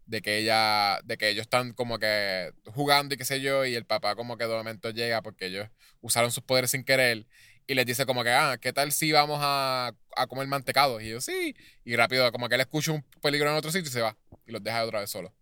de 0.04 0.20
que 0.20 0.36
ella, 0.38 1.00
de 1.04 1.16
que 1.16 1.30
ellos 1.30 1.42
están 1.42 1.72
como 1.72 1.98
que 1.98 2.52
jugando 2.66 3.14
y 3.14 3.18
qué 3.18 3.24
sé 3.24 3.40
yo, 3.40 3.64
y 3.64 3.74
el 3.74 3.86
papá 3.86 4.14
como 4.16 4.36
que 4.36 4.46
de 4.46 4.54
momento 4.54 4.90
llega 4.90 5.22
porque 5.22 5.46
ellos 5.46 5.68
usaron 6.02 6.30
sus 6.30 6.44
poderes 6.44 6.70
sin 6.72 6.84
querer 6.84 7.26
y 7.66 7.74
les 7.74 7.86
dice 7.86 8.06
como 8.06 8.22
que, 8.22 8.30
ah, 8.30 8.58
¿qué 8.60 8.72
tal 8.72 8.92
si 8.92 9.12
vamos 9.12 9.38
a, 9.42 9.92
a 10.16 10.26
comer 10.26 10.46
mantecados? 10.46 11.02
Y 11.02 11.08
yo, 11.08 11.20
sí. 11.20 11.56
Y 11.84 11.96
rápido, 11.96 12.30
como 12.30 12.48
que 12.48 12.54
él 12.54 12.60
escucha 12.60 12.92
un 12.92 13.02
peligro 13.22 13.50
en 13.50 13.56
otro 13.56 13.72
sitio 13.72 13.88
y 13.88 13.92
se 13.92 14.02
va. 14.02 14.16
Y 14.46 14.52
los 14.52 14.62
deja 14.62 14.84
otra 14.84 15.00
vez 15.00 15.10
solos. 15.10 15.32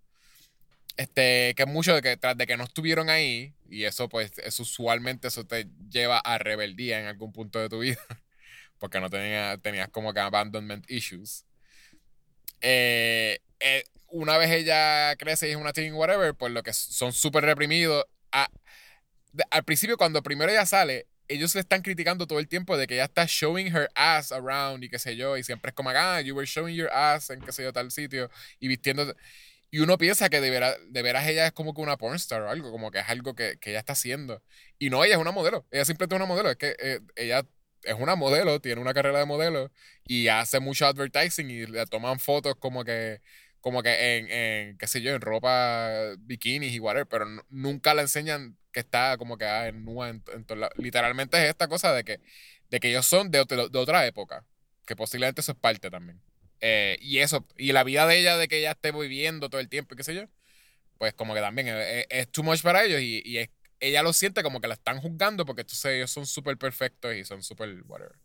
Este, 0.96 1.54
que 1.56 1.66
mucho 1.66 1.94
de 1.94 2.02
que 2.02 2.16
tras 2.16 2.36
de 2.36 2.46
que 2.46 2.56
no 2.56 2.64
estuvieron 2.64 3.10
ahí, 3.10 3.54
y 3.68 3.84
eso 3.84 4.08
pues, 4.08 4.32
es 4.38 4.60
usualmente 4.60 5.28
eso 5.28 5.44
te 5.44 5.66
lleva 5.90 6.18
a 6.18 6.38
rebeldía 6.38 7.00
en 7.00 7.06
algún 7.06 7.32
punto 7.32 7.58
de 7.58 7.68
tu 7.68 7.80
vida. 7.80 7.98
porque 8.78 9.00
no 9.00 9.08
tenía, 9.10 9.56
tenías 9.58 9.88
como 9.88 10.12
que 10.12 10.20
abandonment 10.20 10.84
issues. 10.90 11.46
Eh, 12.60 13.40
eh, 13.60 13.84
una 14.08 14.36
vez 14.38 14.50
ella 14.50 15.16
crece 15.16 15.48
y 15.48 15.52
es 15.52 15.56
una 15.56 15.72
teen, 15.72 15.94
whatever, 15.94 16.34
pues 16.34 16.52
lo 16.52 16.62
que 16.62 16.72
son 16.72 17.12
súper 17.12 17.44
reprimidos. 17.44 18.04
al 19.50 19.64
principio, 19.64 19.96
cuando 19.96 20.22
primero 20.22 20.52
ella 20.52 20.66
sale, 20.66 21.06
ellos 21.28 21.54
le 21.54 21.62
están 21.62 21.82
criticando 21.82 22.26
todo 22.26 22.38
el 22.38 22.48
tiempo 22.48 22.76
de 22.76 22.86
que 22.86 22.94
ella 22.94 23.04
está 23.04 23.24
showing 23.26 23.74
her 23.74 23.88
ass 23.94 24.32
around 24.32 24.84
y 24.84 24.90
qué 24.90 24.98
sé 24.98 25.16
yo, 25.16 25.36
y 25.38 25.42
siempre 25.42 25.70
es 25.70 25.74
como, 25.74 25.90
ah, 25.90 26.20
you 26.20 26.34
were 26.34 26.46
showing 26.46 26.76
your 26.76 26.90
ass 26.92 27.30
en 27.30 27.40
qué 27.40 27.52
sé 27.52 27.62
yo, 27.62 27.72
tal 27.72 27.90
sitio, 27.90 28.30
y 28.60 28.68
vistiendo. 28.68 29.14
Y 29.74 29.80
uno 29.80 29.98
piensa 29.98 30.28
que 30.30 30.40
de 30.40 30.50
veras, 30.50 30.76
de 30.86 31.02
veras 31.02 31.26
ella 31.26 31.48
es 31.48 31.52
como 31.52 31.74
que 31.74 31.80
una 31.80 31.96
pornstar 31.96 32.42
o 32.42 32.48
algo, 32.48 32.70
como 32.70 32.92
que 32.92 33.00
es 33.00 33.08
algo 33.08 33.34
que, 33.34 33.56
que 33.60 33.70
ella 33.70 33.80
está 33.80 33.94
haciendo. 33.94 34.40
Y 34.78 34.88
no, 34.88 35.02
ella 35.02 35.14
es 35.14 35.20
una 35.20 35.32
modelo, 35.32 35.66
ella 35.72 35.84
simplemente 35.84 36.14
es 36.14 36.18
una 36.20 36.28
modelo, 36.28 36.48
es 36.48 36.56
que 36.56 36.76
eh, 36.78 37.00
ella 37.16 37.44
es 37.82 37.94
una 37.98 38.14
modelo, 38.14 38.60
tiene 38.60 38.80
una 38.80 38.94
carrera 38.94 39.18
de 39.18 39.24
modelo 39.26 39.72
y 40.04 40.28
hace 40.28 40.60
mucho 40.60 40.86
advertising 40.86 41.50
y 41.50 41.66
le 41.66 41.86
toman 41.86 42.20
fotos 42.20 42.54
como 42.60 42.84
que 42.84 43.20
como 43.60 43.82
que 43.82 44.18
en, 44.18 44.30
en 44.30 44.78
qué 44.78 44.86
sé 44.86 45.02
yo, 45.02 45.12
en 45.12 45.20
ropa, 45.20 46.14
bikinis 46.20 46.72
y 46.72 46.78
whatever, 46.78 47.08
pero 47.08 47.26
nunca 47.48 47.94
la 47.94 48.02
enseñan 48.02 48.56
que 48.70 48.78
está 48.78 49.18
como 49.18 49.36
que 49.38 49.44
ah, 49.46 49.66
en 49.66 49.84
nua 49.84 50.08
en, 50.08 50.22
Literalmente 50.76 51.36
es 51.42 51.50
esta 51.50 51.66
cosa 51.66 51.92
de 51.92 52.04
que, 52.04 52.20
de 52.70 52.78
que 52.78 52.90
ellos 52.90 53.06
son 53.06 53.32
de, 53.32 53.40
otra 53.40 54.06
época, 54.06 54.44
que 54.86 54.94
posiblemente 54.94 55.40
eso 55.40 55.50
es 55.50 55.58
parte 55.58 55.90
también. 55.90 56.20
Eh, 56.66 56.96
y 57.02 57.18
eso, 57.18 57.46
y 57.58 57.72
la 57.72 57.84
vida 57.84 58.06
de 58.06 58.18
ella, 58.18 58.38
de 58.38 58.48
que 58.48 58.58
ella 58.58 58.70
esté 58.70 58.90
viviendo 58.90 59.50
todo 59.50 59.60
el 59.60 59.68
tiempo 59.68 59.92
y 59.92 59.98
qué 59.98 60.04
sé 60.04 60.14
yo, 60.14 60.22
pues 60.96 61.12
como 61.12 61.34
que 61.34 61.40
también 61.40 61.68
es, 61.68 62.32
too 62.32 62.42
much 62.42 62.62
para 62.62 62.84
ellos 62.84 63.02
y, 63.02 63.22
y 63.22 63.46
ella 63.80 64.02
lo 64.02 64.14
siente 64.14 64.42
como 64.42 64.62
que 64.62 64.68
la 64.68 64.74
están 64.74 64.98
juzgando 64.98 65.44
porque 65.44 65.60
entonces 65.60 65.92
ellos 65.92 66.10
son 66.10 66.24
súper 66.24 66.56
perfectos 66.56 67.14
y 67.14 67.22
son 67.24 67.42
súper 67.42 67.82
whatever. 67.86 68.16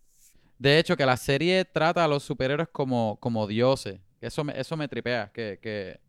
De 0.58 0.80
hecho, 0.80 0.96
que 0.96 1.06
la 1.06 1.18
serie 1.18 1.66
trata 1.66 2.06
a 2.06 2.08
los 2.08 2.24
superhéroes 2.24 2.70
como, 2.70 3.18
como 3.20 3.46
dioses. 3.46 4.00
Eso 4.22 4.46
me, 4.46 4.58
eso 4.58 4.78
me 4.78 4.88
tripea. 4.88 5.32
Que, 5.34 5.60
que 5.62 6.00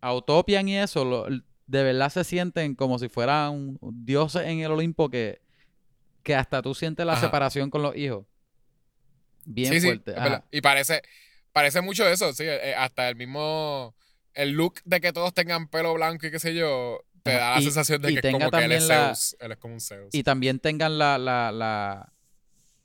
Autopian 0.00 0.68
y 0.68 0.76
eso, 0.76 1.26
de 1.66 1.82
verdad 1.84 2.10
se 2.10 2.24
sienten 2.24 2.74
como 2.74 2.98
si 2.98 3.08
fueran 3.08 3.78
dioses 3.80 4.42
en 4.42 4.58
el 4.58 4.72
Olimpo 4.72 5.08
que, 5.08 5.40
que 6.24 6.34
hasta 6.34 6.62
tú 6.62 6.74
sientes 6.74 7.06
la 7.06 7.16
separación 7.16 7.70
con 7.70 7.82
los 7.82 7.96
hijos. 7.96 8.26
Bien 9.44 9.80
fuerte. 9.80 10.14
y 10.50 10.60
parece, 10.60 11.02
parece 11.58 11.80
mucho 11.80 12.08
eso, 12.08 12.32
sí. 12.32 12.44
Eh, 12.46 12.74
hasta 12.76 13.08
el 13.08 13.16
mismo. 13.16 13.96
El 14.32 14.52
look 14.52 14.80
de 14.84 15.00
que 15.00 15.12
todos 15.12 15.34
tengan 15.34 15.66
pelo 15.66 15.92
blanco 15.94 16.26
y 16.26 16.30
qué 16.30 16.38
sé 16.38 16.54
yo, 16.54 17.04
te 17.24 17.32
da 17.32 17.56
la 17.56 17.60
sensación 17.60 18.00
de 18.00 18.14
que 18.14 18.28
es 18.28 18.32
como 18.32 18.50
que 18.50 18.64
él 18.64 18.72
es 18.72 18.86
Zeus. 18.86 19.36
Él 19.40 19.52
es 19.52 19.58
como 19.58 19.74
un 19.74 19.80
Zeus. 19.80 20.14
Y 20.14 20.22
también 20.22 20.60
tengan 20.60 20.96
la, 20.96 21.18
la, 21.18 21.50
la 21.50 22.12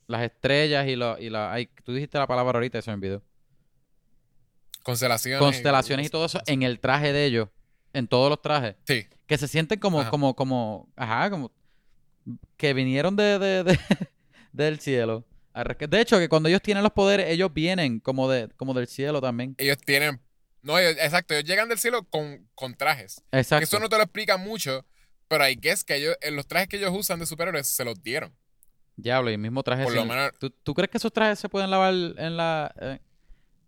las 0.07 0.23
estrellas 0.23 0.87
y, 0.87 0.95
lo, 0.95 1.19
y 1.19 1.29
la... 1.29 1.55
tú 1.83 1.93
dijiste 1.93 2.17
la 2.17 2.25
palabra 2.25 2.57
ahorita, 2.57 2.79
eso 2.79 2.91
en 2.91 2.99
video. 2.99 3.21
Constelaciones. 4.81 5.39
Constelaciones 5.39 6.07
y, 6.07 6.09
todo 6.09 6.25
eso 6.25 6.41
en 6.47 6.63
el 6.63 6.79
traje 6.79 7.13
de 7.13 7.25
ellos. 7.25 7.49
En 7.93 8.07
todos 8.07 8.29
los 8.29 8.41
trajes. 8.41 8.75
Sí. 8.85 9.05
Que 9.27 9.37
se 9.37 9.47
sienten 9.47 9.79
como, 9.79 10.09
como, 10.09 10.35
como, 10.35 10.91
ajá, 10.95 11.29
como 11.29 11.51
que 12.57 12.73
vinieron 12.73 13.15
de, 13.15 13.37
de, 13.37 13.79
del 14.51 14.79
cielo. 14.79 15.23
De 15.53 16.01
hecho, 16.01 16.17
que 16.17 16.29
cuando 16.29 16.49
ellos 16.49 16.61
tienen 16.61 16.83
los 16.83 16.93
poderes, 16.93 17.29
ellos 17.29 17.53
vienen 17.53 17.99
como, 17.99 18.29
de, 18.29 18.49
como 18.55 18.73
del 18.73 18.87
cielo 18.87 19.21
también. 19.21 19.55
Ellos 19.57 19.77
tienen. 19.77 20.19
No, 20.61 20.79
exacto, 20.79 21.33
ellos 21.33 21.47
llegan 21.47 21.69
del 21.69 21.77
cielo 21.77 22.03
con, 22.09 22.47
con 22.55 22.75
trajes. 22.75 23.21
Exacto. 23.31 23.63
eso 23.63 23.79
no 23.79 23.89
te 23.89 23.97
lo 23.97 24.03
explica 24.03 24.37
mucho, 24.37 24.85
pero 25.27 25.43
hay 25.43 25.57
que 25.57 25.71
es 25.71 25.83
que 25.83 25.95
ellos, 25.95 26.15
los 26.31 26.47
trajes 26.47 26.69
que 26.69 26.77
ellos 26.77 26.91
usan 26.93 27.19
de 27.19 27.25
superhéroes 27.25 27.67
se 27.67 27.83
los 27.83 28.01
dieron. 28.01 28.33
Diablo, 28.95 29.29
y 29.29 29.33
el 29.33 29.39
mismo 29.39 29.63
traje. 29.63 29.85
¿Tú, 30.63 30.73
crees 30.73 30.89
que 30.89 30.97
esos 30.97 31.11
trajes 31.11 31.39
se 31.39 31.49
pueden 31.49 31.69
lavar 31.69 31.93
en 31.93 32.37
la, 32.37 32.73
eh, 32.79 32.99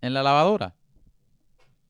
en 0.02 0.14
la 0.14 0.24
lavadora? 0.24 0.76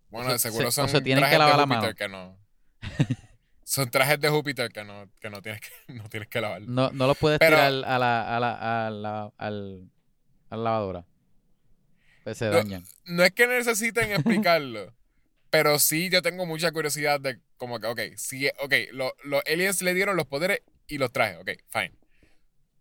Bueno, 0.10 0.32
de 0.32 0.40
seguro 0.40 0.72
son 0.72 0.88
trajes 0.88 1.04
que 1.04 1.38
lavar 1.38 1.68
de 1.68 1.76
Júpiter 1.76 1.96
que 1.96 2.08
no. 2.08 2.38
son 3.66 3.92
trajes 3.92 4.22
de 4.22 4.30
Júpiter 4.30 4.72
que 4.72 4.86
no, 4.86 5.10
que 5.20 5.30
no 5.30 5.42
tienes 5.42 5.60
que, 5.60 5.70
no 5.94 6.08
tienes 6.08 6.30
que 6.30 6.40
lavar. 6.40 6.62
No, 6.62 6.92
no 6.92 7.08
los 7.08 7.18
puedes 7.18 7.40
tirar 7.40 7.66
a 7.66 7.70
la, 7.70 7.96
a 7.96 8.00
la, 8.00 8.88
a 8.88 8.90
la, 8.90 9.34
al, 9.38 9.90
a 10.50 10.56
la 10.56 10.64
lavadora. 10.64 11.06
Pues 12.24 12.38
se 12.38 12.46
dañan. 12.48 12.86
No 13.04 13.24
es 13.24 13.32
que 13.32 13.46
necesiten 13.48 14.12
explicarlo. 14.12 14.94
pero 15.50 15.78
sí 15.80 16.10
yo 16.10 16.22
tengo 16.22 16.46
mucha 16.46 16.72
curiosidad 16.72 17.20
de 17.20 17.40
como 17.58 17.80
que, 17.80 17.88
ok, 17.88 18.00
si, 18.16 18.48
ok, 18.48 18.74
los 18.94 19.12
aliens 19.46 19.82
le 19.82 19.94
dieron 19.94 20.16
los 20.16 20.26
poderes 20.26 20.62
y 20.88 20.98
los 20.98 21.12
trajes, 21.12 21.38
ok, 21.40 21.52
fine 21.70 21.94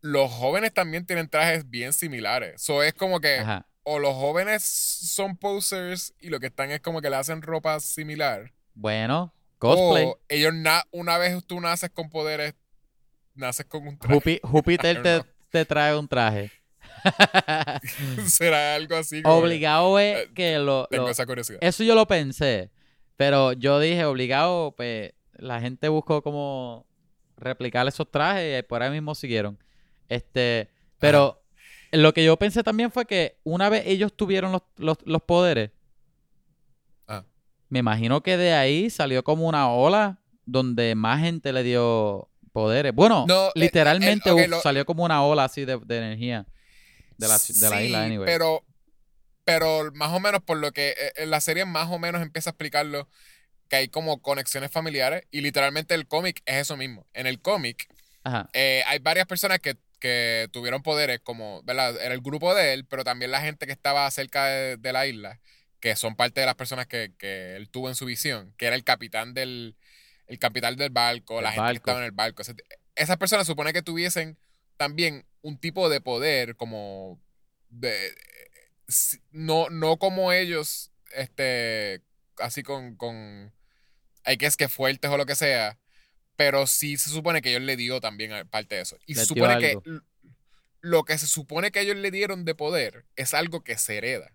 los 0.05 0.30
jóvenes 0.30 0.74
también 0.74 1.07
tienen 1.07 1.30
trajes 1.30 1.70
bien 1.70 1.95
similares. 1.95 2.57
Eso 2.57 2.82
es 2.82 2.93
como 2.93 3.20
que 3.20 3.43
o 3.85 3.99
los 3.99 4.12
jóvenes 4.12 4.62
son 4.62 5.35
posers 5.35 6.12
y 6.20 6.28
lo 6.28 6.41
que 6.41 6.49
están 6.49 6.70
es 6.70 6.80
como 6.80 7.01
que 7.01 7.09
le 7.09 7.16
hacen 7.16 7.41
ropa 7.41 7.80
similar. 7.80 8.53
Bueno, 8.74 9.32
cosplay. 9.65 10.05
O 10.07 10.19
ellos 10.29 10.53
una 10.91 11.19
vez 11.19 11.45
tú 11.45 11.61
naces 11.61 11.91
con 11.91 12.11
poderes, 12.11 12.55
naces 13.35 13.67
con 13.67 13.87
un 13.87 13.99
traje. 13.99 14.41
Júpiter 14.43 15.25
te, 15.51 15.65
trae 15.65 15.97
un 15.97 16.09
traje. 16.09 16.51
Será 18.27 18.75
algo 18.75 18.97
así. 18.97 19.23
obligado 19.25 19.99
es 19.99 20.19
eh, 20.19 20.31
que 20.35 20.59
lo, 20.59 20.87
Tengo 20.91 21.09
esa 21.09 21.27
curiosidad. 21.27 21.59
Eso 21.62 21.85
yo 21.85 21.95
lo 21.95 22.07
pensé. 22.07 22.71
Pero 23.17 23.53
yo 23.53 23.79
dije, 23.79 24.05
obligado, 24.05 24.75
pues 24.77 25.12
la 25.35 25.61
gente 25.61 25.89
buscó 25.89 26.23
como 26.23 26.87
replicar 27.37 27.87
esos 27.87 28.11
trajes 28.11 28.59
y 28.59 28.62
por 28.62 28.83
ahí 28.83 28.91
mismo 28.91 29.15
siguieron. 29.15 29.59
Este, 30.09 30.69
pero 30.99 31.43
lo 31.93 32.12
que 32.12 32.25
yo 32.25 32.37
pensé 32.37 32.62
también 32.62 32.91
fue 32.91 33.07
que 33.07 33.39
una 33.45 33.69
vez 33.69 33.85
ellos 33.87 34.12
tuvieron 34.15 34.61
los, 34.77 35.23
poderes, 35.27 35.71
ah. 35.71 35.74
Me 37.75 37.81
imagino 37.81 38.22
que 38.22 38.37
de 38.37 38.53
ahí 38.53 38.89
salió 38.89 39.25
como 39.25 39.49
una 39.49 39.68
ola 39.68 40.20
donde 40.47 40.95
más 40.95 41.18
gente 41.18 41.53
le 41.53 41.64
dio 41.64 42.31
poderes. 42.53 42.95
Bueno, 42.95 43.27
eh, 43.29 43.51
literalmente 43.57 44.31
salió 44.62 44.87
como 44.87 45.03
una 45.03 45.25
ola 45.25 45.43
así 45.43 45.64
de, 45.64 45.72
energía 45.89 46.47
de 47.18 47.27
la, 47.27 47.37
de 47.37 47.70
la 47.70 47.83
isla, 47.83 48.05
anyway. 48.05 48.27
Pero, 48.27 48.64
pero 49.43 49.91
más 49.93 50.12
o 50.12 50.20
menos 50.20 50.41
por 50.41 50.59
lo 50.59 50.70
que 50.70 50.91
eh, 50.91 51.12
en 51.16 51.31
la 51.31 51.41
serie 51.41 51.64
más 51.64 51.91
o 51.91 51.99
menos 51.99 52.22
empieza 52.22 52.51
a 52.51 52.53
explicarlo, 52.53 53.09
que 53.68 53.75
hay 53.75 53.89
como 53.89 54.22
conexiones 54.22 54.70
familiares 54.70 55.25
y 55.33 55.41
literalmente 55.41 55.97
el 55.97 56.07
cómic 56.07 56.43
es 56.47 56.59
eso 56.59 56.77
mismo. 56.77 57.09
En 57.12 57.27
el 57.27 57.41
cómic 57.41 57.89
eh, 58.53 58.85
hay 58.87 59.01
varias 59.01 59.27
personas 59.27 59.59
que 59.59 59.77
que 60.05 60.51
tuvieron 60.53 60.83
poderes, 60.83 61.20
como, 61.25 61.62
¿verdad? 61.62 61.97
Era 61.99 62.12
el 62.12 62.20
grupo 62.20 62.55
de 62.55 62.75
él, 62.75 62.85
pero 62.85 63.05
también 63.05 63.31
la 63.31 63.41
gente 63.41 63.64
que 63.64 63.72
estaba 63.72 64.11
cerca 64.11 64.45
de, 64.45 64.93
la 64.93 65.07
isla, 65.07 65.41
que 65.85 65.97
son 65.97 66.16
parte 66.16 66.41
de 66.41 66.47
las 66.47 66.55
personas 66.55 66.87
que, 66.87 67.12
él 67.20 67.68
tuvo 67.68 67.91
en 67.91 67.95
su 67.95 68.07
visión, 68.07 68.55
que 68.57 68.64
era 68.64 68.74
el 68.74 68.85
capitán 68.85 69.35
del, 69.35 69.76
el 70.26 70.39
capitán 70.39 70.76
del 70.76 70.89
barco, 70.89 71.43
la 71.43 71.53
gente 71.53 71.72
que 71.72 71.76
estaba 71.76 71.99
en 71.99 72.07
el 72.07 72.12
barco. 72.12 72.43
esas 72.95 73.16
personas 73.18 73.47
supone 73.47 73.74
que 73.74 73.82
tuviesen 73.82 74.39
también 74.78 75.26
un 75.43 75.59
tipo 75.59 75.91
de 75.91 76.01
poder 76.01 76.57
como 76.57 77.20
de 77.68 78.14
no, 79.30 79.68
no 79.68 79.99
como 79.99 80.32
ellos, 80.32 80.91
este, 81.12 82.01
así 82.39 82.62
con, 82.62 82.97
con 82.97 83.53
hay 84.24 84.39
que 84.39 84.47
es 84.47 84.57
que 84.57 84.70
fuertes 84.70 85.11
o 85.11 85.18
lo 85.18 85.26
que 85.26 85.35
sea, 85.35 85.78
pero 86.35 86.66
sí 86.66 86.97
se 86.97 87.11
supone 87.11 87.43
que 87.43 87.51
ellos 87.51 87.61
le 87.61 87.76
dio 87.76 88.01
también 88.01 88.49
parte 88.49 88.76
de 88.76 88.80
eso. 88.80 88.97
Y 89.05 89.16
se 89.16 89.26
supone 89.26 89.59
que 89.59 89.78
lo 90.80 91.05
que 91.05 91.18
se 91.18 91.26
supone 91.26 91.72
que 91.72 91.80
ellos 91.80 91.97
le 91.97 92.11
dieron 92.11 92.47
de 92.47 92.55
poder 92.55 93.05
es 93.16 93.35
algo 93.35 93.62
que 93.62 93.76
se 93.76 93.99
hereda. 93.99 94.32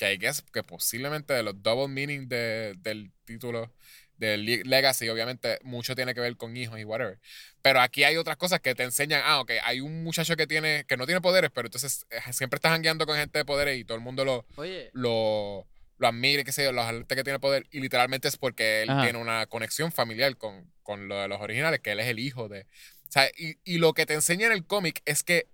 Que 0.00 0.06
hay 0.06 0.18
que 0.18 0.30
que 0.50 0.62
posiblemente 0.62 1.34
de 1.34 1.42
los 1.42 1.62
double 1.62 1.88
meaning 1.88 2.26
del 2.26 3.12
título 3.26 3.70
del 4.16 4.46
Legacy, 4.46 5.10
obviamente 5.10 5.58
mucho 5.62 5.94
tiene 5.94 6.14
que 6.14 6.22
ver 6.22 6.38
con 6.38 6.56
hijos 6.56 6.80
y 6.80 6.84
whatever. 6.84 7.18
Pero 7.60 7.82
aquí 7.82 8.04
hay 8.04 8.16
otras 8.16 8.38
cosas 8.38 8.60
que 8.60 8.74
te 8.74 8.82
enseñan, 8.82 9.20
ah, 9.26 9.40
ok, 9.40 9.52
hay 9.62 9.80
un 9.80 10.02
muchacho 10.02 10.36
que 10.36 10.46
tiene, 10.46 10.86
que 10.88 10.96
no 10.96 11.04
tiene 11.04 11.20
poderes, 11.20 11.50
pero 11.52 11.66
entonces 11.66 12.06
eh, 12.08 12.32
siempre 12.32 12.56
estás 12.56 12.72
hangueando 12.72 13.04
con 13.04 13.18
gente 13.18 13.40
de 13.40 13.44
poderes 13.44 13.78
y 13.78 13.84
todo 13.84 13.98
el 13.98 14.02
mundo 14.02 14.24
lo, 14.24 14.46
lo, 14.94 15.66
lo 15.98 16.06
admire, 16.06 16.44
qué 16.44 16.52
sé 16.52 16.64
yo, 16.64 16.72
la 16.72 16.86
gente 16.86 17.14
que 17.14 17.22
tiene 17.22 17.38
poder, 17.38 17.66
y 17.70 17.80
literalmente 17.80 18.26
es 18.28 18.38
porque 18.38 18.84
él 18.84 18.88
tiene 19.02 19.18
una 19.18 19.44
conexión 19.48 19.92
familiar 19.92 20.34
con, 20.38 20.72
con, 20.82 21.08
lo 21.08 21.20
de 21.20 21.28
los 21.28 21.42
originales, 21.42 21.80
que 21.80 21.92
él 21.92 22.00
es 22.00 22.06
el 22.06 22.20
hijo 22.20 22.48
de. 22.48 22.62
O 22.62 23.12
sea, 23.12 23.28
y, 23.36 23.58
y 23.64 23.76
lo 23.76 23.92
que 23.92 24.06
te 24.06 24.14
enseña 24.14 24.46
en 24.46 24.52
el 24.52 24.64
cómic 24.64 25.02
es 25.04 25.22
que 25.22 25.46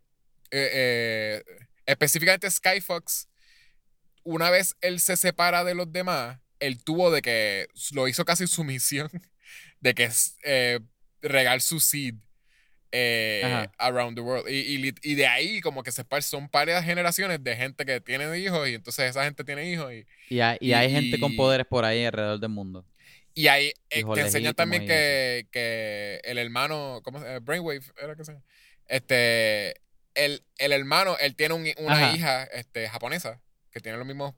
eh, 0.52 0.70
eh, 0.72 1.44
específicamente 1.86 2.48
Skyfox, 2.48 3.28
una 4.26 4.50
vez 4.50 4.76
él 4.80 4.98
se 4.98 5.16
separa 5.16 5.62
de 5.62 5.74
los 5.74 5.92
demás, 5.92 6.40
él 6.58 6.82
tuvo 6.82 7.10
de 7.12 7.22
que 7.22 7.68
lo 7.92 8.08
hizo 8.08 8.24
casi 8.24 8.46
su 8.48 8.64
misión 8.64 9.08
de 9.80 9.94
que 9.94 10.10
eh, 10.42 10.80
regar 11.22 11.60
su 11.60 11.78
seed 11.78 12.16
eh, 12.90 13.68
around 13.78 14.16
the 14.16 14.20
world. 14.22 14.48
Y, 14.48 14.92
y, 15.02 15.14
de 15.14 15.26
ahí 15.26 15.60
como 15.60 15.82
que 15.82 15.92
se 15.92 16.04
son 16.22 16.48
varias 16.52 16.84
generaciones 16.84 17.42
de 17.42 17.56
gente 17.56 17.84
que 17.84 18.00
tiene 18.00 18.36
hijos 18.38 18.68
y 18.68 18.74
entonces 18.74 19.10
esa 19.10 19.24
gente 19.24 19.44
tiene 19.44 19.70
hijos. 19.70 19.92
Y, 19.92 20.06
y 20.28 20.40
hay, 20.40 20.58
y 20.60 20.72
hay 20.72 20.90
gente 20.90 21.20
con 21.20 21.36
poderes 21.36 21.66
por 21.66 21.84
ahí 21.84 22.04
alrededor 22.04 22.40
del 22.40 22.50
mundo. 22.50 22.84
Y 23.32 23.48
ahí 23.48 23.72
eh, 23.90 24.02
te 24.14 24.20
enseñan 24.22 24.54
también 24.54 24.86
que, 24.86 25.46
que, 25.52 26.20
el 26.24 26.38
hermano, 26.38 27.00
¿cómo 27.04 27.20
se 27.20 27.26
llama? 27.26 27.38
Brainwave, 27.40 27.82
era 28.02 28.16
que 28.16 28.24
se 28.24 28.34
Este, 28.88 29.82
el, 30.14 30.42
el 30.58 30.72
hermano, 30.72 31.16
él 31.20 31.36
tiene 31.36 31.54
un- 31.54 31.70
una 31.78 32.08
Ajá. 32.08 32.16
hija 32.16 32.44
este, 32.44 32.88
japonesa 32.88 33.40
que 33.76 33.80
tiene 33.82 33.98
los 33.98 34.06
mismos 34.06 34.34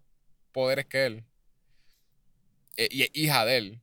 poderes 0.51 0.87
que 0.87 1.07
él. 1.07 1.25
Eh, 2.77 2.89
y 2.91 3.03
es 3.03 3.11
hija 3.13 3.45
de 3.45 3.57
él. 3.57 3.81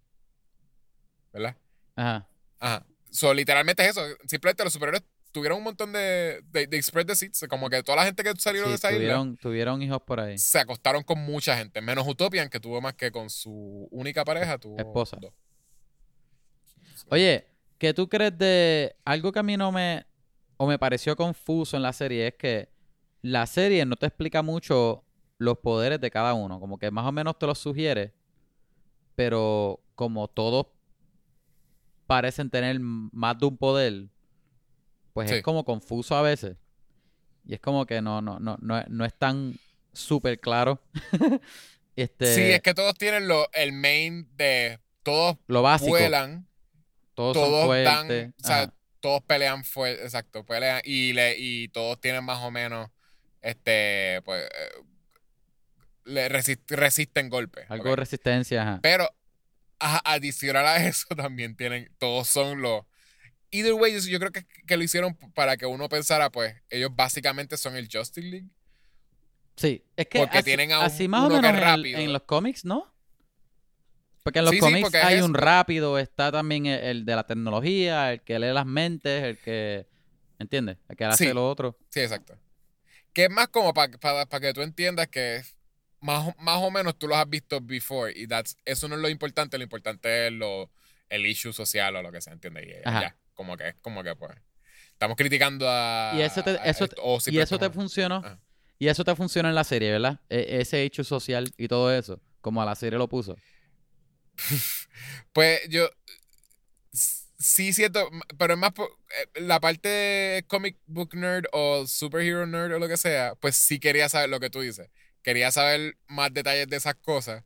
¿Verdad? 1.31 1.55
Ajá. 1.95 2.27
Ajá. 2.59 2.85
So, 3.09 3.33
literalmente 3.33 3.81
es 3.83 3.91
eso. 3.91 4.01
Simplemente 4.27 4.65
los 4.65 4.73
superhéroes 4.73 5.03
tuvieron 5.31 5.59
un 5.59 5.63
montón 5.63 5.93
de, 5.93 6.41
de, 6.51 6.67
de 6.67 6.81
spread 6.83 7.05
the 7.05 7.15
seats. 7.15 7.45
Como 7.49 7.69
que 7.69 7.81
toda 7.83 7.95
la 7.97 8.03
gente 8.05 8.21
que 8.21 8.33
salieron 8.37 8.69
de 8.69 8.77
Sí, 8.77 8.79
esa 8.79 8.89
isla 8.89 8.99
tuvieron, 8.99 9.37
tuvieron 9.37 9.81
hijos 9.81 10.01
por 10.01 10.19
ahí. 10.19 10.37
se 10.37 10.59
acostaron 10.59 11.03
con 11.03 11.19
mucha 11.19 11.55
gente. 11.57 11.79
Menos 11.79 12.05
Utopian, 12.05 12.49
que 12.49 12.59
tuvo 12.59 12.81
más 12.81 12.95
que 12.95 13.11
con 13.11 13.29
su 13.29 13.87
única 13.91 14.25
pareja. 14.25 14.57
Tuvo 14.57 14.77
Esposa. 14.77 15.17
dos. 15.21 15.31
Oye, 17.09 17.47
¿qué 17.77 17.93
tú 17.93 18.09
crees 18.09 18.37
de 18.37 18.93
algo 19.05 19.31
que 19.31 19.39
a 19.39 19.43
mí 19.43 19.55
no 19.55 19.71
me 19.71 20.05
o 20.57 20.67
me 20.67 20.77
pareció 20.77 21.15
confuso 21.15 21.77
en 21.77 21.83
la 21.83 21.93
serie? 21.93 22.27
Es 22.27 22.33
que 22.35 22.67
la 23.21 23.45
serie 23.45 23.85
no 23.85 23.95
te 23.95 24.05
explica 24.07 24.41
mucho 24.41 25.04
los 25.37 25.57
poderes 25.59 25.99
de 26.01 26.11
cada 26.11 26.33
uno, 26.33 26.59
como 26.59 26.77
que 26.77 26.91
más 26.91 27.05
o 27.05 27.11
menos 27.11 27.37
te 27.37 27.45
los 27.47 27.57
sugiere, 27.59 28.13
pero 29.15 29.79
como 29.95 30.27
todos 30.27 30.67
parecen 32.07 32.49
tener 32.49 32.79
más 32.79 33.37
de 33.39 33.45
un 33.47 33.57
poder, 33.57 34.07
pues 35.13 35.29
Sí. 35.29 35.37
es 35.37 35.43
como 35.43 35.63
confuso 35.65 36.15
a 36.15 36.21
veces. 36.21 36.55
Y 37.45 37.53
es 37.53 37.59
como 37.59 37.85
que 37.85 38.01
no, 38.01 38.21
no, 38.21 38.39
no, 38.39 38.57
no, 38.61 38.77
es- 38.79 38.87
no 38.89 39.05
es 39.05 39.13
tan 39.13 39.55
súper 39.93 40.39
claro. 40.39 40.81
este, 41.95 42.33
Sí, 42.35 42.41
es 42.41 42.61
que 42.61 42.73
todos 42.73 42.95
tienen 42.95 43.27
lo, 43.27 43.47
el 43.53 43.71
main 43.71 44.27
de. 44.35 44.79
Todos 45.03 45.37
lo 45.47 45.61
básico. 45.61 45.91
vuelan, 45.91 46.47
todos, 47.13 47.35
son 47.37 47.45
todos 47.45 47.83
dan. 47.83 48.07
fuertes. 48.07 48.33
O 48.43 48.47
sea, 48.47 48.73
todos 48.99 49.21
pelean 49.21 49.63
fuerte. 49.63 50.03
Exacto, 50.03 50.43
pelean. 50.43 50.81
Y, 50.83 51.13
le, 51.13 51.35
y 51.37 51.67
todos 51.67 51.99
tienen 52.01 52.23
más 52.23 52.43
o 52.43 52.49
menos. 52.51 52.89
Este. 53.41 54.21
Pues. 54.25 54.47
Le 56.05 56.29
resist- 56.29 56.63
resisten 56.69 57.29
golpes. 57.29 57.65
Algo 57.69 57.89
de 57.89 57.95
resistencia, 57.97 58.61
ajá. 58.61 58.79
Pero 58.81 59.09
a- 59.79 60.13
adicional 60.13 60.65
a 60.65 60.77
eso 60.87 61.07
también 61.15 61.55
tienen, 61.55 61.91
todos 61.97 62.27
son 62.29 62.61
los... 62.61 62.83
Either 63.51 63.73
way, 63.73 63.93
yo, 63.93 63.99
yo 63.99 64.19
creo 64.19 64.31
que, 64.31 64.45
que 64.45 64.75
lo 64.77 64.83
hicieron 64.83 65.15
para 65.33 65.55
que 65.57 65.65
uno 65.65 65.87
pensara, 65.89 66.29
pues, 66.31 66.55
ellos 66.69 66.89
básicamente 66.93 67.57
son 67.57 67.75
el 67.75 67.87
Justice 67.91 68.27
League. 68.27 68.47
Sí, 69.55 69.83
es 69.95 70.07
que 70.07 70.19
Porque 70.19 70.39
así, 70.39 70.45
tienen 70.45 70.71
a 70.73 70.79
un- 70.79 70.85
así 70.85 71.07
más 71.07 71.21
o 71.23 71.27
uno 71.27 71.35
que 71.35 71.41
menos 71.41 71.57
el- 71.57 71.63
rápido. 71.63 71.99
en 71.99 72.11
los 72.13 72.23
cómics, 72.23 72.65
¿no? 72.65 72.91
Porque 74.23 74.39
en 74.39 74.45
los 74.45 74.51
Sí, 74.51 74.57
sí, 74.57 74.61
cómics 74.61 74.93
es 74.93 75.03
hay 75.03 75.15
eso. 75.17 75.25
un 75.25 75.33
rápido, 75.35 75.99
está 75.99 76.31
también 76.31 76.65
el, 76.65 76.79
el 76.81 77.05
de 77.05 77.15
la 77.15 77.25
tecnología, 77.27 78.11
el 78.11 78.21
que 78.21 78.39
lee 78.39 78.51
las 78.53 78.65
mentes, 78.65 79.23
el 79.23 79.37
que... 79.39 79.87
¿Entiendes? 80.39 80.77
El 80.89 80.97
que 80.97 81.05
hace 81.05 81.27
Sí. 81.27 81.33
lo 81.33 81.47
otro. 81.49 81.77
Sí, 81.89 82.01
exacto. 82.01 82.37
Que 83.13 83.25
es 83.25 83.29
más 83.29 83.47
como 83.47 83.73
para 83.73 83.89
que 84.41 84.53
tú 84.53 84.61
entiendas 84.63 85.07
que 85.07 85.43
más, 86.05 86.33
más 86.37 86.57
o 86.61 86.69
menos 86.71 86.97
tú 86.97 87.07
los 87.07 87.17
has 87.17 87.29
visto 87.29 87.59
before 87.61 88.13
y 88.15 88.27
that's, 88.27 88.55
eso 88.65 88.87
no 88.87 88.95
es 88.95 89.01
lo 89.01 89.09
importante, 89.09 89.57
lo 89.57 89.63
importante 89.63 90.27
es 90.27 90.33
lo, 90.33 90.69
el 91.09 91.25
issue 91.25 91.51
social 91.53 91.95
o 91.95 92.01
lo 92.01 92.11
que 92.11 92.21
sea, 92.21 92.33
¿entiendes? 92.33 92.67
Y 92.67 92.87
Ajá. 92.87 93.01
ya, 93.01 93.17
como 93.33 93.57
que 93.57 93.69
es 93.69 93.75
como 93.81 94.03
que 94.03 94.15
pues... 94.15 94.31
Estamos 94.91 95.17
criticando 95.17 95.65
a... 95.69 96.13
Y 96.15 96.21
eso 96.21 96.41
te- 96.41 96.51
a 96.51 96.63
eso 96.65 96.85
esto, 96.85 96.95
o 97.03 97.19
Y 97.27 97.39
eso 97.39 97.59
te 97.59 97.69
funcionó. 97.69 98.17
Ajá. 98.17 98.39
Y 98.79 98.87
eso 98.87 99.03
te 99.03 99.13
funcionó 99.15 99.49
en 99.49 99.55
la 99.55 99.63
serie, 99.65 99.91
¿verdad? 99.91 100.21
E- 100.29 100.59
ese 100.61 100.83
hecho 100.83 101.03
social 101.03 101.51
y 101.57 101.67
todo 101.67 101.93
eso, 101.93 102.21
como 102.39 102.61
a 102.61 102.65
la 102.65 102.75
serie 102.75 102.97
lo 102.97 103.09
puso. 103.09 103.35
Pues 105.33 105.61
yo 105.69 105.89
sí 107.37 107.73
siento, 107.73 108.09
pero 108.37 108.53
es 108.53 108.59
más 108.59 108.71
eh, 108.77 109.41
la 109.41 109.59
parte 109.59 110.45
comic 110.47 110.77
book 110.87 111.13
nerd 111.15 111.45
o 111.51 111.85
superhero 111.87 112.45
nerd 112.47 112.73
o 112.75 112.79
lo 112.79 112.87
que 112.87 112.95
sea, 112.97 113.35
pues 113.35 113.55
sí 113.57 113.79
quería 113.79 114.07
saber 114.09 114.29
lo 114.29 114.39
que 114.39 114.49
tú 114.49 114.61
dices. 114.61 114.89
Quería 115.25 115.49
saber 115.49 115.97
más 116.05 116.31
detalles 116.31 116.67
de 116.67 116.75
esas 116.75 116.93
cosas 116.93 117.43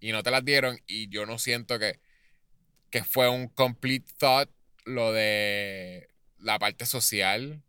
y 0.00 0.12
no 0.12 0.22
te 0.22 0.30
las 0.30 0.42
dieron 0.42 0.80
y 0.86 1.10
yo 1.10 1.26
no 1.26 1.38
siento 1.38 1.78
que, 1.78 2.00
que 2.88 3.04
fue 3.04 3.28
un 3.28 3.48
complete 3.48 4.10
thought 4.16 4.48
lo 4.86 5.12
de 5.12 6.08
la 6.38 6.58
parte 6.58 6.86
social. 6.86 7.62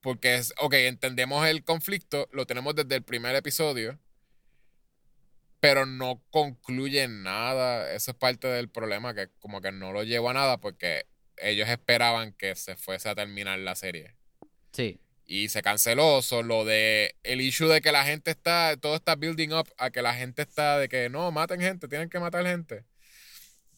Porque 0.00 0.36
es, 0.36 0.54
ok, 0.58 0.74
entendemos 0.74 1.44
el 1.44 1.64
conflicto, 1.64 2.28
lo 2.30 2.46
tenemos 2.46 2.76
desde 2.76 2.94
el 2.94 3.02
primer 3.02 3.34
episodio, 3.34 3.98
pero 5.58 5.86
no 5.86 6.22
concluye 6.30 7.08
nada. 7.08 7.92
Eso 7.92 8.12
es 8.12 8.16
parte 8.16 8.46
del 8.46 8.68
problema, 8.68 9.12
que 9.12 9.28
como 9.40 9.60
que 9.60 9.72
no 9.72 9.92
lo 9.92 10.04
llevó 10.04 10.30
a 10.30 10.34
nada 10.34 10.60
porque 10.60 11.06
ellos 11.38 11.68
esperaban 11.68 12.32
que 12.34 12.54
se 12.54 12.76
fuese 12.76 13.08
a 13.08 13.16
terminar 13.16 13.58
la 13.58 13.74
serie. 13.74 14.14
Sí. 14.70 15.00
Y 15.26 15.48
se 15.48 15.62
canceló. 15.62 16.20
Solo 16.22 16.64
de 16.64 17.16
el 17.22 17.40
issue 17.40 17.68
de 17.68 17.80
que 17.80 17.92
la 17.92 18.04
gente 18.04 18.30
está, 18.30 18.76
todo 18.76 18.94
está 18.96 19.16
building 19.16 19.52
up 19.52 19.68
a 19.78 19.90
que 19.90 20.02
la 20.02 20.14
gente 20.14 20.42
está 20.42 20.78
de 20.78 20.88
que 20.88 21.08
no, 21.08 21.30
maten 21.32 21.60
gente, 21.60 21.88
tienen 21.88 22.08
que 22.10 22.18
matar 22.20 22.44
gente. 22.46 22.84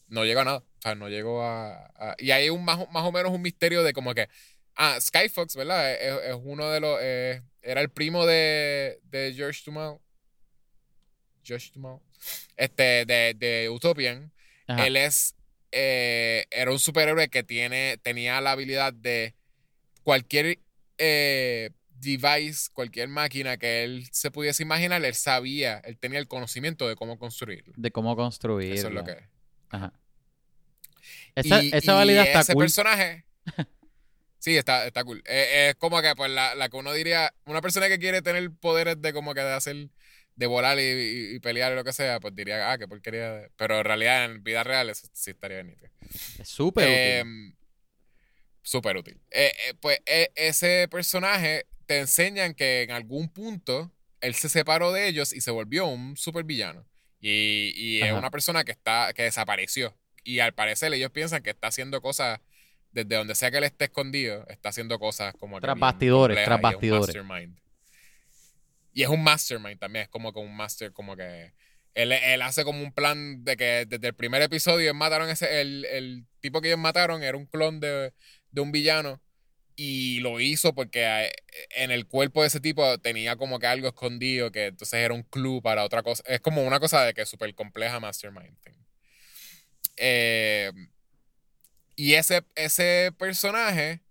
No 0.09 0.25
llegó 0.25 0.41
a 0.41 0.45
nada. 0.45 0.59
O 0.59 0.83
sea, 0.83 0.95
no 0.95 1.09
llegó 1.09 1.43
a. 1.43 1.87
a- 1.97 2.17
y 2.19 2.31
hay 2.33 2.51
un 2.51 2.65
más, 2.65 2.79
o- 2.81 2.87
más 2.89 3.05
o 3.05 3.13
menos 3.13 3.33
un 3.33 3.43
misterio 3.43 3.83
de 3.83 3.93
como 3.93 4.15
que. 4.15 4.29
Ah, 4.77 4.99
Skyfox, 5.01 5.57
¿verdad? 5.57 5.93
Es, 5.95 6.31
es 6.31 6.37
uno 6.43 6.71
de 6.71 6.81
los. 6.81 6.99
eh, 7.01 7.43
era 7.63 7.81
el 7.81 7.91
primo 7.91 8.27
de, 8.27 9.01
de 9.05 9.33
George 9.35 9.63
Dumas. 9.65 9.97
George 11.43 11.71
Dumas. 11.75 12.01
Este, 12.57 13.05
de, 13.05 13.35
de 13.35 13.69
Utopian. 13.71 14.33
Ajá. 14.67 14.87
Él 14.87 14.97
es. 14.97 15.35
eh, 15.73 16.47
era 16.51 16.71
un 16.73 16.79
superhéroe 16.79 17.29
que 17.29 17.43
tiene, 17.43 17.99
tenía 18.03 18.41
la 18.41 18.53
habilidad 18.53 18.93
de 18.93 19.35
cualquier 20.03 20.59
eh, 20.99 21.71
device, 21.99 22.69
cualquier 22.73 23.09
máquina 23.09 23.57
que 23.57 23.85
él 23.85 24.07
se 24.13 24.31
pudiese 24.31 24.63
imaginar, 24.63 25.05
él 25.05 25.15
sabía, 25.15 25.79
él 25.85 25.99
tenía 25.99 26.19
el 26.19 26.29
conocimiento 26.29 26.89
de 26.89 26.95
cómo 26.97 27.19
construirlo. 27.19 27.73
De 27.77 27.91
cómo 27.91 28.15
construir. 28.17 28.73
Eso 28.75 28.89
es 28.89 28.95
lo 28.95 29.05
que. 29.05 29.17
Ajá. 29.71 29.93
Esa, 31.35 31.63
Y- 31.63 31.71
esa 31.73 31.93
y 31.93 31.95
valida 31.95 32.25
está 32.25 32.41
ese 32.41 32.53
cool. 32.55 32.65
personaje. 32.65 33.25
Sí, 34.39 34.57
está, 34.57 34.87
está 34.87 35.03
cool. 35.03 35.25
Eh, 35.27 35.71
es 35.71 35.75
como 35.75 36.01
que, 36.03 36.15
pues, 36.15 36.31
la, 36.31 36.55
la 36.55 36.69
que 36.69 36.77
uno 36.77 36.93
diría, 36.93 37.35
una 37.47 37.61
persona 37.61 37.89
que 37.89 37.99
quiere 37.99 38.23
tener 38.23 38.49
poderes 38.53 39.01
de 39.03 39.13
como 39.13 39.35
que 39.35 39.41
de 39.41 39.53
hacer, 39.53 39.89
de 40.37 40.47
volar 40.47 40.79
y, 40.79 40.83
y- 40.83 41.35
y 41.35 41.41
pelear 41.41 41.73
y 41.73 41.75
lo 41.75 41.83
que 41.83 41.93
sea, 41.93 42.21
pues 42.21 42.33
diría, 42.37 42.71
ah, 42.71 42.79
qué 42.79 42.87
porquería. 42.87 43.33
de-". 43.33 43.51
Pero 43.57 43.79
en 43.79 43.85
realidad, 43.85 44.25
en 44.27 44.45
vida 44.45 44.63
real, 44.63 44.89
eso 44.89 45.09
sí 45.13 45.33
estaría 45.33 45.65
nítido. 45.65 45.91
Es 46.39 46.49
súper 46.49 46.85
útil. 47.25 47.57
Súper 48.67 48.97
útil. 48.97 49.21
Eh, 49.31 49.53
eh, 49.69 49.75
pues 49.81 50.01
eh, 50.07 50.33
ese 50.35 50.89
personaje 50.91 51.67
te 51.87 52.01
enseñan 52.01 52.53
que 52.53 52.83
en 52.83 52.91
algún 52.91 53.29
punto 53.29 53.93
él 54.21 54.35
se 54.35 54.49
separó 54.49 54.91
de 54.91 55.07
ellos 55.07 55.33
y 55.33 55.41
se 55.41 55.53
volvió 55.53 55.87
un 55.87 56.17
supervillano. 56.17 56.85
Y, 57.21 57.73
y 57.77 58.03
es 58.03 58.13
una 58.13 58.33
persona 58.33 58.65
que 58.65 58.73
está 58.73 59.13
que 59.15 59.23
desapareció. 59.23 59.97
Y 60.25 60.41
al 60.41 60.53
parecer 60.53 60.93
ellos 60.93 61.13
piensan 61.13 61.45
que 61.45 61.51
está 61.51 61.69
haciendo 61.69 62.03
cosas 62.03 62.41
desde 62.91 63.15
donde 63.15 63.37
sea 63.37 63.53
que 63.53 63.59
él 63.59 63.65
esté 63.65 63.85
escondido, 63.85 64.45
está 64.49 64.71
haciendo 64.71 64.99
cosas 64.99 65.33
como 65.39 65.61
Tras 65.61 65.79
bastidores, 65.79 66.45
tras 66.45 66.61
bastidores. 66.61 67.15
mastermind. 67.15 67.57
Y 68.93 69.05
es 69.05 69.09
un 69.09 69.23
mastermind 69.23 69.79
también, 69.79 70.05
es 70.05 70.09
como 70.09 70.33
que 70.33 70.41
un 70.41 70.57
master, 70.57 70.93
como 70.93 71.15
que 71.15 71.53
él, 71.95 72.13
él 72.13 72.43
hace 72.43 72.65
como 72.65 72.83
un 72.83 72.93
plan 72.93 73.45
de 73.45 73.57
que 73.57 73.87
desde 73.87 74.09
el 74.09 74.15
primer 74.15 74.43
episodio 74.43 74.81
ellos 74.81 74.95
mataron 74.95 75.31
ese, 75.31 75.61
el, 75.61 75.85
el 75.87 76.27
tipo 76.41 76.61
que 76.61 76.69
ellos 76.69 76.79
mataron 76.79 77.23
era 77.23 77.39
un 77.39 77.47
clon 77.47 77.81
de, 77.81 78.13
de 78.57 78.63
un 78.63 78.73
villano 78.73 79.23
y 79.77 80.21
lo 80.21 80.41
hizo 80.41 80.75
porque 80.75 81.05
eh, 81.27 81.33
en 81.77 81.91
el 81.93 82.07
cuerpo 82.09 82.43
de 82.43 82.49
ese 82.49 82.61
tipo 82.61 82.99
tenía 83.01 83.37
como 83.37 83.59
que 83.61 83.67
algo 83.69 83.89
escondido 83.89 84.53
que 84.53 84.67
entonces 84.69 85.01
era 85.01 85.15
un 85.15 85.25
clue 85.25 85.63
para 85.63 85.85
otra 85.85 86.03
cosa. 86.05 86.23
Es 86.27 86.41
como 86.41 86.65
una 86.67 86.81
cosa 86.81 87.05
de 87.05 87.15
que 87.15 87.23
es 87.23 87.31
súper 87.31 87.55
compleja 87.55 88.01
mastermind. 88.01 88.57
Eh, 89.97 90.71
y 91.97 92.15
ese, 92.15 92.45
ese 92.55 93.13
personaje 93.19 94.03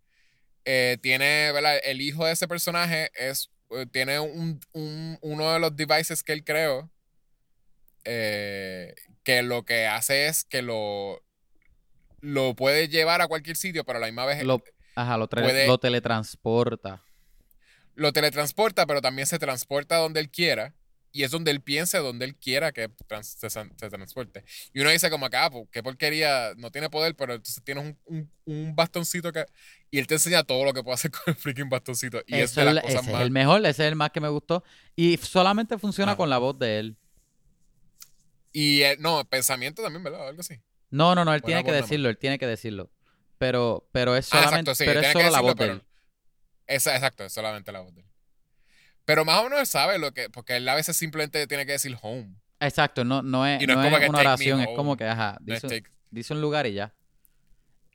eh, 0.65 0.97
tiene, 1.01 1.51
¿verdad? 1.53 1.79
El 1.83 2.01
hijo 2.01 2.25
de 2.25 2.33
ese 2.33 2.47
personaje 2.47 3.11
es, 3.15 3.51
tiene 3.93 4.19
un, 4.19 4.61
un- 4.73 5.19
uno 5.21 5.53
de 5.53 5.59
los 5.59 5.75
devices 5.77 6.23
que 6.23 6.33
él 6.33 6.43
creó 6.45 6.91
que 9.23 9.41
lo 9.43 9.65
que 9.65 9.87
hace 9.87 10.27
es 10.27 10.43
que 10.45 10.61
lo, 10.61 11.23
lo 12.25 12.55
puede 12.55 12.87
llevar 12.87 13.21
a 13.21 13.27
cualquier 13.27 13.55
sitio, 13.57 13.83
pero 13.83 13.97
a 13.97 14.01
la 14.01 14.07
misma 14.07 14.25
vez 14.25 14.43
Lo, 14.43 14.63
ajá, 14.95 15.17
lo, 15.17 15.29
tra- 15.29 15.43
puede- 15.43 15.67
lo 15.67 15.77
teletransporta. 15.77 17.03
lo 17.95 18.11
teletransporta, 18.13 18.85
pero 18.85 19.01
también 19.01 19.27
se 19.27 19.39
transporta 19.39 19.97
donde 19.97 20.19
él 20.19 20.29
quiera. 20.29 20.73
Y 21.11 21.23
es 21.23 21.31
donde 21.31 21.49
él 21.51 21.61
piensa, 21.61 21.99
donde 21.99 22.25
él 22.25 22.35
quiera 22.35 22.73
que 22.73 22.89
trans- 23.07 23.37
se, 23.39 23.49
transporte. 23.89 24.43
Y 24.73 24.81
uno 24.81 24.89
dice 24.89 25.09
como 25.09 25.29
que, 25.29 25.37
ah, 25.37 25.49
pues, 25.49 25.65
qué 25.71 25.81
porquería, 25.81 26.53
no 26.57 26.71
tiene 26.71 26.89
poder, 26.89 27.15
pero 27.15 27.35
entonces 27.35 27.63
tienes 27.63 27.85
un, 27.85 27.97
un- 28.03 28.31
un 28.43 28.75
bastoncito 28.75 29.31
que... 29.31 29.45
Y 29.91 29.99
él 29.99 30.07
te 30.07 30.15
enseña 30.15 30.43
todo 30.43 30.65
lo 30.65 30.73
que 30.73 30.83
puede 30.83 30.95
hacer 30.95 31.11
con 31.11 31.21
el 31.27 31.35
freaking 31.35 31.69
bastoncito. 31.69 32.21
Y 32.27 32.35
es 32.35 32.51
Eso 32.51 32.59
de 32.59 32.67
es 32.67 32.73
las 32.73 32.75
la- 32.75 32.81
cosas 32.81 33.01
ese 33.03 33.11
más... 33.13 33.21
es 33.21 33.25
el 33.27 33.31
mejor, 33.31 33.59
ese 33.65 33.69
es 33.85 33.89
el 33.91 33.95
más 33.95 34.09
que 34.11 34.19
me 34.19 34.27
gustó. 34.27 34.61
Y 34.97 35.15
solamente 35.17 35.77
funciona 35.77 36.11
Ajá. 36.13 36.17
con 36.17 36.29
la 36.29 36.37
voz 36.37 36.59
de 36.59 36.79
él. 36.79 36.97
Y 38.51 38.81
eh, 38.81 38.97
no, 38.99 39.23
pensamiento 39.23 39.81
también, 39.81 40.03
¿verdad? 40.03 40.27
Algo 40.27 40.41
así. 40.41 40.55
No, 40.89 41.15
no, 41.15 41.25
no, 41.25 41.33
él 41.33 41.41
tiene 41.41 41.63
que 41.63 41.71
decirlo, 41.71 42.09
él 42.09 42.17
tiene 42.17 42.37
que 42.39 42.47
decirlo. 42.47 42.89
Pero, 43.37 43.87
pero 43.91 44.15
es 44.15 44.27
Ah, 44.33 44.37
solamente, 44.43 44.71
exacto, 44.71 44.75
sí, 44.75 44.85
pero 44.85 44.99
es 45.01 45.11
solo 45.11 45.29
la 45.29 45.41
voz 45.41 45.55
de 45.55 45.65
él. 45.65 45.83
Esa, 46.67 46.95
exacto, 46.95 47.25
es 47.25 47.33
solamente 47.33 47.71
la 47.71 47.81
voz 47.81 47.93
de 47.93 48.01
él. 48.01 48.07
Pero 49.03 49.23
más 49.25 49.39
o 49.41 49.43
menos 49.43 49.59
él 49.59 49.67
sabe 49.67 49.99
lo 49.99 50.13
que. 50.13 50.29
Porque 50.29 50.55
él 50.55 50.67
a 50.67 50.73
veces 50.75 50.95
simplemente 50.97 51.45
tiene 51.47 51.65
que 51.65 51.73
decir 51.73 51.95
home. 52.01 52.35
Exacto, 52.59 53.03
no, 53.03 53.21
no 53.21 53.45
es, 53.45 53.61
Y 53.61 53.67
no 53.67 53.73
es 53.73 53.77
no 53.77 53.83
como 53.83 53.97
es 53.97 54.03
que 54.03 54.09
una 54.09 54.19
oración, 54.19 54.61
es 54.61 54.67
como 54.75 54.95
que, 54.97 55.03
ajá, 55.05 55.37
dice, 55.41 55.67
take- 55.67 55.91
dice 56.09 56.33
un 56.33 56.41
lugar 56.41 56.65
y 56.65 56.73
ya. 56.73 56.93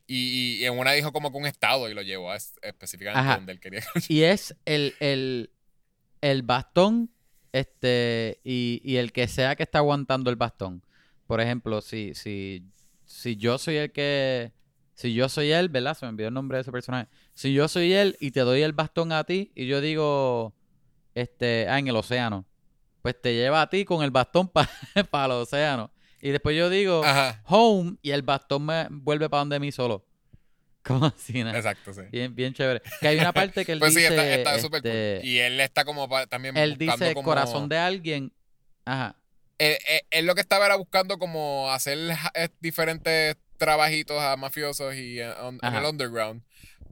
Y, 0.06 0.58
y 0.60 0.64
en 0.66 0.78
una 0.78 0.92
dijo 0.92 1.12
como 1.12 1.30
que 1.32 1.38
un 1.38 1.46
estado 1.46 1.88
y 1.88 1.94
lo 1.94 2.02
llevó 2.02 2.30
a 2.32 2.36
específicamente 2.36 3.20
Ajá. 3.20 3.36
donde 3.36 3.52
él 3.52 3.60
quería. 3.60 3.82
Y 4.08 4.22
es 4.22 4.54
el, 4.66 4.94
el, 5.00 5.50
el 6.20 6.42
bastón 6.42 7.10
este 7.52 8.40
y, 8.44 8.80
y 8.84 8.96
el 8.96 9.12
que 9.12 9.26
sea 9.28 9.56
que 9.56 9.62
está 9.62 9.78
aguantando 9.78 10.30
el 10.30 10.36
bastón. 10.36 10.84
Por 11.26 11.40
ejemplo, 11.40 11.80
si, 11.80 12.14
si, 12.14 12.64
si 13.10 13.36
yo 13.36 13.58
soy 13.58 13.76
el 13.76 13.90
que... 13.92 14.52
Si 14.94 15.14
yo 15.14 15.28
soy 15.28 15.50
él, 15.50 15.68
¿verdad? 15.68 15.96
Se 15.96 16.06
me 16.06 16.10
olvidó 16.12 16.28
el 16.28 16.34
nombre 16.34 16.58
de 16.58 16.62
ese 16.62 16.70
personaje. 16.70 17.08
Si 17.34 17.52
yo 17.52 17.66
soy 17.68 17.92
él 17.92 18.16
y 18.20 18.30
te 18.30 18.40
doy 18.40 18.62
el 18.62 18.72
bastón 18.72 19.12
a 19.12 19.24
ti 19.24 19.50
y 19.54 19.66
yo 19.66 19.80
digo, 19.80 20.54
este, 21.14 21.66
ah, 21.68 21.78
en 21.78 21.88
el 21.88 21.96
océano, 21.96 22.44
pues 23.02 23.20
te 23.20 23.34
lleva 23.34 23.62
a 23.62 23.70
ti 23.70 23.84
con 23.84 24.04
el 24.04 24.10
bastón 24.10 24.48
para 25.10 25.24
el 25.24 25.30
océano. 25.32 25.90
Y 26.20 26.30
después 26.30 26.56
yo 26.56 26.68
digo, 26.68 27.02
Ajá. 27.02 27.42
home, 27.46 27.96
y 28.02 28.10
el 28.10 28.22
bastón 28.22 28.66
me 28.66 28.86
vuelve 28.90 29.28
para 29.30 29.40
donde 29.40 29.58
mí 29.58 29.72
solo. 29.72 30.04
¿Cómo 30.84 31.06
así? 31.06 31.42
no? 31.42 31.50
Exacto, 31.50 31.92
sí. 31.94 32.02
Bien, 32.12 32.34
bien 32.34 32.52
chévere. 32.52 32.82
Que 33.00 33.08
hay 33.08 33.18
una 33.18 33.32
parte 33.32 33.64
que 33.64 33.72
él 33.72 33.78
Pues 33.80 33.94
sí, 33.94 34.00
dice. 34.00 34.10
está, 34.14 34.34
está 34.34 34.58
súper 34.60 34.86
este, 34.86 35.18
cool. 35.20 35.28
Y 35.28 35.38
él 35.38 35.60
está 35.60 35.84
como 35.84 36.08
pa- 36.08 36.26
también 36.26 36.56
él 36.56 36.76
dice 36.76 37.14
como... 37.14 37.24
corazón 37.24 37.68
de 37.68 37.78
alguien. 37.78 38.32
Ajá. 38.84 39.16
Él, 39.60 39.76
él- 39.86 40.00
él 40.10 40.26
lo 40.26 40.34
que 40.34 40.40
estaba 40.40 40.64
era 40.66 40.76
buscando 40.76 41.18
como 41.18 41.70
hacer 41.70 41.98
eh, 42.34 42.48
diferentes 42.60 43.36
trabajitos 43.58 44.18
a 44.20 44.36
mafiosos 44.36 44.94
y 44.94 45.20
eh, 45.20 45.30
on- 45.42 45.58
en 45.62 45.74
el 45.74 45.84
underground 45.84 46.42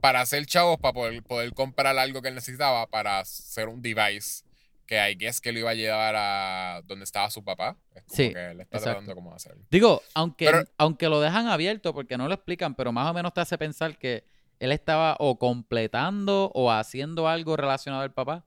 para 0.01 0.21
hacer 0.21 0.45
chavos 0.45 0.77
para 0.79 0.93
poder, 0.93 1.23
poder 1.23 1.53
comprar 1.53 1.97
algo 1.97 2.21
que 2.21 2.29
él 2.29 2.35
necesitaba 2.35 2.85
para 2.87 3.19
hacer 3.19 3.67
un 3.69 3.81
device 3.81 4.43
que 4.85 4.95
I 5.11 5.15
guess 5.15 5.41
que 5.41 5.51
lo 5.51 5.59
iba 5.59 5.71
a 5.71 5.73
llevar 5.73 6.15
a 6.17 6.81
donde 6.85 7.03
estaba 7.05 7.29
su 7.29 7.43
papá. 7.43 7.75
Es 7.93 8.03
como 8.03 8.15
Sí, 8.15 8.33
que 8.33 8.51
él 8.51 8.61
está 8.61 8.79
tratando 8.79 9.13
como 9.15 9.29
de 9.31 9.35
hacerlo. 9.35 9.63
Digo, 9.69 10.01
aunque, 10.15 10.45
Pero- 10.45 10.63
aunque 10.77 11.09
lo 11.09 11.19
dejan 11.21 11.47
abierto 11.47 11.93
porque 11.93 12.17
no 12.17 12.27
lo 12.27 12.33
explican, 12.33 12.73
pero 12.75 12.91
más 12.91 13.09
o 13.09 13.13
menos 13.13 13.33
te 13.33 13.41
hace 13.41 13.57
pensar 13.57 13.97
que 13.97 14.23
él 14.59 14.71
estaba 14.71 15.15
o 15.19 15.37
completando 15.39 16.51
o 16.53 16.71
haciendo 16.71 17.27
algo 17.27 17.55
relacionado 17.55 18.03
al 18.03 18.13
papá. 18.13 18.45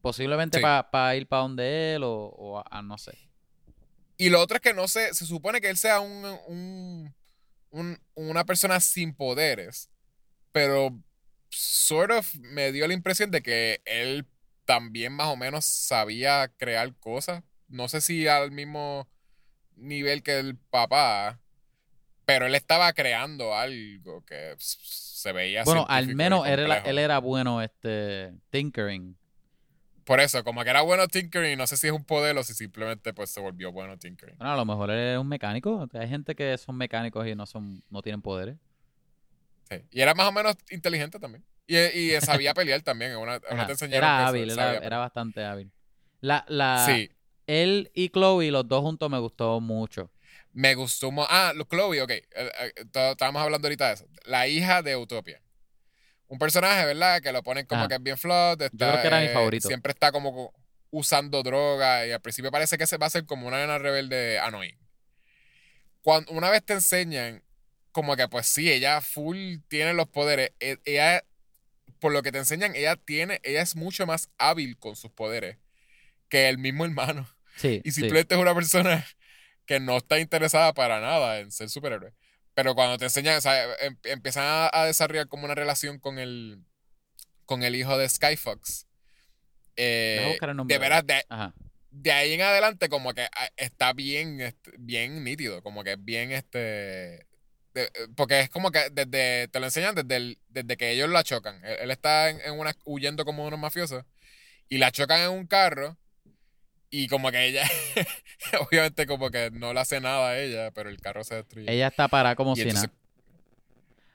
Posiblemente 0.00 0.58
Sí. 0.58 0.64
para 0.90 1.16
ir 1.16 1.26
para 1.26 1.42
donde 1.42 1.94
él 1.94 2.02
o, 2.04 2.12
o 2.36 2.58
a, 2.58 2.64
a 2.70 2.82
no 2.82 2.96
sé. 2.98 3.18
Y 4.18 4.30
lo 4.30 4.40
otro 4.40 4.56
es 4.56 4.60
que 4.62 4.74
no 4.74 4.88
sé, 4.88 5.14
se 5.14 5.24
supone 5.24 5.60
que 5.60 5.70
él 5.70 5.76
sea 5.76 6.00
un, 6.00 6.24
un- 6.48 7.14
un- 7.70 7.98
una 8.14 8.44
persona 8.44 8.80
sin 8.80 9.14
poderes, 9.14 9.88
pero 10.52 10.98
sort 11.50 12.10
of 12.10 12.34
me 12.36 12.72
dio 12.72 12.86
la 12.88 12.94
impresión 12.94 13.30
de 13.30 13.42
que 13.42 13.80
él 13.84 14.26
también 14.64 15.12
más 15.12 15.28
o 15.28 15.36
menos 15.36 15.64
sabía 15.64 16.52
crear 16.56 16.94
cosas. 16.96 17.42
No 17.68 17.88
sé 17.88 18.00
si 18.00 18.26
al 18.26 18.50
mismo 18.50 19.08
nivel 19.76 20.22
que 20.22 20.38
el 20.40 20.56
papá, 20.56 21.40
pero 22.24 22.46
él 22.46 22.54
estaba 22.54 22.92
creando 22.92 23.54
algo 23.54 24.24
que 24.24 24.54
se 24.58 25.32
veía 25.32 25.62
Bueno, 25.64 25.86
al 25.88 26.14
menos 26.14 26.46
él 26.46 26.60
era, 26.60 26.78
él 26.78 26.98
era 26.98 27.18
bueno 27.18 27.62
este 27.62 28.34
tinkering. 28.50 29.16
Por 30.08 30.20
eso, 30.20 30.42
como 30.42 30.64
que 30.64 30.70
era 30.70 30.80
bueno 30.80 31.06
tinkering, 31.06 31.58
no 31.58 31.66
sé 31.66 31.76
si 31.76 31.86
es 31.86 31.92
un 31.92 32.02
poder 32.02 32.34
o 32.38 32.42
si 32.42 32.54
simplemente 32.54 33.12
pues 33.12 33.28
se 33.28 33.40
volvió 33.40 33.72
bueno 33.72 33.98
tinkering. 33.98 34.38
Bueno, 34.38 34.54
a 34.54 34.56
lo 34.56 34.64
mejor 34.64 34.90
es 34.90 35.18
un 35.18 35.28
mecánico. 35.28 35.86
Hay 35.92 36.08
gente 36.08 36.34
que 36.34 36.56
son 36.56 36.78
mecánicos 36.78 37.26
y 37.26 37.34
no 37.34 37.44
son 37.44 37.82
no 37.90 38.00
tienen 38.00 38.22
poderes. 38.22 38.56
Sí. 39.68 39.76
Y 39.90 40.00
era 40.00 40.14
más 40.14 40.26
o 40.28 40.32
menos 40.32 40.56
inteligente 40.70 41.18
también. 41.18 41.44
Y, 41.66 41.76
y 41.76 42.20
sabía 42.22 42.54
pelear 42.54 42.80
también. 42.80 43.18
Una, 43.18 43.38
una 43.50 43.66
te 43.66 43.94
Era 43.94 44.26
hábil, 44.26 44.48
era, 44.50 44.96
bastante 44.96 45.44
hábil. 45.44 45.70
La, 46.22 46.42
la. 46.48 46.86
Sí. 46.86 47.10
Él 47.46 47.90
y 47.92 48.08
Chloe, 48.08 48.50
los 48.50 48.66
dos 48.66 48.80
juntos, 48.80 49.10
me 49.10 49.18
gustó 49.18 49.60
mucho. 49.60 50.10
Me 50.54 50.74
gustó. 50.74 51.10
Ah, 51.28 51.52
lo- 51.54 51.64
Chloe, 51.64 52.00
ok. 52.00 52.10
eh, 52.12 52.24
eh, 52.34 52.72
Estábamos 53.10 53.42
hablando 53.42 53.68
ahorita 53.68 53.88
de 53.88 53.92
eso. 53.92 54.06
La 54.24 54.48
hija 54.48 54.80
de 54.80 54.96
Utopia. 54.96 55.42
Un 56.28 56.38
personaje, 56.38 56.84
¿verdad? 56.84 57.20
Que 57.22 57.32
lo 57.32 57.42
ponen 57.42 57.66
como 57.66 57.88
que 57.88 57.94
es 57.94 58.02
bien 58.02 58.18
flot. 58.18 58.60
está, 58.62 58.76
creo 58.90 59.00
que 59.00 59.06
era 59.06 59.20
mi 59.20 59.26
eh, 59.26 59.32
favorito. 59.32 59.66
Siempre 59.68 59.92
está 59.92 60.12
como 60.12 60.32
co- 60.32 60.54
usando 60.90 61.42
droga. 61.42 62.06
Y 62.06 62.12
al 62.12 62.20
principio 62.20 62.50
parece 62.50 62.76
que 62.78 62.86
se 62.86 62.98
va 62.98 63.06
a 63.06 63.10
ser 63.10 63.24
como 63.24 63.46
una 63.48 63.58
nena 63.58 63.78
rebelde 63.78 64.38
annoying. 64.38 64.78
Cuando, 66.02 66.32
una 66.32 66.50
vez 66.50 66.64
te 66.64 66.74
enseñan, 66.74 67.42
como 67.92 68.16
que 68.16 68.28
pues 68.28 68.46
sí, 68.46 68.70
ella 68.70 69.00
full 69.00 69.56
tiene 69.68 69.94
los 69.94 70.08
poderes. 70.08 70.52
e- 70.60 70.78
Ella, 70.84 71.24
por 71.98 72.12
lo 72.12 72.22
que 72.22 72.32
te 72.32 72.38
enseñan, 72.38 72.74
ella 72.76 72.96
tiene, 72.96 73.40
ella 73.42 73.62
es 73.62 73.74
mucho 73.76 74.06
más 74.06 74.30
hábil 74.38 74.78
con 74.78 74.96
sus 74.96 75.10
poderes 75.10 75.56
que 76.28 76.48
el 76.48 76.58
mismo 76.58 76.84
hermano. 76.84 77.26
Sí, 77.56 77.80
Y 77.84 77.90
sí. 77.90 78.00
simplemente 78.02 78.34
es 78.34 78.40
una 78.40 78.54
persona 78.54 79.04
que 79.66 79.80
no 79.80 79.96
está 79.98 80.18
interesada 80.18 80.72
para 80.74 81.00
nada 81.00 81.40
en 81.40 81.50
ser 81.50 81.68
superhéroe. 81.68 82.12
Pero 82.58 82.74
cuando 82.74 82.98
te 82.98 83.04
enseñan, 83.04 83.36
o 83.36 83.40
sea, 83.40 83.72
em- 83.76 83.96
empiezan 84.02 84.42
a, 84.44 84.68
a 84.72 84.84
desarrollar 84.84 85.28
como 85.28 85.44
una 85.44 85.54
relación 85.54 86.00
con 86.00 86.18
el, 86.18 86.64
con 87.44 87.62
el 87.62 87.76
hijo 87.76 87.96
de 87.96 88.08
Skyfox. 88.08 88.88
Eh, 89.76 90.16
de 90.66 90.76
veras, 90.80 91.06
de, 91.06 91.24
ahí 92.10 92.32
en 92.32 92.42
adelante 92.42 92.88
como 92.88 93.14
que 93.14 93.22
ah, 93.22 93.48
está 93.56 93.92
bien, 93.92 94.52
bien 94.76 95.22
nítido, 95.22 95.62
como 95.62 95.84
que 95.84 95.92
es 95.92 96.04
bien 96.04 96.32
este... 96.32 97.28
de- 97.74 97.92
porque 98.16 98.40
es 98.40 98.50
como 98.50 98.72
que 98.72 98.90
desde, 98.90 99.46
te 99.46 99.60
lo 99.60 99.66
enseñan 99.66 99.94
desde, 99.94 100.16
el- 100.16 100.38
desde 100.48 100.76
que 100.76 100.90
ellos 100.90 101.08
la 101.10 101.22
chocan. 101.22 101.64
Él, 101.64 101.76
él 101.82 101.90
está 101.92 102.28
en, 102.28 102.40
en 102.40 102.58
una, 102.58 102.74
huyendo 102.84 103.24
como 103.24 103.46
unos 103.46 103.60
mafiosos 103.60 104.04
y 104.68 104.78
la 104.78 104.90
chocan 104.90 105.20
en 105.20 105.30
un 105.30 105.46
carro 105.46 105.96
y 106.90 107.06
como 107.08 107.30
que 107.30 107.46
ella, 107.46 107.62
obviamente 108.68 109.06
como 109.06 109.30
que 109.30 109.50
no 109.50 109.72
le 109.74 109.80
hace 109.80 110.00
nada 110.00 110.28
a 110.30 110.38
ella, 110.38 110.70
pero 110.72 110.88
el 110.90 111.00
carro 111.00 111.24
se 111.24 111.36
destruye. 111.36 111.70
Ella 111.72 111.88
está 111.88 112.08
parada 112.08 112.34
como 112.36 112.54
si 112.56 112.64
nada. 112.66 112.90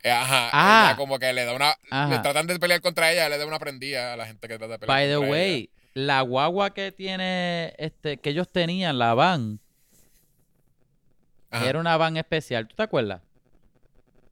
Eh, 0.03 0.11
Ajá, 0.11 0.49
Ah. 0.51 0.88
ella 0.89 0.97
como 0.97 1.17
que 1.19 1.32
le 1.32 1.45
da 1.45 1.53
una... 1.53 1.76
Ajá. 1.89 2.09
Le 2.09 2.19
tratan 2.19 2.45
de 2.47 2.59
pelear 2.59 2.82
contra 2.82 3.11
ella, 3.11 3.30
le 3.30 3.38
da 3.38 3.45
una 3.45 3.59
prendida 3.59 4.13
a 4.13 4.17
la 4.17 4.26
gente 4.26 4.47
que 4.47 4.57
trata 4.57 4.74
de 4.74 4.80
pelear 4.80 4.97
By 4.97 5.07
the 5.07 5.15
contra 5.15 5.28
ella. 5.38 5.47
way, 5.53 5.69
la 5.93 6.21
guagua 6.21 6.74
que 6.74 6.91
tiene, 6.91 7.74
este, 7.78 8.17
que 8.17 8.32
ellos 8.32 8.49
tenían, 8.51 8.97
la 8.99 9.13
van, 9.13 9.59
Ajá, 11.51 11.69
era 11.69 11.80
una 11.80 11.95
van 11.97 12.17
especial. 12.17 12.67
¿Tú 12.67 12.76
te 12.76 12.84
acuerdas? 12.84 13.21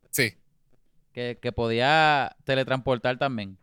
Sí, 0.09 0.33
Que, 1.13 1.37
que 1.41 1.51
podía 1.51 2.35
teletransportar 2.43 3.17
también. 3.17 3.57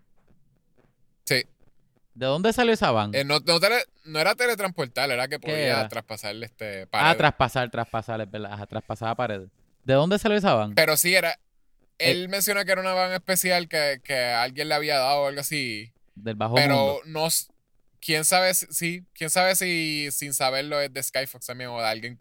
¿De 2.19 2.27
dónde 2.27 2.53
salió 2.53 2.73
esa 2.73 2.91
van? 2.91 3.15
Eh, 3.15 3.23
no, 3.23 3.39
no, 3.39 3.61
tele- 3.61 3.85
no 4.05 4.19
era 4.19 4.35
teletransportar, 4.35 5.09
era 5.09 5.29
que 5.29 5.39
¿Qué 5.39 5.49
podía 5.49 5.87
traspasarle 5.87 6.47
este 6.47 6.83
ah, 6.83 6.87
paredes. 6.91 7.17
traspasar, 7.19 7.71
traspasar, 7.71 8.21
es 8.21 8.29
verdad. 8.31 8.53
Ajá, 8.55 8.67
traspasaba 8.67 9.15
paredes. 9.15 9.49
¿De 9.85 9.95
dónde 9.95 10.19
salió 10.19 10.37
esa 10.37 10.53
van? 10.55 10.75
Pero 10.75 10.97
sí 10.97 11.15
era... 11.15 11.39
Eh. 12.01 12.11
Él 12.11 12.29
mencionó 12.29 12.65
que 12.65 12.73
era 12.73 12.81
una 12.81 12.93
van 12.93 13.13
especial 13.13 13.69
que, 13.69 14.01
que 14.03 14.17
alguien 14.19 14.69
le 14.69 14.75
había 14.75 14.99
dado 14.99 15.23
o 15.23 15.27
algo 15.29 15.41
así. 15.41 15.93
Del 16.17 16.35
bajo 16.35 16.57
pero 16.57 16.77
mundo. 16.77 17.01
no... 17.07 17.29
¿Quién 18.01 18.25
sabe 18.25 18.53
si... 18.55 18.67
Sí, 18.71 19.05
quién 19.13 19.31
sabe 19.31 19.55
si 19.57 20.09
sin 20.11 20.35
saberlo 20.35 20.81
es 20.81 20.93
de 20.93 21.03
Skyfox 21.03 21.47
también 21.47 21.71
o 21.71 21.79
de 21.81 21.87
alguien 21.87 22.19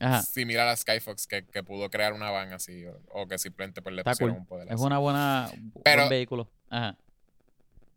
Ajá. 0.00 0.22
similar 0.22 0.66
a 0.68 0.76
Skyfox 0.76 1.26
que, 1.28 1.44
que 1.44 1.62
pudo 1.62 1.90
crear 1.90 2.12
una 2.12 2.30
van 2.30 2.52
así 2.52 2.86
o, 2.86 3.00
o 3.10 3.26
que 3.28 3.38
simplemente 3.38 3.82
pues, 3.82 3.94
le 3.94 4.00
Está 4.02 4.12
pusieron 4.12 4.34
cool. 4.34 4.40
un 4.42 4.46
poder 4.46 4.66
Es 4.68 4.74
así. 4.74 4.82
una 4.84 4.98
buena 4.98 5.50
Pero- 5.84 6.02
buen 6.02 6.08
vehículo. 6.10 6.48
Ajá. 6.70 6.96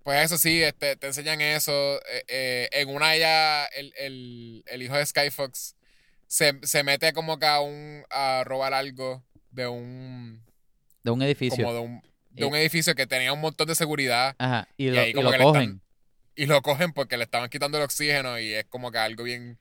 Pues 0.04 0.24
eso 0.26 0.38
sí, 0.38 0.62
este, 0.64 0.96
te 0.96 1.08
enseñan 1.08 1.42
eso. 1.42 1.72
eh, 2.12 2.24
eh, 2.28 2.70
en 2.72 2.90
una 2.90 3.16
ya 3.18 3.66
el, 3.66 3.94
el, 3.98 4.64
el 4.68 4.82
hijo 4.82 4.96
de 4.96 5.06
Skyfox 5.06 5.76
se, 6.28 6.60
se 6.64 6.84
mete 6.84 7.14
como 7.14 7.38
que 7.38 7.46
a, 7.46 7.60
un, 7.62 8.04
a 8.10 8.44
robar 8.46 8.74
algo 8.74 9.24
de 9.52 9.68
un... 9.68 10.44
De 11.04 11.12
un 11.12 11.22
edificio. 11.22 11.64
Como 11.64 11.74
de 11.76 11.80
un, 11.82 12.02
de 12.32 12.44
Eh. 12.44 12.46
un 12.46 12.56
edificio 12.56 12.96
que 12.96 13.06
tenía 13.06 13.34
un 13.34 13.42
montón 13.42 13.68
de 13.68 13.76
seguridad 13.76 14.36
Ajá. 14.40 14.68
Y, 14.78 14.90
lo, 14.90 15.06
y 15.06 15.14
lo 15.14 15.24
cogen. 15.24 15.42
están- 15.42 15.82
y 16.36 16.46
lo 16.46 16.62
cogen 16.62 16.94
porque 16.94 17.18
le 17.18 17.26
estaban 17.26 17.50
quitando 17.50 17.78
el 17.78 17.84
oxígeno 17.84 18.40
y 18.40 18.54
es 18.54 18.66
como 18.66 18.92
que 18.92 18.98
algo 18.98 19.24
bien... 19.24 19.60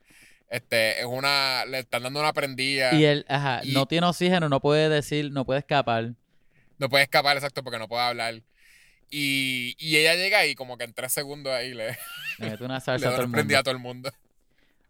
Este, 0.49 0.99
es 0.99 1.05
una... 1.05 1.65
Le 1.65 1.79
están 1.79 2.03
dando 2.03 2.19
una 2.19 2.33
prendida. 2.33 2.93
Y 2.93 3.05
él, 3.05 3.25
ajá, 3.29 3.61
Y- 3.63 3.73
no 3.73 3.85
tiene 3.85 4.07
oxígeno, 4.07 4.49
no 4.49 4.59
puede 4.59 4.89
decir, 4.89 5.31
no 5.31 5.45
puede 5.45 5.59
escapar. 5.59 6.13
No 6.79 6.89
puede 6.89 7.03
escapar, 7.03 7.37
exacto, 7.37 7.63
porque 7.63 7.77
no 7.79 7.87
puede 7.87 8.03
hablar. 8.03 8.41
Y, 9.11 9.75
y 9.77 9.97
ella 9.97 10.15
llega 10.15 10.45
y 10.45 10.55
como 10.55 10.77
que 10.77 10.85
en 10.85 10.93
tres 10.93 11.11
segundos 11.13 11.51
ahí 11.53 11.73
le, 11.73 11.97
Le 12.39 12.49
mete 12.51 12.63
una 12.63 12.75
le 12.79 12.81
salsa 12.81 13.09
a 13.09 13.11
todo 13.11 13.21
el 13.21 13.25
a 13.25 13.27
mundo. 13.37 13.61
todo 13.63 13.71
el 13.71 13.79
mundo. 13.79 14.11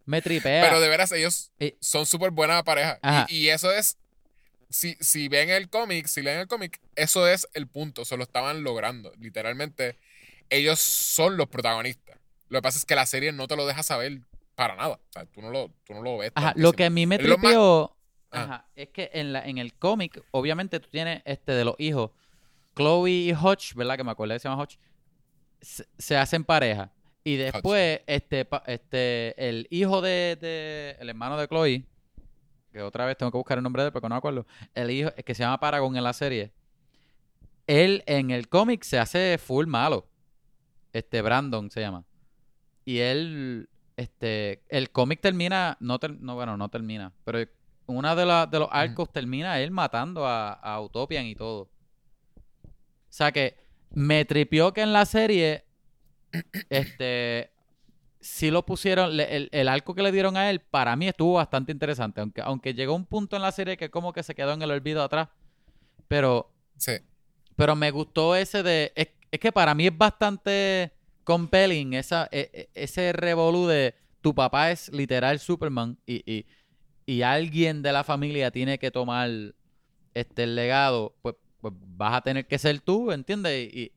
Me 0.06 0.22
tripea. 0.22 0.64
Pero 0.64 0.80
de 0.80 0.88
veras, 0.90 1.12
ellos 1.12 1.52
son 1.80 2.06
súper 2.06 2.32
buena 2.32 2.64
pareja. 2.64 3.00
Y, 3.30 3.38
y 3.38 3.50
eso 3.50 3.72
es. 3.72 3.98
Si, 4.70 4.96
si 5.02 5.28
ven 5.28 5.50
el 5.50 5.70
cómic, 5.70 6.08
si 6.08 6.22
leen 6.22 6.40
el 6.40 6.48
cómic, 6.48 6.80
eso 6.96 7.28
es 7.28 7.48
el 7.54 7.68
punto. 7.68 8.06
Se 8.06 8.16
lo 8.16 8.24
estaban 8.24 8.64
logrando. 8.64 9.12
Literalmente, 9.20 9.98
ellos 10.50 10.80
son 10.80 11.36
los 11.36 11.48
protagonistas. 11.48 12.18
Lo 12.50 12.60
que 12.60 12.62
pasa 12.64 12.78
es 12.78 12.86
que 12.86 12.96
la 12.96 13.06
serie 13.06 13.32
no 13.34 13.48
te 13.48 13.56
lo 13.58 13.66
deja 13.68 13.84
saber 13.84 14.22
para 14.56 14.76
nada. 14.76 14.94
O 14.96 15.00
sea, 15.14 15.26
tú 15.26 15.42
no 15.42 15.50
lo, 15.50 15.70
tú 15.86 15.94
no 15.94 16.02
lo 16.02 16.18
ves. 16.18 16.32
Ajá, 16.36 16.54
lo 16.56 16.72
que 16.74 16.86
a 16.86 16.90
mí 16.90 17.06
me 17.06 17.18
más- 17.18 17.26
tripeó 17.26 17.96
Ajá. 18.32 18.44
ajá, 18.44 18.66
es 18.76 18.90
que 18.90 19.10
en, 19.14 19.34
la, 19.34 19.46
en 19.46 19.58
el 19.58 19.74
cómic, 19.74 20.22
obviamente 20.32 20.80
tú 20.80 20.88
tienes 20.90 21.22
este 21.26 21.52
de 21.52 21.66
los 21.66 21.76
hijos, 21.78 22.12
Chloe 22.76 23.10
y 23.12 23.34
Hodge, 23.34 23.74
¿verdad? 23.76 23.98
Que 23.98 24.04
me 24.04 24.12
acuerdo 24.12 24.34
que 24.36 24.40
se 24.40 24.48
llama 24.50 24.62
Hodge. 24.64 24.78
se, 25.62 25.86
se 25.98 26.18
hacen 26.18 26.44
pareja. 26.44 26.92
Y 27.24 27.36
después, 27.36 28.02
este, 28.08 28.48
este, 28.66 29.50
el 29.50 29.68
hijo 29.70 30.02
de, 30.02 30.38
de- 30.42 30.98
el 31.00 31.10
hermano 31.10 31.38
de 31.38 31.48
Chloe, 31.48 31.86
que 32.72 32.82
otra 32.82 33.06
vez 33.06 33.16
tengo 33.18 33.32
que 33.32 33.38
buscar 33.38 33.58
el 33.60 33.64
nombre 33.64 33.84
de 33.84 33.88
él 33.88 33.94
porque 33.94 34.08
no 34.10 34.16
me 34.16 34.18
acuerdo, 34.18 34.48
el 34.74 34.90
hijo, 34.90 35.12
que 35.24 35.36
se 35.36 35.44
llama 35.44 35.60
Paragon 35.60 35.96
en 35.96 36.04
la 36.04 36.14
serie, 36.14 36.52
él 37.68 38.04
en 38.08 38.32
el 38.32 38.48
cómic 38.50 38.84
se 38.84 38.98
hace 39.00 39.38
full 39.38 39.68
malo. 39.68 40.08
Este, 40.94 41.22
Brandon 41.22 41.70
se 41.70 41.82
llama. 41.82 42.04
Y 42.86 43.00
él, 43.00 43.70
este, 43.98 44.64
el 44.70 44.90
cómic 44.92 45.22
termina, 45.22 45.78
no, 45.80 46.00
ter- 46.00 46.20
no, 46.20 46.36
bueno, 46.36 46.58
no 46.58 46.70
termina, 46.70 47.14
pero 47.24 47.40
una 47.86 48.16
de, 48.16 48.26
la- 48.26 48.48
de 48.48 48.60
los 48.60 48.70
arcos 48.72 49.12
termina 49.12 49.60
él 49.60 49.72
matando 49.72 50.26
a, 50.26 50.54
a 50.54 50.82
Utopian 50.82 51.26
y 51.28 51.36
todo. 51.36 51.70
O 53.12 53.14
sea 53.14 53.32
que 53.32 53.56
me 53.92 54.24
tripió 54.26 54.74
que 54.74 54.82
en 54.82 54.94
la 54.94 55.06
serie, 55.06 55.66
este, 56.70 57.52
sí 58.22 58.52
lo 58.52 58.66
pusieron, 58.66 59.18
le- 59.18 59.36
el, 59.36 59.50
el 59.52 59.68
arco 59.68 59.94
que 59.96 60.02
le 60.02 60.12
dieron 60.12 60.38
a 60.38 60.50
él, 60.50 60.62
para 60.62 60.96
mí 60.96 61.08
estuvo 61.08 61.34
bastante 61.34 61.72
interesante, 61.72 62.22
aunque, 62.22 62.42
aunque 62.42 62.74
llegó 62.74 62.96
un 62.96 63.06
punto 63.06 63.36
en 63.36 63.42
la 63.42 63.52
serie 63.52 63.78
que 63.78 63.90
como 63.90 64.14
que 64.14 64.24
se 64.24 64.36
quedó 64.36 64.54
en 64.54 64.62
el 64.62 64.72
olvido 64.72 65.04
atrás, 65.04 65.30
pero, 66.08 66.50
Sí. 66.78 66.94
pero 67.56 67.76
me 67.76 67.92
gustó 67.92 68.36
ese 68.36 68.64
de, 68.64 68.94
es, 68.96 69.10
es 69.30 69.40
que 69.40 69.52
para 69.52 69.76
mí 69.76 69.88
es 69.88 69.98
bastante 69.98 70.92
compelling 71.26 71.94
esa, 71.94 72.28
e- 72.32 72.50
e- 72.54 72.70
ese 72.84 73.12
revolú 73.14 73.68
de 73.68 73.94
tu 74.22 74.34
papá 74.34 74.72
es 74.72 74.90
literal 74.94 75.40
Superman 75.40 75.98
y, 76.06 76.24
y, 76.32 76.46
y 77.06 77.24
alguien 77.24 77.82
de 77.82 77.92
la 77.92 78.04
familia 78.04 78.52
tiene 78.52 78.80
que 78.80 78.90
tomar 78.92 79.30
este 80.14 80.44
el 80.44 80.56
legado, 80.56 81.14
pues, 81.22 81.36
pues 81.62 81.74
vas 81.78 82.16
a 82.16 82.22
tener 82.22 82.48
que 82.48 82.58
ser 82.58 82.80
tú, 82.82 83.12
¿entiendes? 83.12 83.74
Y, 83.74 83.92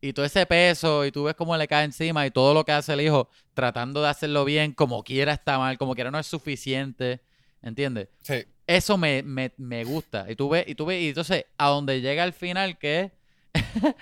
y 0.00 0.12
todo 0.12 0.24
ese 0.24 0.46
peso, 0.46 1.04
y 1.04 1.12
tú 1.12 1.24
ves 1.24 1.34
cómo 1.34 1.56
le 1.56 1.68
cae 1.68 1.84
encima, 1.84 2.26
y 2.26 2.30
todo 2.30 2.54
lo 2.54 2.64
que 2.64 2.72
hace 2.72 2.94
el 2.94 3.02
hijo, 3.02 3.28
tratando 3.54 4.02
de 4.02 4.08
hacerlo 4.08 4.44
bien, 4.44 4.72
como 4.72 5.02
quiera 5.04 5.32
está 5.32 5.58
mal, 5.58 5.76
como 5.78 5.94
quiera 5.94 6.10
no 6.10 6.18
es 6.18 6.26
suficiente, 6.26 7.20
¿entiendes? 7.62 8.08
Sí. 8.22 8.44
Eso 8.66 8.96
me, 8.96 9.22
me, 9.22 9.52
me 9.58 9.84
gusta. 9.84 10.30
Y 10.30 10.36
tú 10.36 10.48
ves, 10.48 10.64
y 10.66 10.74
tú 10.74 10.86
ves, 10.86 11.02
y 11.02 11.08
entonces, 11.08 11.44
a 11.58 11.68
donde 11.68 12.00
llega 12.00 12.22
al 12.22 12.32
final, 12.32 12.78
que 12.78 13.00
es 13.00 13.12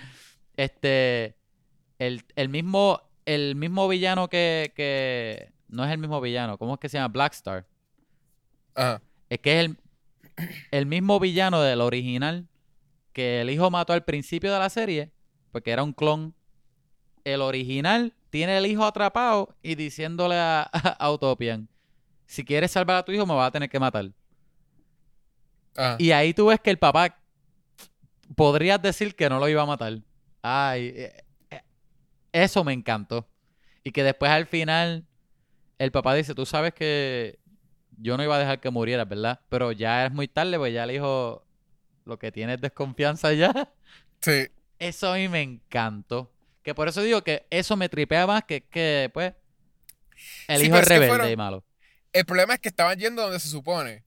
este 0.56 1.36
el, 1.98 2.22
el 2.36 2.48
mismo, 2.48 3.00
el 3.26 3.56
mismo 3.56 3.88
villano 3.88 4.28
que, 4.28 4.72
que. 4.76 5.52
No 5.68 5.84
es 5.84 5.90
el 5.90 5.98
mismo 5.98 6.20
villano, 6.20 6.56
¿cómo 6.58 6.74
es 6.74 6.80
que 6.80 6.88
se 6.88 6.96
llama? 6.96 7.12
Blackstar. 7.12 7.66
Ajá. 8.74 9.02
Es 9.28 9.38
que 9.40 9.60
es 9.60 9.66
el, 9.66 9.76
el 10.70 10.86
mismo 10.86 11.20
villano 11.20 11.60
del 11.60 11.80
original 11.80 12.46
que 13.12 13.40
el 13.40 13.50
hijo 13.50 13.70
mató 13.70 13.92
al 13.92 14.04
principio 14.04 14.52
de 14.52 14.58
la 14.58 14.70
serie, 14.70 15.12
porque 15.52 15.70
era 15.70 15.82
un 15.82 15.92
clon. 15.92 16.34
El 17.24 17.42
original 17.42 18.14
tiene 18.30 18.58
el 18.58 18.66
hijo 18.66 18.84
atrapado 18.84 19.56
y 19.62 19.74
diciéndole 19.74 20.36
a, 20.36 20.62
a 20.98 21.12
Utopian, 21.12 21.68
si 22.26 22.44
quieres 22.44 22.70
salvar 22.70 22.96
a 22.96 23.04
tu 23.04 23.12
hijo 23.12 23.26
me 23.26 23.34
vas 23.34 23.48
a 23.48 23.52
tener 23.52 23.68
que 23.68 23.80
matar. 23.80 24.10
Ajá. 25.76 25.96
Y 25.98 26.10
ahí 26.10 26.34
tú 26.34 26.46
ves 26.46 26.60
que 26.60 26.70
el 26.70 26.78
papá 26.78 27.18
podrías 28.36 28.80
decir 28.80 29.14
que 29.14 29.28
no 29.28 29.38
lo 29.38 29.48
iba 29.48 29.62
a 29.62 29.66
matar. 29.66 29.98
Ay, 30.42 30.92
eh, 30.94 31.24
eh, 31.50 31.62
eso 32.32 32.64
me 32.64 32.72
encantó. 32.72 33.28
Y 33.84 33.92
que 33.92 34.02
después 34.02 34.30
al 34.30 34.46
final 34.46 35.06
el 35.78 35.92
papá 35.92 36.14
dice, 36.14 36.34
tú 36.34 36.44
sabes 36.44 36.74
que 36.74 37.38
yo 37.96 38.16
no 38.16 38.22
iba 38.22 38.36
a 38.36 38.38
dejar 38.38 38.60
que 38.60 38.70
murieras, 38.70 39.08
¿verdad? 39.08 39.40
Pero 39.48 39.72
ya 39.72 40.06
es 40.06 40.12
muy 40.12 40.28
tarde, 40.28 40.58
pues 40.58 40.72
ya 40.72 40.84
el 40.84 40.92
hijo 40.92 41.44
lo 42.08 42.18
que 42.18 42.32
tiene 42.32 42.54
es 42.54 42.60
desconfianza 42.60 43.32
ya. 43.32 43.72
Sí. 44.20 44.48
Eso 44.80 45.12
a 45.12 45.16
mí 45.16 45.28
me 45.28 45.42
encantó. 45.42 46.32
Que 46.62 46.74
por 46.74 46.88
eso 46.88 47.02
digo 47.02 47.22
que 47.22 47.46
eso 47.50 47.76
me 47.76 47.88
tripea 47.88 48.26
más 48.26 48.44
que 48.44 48.62
que, 48.62 49.10
pues, 49.14 49.32
el 50.48 50.60
Sí, 50.60 50.66
hijo 50.66 50.78
es 50.78 50.88
rebelde 50.88 51.08
fueron- 51.08 51.30
y 51.30 51.36
malo. 51.36 51.64
El 52.12 52.24
problema 52.24 52.54
es 52.54 52.60
que 52.60 52.68
estaban 52.68 52.98
yendo 52.98 53.22
donde 53.22 53.38
se 53.38 53.48
supone, 53.48 54.02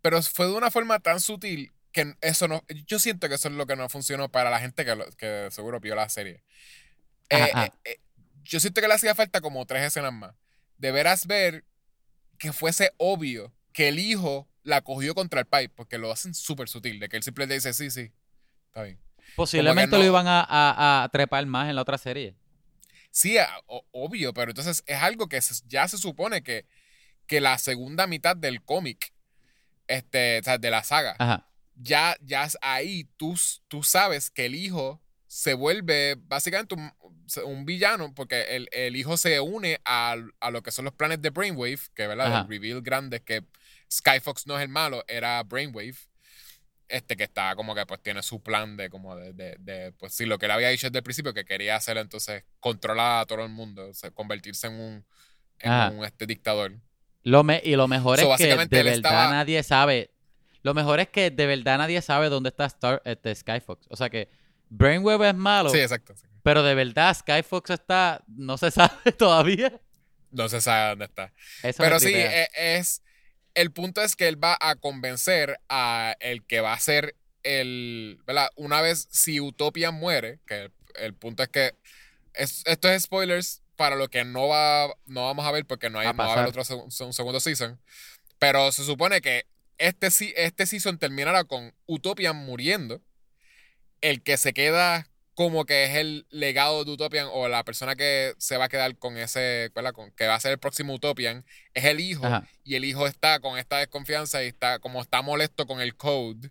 pero 0.00 0.20
fue 0.22 0.46
de 0.46 0.52
una 0.54 0.70
forma 0.70 0.98
tan 1.00 1.20
sutil 1.20 1.72
que 1.92 2.14
eso 2.22 2.48
no. 2.48 2.64
Yo 2.86 2.98
siento 2.98 3.28
que 3.28 3.34
eso 3.36 3.48
es 3.48 3.54
lo 3.54 3.66
que 3.66 3.76
no 3.76 3.88
funcionó 3.88 4.30
para 4.30 4.50
la 4.50 4.58
gente 4.58 4.84
que, 4.84 4.96
lo- 4.96 5.10
que 5.12 5.48
seguro 5.50 5.78
vio 5.80 5.94
la 5.94 6.08
serie. 6.08 6.42
Eh, 7.28 7.36
Ajá, 7.52 7.66
eh, 7.66 7.70
eh, 7.84 8.00
yo 8.42 8.58
siento 8.60 8.80
que 8.80 8.88
le 8.88 8.94
hacía 8.94 9.14
falta 9.14 9.40
como 9.40 9.64
tres 9.66 9.84
escenas 9.84 10.12
más. 10.12 10.34
De 10.78 10.90
veras 10.90 11.26
ver 11.26 11.64
que 12.38 12.52
fuese 12.52 12.90
obvio 12.96 13.52
que 13.72 13.88
el 13.88 13.98
hijo 13.98 14.48
la 14.64 14.80
cogió 14.82 15.14
contra 15.14 15.40
el 15.40 15.46
pai, 15.46 15.68
porque 15.68 15.98
lo 15.98 16.10
hacen 16.12 16.34
súper 16.34 16.68
sutil, 16.68 17.00
de 17.00 17.08
que 17.08 17.16
él 17.16 17.22
simplemente 17.22 17.54
dice, 17.54 17.72
sí, 17.74 17.90
sí, 17.90 18.12
está 18.66 18.82
bien. 18.84 18.98
Posiblemente 19.36 19.96
no- 19.96 19.98
lo 20.02 20.04
iban 20.08 20.26
a, 20.26 20.40
a- 20.40 21.04
a 21.04 21.08
trepar 21.08 21.44
más 21.46 21.68
en 21.68 21.76
la 21.76 21.82
otra 21.82 21.98
serie. 21.98 22.34
Sí, 23.10 23.38
a- 23.38 23.48
o- 23.66 23.84
obvio, 23.92 24.32
pero 24.32 24.50
entonces 24.50 24.82
es 24.86 24.98
algo 25.02 25.28
que 25.28 25.40
se- 25.40 25.62
ya 25.66 25.86
se 25.88 25.98
supone 25.98 26.42
que, 26.42 26.66
que 27.26 27.40
la 27.40 27.58
segunda 27.58 28.06
mitad 28.06 28.36
del 28.36 28.62
cómic, 28.62 29.12
este, 29.88 30.38
o 30.40 30.42
sea, 30.42 30.58
de 30.58 30.70
la 30.70 30.82
saga, 30.84 31.16
Ajá. 31.18 31.48
ya, 31.76 32.16
ya 32.20 32.44
es 32.44 32.56
ahí 32.62 33.04
tú, 33.16 33.38
tú 33.68 33.82
sabes 33.82 34.30
que 34.30 34.46
el 34.46 34.54
hijo 34.54 35.00
se 35.26 35.54
vuelve 35.54 36.16
básicamente 36.18 36.74
un, 36.74 36.92
un 37.46 37.64
villano 37.64 38.12
porque 38.14 38.42
el, 38.56 38.68
el 38.72 38.96
hijo 38.96 39.16
se 39.16 39.40
une 39.40 39.80
a, 39.84 40.16
a 40.40 40.50
lo 40.50 40.62
que 40.62 40.70
son 40.70 40.84
los 40.84 40.94
planes 40.94 41.22
de 41.22 41.30
Brainwave, 41.30 41.78
que 41.94 42.06
verdad, 42.06 42.26
Ajá. 42.26 42.40
el 42.42 42.48
reveal 42.48 42.82
grande 42.82 43.16
es 43.18 43.22
que 43.22 43.42
Skyfox 43.96 44.46
no 44.46 44.56
es 44.56 44.62
el 44.62 44.68
malo, 44.68 45.04
era 45.08 45.42
Brainwave. 45.42 45.96
Este 46.88 47.16
que 47.16 47.24
está 47.24 47.54
como 47.56 47.74
que 47.74 47.86
pues 47.86 48.02
tiene 48.02 48.22
su 48.22 48.42
plan 48.42 48.76
de 48.76 48.90
como 48.90 49.16
de, 49.16 49.32
de, 49.32 49.56
de, 49.60 49.92
pues 49.92 50.12
sí, 50.14 50.26
lo 50.26 50.38
que 50.38 50.44
él 50.46 50.52
había 50.52 50.68
dicho 50.68 50.88
desde 50.88 50.98
el 50.98 51.02
principio 51.04 51.32
que 51.32 51.44
quería 51.46 51.76
hacer 51.76 51.96
entonces 51.96 52.44
controlar 52.60 53.22
a 53.22 53.26
todo 53.26 53.42
el 53.42 53.48
mundo, 53.48 53.88
o 53.88 53.94
sea, 53.94 54.10
convertirse 54.10 54.66
en 54.66 54.74
un, 54.74 55.06
en 55.60 55.72
Ajá. 55.72 55.90
un 55.90 56.04
este 56.04 56.26
dictador. 56.26 56.72
Lo 57.22 57.44
me- 57.44 57.62
y 57.64 57.76
lo 57.76 57.88
mejor 57.88 58.18
So, 58.18 58.32
es 58.34 58.38
que 58.38 58.46
de 58.48 58.56
verdad 58.82 58.92
estaba- 58.94 59.30
nadie 59.30 59.62
sabe. 59.62 60.10
Lo 60.62 60.74
mejor 60.74 61.00
es 61.00 61.08
que 61.08 61.30
de 61.30 61.46
verdad 61.46 61.78
nadie 61.78 62.02
sabe 62.02 62.28
dónde 62.28 62.50
está 62.50 62.66
Star, 62.66 63.00
este, 63.06 63.34
Skyfox. 63.34 63.86
O 63.88 63.96
sea 63.96 64.10
que 64.10 64.28
Brainwave 64.68 65.30
es 65.30 65.34
malo, 65.34 65.70
Sí, 65.70 65.78
exacto. 65.80 66.14
sí. 66.14 66.26
pero 66.42 66.62
de 66.62 66.74
verdad 66.74 67.16
Skyfox 67.16 67.70
está, 67.70 68.22
no 68.28 68.58
se 68.58 68.70
sabe 69.06 69.12
todavía. 69.12 69.80
No 70.30 70.48
se 70.48 70.60
sabe 70.60 70.90
dónde 70.90 71.04
está. 71.06 71.32
Eso 71.62 71.82
Pero 71.82 71.98
sí, 72.00 72.06
tripea. 72.06 72.42
e- 72.44 72.48
es. 72.78 73.01
El 73.54 73.70
punto 73.72 74.02
es 74.02 74.16
que 74.16 74.28
él 74.28 74.42
va 74.42 74.56
a 74.60 74.76
convencer 74.76 75.58
a 75.68 76.16
el 76.20 76.44
que 76.44 76.60
va 76.60 76.72
a 76.72 76.80
ser 76.80 77.16
el. 77.42 78.20
¿Verdad? 78.26 78.48
Una 78.56 78.80
vez 78.80 79.08
si 79.10 79.40
Utopia 79.40 79.90
muere, 79.90 80.38
que 80.46 80.62
el, 80.64 80.72
el 80.96 81.14
punto 81.14 81.42
es 81.42 81.48
que. 81.48 81.74
es- 82.34 82.62
esto 82.66 82.88
es 82.88 83.02
spoilers 83.04 83.60
para 83.76 83.96
lo 83.96 84.08
que 84.08 84.24
no 84.24 84.48
va 84.48 84.94
no 85.06 85.24
vamos 85.26 85.44
a 85.46 85.50
ver 85.50 85.64
porque 85.66 85.90
no, 85.90 85.98
hay, 85.98 86.06
a 86.06 86.12
no 86.12 86.16
va 86.18 86.24
a 86.30 86.32
haber 86.44 86.58
otro 86.60 86.76
un 87.04 87.12
segundo 87.12 87.40
season. 87.40 87.80
Pero 88.38 88.70
se 88.72 88.84
supone 88.84 89.20
que 89.20 89.46
este, 89.78 90.10
si- 90.10 90.32
este 90.36 90.66
season 90.66 90.98
terminará 90.98 91.44
con 91.44 91.74
Utopia 91.86 92.32
muriendo. 92.32 93.02
El 94.00 94.22
que 94.22 94.36
se 94.36 94.52
queda 94.52 95.06
como 95.42 95.64
que 95.64 95.84
es 95.84 95.96
el 95.96 96.26
legado 96.30 96.84
de 96.84 96.92
Utopian 96.92 97.28
o 97.32 97.48
la 97.48 97.64
persona 97.64 97.96
que 97.96 98.34
se 98.38 98.56
va 98.56 98.66
a 98.66 98.68
quedar 98.68 98.96
con 98.96 99.16
ese, 99.16 99.70
¿verdad? 99.74 99.92
Con, 99.92 100.10
que 100.12 100.26
va 100.26 100.34
a 100.34 100.40
ser 100.40 100.52
el 100.52 100.58
próximo 100.58 100.94
Utopian, 100.94 101.44
es 101.74 101.84
el 101.84 102.00
hijo 102.00 102.26
Ajá. 102.26 102.46
y 102.64 102.76
el 102.76 102.84
hijo 102.84 103.06
está 103.06 103.40
con 103.40 103.58
esta 103.58 103.78
desconfianza 103.78 104.42
y 104.42 104.48
está 104.48 104.78
como 104.78 105.00
está 105.02 105.22
molesto 105.22 105.66
con 105.66 105.80
el 105.80 105.96
code. 105.96 106.50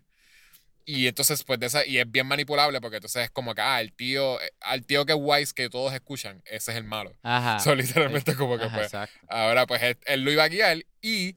Y 0.84 1.06
entonces, 1.06 1.44
pues, 1.44 1.60
de 1.60 1.66
esa, 1.66 1.86
y 1.86 1.98
es 1.98 2.10
bien 2.10 2.26
manipulable 2.26 2.80
porque 2.80 2.96
entonces 2.96 3.24
es 3.24 3.30
como 3.30 3.54
que, 3.54 3.60
ah, 3.60 3.80
el 3.80 3.92
tío, 3.92 4.38
al 4.60 4.84
tío 4.84 5.06
que 5.06 5.12
es 5.12 5.18
wise 5.20 5.54
que 5.54 5.70
todos 5.70 5.94
escuchan, 5.94 6.42
ese 6.44 6.72
es 6.72 6.76
el 6.76 6.84
malo. 6.84 7.14
Ajá. 7.22 7.58
So, 7.60 7.74
literalmente 7.74 8.34
como 8.34 8.58
que, 8.58 8.64
Ajá, 8.64 8.74
pues, 8.74 8.86
exacto. 8.86 9.26
ahora, 9.28 9.66
pues, 9.66 9.82
él, 9.82 9.98
él 10.06 10.22
lo 10.22 10.32
iba 10.32 10.44
a 10.44 10.48
guiar 10.48 10.84
y 11.00 11.36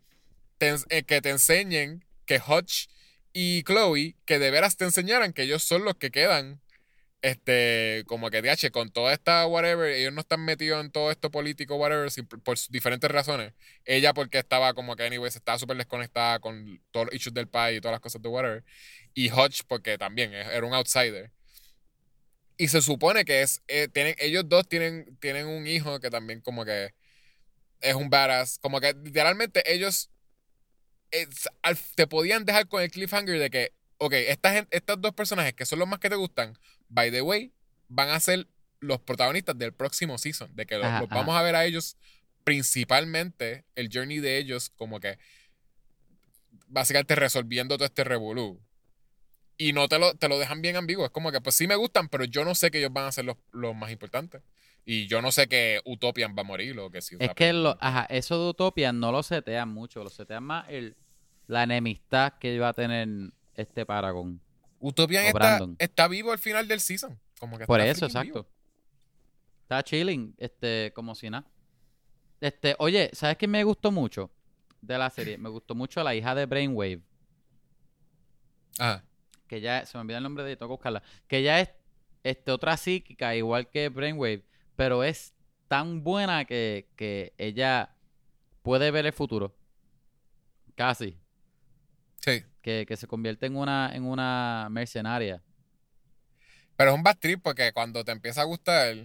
te 0.58 0.76
eh, 0.90 1.04
que 1.04 1.22
te 1.22 1.30
enseñen 1.30 2.04
que 2.26 2.42
Hutch 2.46 2.88
y 3.34 3.64
Chloe, 3.64 4.16
que 4.26 4.40
de 4.40 4.50
veras 4.50 4.78
te 4.78 4.86
enseñaran 4.86 5.34
que 5.34 5.44
ellos 5.44 5.62
son 5.62 5.84
los 5.84 5.96
que 5.96 6.10
quedan, 6.10 6.62
este, 7.22 8.04
como 8.08 8.30
que 8.30 8.42
DH, 8.42 8.72
con 8.72 8.92
toda 8.92 9.14
esta 9.14 9.48
whatever, 9.48 9.92
ellos 9.92 10.14
no 10.14 10.22
están 10.22 10.46
metidos 10.46 10.84
en 10.86 10.92
todo 10.92 11.10
esto 11.12 11.32
político, 11.32 11.76
whatever, 11.76 12.12
sin- 12.12 12.28
por 12.28 12.58
diferentes 12.70 13.10
razones. 13.12 13.54
Ella 13.86 14.14
porque 14.14 14.38
estaba 14.40 14.74
como 14.76 14.96
que, 14.96 15.04
anyways, 15.06 15.36
estaba 15.36 15.58
súper 15.58 15.78
desconectada 15.78 16.40
con 16.40 16.82
todos 16.92 17.08
los 17.08 17.16
issues 17.16 17.34
del 17.34 17.48
país 17.48 17.78
y 17.78 17.82
todas 17.82 17.94
las 17.96 18.02
cosas 18.02 18.22
de 18.22 18.30
whatever. 18.30 18.64
Y 19.16 19.32
Hutch 19.32 19.62
porque 19.68 19.98
también 19.98 20.34
es- 20.36 20.48
era 20.48 20.66
un 20.68 20.74
outsider. 20.76 21.32
Y 22.58 22.70
se 22.70 22.82
supone 22.82 23.26
que 23.26 23.42
es, 23.42 23.62
eh, 23.68 23.88
tienen, 23.90 24.16
ellos 24.20 24.48
dos 24.48 24.68
tienen, 24.68 25.18
tienen 25.20 25.48
un 25.48 25.68
hijo 25.68 26.00
que 26.00 26.10
también 26.10 26.42
como 26.42 26.64
que 26.66 26.92
es 27.82 27.96
un 27.96 28.10
badass. 28.10 28.60
Como 28.62 28.82
que 28.82 28.94
literalmente 29.04 29.64
ellos 29.74 30.12
es- 31.12 31.50
al- 31.62 31.78
te 31.96 32.08
podían 32.08 32.46
dejar 32.46 32.68
con 32.68 32.82
el 32.82 32.92
cliffhanger 32.92 33.40
de 33.40 33.50
que, 33.50 33.74
ok, 33.98 34.14
esta 34.14 34.54
gen- 34.54 34.68
estas 34.72 35.00
dos 35.02 35.14
personajes 35.14 35.54
que 35.54 35.66
son 35.66 35.80
los 35.80 35.88
más 35.88 36.00
que 36.00 36.10
te 36.10 36.16
gustan, 36.16 36.58
by 36.90 37.12
the 37.12 37.22
way, 37.22 37.52
van 37.88 38.10
a 38.10 38.20
ser 38.20 38.48
los 38.80 39.00
protagonistas 39.00 39.58
del 39.58 39.74
próximo 39.74 40.18
season. 40.18 40.56
De 40.56 40.66
que 40.66 40.76
Ajá, 40.76 41.00
los 41.00 41.10
ajá. 41.10 41.16
vamos 41.16 41.36
a 41.36 41.42
ver 41.42 41.56
a 41.56 41.66
ellos 41.66 41.98
principalmente, 42.44 43.66
el 43.76 43.90
journey 43.92 44.20
de 44.20 44.38
ellos 44.38 44.70
como 44.70 45.00
que 45.00 45.18
básicamente 46.68 47.16
resolviendo 47.16 47.76
todo 47.78 47.86
este 47.86 48.04
revolú. 48.04 48.62
Y 49.58 49.74
no 49.74 49.88
te 49.88 49.98
lo, 50.00 50.14
te 50.16 50.28
lo 50.28 50.38
dejan 50.38 50.62
bien 50.62 50.76
ambiguo. 50.76 51.06
Es 51.06 51.12
como 51.12 51.32
que, 51.32 51.40
pues 51.42 51.56
sí 51.56 51.66
me 51.66 51.76
gustan, 51.76 52.10
pero 52.10 52.26
yo 52.26 52.44
no 52.44 52.56
sé 52.56 52.72
que 52.72 52.80
ellos 52.80 52.92
van 52.92 53.06
a 53.06 53.12
ser 53.12 53.26
los, 53.26 53.38
los 53.52 53.74
más 53.76 53.90
importantes. 53.92 54.42
Y 54.84 55.08
yo 55.08 55.22
no 55.22 55.32
sé 55.32 55.48
que 55.48 55.82
Utopian 55.86 56.36
va 56.38 56.42
a 56.42 56.44
morir 56.46 56.78
o 56.78 56.92
que 56.92 57.02
si 57.02 57.16
Es 57.20 57.34
que 57.34 57.54
lo, 57.54 57.78
ajá, 57.80 58.06
eso 58.10 58.38
de 58.44 58.50
Utopian 58.50 59.00
no 59.00 59.12
lo 59.12 59.24
setean 59.24 59.70
mucho, 59.70 60.04
lo 60.04 60.10
setean 60.10 60.44
más 60.44 60.66
el, 60.70 60.96
la 61.48 61.64
enemistad 61.64 62.34
que 62.34 62.54
iba 62.54 62.70
a 62.70 62.74
tener 62.74 63.08
este 63.56 63.86
Paragon. 63.86 64.40
Utopian 64.80 65.26
está, 65.26 65.60
está 65.80 66.08
vivo 66.08 66.32
al 66.32 66.40
final 66.40 66.68
del 66.68 66.80
season. 66.80 67.20
Como 67.40 67.58
que 67.58 67.66
Por 67.66 67.80
está 67.80 67.92
eso, 67.92 68.06
exacto. 68.06 68.26
vivo. 68.26 68.48
Está 69.64 69.84
chilling, 69.84 70.36
este, 70.38 70.92
como 70.96 71.16
si 71.16 71.30
nada. 71.30 71.50
Este, 72.40 72.76
oye, 72.80 73.10
¿sabes 73.14 73.38
qué 73.38 73.48
me 73.48 73.64
gustó 73.64 73.92
mucho 73.92 74.30
de 74.82 74.98
la 74.98 75.10
serie? 75.10 75.38
Me 75.38 75.50
gustó 75.50 75.74
mucho 75.74 76.04
la 76.04 76.14
hija 76.14 76.36
de 76.36 76.46
Brainwave, 76.46 77.02
Ajá. 78.78 79.04
que 79.48 79.62
ya, 79.62 79.86
se 79.86 79.98
me 79.98 80.02
olvida 80.02 80.18
el 80.18 80.24
nombre 80.24 80.44
de 80.44 80.52
ella, 80.52 80.60
tengo 80.60 80.70
que 80.70 80.76
buscarla, 80.76 81.04
que 81.28 81.38
ella 81.38 81.62
es 81.62 81.70
este, 82.24 82.52
otra 82.52 82.78
psíquica, 82.78 83.36
igual 83.36 83.70
que 83.70 83.90
Brainwave, 83.90 84.46
pero 84.76 85.04
es 85.04 85.34
tan 85.68 86.04
buena 86.04 86.46
que, 86.46 86.90
que 86.96 87.34
ella 87.38 87.96
puede 88.62 88.92
ver 88.92 89.06
el 89.06 89.14
futuro. 89.14 89.56
Casi. 90.76 91.18
Sí. 92.20 92.44
Que, 92.66 92.88
que 92.88 92.98
se 92.98 93.06
convierte 93.06 93.46
en 93.46 93.58
una, 93.58 93.92
en 93.94 94.06
una 94.06 94.70
mercenaria. 94.72 95.40
Pero 96.76 96.90
es 96.90 96.96
un 96.96 97.04
bad 97.04 97.16
trip 97.20 97.40
porque 97.44 97.72
cuando 97.74 98.04
te 98.04 98.12
empieza 98.12 98.42
a 98.42 98.46
gustar, 98.46 98.96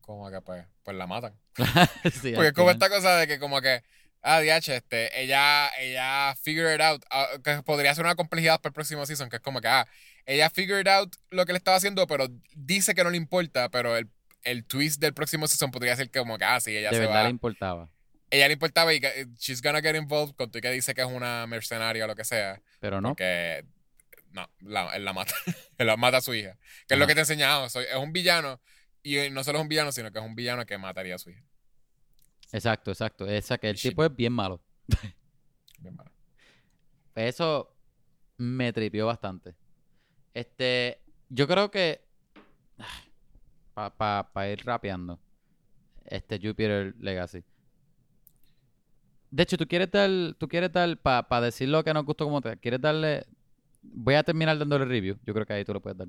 como 0.00 0.30
que 0.30 0.40
pues, 0.40 0.64
pues 0.82 0.96
la 0.96 1.06
matan. 1.06 1.34
Sí, 2.22 2.32
Porque 2.32 2.48
es 2.48 2.52
como 2.54 2.70
esta 2.70 2.88
cosa 2.88 3.18
de 3.18 3.26
que 3.26 3.38
como 3.38 3.60
que, 3.60 3.82
ah, 4.22 4.40
DH, 4.40 4.76
este, 4.76 5.22
ella, 5.22 5.68
ella 5.78 6.34
figured 6.40 6.80
out, 6.80 7.04
ah, 7.10 7.26
que 7.44 7.62
podría 7.62 7.94
ser 7.94 8.06
una 8.06 8.14
complejidad 8.14 8.62
para 8.62 8.70
el 8.70 8.74
próximo 8.74 9.04
season, 9.04 9.28
que 9.28 9.36
es 9.36 9.42
como 9.42 9.60
que, 9.60 9.68
ah, 9.68 9.86
ella 10.24 10.48
figured 10.48 10.88
out 10.88 11.14
lo 11.28 11.44
que 11.44 11.52
le 11.52 11.58
estaba 11.58 11.76
haciendo, 11.76 12.06
pero 12.06 12.28
dice 12.54 12.94
que 12.94 13.04
no 13.04 13.10
le 13.10 13.18
importa, 13.18 13.68
pero 13.68 13.94
el, 13.98 14.08
el 14.42 14.64
twist 14.64 15.02
del 15.02 15.12
próximo 15.12 15.46
season 15.48 15.70
podría 15.70 15.96
ser 15.96 16.08
que 16.08 16.18
como 16.18 16.38
que, 16.38 16.46
ah, 16.46 16.60
sí, 16.60 16.74
ella 16.74 16.88
de 16.88 16.96
se 16.96 17.00
verdad 17.00 17.16
va. 17.16 17.24
le 17.24 17.30
importaba. 17.30 17.90
Ella 18.34 18.48
le 18.48 18.54
importaba 18.54 18.92
y 18.92 19.00
que 19.00 19.28
she's 19.38 19.62
gonna 19.62 19.80
get 19.80 19.94
involved 19.94 20.34
con 20.34 20.50
tu 20.50 20.60
que 20.60 20.70
dice 20.72 20.92
que 20.92 21.02
es 21.02 21.06
una 21.06 21.46
mercenaria 21.46 22.04
o 22.04 22.08
lo 22.08 22.16
que 22.16 22.24
sea. 22.24 22.60
Pero 22.80 23.00
no. 23.00 23.10
Porque, 23.10 23.64
no, 24.30 24.48
la- 24.60 24.96
él 24.96 25.04
la 25.04 25.12
mata. 25.12 25.32
él 25.78 25.86
la 25.86 25.96
mata 25.96 26.16
a 26.16 26.20
su 26.20 26.34
hija. 26.34 26.58
Que 26.88 26.94
es 26.94 27.00
lo 27.00 27.06
que 27.06 27.14
te 27.14 27.20
he 27.20 27.22
enseñado. 27.22 27.68
Soy, 27.68 27.84
es 27.84 27.94
un 27.96 28.12
villano. 28.12 28.60
Y 29.04 29.30
no 29.30 29.44
solo 29.44 29.58
es 29.58 29.62
un 29.62 29.68
villano, 29.68 29.92
sino 29.92 30.10
que 30.10 30.18
es 30.18 30.24
un 30.24 30.34
villano 30.34 30.66
que 30.66 30.76
mataría 30.78 31.14
a 31.14 31.18
su 31.18 31.30
hija. 31.30 31.44
Exacto, 32.50 32.90
exacto. 32.90 33.26
Esa 33.28 33.56
que 33.58 33.68
el 33.70 33.76
Shit. 33.76 33.90
tipo 33.92 34.04
es 34.04 34.14
bien 34.14 34.32
malo. 34.32 34.60
Bien 35.78 35.94
malo. 35.94 36.10
Eso 37.14 37.76
me 38.38 38.72
tripió 38.72 39.06
bastante. 39.06 39.54
Este, 40.32 41.00
yo 41.28 41.46
creo 41.46 41.70
que 41.70 42.04
para 43.74 44.48
ir 44.50 44.64
rapeando, 44.64 45.20
este 46.06 46.38
Jupiter 46.42 46.94
Legacy. 46.98 47.44
De 49.34 49.42
hecho, 49.42 49.56
tú 49.56 49.66
quieres 49.66 49.90
dar, 49.90 50.08
tú 50.38 50.46
quieres 50.46 50.70
dar, 50.72 50.96
para 50.98 51.40
decir 51.40 51.68
lo 51.68 51.82
que 51.82 51.92
nos 51.92 52.04
gustó 52.04 52.24
como 52.24 52.40
te, 52.40 52.56
quieres 52.58 52.80
darle, 52.80 53.24
voy 53.82 54.14
a 54.14 54.22
terminar 54.22 54.56
dándole 54.56 54.84
review, 54.84 55.16
yo 55.24 55.34
creo 55.34 55.44
que 55.44 55.52
ahí 55.54 55.64
tú 55.64 55.72
lo 55.72 55.80
puedes 55.80 55.98
dar. 55.98 56.06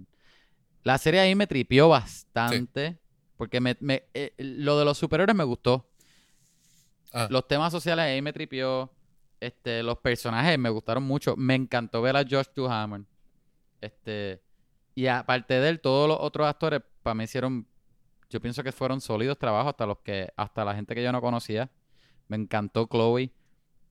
La 0.83 0.97
serie 0.99 1.19
ahí 1.21 1.33
me 1.33 1.47
tripió 1.47 1.89
bastante, 1.89 2.99
porque 3.37 3.59
me, 3.59 3.75
me- 3.79 4.03
eh, 4.13 4.33
lo 4.37 4.77
de 4.77 4.85
los 4.85 4.97
superhéroes 4.99 5.35
me 5.35 5.43
gustó. 5.43 5.89
Ah, 7.11 7.27
Los 7.31 7.47
temas 7.47 7.71
sociales 7.71 8.05
ahí 8.05 8.21
me 8.21 8.31
tripió. 8.31 8.91
Este, 9.39 9.81
los 9.81 9.97
personajes 9.97 10.57
me 10.59 10.69
gustaron 10.69 11.03
mucho. 11.03 11.35
Me 11.35 11.55
encantó 11.55 12.01
ver 12.03 12.15
a 12.17 12.23
Josh 12.29 12.47
Duhamel. 12.55 13.05
Este, 13.81 14.41
y 14.93 15.07
aparte 15.07 15.55
de 15.59 15.69
él, 15.69 15.79
todos 15.81 16.07
los 16.07 16.17
otros 16.19 16.47
actores 16.47 16.81
para 17.01 17.15
mí 17.15 17.23
hicieron, 17.23 17.65
yo 18.29 18.39
pienso 18.39 18.63
que 18.63 18.71
fueron 18.71 19.01
sólidos 19.01 19.37
trabajos 19.39 19.71
hasta 19.71 19.85
los 19.87 19.97
que, 19.99 20.29
hasta 20.35 20.63
la 20.63 20.75
gente 20.75 20.93
que 20.93 21.03
yo 21.03 21.11
no 21.11 21.21
conocía. 21.21 21.69
Me 22.27 22.37
encantó 22.37 22.87
Chloe. 22.87 23.31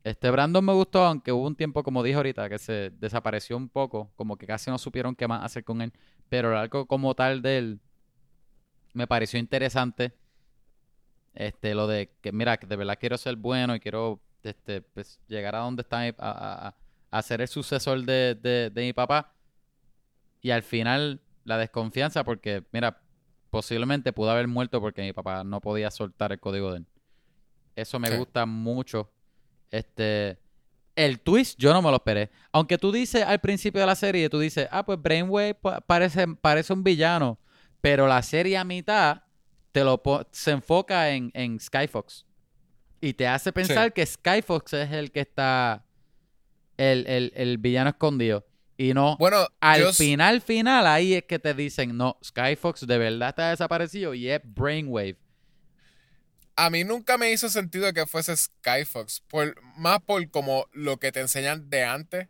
Este 0.05 0.31
Brandon 0.31 0.65
me 0.65 0.73
gustó, 0.75 1.05
aunque 1.05 1.33
hubo 1.33 1.47
un 1.47 1.57
tiempo, 1.57 1.83
como 1.83 2.03
dije 2.03 2.17
ahorita, 2.17 2.49
que 2.49 2.59
se 2.59 2.91
desapareció 3.01 3.57
un 3.57 3.69
poco, 3.69 4.11
como 4.17 4.37
que 4.37 4.47
casi 4.47 4.71
no 4.71 4.79
supieron 4.79 5.15
qué 5.17 5.29
más 5.29 5.45
hacer 5.45 5.65
con 5.65 5.81
él. 5.83 5.93
Pero 6.29 6.51
el 6.53 6.59
arco 6.59 6.87
como 6.87 7.15
tal 7.15 7.43
de 7.43 7.59
él 7.59 7.81
me 8.95 9.07
pareció 9.07 9.39
interesante. 9.39 10.15
Este, 11.35 11.75
lo 11.75 11.87
de 11.87 12.11
que, 12.21 12.33
mira, 12.33 12.57
que 12.59 12.67
de 12.67 12.77
verdad 12.77 12.97
quiero 13.01 13.17
ser 13.19 13.37
bueno 13.37 13.75
y 13.75 13.81
quiero 13.81 14.21
este, 14.43 14.83
pues, 14.83 15.21
llegar 15.27 15.55
a 15.57 15.61
donde 15.61 15.83
está 15.83 16.03
a 17.11 17.23
ser 17.23 17.41
el 17.41 17.49
sucesor 17.49 18.05
de, 18.05 18.35
de- 18.41 18.71
de 18.71 18.83
mi 18.83 18.93
papá. 18.93 19.33
Y 20.41 20.51
al 20.51 20.63
final, 20.63 21.21
la 21.45 21.59
desconfianza, 21.59 22.25
porque, 22.25 22.65
mira, 22.73 23.01
posiblemente 23.51 24.13
pudo 24.13 24.31
haber 24.31 24.49
muerto 24.49 24.81
porque 24.81 25.03
mi 25.03 25.13
papá 25.13 25.45
no 25.45 25.61
podía 25.61 25.91
soltar 25.91 26.33
el 26.33 26.41
código 26.41 26.73
de 26.73 26.79
él. 26.79 26.87
Eso 27.77 27.99
me 27.99 28.09
Sí. 28.09 28.17
gusta 28.17 28.47
mucho. 28.47 29.11
Este. 29.71 30.39
El 30.97 31.19
twist 31.21 31.59
yo 31.59 31.73
no 31.73 31.83
me 31.83 31.91
lo 31.91 31.97
esperé. 31.97 32.31
Aunque 32.53 32.79
tú 32.79 32.93
dices 32.93 33.25
al 33.25 33.41
principio 33.41 33.81
de 33.81 33.87
la 33.89 33.97
serie, 33.97 34.29
tú 34.31 34.39
dices, 34.39 34.69
ah, 34.71 34.85
pues 34.85 35.01
Brainwave 35.03 35.55
pa- 35.55 35.81
parece, 35.81 36.27
parece 36.41 36.73
un 36.73 36.85
villano. 36.85 37.37
Pero 37.81 38.07
la 38.07 38.23
serie 38.23 38.57
a 38.57 38.63
mitad 38.65 39.23
te 39.73 39.83
lo 39.83 40.01
se 40.31 40.53
enfoca 40.53 41.11
en, 41.11 41.33
en 41.35 41.59
Skyfox. 41.59 42.25
Y 43.01 43.13
te 43.13 43.27
hace 43.27 43.53
pensar 43.53 43.93
que 43.93 44.07
Skyfox 44.07 44.73
es 44.75 44.93
el 44.93 45.11
que 45.11 45.21
está. 45.21 45.85
El, 46.77 47.07
el- 47.09 47.33
el 47.35 47.59
villano 47.59 47.91
escondido. 47.91 48.47
Y 48.77 48.95
no. 48.95 49.17
Bueno, 49.19 49.47
al 49.61 49.81
yo, 49.83 49.93
final, 49.93 50.41
final, 50.41 50.87
ahí 50.87 51.15
es 51.15 51.25
que 51.25 51.39
te 51.41 51.55
dicen, 51.55 51.97
no, 51.97 52.19
Skyfox 52.25 52.87
de 52.87 52.99
verdad 52.99 53.29
está 53.31 53.51
desaparecido 53.51 54.15
y 54.15 54.29
es 54.31 54.41
Brainwave. 54.45 55.17
A 56.57 56.71
mí 56.71 56.85
nunca 56.85 57.19
me 57.19 57.33
hizo 57.33 57.49
sentido 57.49 57.93
que 57.93 58.07
fuese 58.07 58.37
Skyfox. 58.37 59.21
Por, 59.29 59.61
más 59.77 60.01
por 60.01 60.29
como 60.31 60.67
lo 60.73 60.99
que 60.99 61.13
te 61.13 61.21
enseñan 61.21 61.69
de 61.71 61.85
antes. 61.85 62.29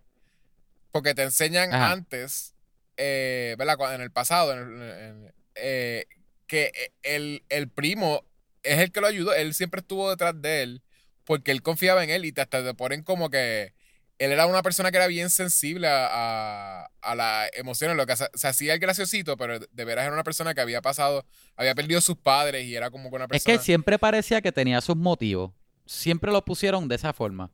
Porque 0.92 1.14
te 1.14 1.22
enseñan 1.24 1.74
Ajá. 1.74 1.90
antes, 1.92 2.54
eh, 2.96 3.56
¿verdad? 3.58 3.94
En 3.94 4.00
el 4.00 4.10
pasado, 4.10 4.52
en 4.52 4.58
el- 4.58 4.90
en- 4.90 5.34
eh, 5.56 6.06
que 6.46 6.72
el, 7.02 7.44
el 7.48 7.68
primo 7.68 8.24
es 8.62 8.78
el 8.78 8.92
que 8.92 9.00
lo 9.00 9.06
ayudó. 9.08 9.34
Él 9.34 9.54
siempre 9.54 9.80
estuvo 9.80 10.08
detrás 10.10 10.40
de 10.40 10.62
él 10.62 10.82
porque 11.24 11.50
él 11.50 11.62
confiaba 11.62 12.04
en 12.04 12.10
él 12.10 12.24
y 12.24 12.32
te, 12.32 12.42
hasta 12.42 12.62
te 12.62 12.74
ponen 12.74 13.02
como 13.02 13.30
que 13.30 13.72
él 14.18 14.30
era 14.32 14.46
una 14.46 14.62
persona 14.62 14.90
que 14.90 14.96
era 14.96 15.06
bien 15.08 15.28
sensible 15.30 15.88
a, 15.88 16.06
a, 16.84 16.90
a 17.02 17.14
las 17.14 17.50
emociones. 17.54 17.96
Lo 17.96 18.06
que 18.06 18.16
se, 18.16 18.28
se 18.34 18.46
hacía 18.48 18.74
el 18.74 18.78
graciosito, 18.78 19.36
pero 19.36 19.58
de 19.58 19.84
veras 19.84 20.04
era 20.04 20.14
una 20.14 20.24
persona 20.24 20.54
que 20.54 20.60
había 20.60 20.80
pasado, 20.82 21.26
había 21.56 21.74
perdido 21.74 21.98
a 21.98 22.02
sus 22.02 22.16
padres 22.16 22.64
y 22.64 22.76
era 22.76 22.90
como 22.90 23.08
una 23.08 23.24
Es 23.24 23.28
persona... 23.28 23.58
que 23.58 23.62
siempre 23.64 23.98
parecía 23.98 24.40
que 24.40 24.52
tenía 24.52 24.80
sus 24.80 24.96
motivos. 24.96 25.52
Siempre 25.86 26.30
lo 26.32 26.44
pusieron 26.44 26.88
de 26.88 26.94
esa 26.94 27.12
forma. 27.12 27.50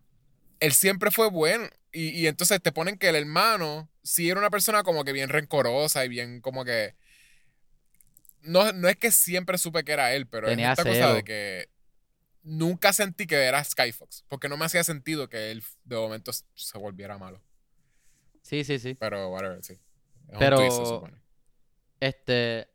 él 0.61 0.73
siempre 0.73 1.11
fue 1.11 1.29
bueno. 1.31 1.69
Y, 1.93 2.11
y 2.11 2.27
entonces 2.29 2.61
te 2.63 2.71
ponen 2.73 2.97
que 2.99 3.09
el 3.09 3.17
hermano 3.17 3.89
sí 4.03 4.31
era 4.31 4.39
una 4.39 4.51
persona 4.51 4.83
como 4.85 5.03
que 5.05 5.13
bien 5.13 5.29
rencorosa 5.29 6.05
y 6.05 6.09
bien 6.09 6.41
como 6.41 6.65
que. 6.65 6.95
No, 8.43 8.73
no 8.73 8.89
es 8.89 8.97
que 8.97 9.11
siempre 9.11 9.59
supe 9.59 9.85
que 9.85 9.93
era 9.93 10.15
él, 10.15 10.27
pero 10.27 10.47
Tenía 10.49 10.73
es 10.73 10.79
esta 10.79 10.89
cosa 10.91 11.15
de 11.15 11.25
que 11.25 11.69
nunca 12.51 12.93
sentí 12.93 13.27
que 13.27 13.37
era 13.37 13.63
Skyfox. 13.63 14.25
Porque 14.29 14.49
no 14.49 14.57
me 14.57 14.65
hacía 14.65 14.85
sentido 14.85 15.29
que 15.29 15.51
él 15.51 15.63
de 15.85 15.97
momento 15.97 16.33
se 16.33 16.79
volviera 16.79 17.17
malo. 17.19 17.41
Sí, 18.43 18.65
sí, 18.65 18.79
sí. 18.79 18.95
Pero, 18.95 19.29
whatever, 19.29 19.63
sí. 19.63 19.75
Es 20.29 20.39
Pero- 20.39 20.59
un 20.59 20.63
twist, 20.67 20.79
se 20.79 20.87
supone. 20.87 21.21
Este, 22.01 22.69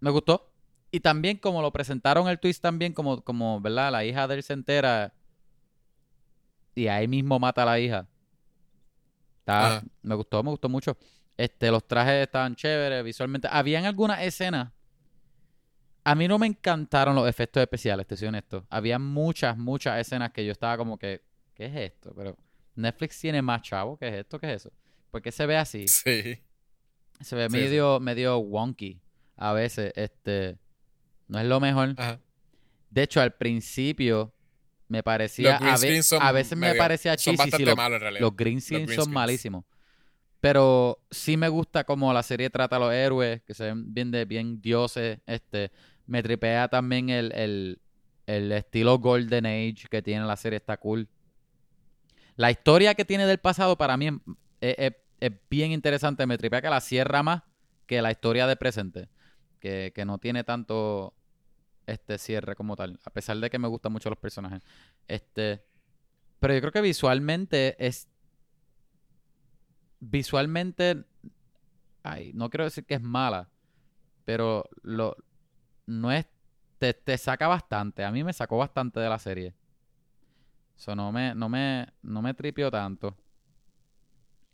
me 0.00 0.10
gustó. 0.10 0.52
Y 0.90 1.00
también 1.00 1.38
como 1.38 1.62
lo 1.62 1.72
presentaron 1.72 2.28
el 2.28 2.38
twist 2.38 2.60
también, 2.62 2.92
como, 2.92 3.22
como, 3.22 3.60
¿verdad? 3.60 3.90
La 3.92 4.04
hija 4.04 4.26
de 4.28 4.34
él 4.34 4.42
se 4.42 4.52
entera 4.52 5.14
y 6.74 6.88
ahí 6.88 7.08
mismo 7.08 7.38
mata 7.38 7.62
a 7.62 7.66
la 7.66 7.78
hija. 7.80 8.06
Está- 9.40 9.82
me 10.02 10.14
gustó, 10.14 10.42
me 10.42 10.50
gustó 10.50 10.68
mucho. 10.68 10.96
Este, 11.36 11.70
los 11.70 11.86
trajes 11.86 12.22
estaban 12.26 12.54
chéveres 12.54 13.02
visualmente. 13.04 13.48
Habían 13.50 13.86
algunas 13.86 14.20
escenas. 14.22 14.70
A 16.04 16.14
mí 16.14 16.26
no 16.26 16.38
me 16.38 16.46
encantaron 16.46 17.14
los 17.14 17.28
efectos 17.28 17.60
especiales, 17.62 18.06
te 18.06 18.16
soy 18.16 18.28
honesto. 18.28 18.66
Había 18.70 18.98
muchas, 18.98 19.56
muchas 19.56 20.00
escenas 20.00 20.32
que 20.32 20.44
yo 20.44 20.52
estaba 20.52 20.76
como 20.76 20.98
que, 20.98 21.22
¿qué 21.54 21.66
es 21.66 21.76
esto? 21.76 22.12
Pero 22.16 22.36
Netflix 22.74 23.20
tiene 23.20 23.40
más 23.42 23.62
chavo, 23.62 23.96
¿qué 23.98 24.08
es 24.08 24.14
esto? 24.14 24.38
¿Qué 24.40 24.50
es 24.52 24.56
eso? 24.62 24.72
¿Por 25.10 25.22
qué 25.22 25.30
se 25.32 25.46
ve 25.46 25.56
así? 25.56 25.86
Sí. 25.88 26.40
Se 27.20 27.36
ve 27.36 27.46
Sí, 27.48 27.56
sí. 27.56 27.62
medio, 27.62 28.00
medio 28.00 28.38
wonky 28.38 29.00
a 29.36 29.52
veces. 29.52 29.92
Este, 29.94 30.58
no 31.28 31.38
es 31.38 31.46
lo 31.46 31.60
mejor. 31.60 31.94
Ajá. 31.96 32.18
De 32.90 33.02
hecho, 33.04 33.20
al 33.20 33.34
principio 33.34 34.34
me 34.88 35.02
parecía, 35.04 35.56
a, 35.56 35.76
ve- 35.78 36.02
son 36.02 36.20
a 36.20 36.32
veces 36.32 36.58
me 36.58 36.74
parecía 36.74 37.12
Son 37.12 37.18
cheesy. 37.18 37.36
bastante 37.36 37.56
si 37.58 37.64
lo- 37.64 37.76
malos 37.76 37.96
en 37.96 38.00
realidad. 38.02 38.20
los 38.22 38.36
green 38.36 38.60
screens 38.60 38.88
son 38.90 39.04
screens. 39.04 39.14
malísimos. 39.14 39.64
Pero 40.40 40.98
sí 41.12 41.36
me 41.36 41.48
gusta 41.48 41.84
como 41.84 42.12
la 42.12 42.22
serie 42.24 42.50
trata 42.50 42.74
a 42.76 42.78
los 42.80 42.92
héroes, 42.92 43.40
que 43.42 43.54
se 43.54 43.64
ven 43.66 43.94
bien 43.94 44.10
de 44.10 44.24
bien 44.24 44.60
dioses. 44.60 45.20
Este, 45.26 45.70
me 46.06 46.22
tripea 46.22 46.68
también 46.68 47.10
el, 47.10 47.32
el, 47.32 47.80
el 48.26 48.52
estilo 48.52 48.98
Golden 48.98 49.46
Age 49.46 49.86
que 49.90 50.02
tiene 50.02 50.24
la 50.24 50.36
serie, 50.36 50.58
está 50.58 50.76
cool. 50.76 51.08
La 52.36 52.50
historia 52.50 52.94
que 52.94 53.04
tiene 53.04 53.26
del 53.26 53.38
pasado 53.38 53.76
para 53.76 53.96
mí 53.96 54.08
es, 54.60 54.92
bien 55.50 55.72
interesante. 55.72 56.26
Me 56.26 56.38
tripea 56.38 56.62
que 56.62 56.70
la 56.70 56.80
cierra 56.80 57.22
más 57.22 57.42
que 57.86 58.02
la 58.02 58.10
historia 58.10 58.46
del 58.46 58.56
presente. 58.56 59.08
que, 59.60 59.92
que 59.94 60.04
no 60.04 60.18
tiene 60.18 60.44
tanto 60.44 61.14
este 61.86 62.18
cierre 62.18 62.54
como 62.54 62.76
tal, 62.76 62.98
a 63.04 63.10
pesar 63.10 63.36
de 63.38 63.50
que 63.50 63.58
me 63.58 63.68
gustan 63.68 63.92
mucho 63.92 64.08
los 64.08 64.18
personajes. 64.18 64.62
Este, 65.08 65.64
pero 66.40 66.54
yo 66.54 66.60
creo 66.60 66.72
que 66.72 66.80
visualmente 66.80 67.76
es 67.84 68.08
visualmente 70.00 71.04
ay, 72.02 72.32
no 72.34 72.50
quiero 72.50 72.64
decir 72.64 72.84
que 72.84 72.94
es 72.94 73.02
mala, 73.02 73.48
pero 74.24 74.68
lo 74.82 75.16
no 75.86 76.12
es 76.12 76.26
te, 76.78 76.94
te 76.94 77.16
saca 77.16 77.46
bastante, 77.46 78.04
a 78.04 78.10
mí 78.10 78.24
me 78.24 78.32
sacó 78.32 78.58
bastante 78.58 78.98
de 79.00 79.08
la 79.08 79.18
serie. 79.18 79.54
Eso 80.76 80.96
no 80.96 81.12
me 81.12 81.34
no 81.34 81.48
me 81.48 81.86
no 82.02 82.22
me 82.22 82.34
tripió 82.34 82.70
tanto. 82.70 83.16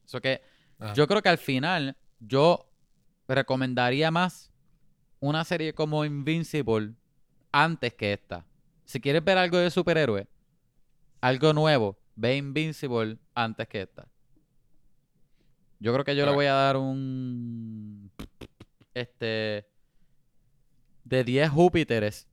Eso 0.04 0.20
que 0.20 0.42
Ajá. 0.78 0.92
yo 0.94 1.06
creo 1.06 1.22
que 1.22 1.28
al 1.28 1.38
final 1.38 1.96
yo 2.20 2.70
recomendaría 3.26 4.10
más 4.10 4.52
una 5.20 5.44
serie 5.44 5.74
como 5.74 6.04
Invincible 6.04 6.94
antes 7.52 7.94
que 7.94 8.12
esta. 8.12 8.44
Si 8.84 9.00
quieres 9.00 9.24
ver 9.24 9.38
algo 9.38 9.58
de 9.58 9.70
superhéroe, 9.70 10.28
algo 11.20 11.52
nuevo, 11.52 11.98
ve 12.14 12.36
Invincible 12.36 13.18
antes 13.34 13.68
que 13.68 13.82
esta. 13.82 14.08
Yo 15.80 15.92
creo 15.92 16.04
que 16.04 16.16
yo 16.16 16.26
le 16.26 16.32
voy 16.32 16.46
a 16.46 16.54
dar 16.54 16.76
un 16.76 18.10
este 18.94 19.68
de 21.08 21.24
10 21.24 21.50
Júpiteres 21.50 22.26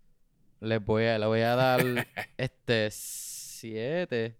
les 0.60 0.84
voy 0.84 1.06
a 1.06 1.18
le 1.20 1.26
voy 1.26 1.42
a 1.42 1.56
dar 1.56 1.82
este 2.38 2.90
7. 2.92 4.36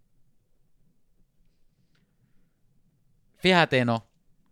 Fíjate, 3.38 3.86
no. 3.86 4.08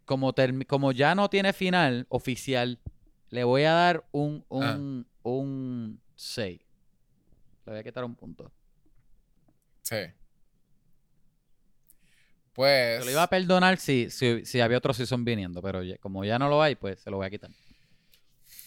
Como, 0.06 0.34
como 0.68 0.92
ya 0.92 1.16
no 1.16 1.30
tiene 1.30 1.54
final 1.54 2.06
oficial, 2.10 2.80
le 3.30 3.44
voy 3.44 3.64
a 3.64 3.72
dar 3.72 4.06
un, 4.12 4.46
Ah. 4.52 4.76
un, 4.76 5.08
un 5.24 6.02
6. 6.16 6.60
Le 7.66 7.72
voy 7.72 7.80
a 7.80 7.84
quitar 7.84 8.04
un 8.04 8.16
punto. 8.16 8.52
Sí. 9.82 9.96
Pues. 12.54 13.00
Se 13.00 13.06
lo 13.06 13.12
iba 13.12 13.24
a 13.24 13.30
perdonar 13.30 13.78
si, 13.78 14.10
si, 14.12 14.46
si 14.46 14.60
había 14.62 14.78
otro 14.78 14.94
season 14.94 15.26
viniendo, 15.26 15.62
pero 15.62 15.82
ya- 15.82 15.98
como 15.98 16.24
ya 16.24 16.38
no 16.38 16.50
lo 16.50 16.62
hay, 16.62 16.76
pues 16.76 17.00
se 17.00 17.10
lo 17.10 17.18
voy 17.18 17.26
a 17.26 17.30
quitar. 17.32 17.50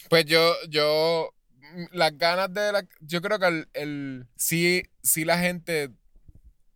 Pues 0.09 0.25
yo, 0.27 0.55
yo, 0.69 1.35
mm, 1.51 1.85
las 1.93 2.17
ganas 2.17 2.53
de 2.53 2.73
la, 2.73 2.87
yo 3.01 3.21
creo 3.21 3.39
que 3.39 3.47
el, 3.47 3.69
el 3.75 4.27
sí, 4.37 4.85
sí 5.03 5.25
la 5.25 5.39
gente 5.39 5.91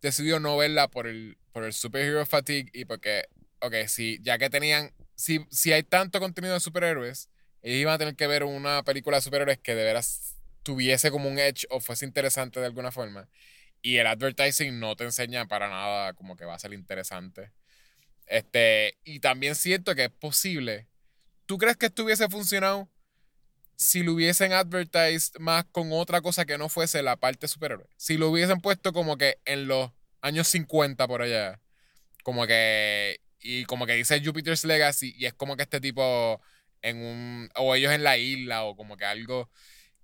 decidió 0.01 0.39
no 0.39 0.57
verla 0.57 0.89
por 0.89 1.07
el, 1.07 1.37
por 1.51 1.63
el 1.63 1.73
superhero 1.73 2.25
fatigue 2.25 2.69
y 2.73 2.85
porque, 2.85 3.25
ok, 3.59 3.73
sí, 3.87 4.19
ya 4.21 4.37
que 4.37 4.49
tenían, 4.49 4.93
si, 5.15 5.45
si 5.49 5.73
hay 5.73 5.83
tanto 5.83 6.19
contenido 6.19 6.53
de 6.53 6.59
superhéroes, 6.59 7.29
ellos 7.61 7.81
iban 7.81 7.93
a 7.93 7.97
tener 7.97 8.15
que 8.15 8.27
ver 8.27 8.43
una 8.43 8.83
película 8.83 9.17
de 9.17 9.21
superhéroes 9.21 9.59
que 9.59 9.75
de 9.75 9.83
veras 9.83 10.35
tuviese 10.63 11.11
como 11.11 11.29
un 11.29 11.39
edge 11.39 11.65
o 11.69 11.79
fuese 11.79 12.05
interesante 12.05 12.59
de 12.59 12.65
alguna 12.65 12.91
forma. 12.91 13.29
Y 13.81 13.97
el 13.97 14.07
advertising 14.07 14.79
no 14.79 14.95
te 14.95 15.03
enseña 15.05 15.47
para 15.47 15.69
nada 15.69 16.13
como 16.13 16.35
que 16.35 16.45
va 16.45 16.55
a 16.55 16.59
ser 16.59 16.73
interesante. 16.73 17.51
Este, 18.27 18.97
y 19.03 19.19
también 19.19 19.55
siento 19.55 19.95
que 19.95 20.05
es 20.05 20.11
posible. 20.11 20.87
¿Tú 21.45 21.57
crees 21.57 21.77
que 21.77 21.87
esto 21.87 22.03
hubiese 22.03 22.29
funcionado 22.29 22.89
si 23.81 24.03
lo 24.03 24.13
hubiesen 24.13 24.53
advertised 24.53 25.39
más 25.39 25.65
con 25.71 25.91
otra 25.91 26.21
cosa 26.21 26.45
que 26.45 26.59
no 26.59 26.69
fuese 26.69 27.01
la 27.01 27.15
parte 27.15 27.47
superhéroe? 27.47 27.87
Si 27.97 28.15
lo 28.15 28.29
hubiesen 28.29 28.61
puesto 28.61 28.93
como 28.93 29.17
que 29.17 29.39
en 29.43 29.67
los 29.67 29.89
años 30.21 30.47
50 30.49 31.07
por 31.07 31.23
allá. 31.23 31.59
Como 32.23 32.45
que. 32.45 33.19
Y 33.39 33.65
como 33.65 33.87
que 33.87 33.95
dice 33.95 34.23
Jupiter's 34.23 34.65
Legacy. 34.65 35.15
Y 35.17 35.25
es 35.25 35.33
como 35.33 35.57
que 35.57 35.63
este 35.63 35.81
tipo 35.81 36.39
en 36.83 36.97
un. 36.97 37.49
O 37.55 37.73
ellos 37.73 37.91
en 37.91 38.03
la 38.03 38.19
isla. 38.19 38.65
O 38.65 38.75
como 38.75 38.97
que 38.97 39.05
algo. 39.05 39.49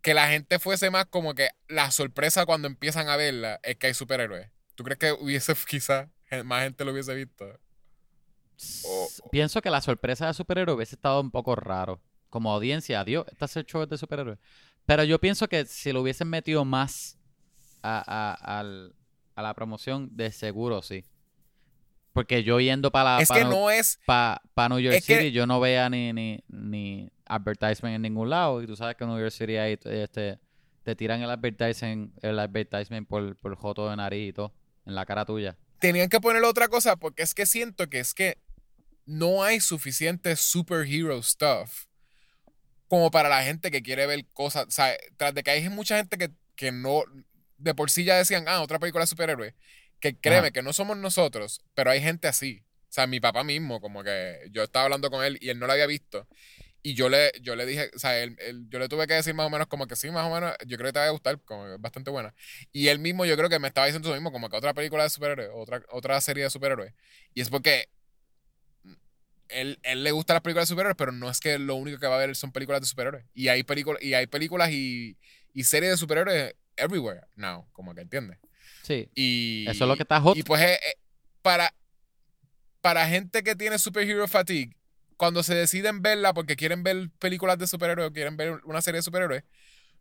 Que 0.02 0.16
la 0.16 0.28
gente 0.28 0.58
fuese 0.58 0.90
más 0.90 1.06
como 1.06 1.36
que 1.36 1.50
la 1.68 1.92
sorpresa 1.92 2.48
cuando 2.48 2.68
empiezan 2.68 3.10
a 3.10 3.16
verla 3.16 3.60
es 3.62 3.78
que 3.78 3.88
hay 3.88 3.94
superhéroes. 3.94 4.50
¿Tú 4.74 4.84
crees 4.86 4.98
que 4.98 5.12
hubiese 5.12 5.54
quizás 5.68 6.10
más 6.46 6.64
gente 6.64 6.84
lo 6.84 6.94
hubiese 6.94 7.14
visto? 7.14 7.60
Pienso 9.30 9.62
que 9.62 9.70
la 9.70 9.82
sorpresa 9.82 10.26
de 10.26 10.34
superhéroe 10.34 10.76
hubiese 10.76 10.96
estado 10.96 11.22
un 11.22 11.30
poco 11.30 11.56
raro. 11.56 12.02
Como 12.30 12.52
audiencia, 12.52 13.00
adiós, 13.02 13.26
este 13.32 13.46
es 13.46 13.56
el 13.58 13.66
show 13.66 13.86
de 13.86 13.98
superhéroes. 13.98 14.38
Pero 14.86 15.04
yo 15.04 15.20
pienso 15.20 15.48
que 15.48 15.66
si 15.66 15.92
lo 15.92 16.02
hubiesen 16.02 16.30
metido 16.30 16.64
más 16.66 17.18
a, 17.84 18.04
a- 18.60 18.60
a 19.36 19.42
la 19.42 19.54
promoción, 19.54 20.10
de 20.16 20.32
seguro 20.32 20.82
sí. 20.82 21.06
Porque 22.14 22.44
yo 22.44 22.60
yendo 22.60 22.90
para 22.92 23.20
es 23.22 23.30
que 23.30 23.44
no 23.46 23.70
es. 23.70 24.00
pa, 24.06 24.42
pa 24.56 24.68
New 24.70 24.80
York 24.80 24.96
Es 24.98 25.06
que- 25.06 25.18
City, 25.18 25.32
yo 25.32 25.46
no 25.46 25.60
veía 25.60 25.88
ni, 25.90 26.12
ni, 26.14 26.44
ni 26.48 27.10
advertisement 27.26 27.96
en 27.96 28.02
ningún 28.02 28.30
lado. 28.32 28.62
Y 28.64 28.66
tú 28.68 28.76
sabes 28.76 28.96
que 28.96 29.04
en 29.04 29.12
New 29.12 29.20
York 29.20 29.32
City 29.32 29.58
ahí 29.58 29.78
este, 29.84 30.40
te 30.84 30.96
tiran 30.96 31.22
el 31.22 31.30
advertisement, 31.30 32.12
el 32.24 32.40
advertisement 32.40 33.08
por, 33.08 33.36
por 33.38 33.56
joto 33.56 33.88
de 33.90 33.96
nariz 33.96 34.30
y 34.30 34.34
todo, 34.34 34.52
en 34.86 34.96
la 34.96 35.06
cara 35.06 35.26
tuya. 35.26 35.56
tenían 35.80 36.10
que 36.10 36.20
ponerle 36.20 36.48
otra 36.48 36.68
cosa 36.70 36.96
porque 36.96 37.22
es 37.22 37.36
que 37.36 37.46
siento 37.46 37.88
que 37.88 38.00
es 38.00 38.14
que 38.16 38.40
no 39.06 39.44
hay 39.44 39.60
suficiente 39.60 40.36
superhero 40.36 41.22
stuff 41.22 41.86
como 42.88 43.12
para 43.12 43.30
la 43.30 43.44
gente 43.44 43.72
que 43.72 43.82
quiere 43.82 44.06
ver 44.08 44.26
cosas. 44.34 44.68
O 44.68 44.72
sea, 44.72 44.96
tras 45.18 45.34
de 45.34 45.44
que 45.44 45.52
hay 45.52 45.70
mucha 45.70 45.98
gente 45.98 46.18
que, 46.18 46.32
que 46.56 46.72
no, 46.72 47.04
de 47.58 47.76
por 47.76 47.90
sí 47.92 48.04
ya 48.04 48.18
decían, 48.18 48.46
ah, 48.48 48.62
otra 48.62 48.80
película 48.80 49.04
de 49.04 49.08
superhéroes, 49.08 49.54
que 50.00 50.18
créeme 50.20 50.48
Ajá. 50.48 50.52
que 50.52 50.62
no 50.62 50.74
somos 50.74 50.98
nosotros, 50.98 51.62
pero 51.74 51.92
hay 51.92 52.02
gente 52.02 52.28
así. 52.28 52.64
O 52.90 52.94
sea, 52.98 53.08
mi 53.08 53.20
papá 53.20 53.44
mismo, 53.44 53.82
como 53.82 54.04
que 54.04 54.48
yo 54.52 54.64
estaba 54.64 54.86
hablando 54.86 55.10
con 55.12 55.24
él 55.26 55.38
y 55.42 55.50
él 55.50 55.60
no 55.60 55.68
la 55.68 55.74
había 55.74 55.88
visto. 55.88 56.28
Y 56.84 56.94
yo 56.96 57.10
le, 57.10 57.32
yo 57.42 57.56
le 57.56 57.66
dije, 57.66 57.92
o 57.96 58.00
sea, 58.00 58.18
él- 58.24 58.38
él- 58.40 58.68
yo 58.70 58.80
le 58.80 58.88
tuve 58.88 59.08
que 59.08 59.14
decir 59.16 59.34
más 59.34 59.48
o 59.48 59.50
menos 59.50 59.68
como 59.68 59.88
que 59.88 59.96
sí, 59.96 60.10
más 60.12 60.26
o 60.26 60.34
menos, 60.34 60.54
yo 60.66 60.78
creo 60.78 60.88
que 60.90 60.94
te 60.94 61.00
va 61.00 61.08
a 61.08 61.10
gustar, 61.12 61.42
como 61.44 61.66
que 61.66 61.74
es 61.76 61.82
bastante 61.82 62.12
buena. 62.12 62.34
Y 62.72 62.88
él 62.90 63.00
mismo 63.00 63.26
yo 63.26 63.36
creo 63.38 63.50
que 63.50 63.60
me 63.60 63.68
estaba 63.68 63.88
diciendo 63.88 64.10
lo 64.10 64.16
mismo, 64.16 64.32
como 64.32 64.50
que 64.50 64.56
otra 64.58 64.74
película 64.74 65.04
de 65.04 65.10
superhéroes, 65.10 65.50
otra, 65.54 65.84
otra 65.92 66.22
serie 66.22 66.44
de 66.46 66.50
superhéroes. 66.50 66.94
Y 67.34 67.42
es 67.42 67.50
porque 67.50 67.90
él, 69.50 69.80
él 69.84 70.04
le 70.04 70.12
gusta 70.12 70.34
las 70.34 70.42
películas 70.42 70.68
de 70.68 70.74
superhéroes, 70.74 70.98
pero 70.98 71.12
no 71.12 71.30
es 71.30 71.40
que 71.40 71.60
lo 71.60 71.76
único 71.76 72.00
que 72.00 72.08
va 72.08 72.16
a 72.16 72.20
ver 72.20 72.36
son 72.36 72.52
películas 72.52 72.82
de 72.82 72.88
superhéroes. 72.88 73.26
Y 73.34 73.48
hay, 73.48 73.64
películas 73.64 74.02
y 74.02 74.14
hay 74.14 74.28
películas 74.28 74.72
y, 74.72 75.18
y 75.54 75.64
series 75.64 75.92
de 75.92 75.98
superhéroes 75.98 76.56
everywhere 76.76 77.22
now, 77.36 77.68
como 77.74 77.94
que 77.94 78.02
entiendes. 78.02 78.38
Sí, 78.84 79.10
Y, 79.16 79.66
eso 79.70 79.84
es 79.84 79.88
lo 79.88 79.96
que 79.96 80.04
está 80.04 80.22
hot. 80.22 80.38
y 80.38 80.44
pues 80.44 80.62
eh, 80.62 80.76
eh, 80.76 80.96
para, 81.42 81.74
para 82.82 83.08
gente 83.08 83.44
que 83.44 83.56
tiene 83.56 83.80
superhero 83.80 84.28
fatigue, 84.28 84.78
cuando 85.18 85.44
se 85.44 85.56
deciden 85.56 86.02
verla 86.02 86.34
porque 86.34 86.56
quieren 86.56 86.84
ver 86.84 87.10
películas 87.20 87.58
de 87.58 87.68
superhéroes 87.68 88.10
o 88.10 88.14
quieren 88.14 88.38
ver 88.38 88.62
una 88.64 88.82
serie 88.82 89.00
de 89.00 89.04
superhéroes, 89.04 89.44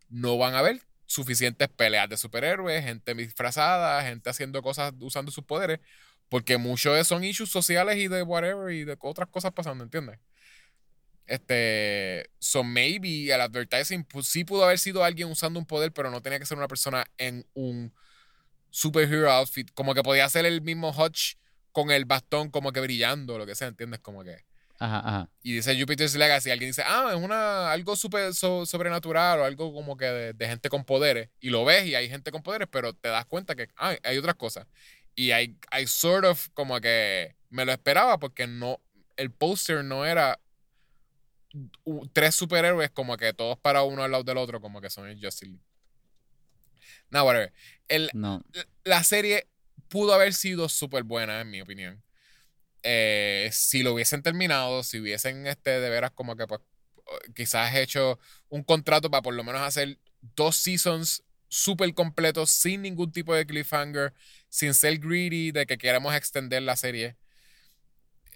no 0.09 0.37
van 0.37 0.55
a 0.55 0.61
ver 0.61 0.81
suficientes 1.05 1.67
peleas 1.69 2.07
de 2.07 2.17
superhéroes, 2.17 2.83
gente 2.83 3.13
disfrazada, 3.15 4.03
gente 4.03 4.29
haciendo 4.29 4.61
cosas 4.61 4.93
usando 4.99 5.31
sus 5.31 5.43
poderes, 5.43 5.79
porque 6.29 6.57
muchos 6.57 6.95
de- 6.95 7.03
son 7.03 7.23
issues 7.23 7.49
sociales 7.51 7.97
y 7.97 8.07
de 8.07 8.23
whatever 8.23 8.73
y 8.73 8.83
de 8.83 8.97
otras 8.99 9.29
cosas 9.29 9.51
pasando, 9.53 9.83
¿entiendes? 9.83 10.19
Este, 11.25 12.29
so 12.39 12.63
maybe 12.63 13.33
el 13.33 13.41
advertising 13.41 14.07
pu- 14.07 14.23
sí 14.23 14.45
pudo 14.45 14.63
haber 14.63 14.79
sido 14.79 15.03
alguien 15.03 15.29
usando 15.29 15.59
un 15.59 15.65
poder, 15.65 15.91
pero 15.91 16.09
no 16.09 16.21
tenía 16.21 16.39
que 16.39 16.45
ser 16.45 16.57
una 16.57 16.69
persona 16.69 17.05
en 17.17 17.45
un 17.53 17.93
superhero 18.69 19.29
outfit, 19.31 19.69
como 19.73 19.93
que 19.93 20.03
podía 20.03 20.29
ser 20.29 20.45
el 20.45 20.61
mismo 20.61 20.91
Hutch 20.91 21.35
con 21.73 21.91
el 21.91 22.05
bastón 22.05 22.49
como 22.49 22.71
que 22.71 22.79
brillando, 22.79 23.37
lo 23.37 23.45
que 23.45 23.55
sea, 23.55 23.67
¿entiendes? 23.67 23.99
Como 23.99 24.23
que 24.23 24.45
Ajá, 24.79 24.99
ajá. 24.99 25.29
y 25.41 25.53
dice 25.53 25.77
Jupiter's 25.79 26.15
Legacy, 26.15 26.49
alguien 26.51 26.69
dice, 26.69 26.83
ah, 26.85 27.09
es 27.11 27.17
una, 27.21 27.71
algo 27.71 27.95
super, 27.95 28.33
so- 28.33 28.65
sobrenatural 28.65 29.39
o 29.39 29.43
algo 29.45 29.73
como 29.73 29.97
que 29.97 30.05
de, 30.05 30.33
de 30.33 30.47
gente 30.47 30.69
con 30.69 30.85
poderes. 30.85 31.29
Y 31.41 31.49
lo 31.49 31.65
ves 31.65 31.85
y 31.87 31.95
hay 31.95 32.07
gente 32.09 32.31
con 32.31 32.41
poderes, 32.43 32.67
pero 32.71 32.93
te 32.93 33.09
das 33.09 33.25
cuenta 33.25 33.55
que 33.55 33.67
ah, 33.75 33.95
hay 34.03 34.17
otras 34.17 34.35
cosas. 34.35 34.65
Y 35.17 35.31
hay, 35.31 35.57
hay 35.71 35.87
sort 35.87 36.25
of 36.25 36.47
como 36.53 36.79
que 36.79 37.35
me 37.49 37.65
lo 37.65 37.71
esperaba 37.71 38.19
porque 38.19 38.45
no, 38.45 38.79
el 39.17 39.31
póster 39.31 39.83
no 39.83 40.05
era 40.05 40.39
tres 42.13 42.35
superhéroes 42.35 42.91
como 42.91 43.17
que 43.17 43.33
todos 43.33 43.57
para 43.57 43.81
uno 43.81 44.03
al 44.03 44.11
lado 44.11 44.23
del 44.23 44.37
otro, 44.37 44.61
como 44.61 44.79
que 44.79 44.91
son 44.91 45.07
el 45.07 45.19
Justice 45.19 45.47
League. 45.47 45.63
No, 47.09 47.23
whatever. 47.23 47.51
El, 47.87 48.11
No. 48.13 48.43
la 48.83 49.03
serie 49.03 49.47
pudo 49.87 50.13
haber 50.13 50.33
sido 50.35 50.69
súper 50.69 51.03
buena, 51.03 51.41
en 51.41 51.49
mi 51.49 51.61
opinión. 51.61 52.03
Eh, 52.83 53.49
si 53.51 53.81
lo 53.81 53.93
hubiesen 53.93 54.21
terminado, 54.21 54.83
si 54.83 54.99
hubiesen 54.99 55.47
este, 55.47 55.79
de 55.79 55.89
veras 55.89 56.11
como 56.11 56.35
que 56.35 56.45
pues, 56.45 56.61
quizás 57.35 57.73
hecho 57.75 58.19
un 58.49 58.63
contrato 58.63 59.09
para 59.09 59.23
por 59.23 59.33
lo 59.33 59.43
menos 59.43 59.61
hacer 59.61 59.97
dos 60.35 60.57
seasons 60.57 61.23
súper 61.49 61.93
completos, 61.93 62.49
sin 62.49 62.81
ningún 62.81 63.11
tipo 63.11 63.33
de 63.33 63.45
cliffhanger, 63.45 64.13
sin 64.49 64.73
ser 64.73 64.97
greedy 64.99 65.51
de 65.51 65.65
que 65.65 65.77
queramos 65.77 66.15
extender 66.15 66.61
la 66.61 66.75
serie. 66.75 67.15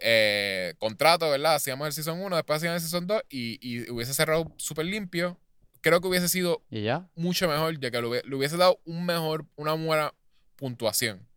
Eh, 0.03 0.73
contrato, 0.79 1.29
¿verdad? 1.29 1.55
Hacíamos 1.55 1.85
el 1.87 1.93
season 1.93 2.19
1, 2.21 2.35
después 2.35 2.57
hacíamos 2.57 2.81
el 2.81 2.89
season 2.89 3.05
2 3.07 3.21
y, 3.29 3.59
y 3.61 3.89
hubiese 3.91 4.13
cerrado 4.13 4.51
súper 4.57 4.85
limpio. 4.85 5.39
Creo 5.81 6.01
que 6.01 6.07
hubiese 6.07 6.29
sido 6.29 6.63
¿Y 6.69 6.83
ya? 6.83 7.07
mucho 7.15 7.47
mejor, 7.47 7.79
ya 7.79 7.91
que 7.91 8.01
le 8.01 8.07
hubie- 8.07 8.23
le 8.23 8.35
hubiese 8.35 8.57
dado 8.57 8.79
un 8.85 9.05
mejor, 9.05 9.45
una 9.55 9.73
buena 9.73 10.13
puntuación. 10.55 11.27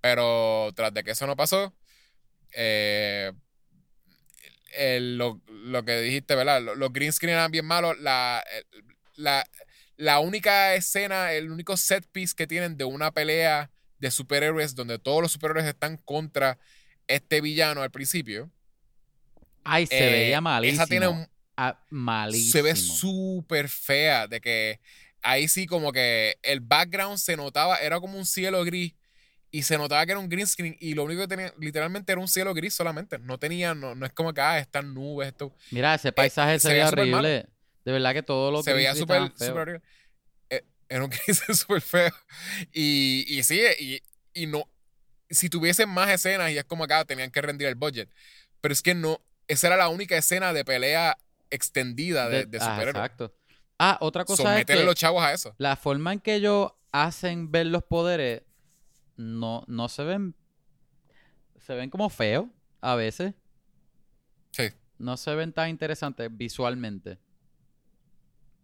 Pero 0.00 0.72
tras 0.74 0.92
de 0.94 1.04
que 1.04 1.12
eso 1.12 1.26
no 1.26 1.36
pasó, 1.36 1.72
eh, 2.54 3.32
el- 4.74 5.18
lo, 5.18 5.40
lo 5.48 5.84
que 5.84 6.00
dijiste, 6.00 6.34
¿verdad? 6.34 6.60
Los, 6.62 6.76
los 6.76 6.92
green 6.92 7.12
screen 7.12 7.34
eran 7.34 7.50
bien 7.52 7.66
malos. 7.66 7.98
La, 8.00 8.42
la, 9.16 9.44
la 9.96 10.18
única 10.20 10.74
escena, 10.74 11.32
el 11.32 11.50
único 11.52 11.76
set 11.76 12.06
piece 12.10 12.34
que 12.36 12.46
tienen 12.48 12.76
de 12.76 12.84
una 12.84 13.12
pelea 13.12 13.70
de 14.02 14.10
superhéroes 14.10 14.74
donde 14.74 14.98
todos 14.98 15.22
los 15.22 15.32
superhéroes 15.32 15.64
están 15.64 15.96
contra 15.96 16.58
este 17.06 17.40
villano 17.40 17.82
al 17.82 17.90
principio. 17.92 18.50
Ay, 19.64 19.86
se 19.86 19.96
eh, 20.08 20.10
veía 20.10 20.40
malísimo. 20.40 20.82
Esa 20.82 20.86
tiene 20.88 21.06
un, 21.06 21.26
Ah, 21.56 21.78
malísimo. 21.90 22.50
se 22.52 22.62
ve 22.62 22.74
súper 22.74 23.68
fea 23.68 24.26
de 24.26 24.40
que 24.40 24.80
ahí 25.22 25.46
sí 25.46 25.66
como 25.66 25.92
que 25.92 26.36
el 26.42 26.60
background 26.60 27.18
se 27.18 27.36
notaba, 27.36 27.76
era 27.76 28.00
como 28.00 28.18
un 28.18 28.26
cielo 28.26 28.64
gris 28.64 28.94
y 29.52 29.62
se 29.62 29.78
notaba 29.78 30.04
que 30.04 30.12
era 30.12 30.18
un 30.18 30.28
green 30.28 30.46
screen 30.46 30.76
y 30.80 30.94
lo 30.94 31.04
único 31.04 31.20
que 31.20 31.28
tenía 31.28 31.54
literalmente 31.58 32.10
era 32.10 32.20
un 32.20 32.26
cielo 32.26 32.54
gris 32.54 32.74
solamente, 32.74 33.18
no 33.20 33.38
tenía, 33.38 33.74
no, 33.74 33.94
no 33.94 34.04
es 34.06 34.12
como 34.12 34.32
que 34.32 34.40
ah, 34.40 34.58
están 34.58 34.94
nubes, 34.94 35.28
esto, 35.28 35.54
Mira, 35.70 35.94
ese 35.94 36.10
paisaje 36.10 36.54
Eh, 36.54 36.58
se 36.58 36.68
se 36.68 36.74
veía 36.74 36.88
horrible. 36.88 37.46
De 37.84 37.92
verdad 37.92 38.14
que 38.14 38.22
todo 38.22 38.50
lo 38.50 38.62
se 38.62 38.72
veía 38.72 38.94
súper 38.96 39.20
horrible. 39.20 39.82
Era 40.92 41.04
un 41.04 41.10
gris 41.26 41.42
súper 41.58 41.80
feo 41.80 42.12
y, 42.72 43.24
y 43.26 43.42
sí, 43.44 43.62
y, 43.80 44.02
y 44.34 44.46
no, 44.46 44.68
si 45.30 45.48
tuviesen 45.48 45.88
más 45.88 46.10
escenas 46.10 46.50
y 46.50 46.58
es 46.58 46.64
como 46.64 46.86
que 46.86 46.92
ah, 46.92 47.04
tenían 47.06 47.30
que 47.30 47.40
rendir 47.40 47.68
el 47.68 47.76
budget, 47.76 48.10
pero 48.60 48.72
es 48.72 48.82
que 48.82 48.94
no, 48.94 49.22
esa 49.48 49.68
era 49.68 49.76
la 49.78 49.88
única 49.88 50.16
escena 50.18 50.52
de 50.52 50.64
pelea 50.66 51.16
extendida 51.50 52.28
de, 52.28 52.44
de 52.44 52.60
superhéroes. 52.60 52.94
exacto. 52.94 53.34
Ah, 53.78 53.96
otra 54.00 54.24
cosa 54.26 54.42
es 54.42 54.48
Someterle 54.48 54.82
que 54.82 54.86
los 54.86 54.94
chavos 54.94 55.22
a 55.22 55.32
eso. 55.32 55.54
la 55.56 55.76
forma 55.76 56.12
en 56.12 56.20
que 56.20 56.34
ellos 56.34 56.72
hacen 56.92 57.50
ver 57.50 57.66
los 57.66 57.82
poderes 57.84 58.42
no, 59.16 59.64
no 59.66 59.88
se 59.88 60.04
ven. 60.04 60.34
Se 61.58 61.74
ven 61.74 61.88
como 61.90 62.10
feos 62.10 62.46
a 62.80 62.96
veces. 62.96 63.34
Sí. 64.50 64.64
No 64.98 65.16
se 65.16 65.34
ven 65.34 65.52
tan 65.52 65.70
interesantes 65.70 66.28
visualmente. 66.30 67.18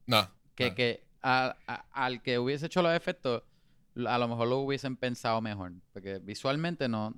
No. 0.07 0.31
Que, 0.55 0.69
no. 0.71 0.75
que 0.75 1.08
a- 1.23 1.57
al 1.93 2.23
que 2.23 2.39
hubiese 2.39 2.67
hecho 2.67 2.83
los 2.83 2.95
efectos, 2.95 3.43
a 4.07 4.19
lo 4.19 4.29
mejor 4.29 4.49
lo 4.49 4.59
hubiesen 4.59 4.97
pensado 4.97 5.41
mejor. 5.41 5.73
Porque 5.93 6.19
visualmente 6.19 6.89
no, 6.89 7.15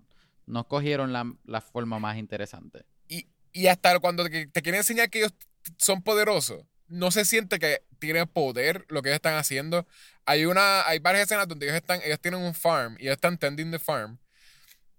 no 0.47 0.67
cogieron 0.69 1.13
la, 1.13 1.33
la 1.45 1.61
forma 1.61 1.99
más 1.99 2.17
interesante. 2.19 2.85
Y, 3.09 3.29
y 3.53 3.67
hasta 3.67 3.99
cuando 4.01 4.25
te, 4.29 4.47
te 4.47 4.63
quieren 4.63 4.81
enseñar 4.81 5.11
que 5.11 5.21
ellos 5.21 5.35
son 5.79 6.03
poderosos, 6.03 6.65
no 6.89 7.11
se 7.11 7.25
siente 7.25 7.59
que 7.59 7.83
tienen 7.99 8.27
poder 8.27 8.85
lo 8.89 9.03
que 9.03 9.11
ellos 9.11 9.17
están 9.17 9.35
haciendo. 9.37 9.87
Hay 10.25 10.47
una, 10.47 10.87
hay 10.87 10.99
varias 10.99 11.25
escenas 11.25 11.47
donde 11.49 11.67
ellos 11.67 11.77
están, 11.77 12.01
ellos 12.05 12.21
tienen 12.21 12.41
un 12.41 12.55
farm 12.55 12.97
y 12.99 13.03
ellos 13.05 13.15
están 13.17 13.39
tending 13.39 13.71
the 13.71 13.79
farm. 13.79 14.19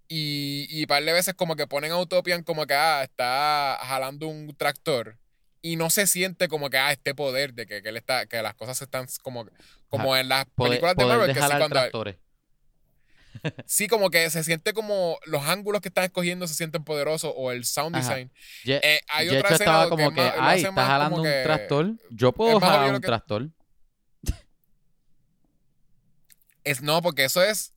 Y, 0.08 0.66
y 0.70 0.86
par 0.86 1.02
de 1.04 1.12
veces 1.12 1.34
como 1.34 1.56
que 1.56 1.66
ponen 1.66 1.92
a 1.92 1.98
Utopian 1.98 2.42
como 2.42 2.66
que 2.66 2.74
ah, 2.74 3.02
está 3.02 3.78
jalando 3.82 4.28
un 4.28 4.54
tractor. 4.56 5.18
Y 5.62 5.76
no 5.76 5.90
se 5.90 6.06
siente 6.08 6.48
como 6.48 6.68
que 6.70 6.76
ah, 6.78 6.90
este 6.92 7.14
poder 7.14 7.54
de 7.54 7.66
que, 7.66 7.82
que 7.82 7.88
él 7.90 7.96
está, 7.96 8.26
que 8.26 8.42
las 8.42 8.54
cosas 8.54 8.82
están 8.82 9.06
como, 9.22 9.46
como 9.88 10.16
en 10.16 10.28
las 10.28 10.44
Poder, 10.46 10.70
películas 10.80 10.96
de 10.96 11.04
Marvel, 11.06 11.28
que 11.34 11.40
sí, 11.40 11.46
cuando, 11.56 12.14
sí, 13.66 13.86
como 13.88 14.10
que 14.10 14.28
se 14.30 14.42
siente 14.44 14.72
como 14.72 15.18
los 15.24 15.44
ángulos 15.46 15.80
que 15.80 15.88
están 15.88 16.04
escogiendo 16.04 16.46
se 16.48 16.54
sienten 16.54 16.82
poderosos 16.84 17.32
o 17.36 17.50
el 17.52 17.64
sound 17.64 17.94
Ajá. 17.96 18.08
design. 18.08 18.32
Ye- 18.64 18.80
Eh, 18.82 19.00
hay 19.08 19.28
otra 19.28 19.50
escena 19.50 19.54
estaba 19.54 19.84
que 19.84 19.90
como 19.90 20.10
que, 20.10 20.20
más- 20.20 20.36
lo 20.36 20.42
ay, 20.42 20.62
estás 20.64 20.74
jalando 20.86 21.16
un 21.18 21.22
que- 21.24 21.42
tractor. 21.44 21.92
Yo 22.10 22.32
puedo 22.32 22.60
jalar 22.60 22.94
un 22.94 23.00
que- 23.00 23.06
tractor. 23.06 23.48
Es, 26.64 26.82
no, 26.82 27.02
porque 27.02 27.24
eso 27.24 27.42
es 27.42 27.72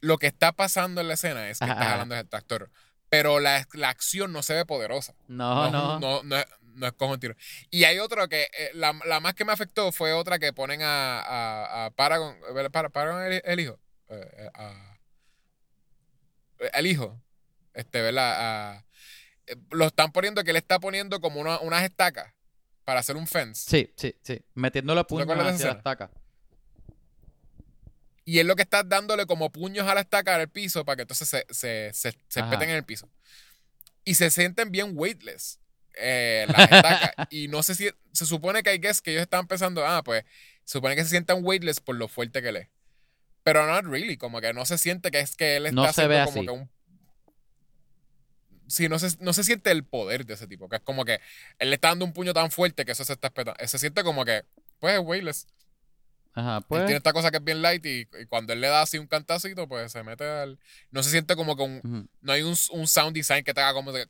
lo 0.00 0.18
que 0.18 0.26
está 0.26 0.52
pasando 0.52 1.00
en 1.00 1.08
la 1.08 1.14
escena, 1.14 1.48
es 1.48 1.58
que 1.58 1.64
Ajá, 1.64 1.72
está 1.74 1.82
ajá. 1.84 1.92
jalando 1.92 2.14
el 2.16 2.28
tractor. 2.28 2.70
Pero 3.08 3.38
la, 3.38 3.66
la 3.74 3.90
acción 3.90 4.32
no 4.32 4.42
se 4.42 4.54
ve 4.54 4.64
poderosa. 4.66 5.14
No, 5.28 5.70
no. 5.70 6.00
no, 6.00 6.22
no 6.24 6.36
no 6.74 6.86
es 6.86 6.92
como 6.94 7.12
un 7.12 7.20
tiro. 7.20 7.34
Y 7.70 7.84
hay 7.84 7.98
otro 7.98 8.28
que, 8.28 8.42
eh, 8.44 8.70
la, 8.74 8.92
la 9.06 9.20
más 9.20 9.34
que 9.34 9.44
me 9.44 9.52
afectó 9.52 9.92
fue 9.92 10.12
otra 10.12 10.38
que 10.38 10.52
ponen 10.52 10.82
a, 10.82 11.20
a, 11.20 11.84
a 11.86 11.90
Paragon. 11.90 12.36
Para- 12.72 12.88
Paragon 12.90 13.22
el, 13.24 13.42
el 13.44 13.60
hijo. 13.60 13.78
Eh, 14.08 14.30
eh, 14.38 14.50
a- 14.54 14.98
el 16.74 16.86
hijo. 16.86 17.20
Este, 17.74 18.00
¿verdad? 18.02 18.34
A- 18.76 18.84
lo 19.70 19.86
están 19.86 20.10
poniendo 20.12 20.42
que 20.44 20.52
le 20.52 20.58
está 20.58 20.78
poniendo 20.80 21.20
como 21.20 21.40
una- 21.40 21.60
unas 21.60 21.82
estacas 21.84 22.32
para 22.84 23.00
hacer 23.00 23.16
un 23.16 23.26
fence. 23.26 23.68
Sí, 23.70 23.92
sí, 23.96 24.14
sí. 24.22 24.42
Acuerdas 25.24 25.46
de 25.58 25.64
esa 25.64 25.72
hacia 25.72 25.72
la 25.74 25.78
estaca. 25.78 26.10
Y 28.26 28.38
es 28.38 28.46
lo 28.46 28.56
que 28.56 28.62
está 28.62 28.82
dándole 28.82 29.26
como 29.26 29.52
puños 29.52 29.86
a 29.86 29.94
la 29.94 30.00
estaca 30.00 30.34
al 30.34 30.48
piso 30.48 30.84
para 30.84 30.96
que 30.96 31.02
entonces 31.02 31.28
se, 31.28 31.44
se, 31.50 31.92
se, 31.92 32.18
se 32.26 32.42
peten 32.50 32.70
en 32.70 32.76
el 32.76 32.84
piso. 32.84 33.10
Y 34.04 34.14
se 34.14 34.30
sienten 34.30 34.70
bien 34.70 34.92
weightless 34.94 35.60
eh, 35.96 36.46
las 36.48 36.70
estacas. 36.70 37.12
y 37.30 37.48
no 37.48 37.62
sé 37.62 37.74
si 37.74 37.90
se 38.12 38.26
supone 38.26 38.62
que 38.62 38.70
hay 38.70 38.78
guess 38.78 39.00
que 39.02 39.10
ellos 39.12 39.22
estaban 39.22 39.46
pensando, 39.46 39.86
ah, 39.86 40.02
pues 40.04 40.24
se 40.64 40.72
supone 40.78 40.96
que 40.96 41.04
se 41.04 41.10
sientan 41.10 41.44
weightless 41.44 41.80
por 41.80 41.96
lo 41.96 42.08
fuerte 42.08 42.42
que 42.42 42.48
él 42.48 42.56
es. 42.56 42.68
Pero 43.42 43.66
not 43.66 43.84
really, 43.84 44.16
como 44.16 44.40
que 44.40 44.52
no 44.54 44.64
se 44.64 44.78
siente 44.78 45.10
que 45.10 45.20
es 45.20 45.36
que 45.36 45.56
él 45.56 45.66
está 45.66 45.74
No 45.74 45.84
se 45.92 46.02
haciendo 46.02 46.14
ve 46.14 46.24
como 46.24 46.40
así. 46.40 46.46
que 46.46 46.52
un. 46.52 46.70
Sí, 48.66 48.88
no 48.88 48.98
se, 48.98 49.16
no 49.20 49.32
se 49.34 49.44
siente 49.44 49.70
el 49.70 49.84
poder 49.84 50.24
de 50.24 50.34
ese 50.34 50.46
tipo, 50.46 50.68
que 50.70 50.76
es 50.76 50.82
como 50.82 51.04
que 51.04 51.20
él 51.58 51.68
le 51.68 51.74
está 51.74 51.88
dando 51.88 52.06
un 52.06 52.14
puño 52.14 52.32
tan 52.32 52.50
fuerte 52.50 52.84
que 52.86 52.92
eso 52.92 53.04
se 53.04 53.12
está 53.12 53.28
espetando. 53.28 53.58
Se 53.66 53.78
siente 53.78 54.02
como 54.02 54.24
que, 54.24 54.44
pues, 54.78 54.94
es 54.94 55.00
weightless. 55.04 55.46
Ajá, 56.32 56.56
Él 56.58 56.64
pues. 56.66 56.84
tiene 56.86 56.96
esta 56.96 57.12
cosa 57.12 57.30
que 57.30 57.36
es 57.36 57.44
bien 57.44 57.60
light 57.62 57.84
y, 57.86 58.08
y 58.20 58.26
cuando 58.26 58.52
él 58.54 58.60
le 58.60 58.66
da 58.68 58.82
así 58.82 58.98
un 58.98 59.06
cantacito, 59.06 59.68
pues 59.68 59.92
se 59.92 60.02
mete 60.02 60.24
al. 60.24 60.58
No 60.90 61.02
se 61.02 61.10
siente 61.10 61.36
como 61.36 61.54
que 61.56 61.62
un. 61.62 62.08
No 62.22 62.32
hay 62.32 62.42
un, 62.42 62.56
un 62.70 62.86
sound 62.88 63.14
design 63.14 63.44
que 63.44 63.52
te 63.54 63.60
haga 63.60 63.74
como 63.74 63.92
de. 63.92 64.08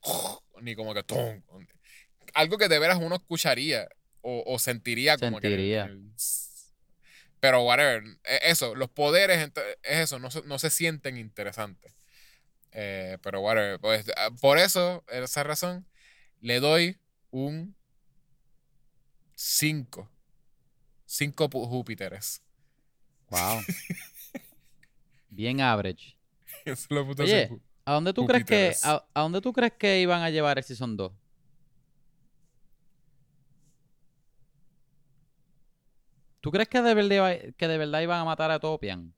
Ni 0.61 0.75
como 0.75 0.95
que. 0.95 1.03
tum. 1.03 1.43
Algo 2.35 2.59
que 2.59 2.69
de 2.69 2.79
veras 2.79 2.99
uno 3.01 3.17
escucharía 3.17 3.89
o, 4.21 4.43
o 4.47 4.59
sentiría 4.59 5.17
como 5.19 5.41
Sentiría. 5.41 5.87
que. 5.87 5.93
el- 5.93 6.11
pero, 7.41 7.63
whatever. 7.63 8.03
eh, 8.25 8.39
Eso, 8.45 8.75
los 8.75 8.89
poderes 8.89 9.39
es 9.83 9.99
eso, 10.01 10.19
no 10.19 10.31
se, 10.31 10.43
no 10.45 10.59
se 10.59 10.71
sienten 10.71 11.19
interesantes. 11.19 11.95
Eh, 12.73 13.19
pero, 13.23 13.41
whatever. 13.43 13.79
Pues, 13.81 14.07
ah, 14.17 14.31
por 14.41 14.57
eso, 14.59 15.05
esa 15.09 15.43
razón, 15.43 15.87
le 16.41 16.59
doy 16.61 16.99
un 17.31 17.77
5. 19.35 20.11
5 21.05 21.49
Júpiteres. 21.51 22.43
Wow. 23.29 23.61
Bien 25.29 25.61
average. 25.61 26.17
Eso 26.65 26.87
lo 26.91 27.07
puto 27.07 27.25
Oye. 27.25 27.51
¿A 27.86 27.93
dónde 27.94 28.12
tú 28.15 28.24
crees 28.27 28.44
que 28.44 28.74
a, 28.82 29.05
a 29.15 29.20
dónde 29.23 29.40
tú 29.40 29.52
crees 29.52 29.73
que 29.74 30.01
iban 30.01 30.23
a 30.23 30.31
llevar 30.31 30.59
el 30.59 30.65
Season 30.65 30.97
2? 30.97 31.12
¿Tú 36.40 36.51
crees 36.51 36.69
que 36.69 36.82
de 36.82 36.94
verdad, 36.94 37.39
que 37.56 37.69
de 37.69 37.78
verdad 37.78 38.01
iban 38.01 38.20
a 38.20 38.24
matar 38.24 38.51
a 38.51 38.59
Topian? 38.61 39.15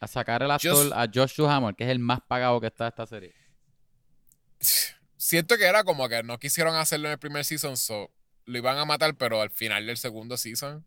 A 0.00 0.06
sacar 0.06 0.42
el 0.42 0.50
actor 0.50 0.86
s- 0.86 0.94
a 0.94 1.06
Josh 1.12 1.36
Duhamel, 1.36 1.74
que 1.74 1.84
es 1.84 1.90
el 1.90 1.98
más 1.98 2.20
pagado 2.28 2.60
que 2.60 2.66
está 2.66 2.88
esta 2.88 3.06
serie. 3.06 3.34
Siento 5.16 5.56
que 5.56 5.64
era 5.64 5.84
como 5.84 6.08
que 6.08 6.22
no 6.22 6.38
quisieron 6.38 6.74
hacerlo 6.76 7.08
en 7.08 7.12
el 7.12 7.18
primer 7.18 7.44
season, 7.44 7.76
so 7.76 8.10
lo 8.44 8.58
iban 8.58 8.76
a 8.76 8.84
matar, 8.84 9.16
pero 9.16 9.40
al 9.40 9.50
final 9.50 9.86
del 9.86 9.96
segundo 9.96 10.36
season, 10.36 10.84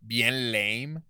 bien 0.00 0.52
lame. 0.52 1.02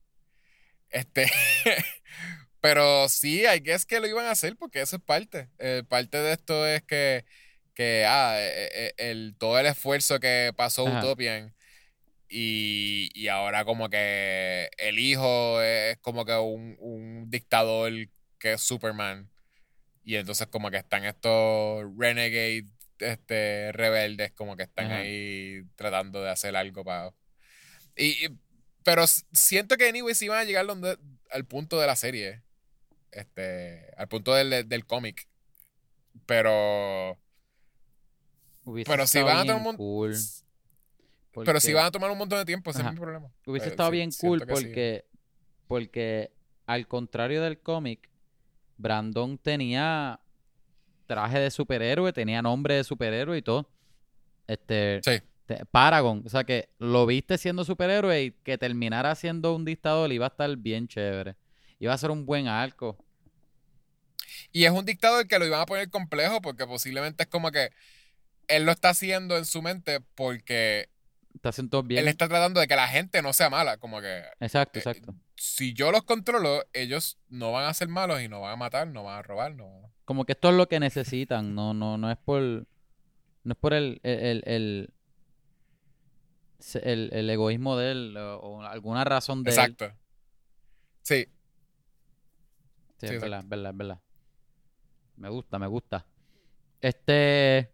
Este, 0.90 1.30
pero 2.62 3.08
sí, 3.10 3.42
I 3.44 3.60
guess 3.60 3.84
que 3.84 4.00
lo 4.00 4.06
iban 4.06 4.26
a 4.26 4.30
hacer 4.32 4.56
porque 4.56 4.80
eso 4.80 4.96
es 4.96 5.02
parte. 5.02 5.50
Eh, 5.58 5.82
parte 5.88 6.18
de 6.18 6.32
esto 6.32 6.66
es 6.66 6.82
que, 6.84 7.26
que 7.74 8.04
ah, 8.06 8.36
eh, 8.38 8.70
eh, 8.72 8.94
el, 8.98 9.36
todo 9.38 9.58
el 9.58 9.66
esfuerzo 9.66 10.20
que 10.20 10.52
pasó 10.56 10.86
Ajá. 10.86 11.00
Utopian 11.00 11.54
y, 12.28 13.10
y 13.14 13.28
ahora 13.28 13.64
como 13.64 13.90
que 13.90 14.70
el 14.78 14.98
hijo 14.98 15.60
es 15.62 15.98
como 15.98 16.24
que 16.24 16.34
un, 16.34 16.76
un 16.80 17.30
dictador 17.30 17.92
que 18.38 18.54
es 18.54 18.62
Superman. 18.62 19.28
Y 20.04 20.16
entonces 20.16 20.46
como 20.48 20.70
que 20.70 20.78
están 20.78 21.04
estos 21.04 21.84
renegade 21.98 22.66
este, 22.98 23.72
rebeldes 23.72 24.32
como 24.32 24.56
que 24.56 24.64
están 24.64 24.86
Ajá. 24.86 24.98
ahí 25.00 25.62
tratando 25.76 26.22
de 26.22 26.30
hacer 26.30 26.56
algo 26.56 26.84
para... 26.84 27.12
Y, 27.96 28.26
y- 28.26 28.38
pero 28.84 29.04
siento 29.06 29.76
que 29.76 29.88
anyway 29.88 30.14
sí 30.14 30.28
van 30.28 30.40
a 30.40 30.44
llegar 30.44 30.66
donde, 30.66 30.98
al 31.30 31.44
punto 31.46 31.78
de 31.80 31.86
la 31.86 31.96
serie. 31.96 32.42
Este, 33.12 33.92
al 33.96 34.08
punto 34.08 34.34
del, 34.34 34.68
del 34.68 34.86
cómic. 34.86 35.28
Pero... 36.26 37.18
Hubiese 38.64 38.90
Pero 38.90 39.06
si 39.06 39.22
van 39.22 39.38
a 39.38 39.44
tomar 39.44 39.66
un... 39.68 39.76
cool, 39.76 40.14
Pero 41.44 41.60
si 41.60 41.72
van 41.72 41.86
a 41.86 41.90
tomar 41.90 42.10
un 42.10 42.18
montón 42.18 42.38
de 42.38 42.44
tiempo, 42.44 42.70
ese 42.70 42.80
Ajá. 42.80 42.88
es 42.90 42.94
mi 42.94 43.00
problema. 43.00 43.30
Hubiese 43.46 43.68
Eh, 43.68 43.70
estado 43.70 43.90
sí, 43.90 43.96
bien 43.96 44.10
cool 44.20 44.40
sí. 44.40 44.46
porque, 44.48 45.04
porque 45.66 46.32
al 46.66 46.86
contrario 46.86 47.42
del 47.42 47.60
cómic, 47.60 48.08
Brandon 48.76 49.36
tenía 49.38 50.20
traje 51.06 51.38
de 51.40 51.50
superhéroe, 51.50 52.12
tenía 52.12 52.40
nombre 52.40 52.76
de 52.76 52.84
superhéroe 52.84 53.36
y 53.38 53.42
todo. 53.42 53.68
Este, 54.46 55.00
Sí. 55.04 55.20
te- 55.46 55.64
Paragon, 55.66 56.22
o 56.24 56.28
sea 56.28 56.44
que 56.44 56.68
lo 56.78 57.04
viste 57.06 57.38
siendo 57.38 57.64
superhéroe 57.64 58.22
y 58.22 58.30
que 58.30 58.58
terminara 58.58 59.14
siendo 59.16 59.54
un 59.56 59.64
dictador 59.64 60.12
iba 60.12 60.26
a 60.26 60.28
estar 60.28 60.56
bien 60.56 60.86
chévere. 60.86 61.36
Iba 61.80 61.94
a 61.94 61.98
ser 61.98 62.12
un 62.12 62.24
buen 62.24 62.46
arco. 62.46 63.01
Y 64.52 64.64
es 64.64 64.70
un 64.70 64.84
dictador 64.84 65.26
que 65.28 65.38
lo 65.38 65.46
iban 65.46 65.60
a 65.60 65.66
poner 65.66 65.90
complejo 65.90 66.40
porque 66.42 66.66
posiblemente 66.66 67.24
es 67.24 67.28
como 67.28 67.50
que 67.50 67.70
él 68.48 68.64
lo 68.64 68.72
está 68.72 68.90
haciendo 68.90 69.36
en 69.38 69.44
su 69.44 69.62
mente 69.62 70.00
porque 70.14 70.88
Está 71.34 71.48
haciendo 71.48 71.70
todo 71.70 71.82
bien. 71.84 72.02
él 72.02 72.08
está 72.08 72.28
tratando 72.28 72.60
de 72.60 72.66
que 72.68 72.76
la 72.76 72.88
gente 72.88 73.22
no 73.22 73.32
sea 73.32 73.48
mala. 73.50 73.78
Como 73.78 74.00
que 74.00 74.22
Exacto, 74.40 74.78
eh, 74.78 74.82
exacto. 74.84 75.14
si 75.36 75.72
yo 75.72 75.90
los 75.92 76.02
controlo, 76.02 76.64
ellos 76.72 77.18
no 77.28 77.52
van 77.52 77.64
a 77.64 77.74
ser 77.74 77.88
malos 77.88 78.20
y 78.20 78.28
no 78.28 78.40
van 78.40 78.52
a 78.52 78.56
matar, 78.56 78.86
no 78.88 79.02
van 79.04 79.18
a 79.18 79.22
robar, 79.22 79.54
no. 79.54 79.90
Como 80.04 80.24
que 80.24 80.32
esto 80.32 80.50
es 80.50 80.56
lo 80.56 80.68
que 80.68 80.78
necesitan, 80.80 81.54
no, 81.54 81.72
no, 81.74 81.96
no 81.96 82.10
es 82.10 82.18
por, 82.18 82.40
no 82.42 83.52
es 83.52 83.56
por 83.56 83.72
el, 83.72 84.00
el, 84.02 84.18
el, 84.20 84.42
el, 84.46 84.94
el- 86.82 87.10
el 87.12 87.30
egoísmo 87.30 87.76
de 87.76 87.90
él 87.92 88.16
o, 88.16 88.62
alguna 88.62 89.04
razón 89.04 89.42
de 89.42 89.52
él. 89.52 89.58
Exacto. 89.58 89.92
Sí, 91.02 91.26
Sí, 93.00 93.08
Sí, 93.08 93.14
es 93.14 93.20
verdad, 93.20 93.42
verdad, 93.46 93.72
verdad. 93.74 94.00
Me 95.22 95.28
gusta, 95.28 95.56
me 95.56 95.68
gusta. 95.68 96.04
Este. 96.80 97.70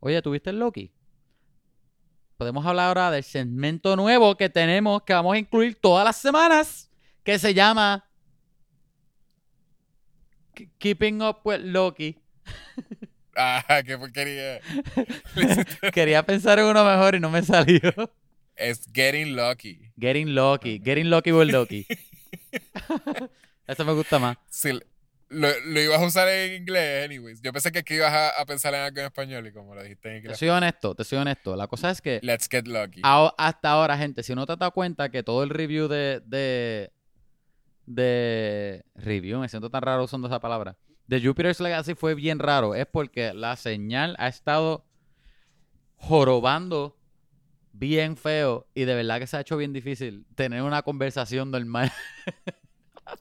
Oye, 0.00 0.20
¿tuviste 0.20 0.50
el 0.50 0.58
Loki? 0.58 0.90
Podemos 2.36 2.66
hablar 2.66 2.88
ahora 2.88 3.10
del 3.12 3.22
segmento 3.22 3.94
nuevo 3.94 4.36
que 4.36 4.48
tenemos, 4.48 5.04
que 5.04 5.12
vamos 5.12 5.36
a 5.36 5.38
incluir 5.38 5.76
todas 5.76 6.04
las 6.04 6.16
semanas, 6.16 6.90
que 7.22 7.38
se 7.38 7.54
llama 7.54 8.04
Keeping 10.78 11.22
Up 11.22 11.38
with 11.44 11.60
Loki. 11.60 12.18
Ah, 13.38 13.82
qué 13.84 13.98
porquería. 13.98 14.62
Quería 15.92 16.24
pensar 16.24 16.58
en 16.58 16.64
uno 16.64 16.82
mejor 16.86 17.16
y 17.16 17.20
no 17.20 17.28
me 17.28 17.42
salió. 17.42 17.92
es 18.56 18.88
Getting 18.94 19.36
Lucky. 19.36 19.92
Getting 20.00 20.34
Loki, 20.34 20.80
Getting 20.82 21.10
Loki 21.10 21.32
with 21.32 21.52
Loki. 21.52 21.86
Eso 23.66 23.84
me 23.84 23.92
gusta 23.92 24.18
más. 24.18 24.38
Sí, 24.48 24.70
lo, 25.28 25.48
lo 25.66 25.80
ibas 25.80 26.00
a 26.00 26.06
usar 26.06 26.28
en 26.28 26.62
inglés, 26.62 27.04
anyways. 27.04 27.40
Yo 27.42 27.52
pensé 27.52 27.72
que 27.72 27.80
aquí 27.80 27.94
ibas 27.94 28.12
a, 28.12 28.28
a 28.40 28.46
pensar 28.46 28.72
en 28.74 28.80
algo 28.80 29.00
en 29.00 29.06
español 29.06 29.46
y 29.46 29.52
como 29.52 29.74
lo 29.74 29.82
dijiste 29.82 30.08
en 30.08 30.14
Te 30.14 30.18
inglés. 30.18 30.38
soy 30.38 30.48
honesto, 30.48 30.94
te 30.94 31.04
soy 31.04 31.18
honesto. 31.18 31.56
La 31.56 31.66
cosa 31.66 31.90
es 31.90 32.00
que 32.00 32.20
Let's 32.22 32.48
get 32.48 32.66
lucky. 32.66 33.00
Hasta 33.02 33.70
ahora, 33.70 33.96
gente, 33.98 34.22
si 34.22 34.34
no 34.34 34.46
te 34.46 34.52
has 34.52 34.58
dado 34.58 34.72
cuenta 34.72 35.08
que 35.10 35.22
todo 35.22 35.42
el 35.42 35.50
review 35.50 35.88
de, 35.88 36.20
de, 36.24 36.92
de 37.86 38.84
review, 38.94 39.40
me 39.40 39.48
siento 39.48 39.70
tan 39.70 39.82
raro 39.82 40.04
usando 40.04 40.28
esa 40.28 40.40
palabra, 40.40 40.76
de 41.06 41.20
Jupiter's 41.20 41.60
Legacy 41.60 41.94
fue 41.94 42.14
bien 42.14 42.38
raro, 42.38 42.74
es 42.74 42.86
porque 42.86 43.32
la 43.34 43.56
señal 43.56 44.16
ha 44.18 44.28
estado 44.28 44.84
jorobando 45.96 46.96
bien 47.72 48.16
feo 48.16 48.66
y 48.74 48.84
de 48.84 48.94
verdad 48.94 49.18
que 49.18 49.26
se 49.26 49.36
ha 49.36 49.40
hecho 49.40 49.56
bien 49.56 49.72
difícil 49.72 50.26
tener 50.34 50.62
una 50.62 50.82
conversación 50.82 51.50
normal. 51.50 51.92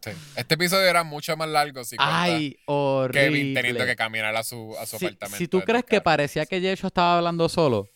Sí. 0.02 0.12
Este 0.36 0.56
episodio 0.56 0.86
era 0.88 1.04
mucho 1.04 1.38
más 1.38 1.48
largo 1.48 1.84
si 1.84 1.96
Ay, 2.00 2.58
Kevin 3.12 3.54
teniendo 3.54 3.82
horrible. 3.82 3.86
que 3.86 3.96
caminar 3.96 4.36
a 4.36 4.44
su, 4.44 4.76
a 4.80 4.86
su 4.86 4.98
Si, 4.98 5.06
apartamento. 5.06 5.38
si 5.38 5.48
tú 5.48 5.62
crees 5.62 5.84
que 5.86 6.02
parecía 6.02 6.46
que 6.46 6.60
Yesho 6.62 6.88
estaba 6.88 7.18
hablando 7.18 7.48
solo, 7.50 7.88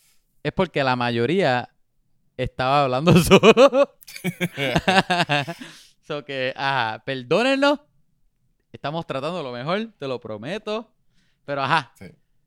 es 0.44 0.52
porque 0.53 0.84
la 0.84 0.95
mayoría 0.95 1.70
estaba 2.38 2.84
hablando 2.84 3.14
solo. 3.24 3.98
so 6.07 6.24
que, 6.26 6.53
ajá, 6.56 7.03
perdónennos. 7.06 7.80
Estamos 8.72 9.06
tratando 9.07 9.41
lo 9.41 9.52
mejor, 9.52 9.91
te 9.98 10.07
lo 10.07 10.20
prometo. 10.20 10.91
Pero 11.45 11.64
ajá, 11.64 11.91
Sí. 11.98 12.06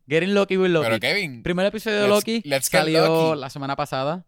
Getting 0.09 0.35
Lucky 0.35 0.57
with 0.57 0.71
Loki. 0.71 0.87
Pero 0.87 1.01
Kevin, 1.01 1.43
Primer 1.43 1.67
episodio 1.67 1.99
de 2.03 2.07
let's- 2.07 2.11
Loki 2.11 2.43
let's 2.45 2.69
get 2.71 2.81
salió 2.81 3.07
lucky. 3.31 3.41
la 3.41 3.51
semana 3.51 3.77
pasada. 3.77 4.25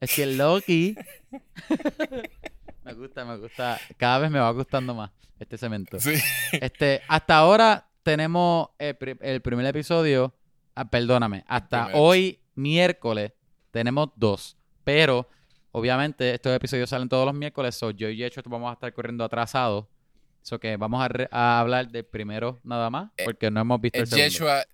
Es 0.00 0.14
que 0.14 0.26
Loki. 0.26 0.96
me 2.88 2.94
gusta, 2.94 3.24
me 3.24 3.36
gusta. 3.36 3.78
Cada 3.96 4.18
vez 4.18 4.30
me 4.30 4.38
va 4.38 4.50
gustando 4.50 4.94
más 4.94 5.10
este 5.38 5.56
cemento. 5.58 5.98
sí. 6.00 6.14
Este, 6.52 7.00
hasta 7.08 7.36
ahora 7.36 7.86
tenemos 8.02 8.68
el, 8.78 8.96
pri- 8.96 9.18
el 9.20 9.40
primer 9.40 9.66
episodio. 9.66 10.34
ah, 10.74 10.84
perdóname, 10.88 11.44
hasta 11.46 11.84
primer 11.86 12.00
hoy, 12.02 12.40
miércoles, 12.54 13.32
tenemos 13.70 14.08
dos. 14.16 14.56
Pero, 14.84 15.28
obviamente, 15.72 16.32
estos 16.34 16.54
episodios 16.56 16.88
salen 16.90 17.08
todos 17.08 17.26
los 17.26 17.34
miércoles. 17.34 17.74
So 17.74 17.90
yo 17.90 18.08
y 18.08 18.16
Yecho 18.16 18.40
vamos 18.46 18.70
a 18.70 18.72
estar 18.74 18.92
corriendo 18.94 19.22
atrasados. 19.24 19.86
So 20.42 20.58
que 20.58 20.76
vamos 20.76 21.02
a, 21.04 21.08
re- 21.08 21.28
a 21.30 21.60
hablar 21.60 21.88
del 21.88 22.04
primero 22.06 22.58
nada 22.64 22.88
más. 22.90 23.10
Eh, 23.18 23.24
Porque 23.24 23.50
no 23.50 23.60
hemos 23.60 23.80
visto 23.80 23.98
el 23.98 24.04
Es 24.04 24.08
segundo. 24.10 24.28
Yeshua, 24.30 24.64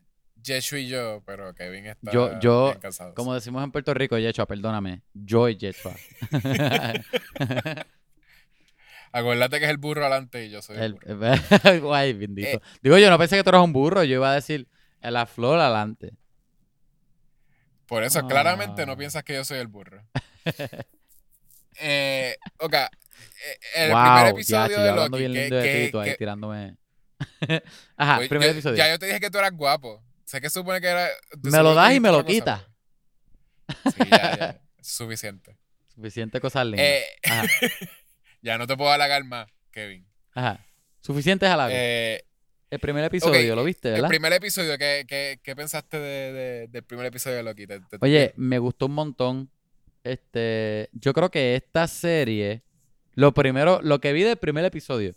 Yeshua 0.41 0.78
y 0.78 0.86
yo, 0.89 1.23
pero 1.27 1.53
Kevin 1.55 1.86
está 1.86 2.12
Yo- 2.12 2.39
yo, 2.39 2.66
bien 2.66 2.78
cansado. 2.81 3.12
Como 3.15 3.35
decimos 3.35 3.65
en 3.65 3.73
Puerto 3.73 3.93
Rico, 3.93 4.16
Yechua, 4.19 4.47
perdóname. 4.47 5.03
Yo 5.15 5.49
y 5.49 5.57
Yechua. 5.57 5.93
Acuérdate 9.16 9.59
que 9.61 9.65
es 9.66 9.70
el 9.70 9.77
burro 9.78 10.03
adelante 10.03 10.45
y 10.47 10.51
yo 10.51 10.61
soy 10.61 10.77
el, 10.77 10.82
El- 10.82 11.16
burro. 11.16 11.81
Guay, 11.89 12.12
bendito. 12.15 12.49
Eh. 12.49 12.61
Digo, 12.82 12.99
yo 12.99 13.09
no 13.11 13.19
pensé 13.19 13.36
que 13.36 13.45
tú 13.45 13.51
eras 13.51 13.62
un 13.62 13.73
burro. 13.73 14.03
Yo 14.05 14.15
iba 14.16 14.31
a 14.31 14.35
decir 14.35 14.66
la 15.01 15.24
flor 15.27 15.61
adelante. 15.61 16.15
Por 17.86 18.03
eso, 18.03 18.19
Ah. 18.20 18.27
claramente 18.28 18.85
no 18.86 18.97
piensas 18.97 19.23
que 19.23 19.35
yo 19.35 19.45
soy 19.45 19.59
el 19.59 19.69
burro. 19.69 20.03
eh, 21.81 22.36
ok. 22.59 22.74
eh, 22.74 22.89
El 23.77 23.91
wow, 23.93 24.03
primer 24.03 24.24
ya, 24.24 24.28
episodio 24.31 24.69
chico, 24.69 24.81
de 24.82 24.93
Loki. 24.95 25.19
bien 25.19 25.32
que- 25.32 25.41
lindo 25.41 25.57
de 25.57 25.62
ti 25.62 25.69
que- 25.85 25.89
tú 25.93 26.01
ahí 26.01 26.11
que- 26.11 26.16
tirándome. 26.16 26.77
Ajá, 27.97 28.19
Oye, 28.19 28.28
primer 28.28 28.49
yo- 28.49 28.53
episodio. 28.53 28.77
Ya 28.77 28.89
yo 28.91 28.99
te 28.99 29.07
dije 29.07 29.20
que 29.20 29.31
tú 29.31 29.39
eras 29.39 29.53
guapo. 29.53 30.03
Sé 30.24 30.41
que 30.41 30.51
supone 30.51 30.81
que 30.81 30.89
era. 30.89 31.09
me 31.43 31.62
lo 31.62 31.74
das 31.74 31.95
y 31.95 32.01
me 32.01 32.11
lo 32.11 32.24
quitas. 32.24 32.62
Sí, 33.85 34.03
ya, 34.11 34.36
ya. 34.39 34.61
Suficiente. 34.81 35.57
Suficiente 35.95 36.41
cosas 36.41 36.66
lindas. 36.66 36.81
Eh, 36.86 37.05
Ajá, 37.24 37.43
ya 38.45 38.59
no 38.59 38.66
te 38.66 38.77
puedo 38.77 38.91
halagar 38.91 39.25
más, 39.25 39.49
Kevin. 39.73 40.07
ajá. 40.35 40.65
Suficiente 41.01 41.47
halago. 41.47 41.73
Eh, 41.77 42.25
el 42.71 42.79
primer 42.81 43.05
episodio, 43.05 43.55
¿lo 43.57 43.62
viste, 43.65 43.89
el 43.89 43.95
verdad? 43.95 44.09
primer 44.09 44.33
episodio, 44.33 44.79
¿qué, 44.79 45.05
qué, 45.09 45.39
qué 45.43 45.55
pensaste 45.57 45.99
de, 45.99 46.33
de- 46.33 46.69
del 46.69 46.83
primer 46.83 47.07
episodio 47.07 47.37
de 47.37 47.43
Loki? 47.43 47.66
¿Te- 47.66 47.81
te- 47.81 47.99
Oye, 48.01 48.33
me 48.37 48.59
gustó 48.59 48.87
un 48.87 48.93
montón. 48.95 49.51
Este, 50.03 50.89
yo 50.93 51.12
creo 51.12 51.31
que 51.31 51.57
esta 51.57 51.87
serie, 51.89 52.62
lo 53.15 53.33
primero, 53.35 53.81
lo 53.83 54.01
que 54.01 54.12
vi 54.12 54.23
del 54.23 54.37
primer 54.37 54.65
episodio, 54.65 55.15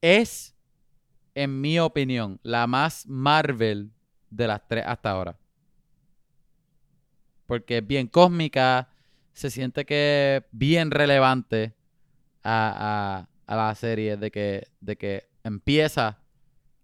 es, 0.00 0.54
en 1.34 1.60
mi 1.60 1.78
opinión, 1.78 2.38
la 2.42 2.66
más 2.66 3.06
Marvel 3.06 3.90
de 4.30 4.46
las 4.46 4.66
tres 4.68 4.84
hasta 4.86 5.10
ahora. 5.10 5.38
Porque 7.46 7.78
es 7.78 7.86
bien 7.86 8.06
cósmica, 8.06 8.90
se 9.32 9.50
siente 9.50 9.84
que 9.86 10.36
es 10.42 10.44
bien 10.52 10.90
relevante 10.90 11.74
a, 12.48 13.18
a- 13.18 13.28
a 13.46 13.56
la 13.56 13.74
serie 13.74 14.16
de 14.16 14.30
que, 14.30 14.68
de 14.80 14.96
que 14.96 15.28
empieza 15.44 16.18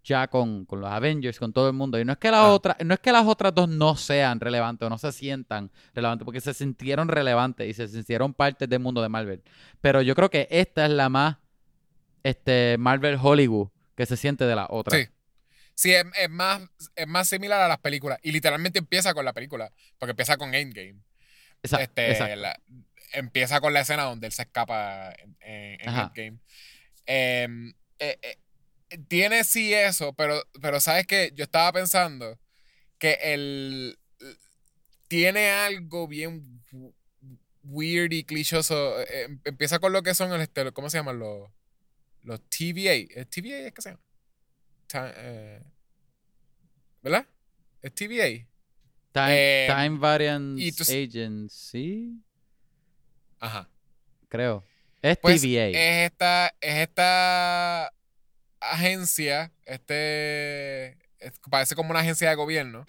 ya 0.03 0.27
con, 0.27 0.65
con 0.65 0.81
los 0.81 0.89
Avengers, 0.91 1.39
con 1.39 1.51
todo 1.53 1.67
el 1.67 1.73
mundo. 1.73 1.99
Y 1.99 2.05
no 2.05 2.11
es 2.13 2.17
que 2.19 2.29
las 2.31 2.41
Ah. 2.41 2.53
otras, 2.53 2.77
no 2.85 2.93
es 2.93 2.99
que 2.99 3.11
las 3.11 3.25
otras 3.25 3.53
dos 3.55 3.67
no 3.69 3.95
sean 3.95 4.39
relevantes 4.39 4.85
o 4.85 4.89
no 4.89 4.97
se 4.99 5.11
sientan 5.11 5.71
relevantes, 5.95 6.25
porque 6.25 6.41
se 6.41 6.53
sintieron 6.53 7.07
relevantes 7.07 7.67
y 7.67 7.73
se 7.73 7.87
sintieron 7.87 8.33
parte 8.33 8.67
del 8.67 8.79
mundo 8.79 9.01
de 9.01 9.09
Marvel. 9.09 9.43
Pero 9.81 10.01
yo 10.03 10.13
creo 10.15 10.29
que 10.29 10.47
esta 10.51 10.85
es 10.85 10.91
la 10.91 11.09
más 11.09 11.37
este, 12.23 12.77
Marvel 12.79 13.17
Hollywood 13.21 13.69
que 13.95 14.05
se 14.05 14.17
siente 14.17 14.45
de 14.45 14.55
la 14.55 14.67
otra. 14.69 14.97
Sí. 14.97 15.07
Sí, 15.73 15.93
es, 15.93 16.05
es 16.19 16.29
más, 16.29 16.61
es 16.95 17.07
más 17.07 17.27
similar 17.27 17.59
a 17.61 17.67
las 17.67 17.79
películas. 17.79 18.17
Y 18.23 18.31
literalmente 18.31 18.79
empieza 18.79 19.13
con 19.13 19.25
la 19.25 19.33
película. 19.33 19.71
Porque 19.97 20.11
empieza 20.11 20.37
con 20.37 20.53
Endgame. 20.55 20.95
Este, 21.61 22.11
exacto. 22.11 22.35
la- 22.37 22.59
empieza 23.13 23.61
con 23.61 23.73
la 23.73 23.81
escena 23.81 24.03
donde 24.03 24.27
él 24.27 24.33
se 24.33 24.43
escapa 24.43 25.11
en, 25.13 25.37
en- 25.41 25.81
en. 25.81 25.89
Endgame. 25.99 26.39
Em, 27.05 27.73
eh, 27.99 28.17
eh, 28.21 28.97
tiene 29.07 29.43
sí 29.43 29.73
eso, 29.73 30.13
pero, 30.13 30.41
pero 30.61 30.79
sabes 30.79 31.05
que 31.07 31.31
yo 31.35 31.43
estaba 31.43 31.71
pensando 31.73 32.39
que 32.97 33.17
el 33.21 33.97
tiene 35.07 35.49
algo 35.51 36.07
bien 36.07 36.61
weird 37.63 38.11
y 38.13 38.23
clichoso. 38.23 39.01
Eh, 39.01 39.23
em- 39.25 39.41
empieza 39.45 39.79
con 39.79 39.91
lo 39.93 40.01
que 40.03 40.13
son 40.15 40.31
el 40.33 40.41
este, 40.41 40.71
¿cómo 40.71 40.89
se 40.89 40.97
llaman 40.97 41.19
los 41.19 41.49
los 42.23 42.41
TVA? 42.49 42.93
¿Es 43.21 43.29
TVA 43.29 43.67
es 43.67 43.73
que 43.73 43.81
se 43.81 43.89
llama? 43.91 44.01
¿Verdad? 47.01 47.27
¿Es 47.81 47.93
TVA? 47.93 48.47
Time, 49.11 49.27
eh, 49.29 49.67
Time 49.69 49.97
Variance 49.99 50.93
Agency, 51.03 52.21
Ajá. 53.39 53.69
creo. 54.29 54.63
Es 55.01 55.17
Pues 55.17 55.41
TVA. 55.41 55.67
es 55.67 56.11
esta, 56.11 56.47
es 56.61 56.75
esta 56.77 57.93
agencia, 58.59 59.51
este, 59.65 60.91
es- 61.19 61.39
parece 61.49 61.75
como 61.75 61.91
una 61.91 61.99
agencia 61.99 62.29
de 62.29 62.35
gobierno. 62.35 62.85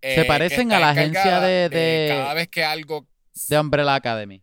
eh, 0.00 0.14
Se 0.14 0.22
que 0.22 0.28
parecen 0.28 0.72
a 0.72 0.78
la 0.78 0.90
agencia 0.90 1.40
de- 1.40 1.68
de- 1.68 2.06
Cada 2.08 2.32
vez 2.34 2.48
que 2.48 2.62
algo... 2.64 3.06
de 3.48 3.58
Umbrella 3.58 3.94
Academy. 3.96 4.42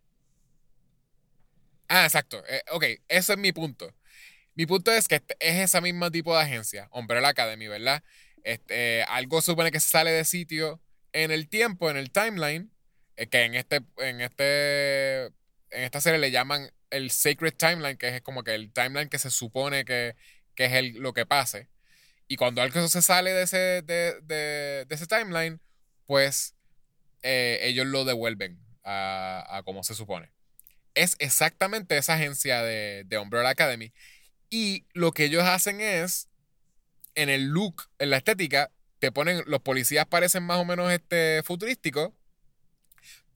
Ah, 1.88 2.04
exacto. 2.06 2.44
eh, 2.50 2.62
ok, 2.72 2.84
ese 3.08 3.34
es 3.34 3.38
mi 3.40 3.52
punto. 3.52 3.94
Mi 4.56 4.66
punto 4.66 4.92
es 4.92 5.08
que 5.08 5.16
este- 5.16 5.38
es 5.40 5.56
ese 5.60 5.82
mismo 5.82 6.10
tipo 6.12 6.36
de 6.36 6.42
agencia, 6.44 6.88
Umbrella 6.92 7.30
Academy, 7.30 7.68
¿verdad? 7.68 8.04
Este, 8.44 9.04
algo 9.04 9.42
supone 9.42 9.72
que 9.72 9.80
sale 9.80 10.12
de 10.12 10.26
sitio 10.26 10.82
en 11.14 11.32
el 11.32 11.48
tiempo, 11.48 11.90
en 11.90 11.98
el 11.98 12.12
timeline, 12.12 12.64
eh, 12.64 12.75
que 13.16 13.44
en 13.44 13.56
este, 13.56 13.82
en 13.98 14.22
este, 14.22 15.26
en 15.26 15.84
esta 15.84 16.02
serie 16.02 16.20
le 16.20 16.32
llaman 16.32 16.72
el 16.90 17.12
sacred 17.12 17.54
timeline, 17.54 17.98
que 17.98 18.10
es 18.10 18.22
como 18.22 18.44
que 18.44 18.56
el 18.56 18.72
timeline 18.72 19.10
que 19.10 19.20
se 19.20 19.32
supone 19.32 19.86
que, 19.86 20.16
que 20.56 20.66
es 20.66 20.74
el, 20.74 20.94
lo 20.94 21.14
que 21.14 21.26
pase. 21.26 21.70
Y 22.28 22.38
cuando 22.38 22.62
algo 22.62 22.88
se 22.88 23.02
sale 23.02 23.34
de 23.34 23.44
ese, 23.44 23.58
de, 23.58 24.20
de, 24.24 24.86
de 24.88 24.96
ese 24.96 25.08
timeline, 25.08 25.62
pues 26.06 26.56
eh, 27.22 27.60
ellos 27.64 27.86
lo 27.86 28.06
devuelven 28.06 28.60
a, 28.84 29.46
a, 29.58 29.64
como 29.64 29.84
se 29.84 29.96
supone. 29.96 30.32
Es 30.94 31.16
exactamente 31.20 31.98
esa 31.98 32.14
agencia 32.14 32.62
de, 32.64 33.04
de 33.06 33.18
Umbrella 33.18 33.50
Academy. 33.50 33.94
Y 34.50 34.86
lo 34.94 35.12
que 35.12 35.26
ellos 35.26 35.44
hacen 35.44 35.82
es, 35.82 36.30
en 37.16 37.30
el 37.30 37.46
look, 37.46 37.90
en 38.00 38.10
la 38.10 38.18
estética, 38.18 38.72
te 39.00 39.12
ponen, 39.12 39.44
los 39.46 39.62
policías 39.62 40.06
parecen 40.06 40.44
más 40.44 40.58
o 40.58 40.66
menos 40.66 40.92
este, 40.92 41.42
futurísticos, 41.44 42.12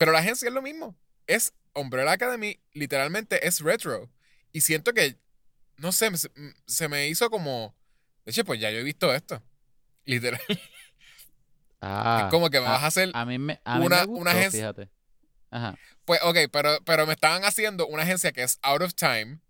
pero 0.00 0.12
la 0.12 0.20
agencia 0.20 0.48
es 0.48 0.54
lo 0.54 0.62
mismo. 0.62 0.96
Es 1.26 1.52
Umbrella 1.74 2.12
Academy, 2.12 2.58
literalmente 2.72 3.46
es 3.46 3.60
retro. 3.60 4.10
Y 4.50 4.62
siento 4.62 4.94
que, 4.94 5.18
no 5.76 5.92
sé, 5.92 6.10
se 6.66 6.88
me 6.88 7.06
hizo 7.08 7.28
como, 7.28 7.76
de 8.24 8.30
hecho, 8.32 8.46
pues 8.46 8.58
ya 8.60 8.70
yo 8.70 8.78
he 8.78 8.82
visto 8.82 9.12
esto. 9.14 9.42
Literal. 10.06 10.40
Ah, 11.82 12.22
es 12.24 12.30
como 12.30 12.48
que 12.48 12.60
me 12.60 12.66
a- 12.66 12.70
vas 12.70 12.82
a 12.82 12.86
hacer 12.86 13.10
A 13.12 13.24
mí 13.26 13.38
me, 13.38 13.60
a 13.62 13.78
mí 13.78 13.84
una- 13.86 14.00
me 14.00 14.06
gustó, 14.06 14.20
una 14.22 14.30
agencia- 14.30 14.60
fíjate. 14.72 14.88
Ajá. 15.50 15.76
Pues, 16.06 16.20
ok, 16.22 16.38
pero, 16.50 16.78
pero 16.86 17.06
me 17.06 17.12
estaban 17.12 17.44
haciendo 17.44 17.86
una 17.86 18.04
agencia 18.04 18.32
que 18.32 18.42
es 18.42 18.58
Out 18.62 18.82
of 18.82 18.94
Time, 18.94 19.40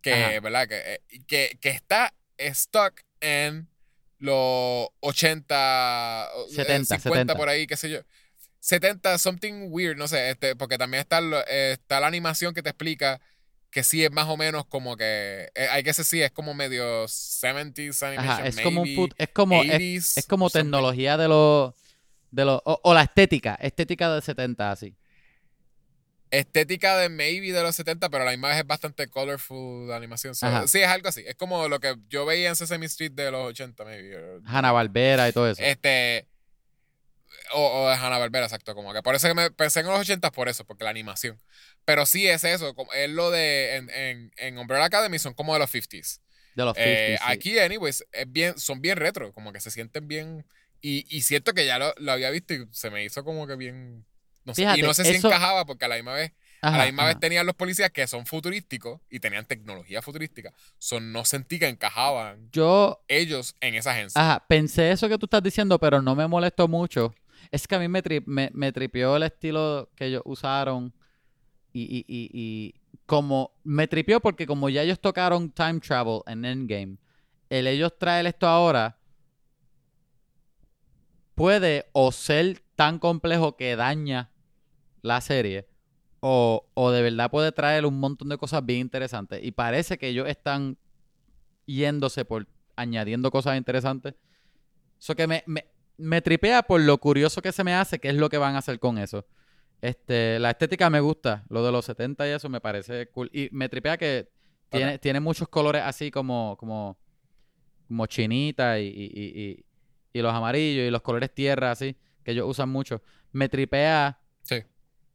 que, 0.00 0.12
Ajá. 0.14 0.40
¿verdad? 0.40 0.68
Que, 0.68 0.94
eh, 0.94 1.22
que, 1.26 1.58
que 1.60 1.70
está 1.70 2.14
stuck 2.38 3.00
en 3.20 3.68
los 4.18 4.88
80, 5.00 6.28
eh, 6.50 6.54
70, 6.54 6.84
50 6.96 7.00
70. 7.00 7.34
por 7.36 7.48
ahí, 7.48 7.66
qué 7.66 7.76
sé 7.76 7.90
yo. 7.90 8.00
70, 8.68 9.16
something 9.18 9.68
weird, 9.70 9.96
no 9.96 10.08
sé, 10.08 10.28
este, 10.30 10.54
porque 10.54 10.76
también 10.76 11.00
está, 11.00 11.20
lo- 11.22 11.40
eh, 11.48 11.72
está 11.72 12.00
la 12.00 12.06
animación 12.06 12.52
que 12.52 12.62
te 12.62 12.68
explica 12.68 13.18
que 13.70 13.82
sí 13.82 14.04
es 14.04 14.10
más 14.10 14.28
o 14.28 14.36
menos 14.36 14.66
como 14.66 14.96
que, 14.96 15.50
hay 15.70 15.82
que 15.82 15.90
decir, 15.90 16.04
sí, 16.04 16.22
es 16.22 16.30
como 16.30 16.52
medio 16.54 17.06
70s 17.08 18.02
animation, 18.02 18.30
Ajá, 18.32 18.46
es 18.46 18.60
como 18.60 18.82
un 18.82 18.88
maybe 18.88 19.00
fut- 19.02 19.14
es 19.18 19.28
como 19.32 19.62
es, 19.62 19.70
80s, 19.70 20.18
es 20.18 20.26
como 20.26 20.48
something. 20.50 20.64
tecnología 20.66 21.16
de 21.16 21.28
los 21.28 21.72
de 22.30 22.44
los 22.44 22.60
o, 22.66 22.78
o 22.82 22.92
la 22.94 23.02
estética, 23.02 23.54
estética 23.60 24.14
de 24.14 24.20
70 24.20 24.70
así. 24.70 24.94
estética 26.30 26.98
de 26.98 27.08
maybe 27.08 27.52
de 27.52 27.62
los 27.62 27.74
70, 27.74 28.10
pero 28.10 28.24
la 28.24 28.34
imagen 28.34 28.58
es 28.58 28.66
bastante 28.66 29.08
colorful 29.08 29.86
de 29.88 29.94
animación. 29.94 30.34
So, 30.34 30.68
sí, 30.68 30.80
es 30.80 30.88
algo 30.88 31.08
así. 31.08 31.24
Es 31.26 31.36
como 31.36 31.68
lo 31.68 31.80
que 31.80 31.96
yo 32.10 32.26
veía 32.26 32.50
en 32.50 32.56
Sesame 32.56 32.84
Street 32.86 33.12
de 33.12 33.30
los 33.30 33.46
80, 33.48 33.84
maybe. 33.84 34.40
Hanna 34.44 34.72
Barbera 34.72 35.26
y 35.28 35.32
todo 35.32 35.48
eso. 35.48 35.62
Este. 35.62 36.26
O, 37.54 37.82
o 37.84 37.88
de 37.88 37.94
Hanna 37.96 38.18
Barbera, 38.18 38.46
exacto. 38.46 38.74
Como 38.74 38.92
que 38.92 39.02
por 39.02 39.14
eso 39.14 39.28
que 39.28 39.34
me 39.34 39.50
pensé 39.50 39.80
en 39.80 39.86
los 39.86 39.98
80 40.00 40.30
por 40.32 40.48
eso, 40.48 40.64
porque 40.64 40.84
la 40.84 40.90
animación. 40.90 41.38
Pero 41.84 42.06
sí 42.06 42.26
es 42.28 42.44
eso. 42.44 42.74
Como, 42.74 42.92
es 42.92 43.10
lo 43.10 43.30
de. 43.30 43.76
En, 43.76 43.90
en, 43.90 44.32
en 44.36 44.58
Umbrella 44.58 44.84
Academy 44.84 45.18
son 45.18 45.34
como 45.34 45.52
de 45.54 45.58
los 45.60 45.70
50s. 45.72 46.20
de 46.54 46.64
los 46.64 46.76
50 46.76 46.80
Eh, 46.80 47.16
sí. 47.18 47.24
Aquí, 47.26 47.58
anyways, 47.58 48.04
es 48.12 48.30
bien, 48.30 48.58
son 48.58 48.80
bien 48.80 48.96
retro. 48.98 49.32
Como 49.32 49.52
que 49.52 49.60
se 49.60 49.70
sienten 49.70 50.08
bien. 50.08 50.44
Y, 50.80 51.04
y 51.14 51.22
siento 51.22 51.54
que 51.54 51.66
ya 51.66 51.78
lo, 51.78 51.92
lo 51.98 52.12
había 52.12 52.30
visto 52.30 52.54
y 52.54 52.66
se 52.72 52.90
me 52.90 53.04
hizo 53.04 53.24
como 53.24 53.46
que 53.46 53.56
bien. 53.56 54.04
No 54.44 54.54
sé, 54.54 54.62
Fíjate, 54.62 54.78
y 54.78 54.82
no 54.82 54.94
sé 54.94 55.04
si 55.04 55.10
eso- 55.16 55.28
encajaba 55.28 55.66
porque 55.66 55.84
a 55.84 55.88
la 55.88 55.96
misma 55.96 56.14
vez 56.14 56.32
Ajá, 56.60 56.74
a 56.74 56.78
la 56.78 56.84
misma 56.86 57.04
vez 57.04 57.12
ajá. 57.12 57.20
tenían 57.20 57.46
los 57.46 57.54
policías 57.54 57.90
que 57.92 58.06
son 58.08 58.26
futurísticos 58.26 59.00
y 59.10 59.20
tenían 59.20 59.44
tecnología 59.44 60.02
futurística. 60.02 60.52
Son 60.78 61.12
no 61.12 61.24
sentí 61.24 61.58
que 61.58 61.68
encajaban 61.68 62.48
Yo 62.50 63.00
ellos 63.08 63.54
en 63.60 63.74
esa 63.74 63.92
agencia. 63.92 64.20
Ajá, 64.20 64.44
pensé 64.48 64.90
eso 64.90 65.08
que 65.08 65.18
tú 65.18 65.26
estás 65.26 65.42
diciendo, 65.42 65.78
pero 65.78 66.00
no 66.02 66.14
me 66.16 66.26
molestó 66.26 66.66
mucho. 66.66 67.14
Es 67.50 67.66
que 67.66 67.74
a 67.76 67.78
mí 67.78 67.88
me, 67.88 68.02
tri- 68.02 68.22
me, 68.26 68.72
tripió 68.72 69.16
el 69.16 69.22
estilo 69.22 69.90
que 69.94 70.06
ellos 70.06 70.22
usaron 70.24 70.92
y, 71.72 71.82
y, 71.82 72.04
y, 72.08 72.30
y 72.32 72.74
como 73.06 73.52
me 73.64 73.88
tripió 73.88 74.20
porque 74.20 74.46
como 74.46 74.68
ya 74.68 74.82
ellos 74.82 75.00
tocaron 75.00 75.50
time 75.50 75.80
travel 75.80 76.20
en 76.26 76.44
Endgame, 76.44 76.98
el 77.50 77.66
ellos 77.66 77.98
traer 77.98 78.26
esto 78.26 78.46
ahora 78.48 78.98
puede 81.34 81.86
o 81.92 82.12
ser 82.12 82.62
tan 82.74 82.98
complejo 82.98 83.56
que 83.56 83.76
daña 83.76 84.30
la 85.02 85.20
serie 85.20 85.68
o, 86.20 86.66
o 86.74 86.90
de 86.90 87.02
verdad 87.02 87.30
puede 87.30 87.52
traer 87.52 87.86
un 87.86 88.00
montón 88.00 88.28
de 88.28 88.38
cosas 88.38 88.64
bien 88.66 88.80
interesantes. 88.80 89.40
Y 89.44 89.52
parece 89.52 89.98
que 89.98 90.08
ellos 90.08 90.28
están 90.28 90.78
yéndose 91.66 92.24
por 92.24 92.46
añadiendo 92.76 93.30
cosas 93.30 93.56
interesantes. 93.56 94.14
Eso 95.00 95.14
que 95.16 95.26
me, 95.26 95.44
me, 95.46 95.66
me 95.98 96.22
tripea 96.22 96.62
por 96.62 96.80
lo 96.80 96.98
curioso 96.98 97.42
que 97.42 97.52
se 97.52 97.62
me 97.64 97.74
hace, 97.74 97.98
que 97.98 98.08
es 98.08 98.14
lo 98.14 98.28
que 98.28 98.38
van 98.38 98.54
a 98.54 98.58
hacer 98.58 98.78
con 98.78 98.98
eso. 98.98 99.26
Este, 99.82 100.38
la 100.38 100.50
estética 100.50 100.90
me 100.90 101.00
gusta, 101.00 101.44
lo 101.50 101.64
de 101.64 101.70
los 101.70 101.84
70 101.84 102.26
y 102.26 102.30
eso 102.32 102.48
me 102.48 102.60
parece 102.60 103.08
cool. 103.10 103.30
Y 103.32 103.48
me 103.52 103.68
tripea 103.68 103.96
que 103.96 104.30
tiene, 104.70 104.98
tiene 104.98 105.20
muchos 105.20 105.48
colores 105.48 105.82
así 105.84 106.10
como, 106.10 106.56
como, 106.58 106.98
como 107.86 108.06
chinita 108.06 108.78
y, 108.80 108.86
y, 108.88 109.04
y, 109.14 109.64
y- 110.12 110.22
los 110.22 110.34
amarillos 110.34 110.88
y 110.88 110.90
los 110.90 111.00
colores 111.02 111.32
tierra 111.32 111.70
así, 111.70 111.96
que 112.24 112.32
ellos 112.32 112.46
usan 112.48 112.68
mucho. 112.68 113.00
Me 113.30 113.48
tripea, 113.48 114.18
Sí. 114.42 114.64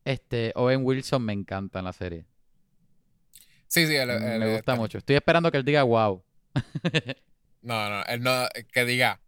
este, 0.06 0.54
Owen 0.56 0.80
Wilson 0.86 1.22
me 1.24 1.34
encanta 1.34 1.80
en 1.80 1.86
la 1.86 1.92
serie. 1.92 2.26
Sí, 3.68 3.86
sí, 3.86 3.94
me 4.08 4.54
gusta 4.54 4.76
mucho. 4.76 5.00
Estoy 5.00 5.18
esperando 5.18 5.52
que 5.52 5.58
él 5.58 5.66
diga 5.66 5.84
wow. 5.84 6.24
No, 7.62 7.90
no, 7.90 8.04
él 8.06 8.22
no, 8.22 8.48
que 8.72 8.86
diga, 8.86 9.20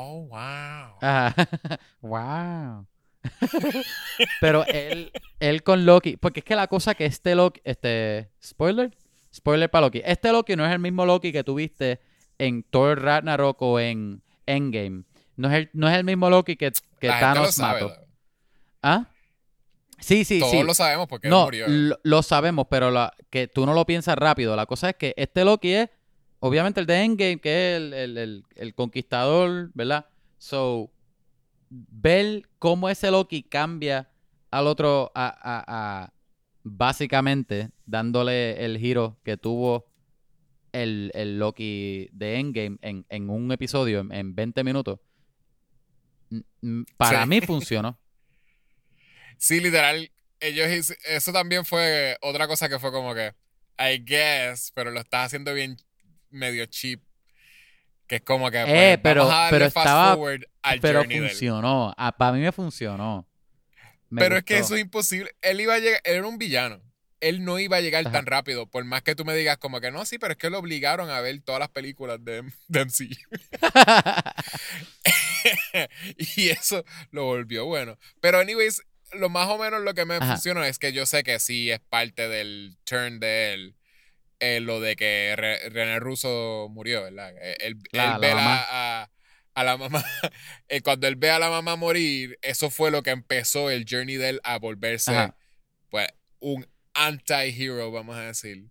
oh, 0.00 0.26
wow. 0.28 0.98
Ajá. 1.00 1.34
wow. 2.00 2.86
Pero 4.40 4.64
él, 4.66 5.10
él 5.40 5.62
con 5.62 5.84
Loki, 5.86 6.16
porque 6.16 6.40
es 6.40 6.44
que 6.44 6.56
la 6.56 6.66
cosa 6.68 6.94
que 6.94 7.04
este 7.06 7.34
Loki, 7.34 7.60
este, 7.64 8.30
spoiler, 8.42 8.96
spoiler 9.34 9.70
para 9.70 9.86
Loki, 9.86 10.02
este 10.04 10.30
Loki 10.32 10.56
no 10.56 10.64
es 10.66 10.72
el 10.72 10.78
mismo 10.78 11.04
Loki 11.04 11.32
que 11.32 11.44
tuviste 11.44 12.00
en 12.38 12.62
Thor 12.62 13.02
Ragnarok 13.02 13.60
o 13.62 13.80
en 13.80 14.22
Endgame. 14.46 15.02
No 15.36 15.48
es 15.48 15.54
el, 15.54 15.70
no 15.72 15.88
es 15.88 15.96
el 15.96 16.04
mismo 16.04 16.30
Loki 16.30 16.56
que, 16.56 16.70
que 17.00 17.06
La 17.08 17.14
gente 17.14 17.28
lo 17.28 17.34
Thanos 17.34 17.54
sabe. 17.54 17.82
mató. 17.82 17.94
¿Ah? 18.82 19.06
Sí, 20.00 20.24
sí, 20.24 20.38
Todos 20.38 20.52
sí. 20.52 20.62
lo 20.62 20.74
sabemos 20.74 21.08
porque 21.08 21.26
él 21.26 21.32
No, 21.32 21.44
murió. 21.46 21.66
lo, 21.68 21.98
lo 22.04 22.22
sabemos, 22.22 22.66
pero 22.70 22.90
la, 22.92 23.12
que 23.30 23.48
tú 23.48 23.66
no 23.66 23.74
lo 23.74 23.84
piensas 23.84 24.16
rápido. 24.16 24.54
La 24.54 24.66
cosa 24.66 24.90
es 24.90 24.96
que 24.96 25.12
este 25.16 25.44
Loki 25.44 25.72
es, 25.72 25.90
obviamente, 26.40 26.80
el 26.80 26.86
de 26.86 27.02
Endgame, 27.04 27.40
que 27.40 27.72
es 27.72 27.76
el, 27.78 27.94
el- 27.94 28.18
el- 28.18 28.44
el 28.56 28.74
conquistador, 28.74 29.70
¿verdad? 29.74 30.06
So, 30.38 30.90
ver 31.70 32.42
cómo 32.58 32.88
ese 32.88 33.10
Loki 33.10 33.42
cambia 33.42 34.10
al 34.50 34.66
otro, 34.66 35.12
a, 35.14 35.26
a- 35.28 35.64
a- 36.04 36.12
básicamente, 36.62 37.70
dándole 37.86 38.64
el 38.64 38.78
giro 38.78 39.18
que 39.24 39.36
tuvo 39.36 39.86
el, 40.72 41.10
el 41.14 41.38
Loki 41.38 42.08
de 42.12 42.38
Endgame 42.38 42.78
en, 42.82 43.06
en 43.08 43.30
un 43.30 43.50
episodio, 43.52 44.00
en, 44.00 44.12
en 44.12 44.34
20 44.34 44.64
minutos. 44.64 45.00
Para 46.96 47.22
Sí. 47.22 47.28
mí 47.28 47.40
funcionó. 47.46 47.98
Sí, 49.38 49.60
literal. 49.60 50.10
Ellos 50.40 50.94
eso 51.06 51.32
también 51.32 51.64
fue 51.64 52.16
otra 52.22 52.46
cosa 52.46 52.68
que 52.68 52.78
fue 52.78 52.92
como 52.92 53.14
que, 53.14 53.34
I 53.78 53.98
guess, 54.04 54.70
pero 54.74 54.90
lo 54.90 55.00
estás 55.00 55.26
haciendo 55.26 55.52
bien 55.54 55.76
medio 56.30 56.66
cheap. 56.66 57.00
Que 58.06 58.16
es 58.16 58.22
como 58.22 58.50
que, 58.50 58.60
pues, 58.62 58.72
Eh, 58.74 58.98
pero- 59.02 59.22
vamos 59.26 59.34
a 59.34 59.42
darle 59.44 59.58
pero 59.58 59.70
fast 59.70 59.86
estaba- 59.86 60.14
forward 60.14 60.42
al 60.62 60.80
Pero 60.80 61.00
journey 61.00 61.18
funcionó. 61.20 61.94
Ah, 61.98 62.16
para 62.16 62.32
mí 62.32 62.40
me 62.40 62.52
funcionó. 62.52 63.26
Me 64.08 64.22
Pero 64.22 64.38
es 64.38 64.44
que 64.44 64.56
eso 64.58 64.74
es 64.74 64.80
imposible. 64.80 65.34
Él 65.42 65.60
iba 65.60 65.74
a 65.74 65.78
llegar, 65.78 66.00
él 66.04 66.14
era 66.16 66.26
un 66.26 66.38
villano. 66.38 66.80
Él 67.20 67.44
no 67.44 67.58
iba 67.58 67.76
a 67.76 67.80
llegar 67.80 68.02
Ajá. 68.06 68.12
tan 68.12 68.26
rápido. 68.26 68.66
Por 68.66 68.84
más 68.84 69.02
que 69.02 69.14
tú 69.14 69.24
me 69.26 69.34
digas 69.34 69.58
como 69.58 69.80
que 69.80 69.90
no, 69.90 70.06
sí, 70.06 70.18
pero 70.18 70.32
es 70.32 70.38
que 70.38 70.48
lo 70.50 70.58
obligaron 70.60 71.10
a 71.10 71.20
ver 71.20 71.38
todas 71.42 71.58
las 71.58 71.68
películas 71.68 72.24
de, 72.24 72.42
de 72.68 72.80
MCU. 72.80 73.14
y 76.36 76.48
eso 76.50 76.84
lo 77.10 77.24
volvió 77.24 77.66
bueno. 77.66 77.98
Pero 78.20 78.38
anyways, 78.38 78.82
lo 79.12 79.28
más 79.28 79.48
o 79.48 79.58
menos 79.58 79.82
lo 79.82 79.94
que 79.94 80.04
me 80.04 80.16
Ajá. 80.16 80.26
funcionó 80.32 80.64
es 80.64 80.78
que 80.78 80.92
yo 80.92 81.06
sé 81.06 81.22
que 81.22 81.38
sí 81.38 81.70
es 81.70 81.80
parte 81.80 82.28
del 82.28 82.76
turn 82.84 83.20
de 83.20 83.52
él. 83.54 83.74
Eh, 84.40 84.60
lo 84.60 84.80
de 84.80 84.96
que 84.96 85.34
Re- 85.36 85.68
René 85.70 85.98
Russo 86.00 86.68
murió, 86.70 87.02
¿verdad? 87.02 87.34
Eh, 87.40 87.56
Él, 87.60 87.76
La- 87.92 88.04
él 88.04 88.10
la 88.12 88.18
ve 88.18 88.34
la- 88.34 88.66
a, 89.02 89.10
a 89.54 89.64
la 89.64 89.76
mamá. 89.76 90.04
eh, 90.68 90.80
cuando 90.82 91.06
él 91.08 91.16
ve 91.16 91.30
a 91.30 91.38
la 91.38 91.50
mamá 91.50 91.76
morir, 91.76 92.38
eso 92.42 92.70
fue 92.70 92.90
lo 92.90 93.02
que 93.02 93.10
empezó 93.10 93.70
el 93.70 93.84
journey 93.88 94.16
de 94.16 94.28
él 94.30 94.40
a 94.44 94.58
volverse 94.58 95.10
Ajá. 95.10 95.36
pues 95.90 96.08
un 96.40 96.66
anti-hero, 96.94 97.90
vamos 97.90 98.16
a 98.16 98.22
decir. 98.26 98.64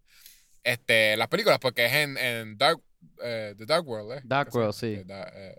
Este, 0.64 1.16
las 1.18 1.28
películas, 1.30 1.60
porque 1.60 1.86
es 1.86 1.94
en, 1.94 2.18
en 2.18 2.58
Dark, 2.58 2.80
eh, 3.24 3.54
The 3.58 3.66
Dark 3.66 3.88
World, 3.88 4.20
¿eh? 4.20 4.22
Dark 4.26 4.48
¿Qué 4.48 4.52
se 4.52 4.58
World, 4.58 4.74
sí. 4.74 4.88
Eh, 4.88 5.04
Da- 5.06 5.32
eh, 5.34 5.56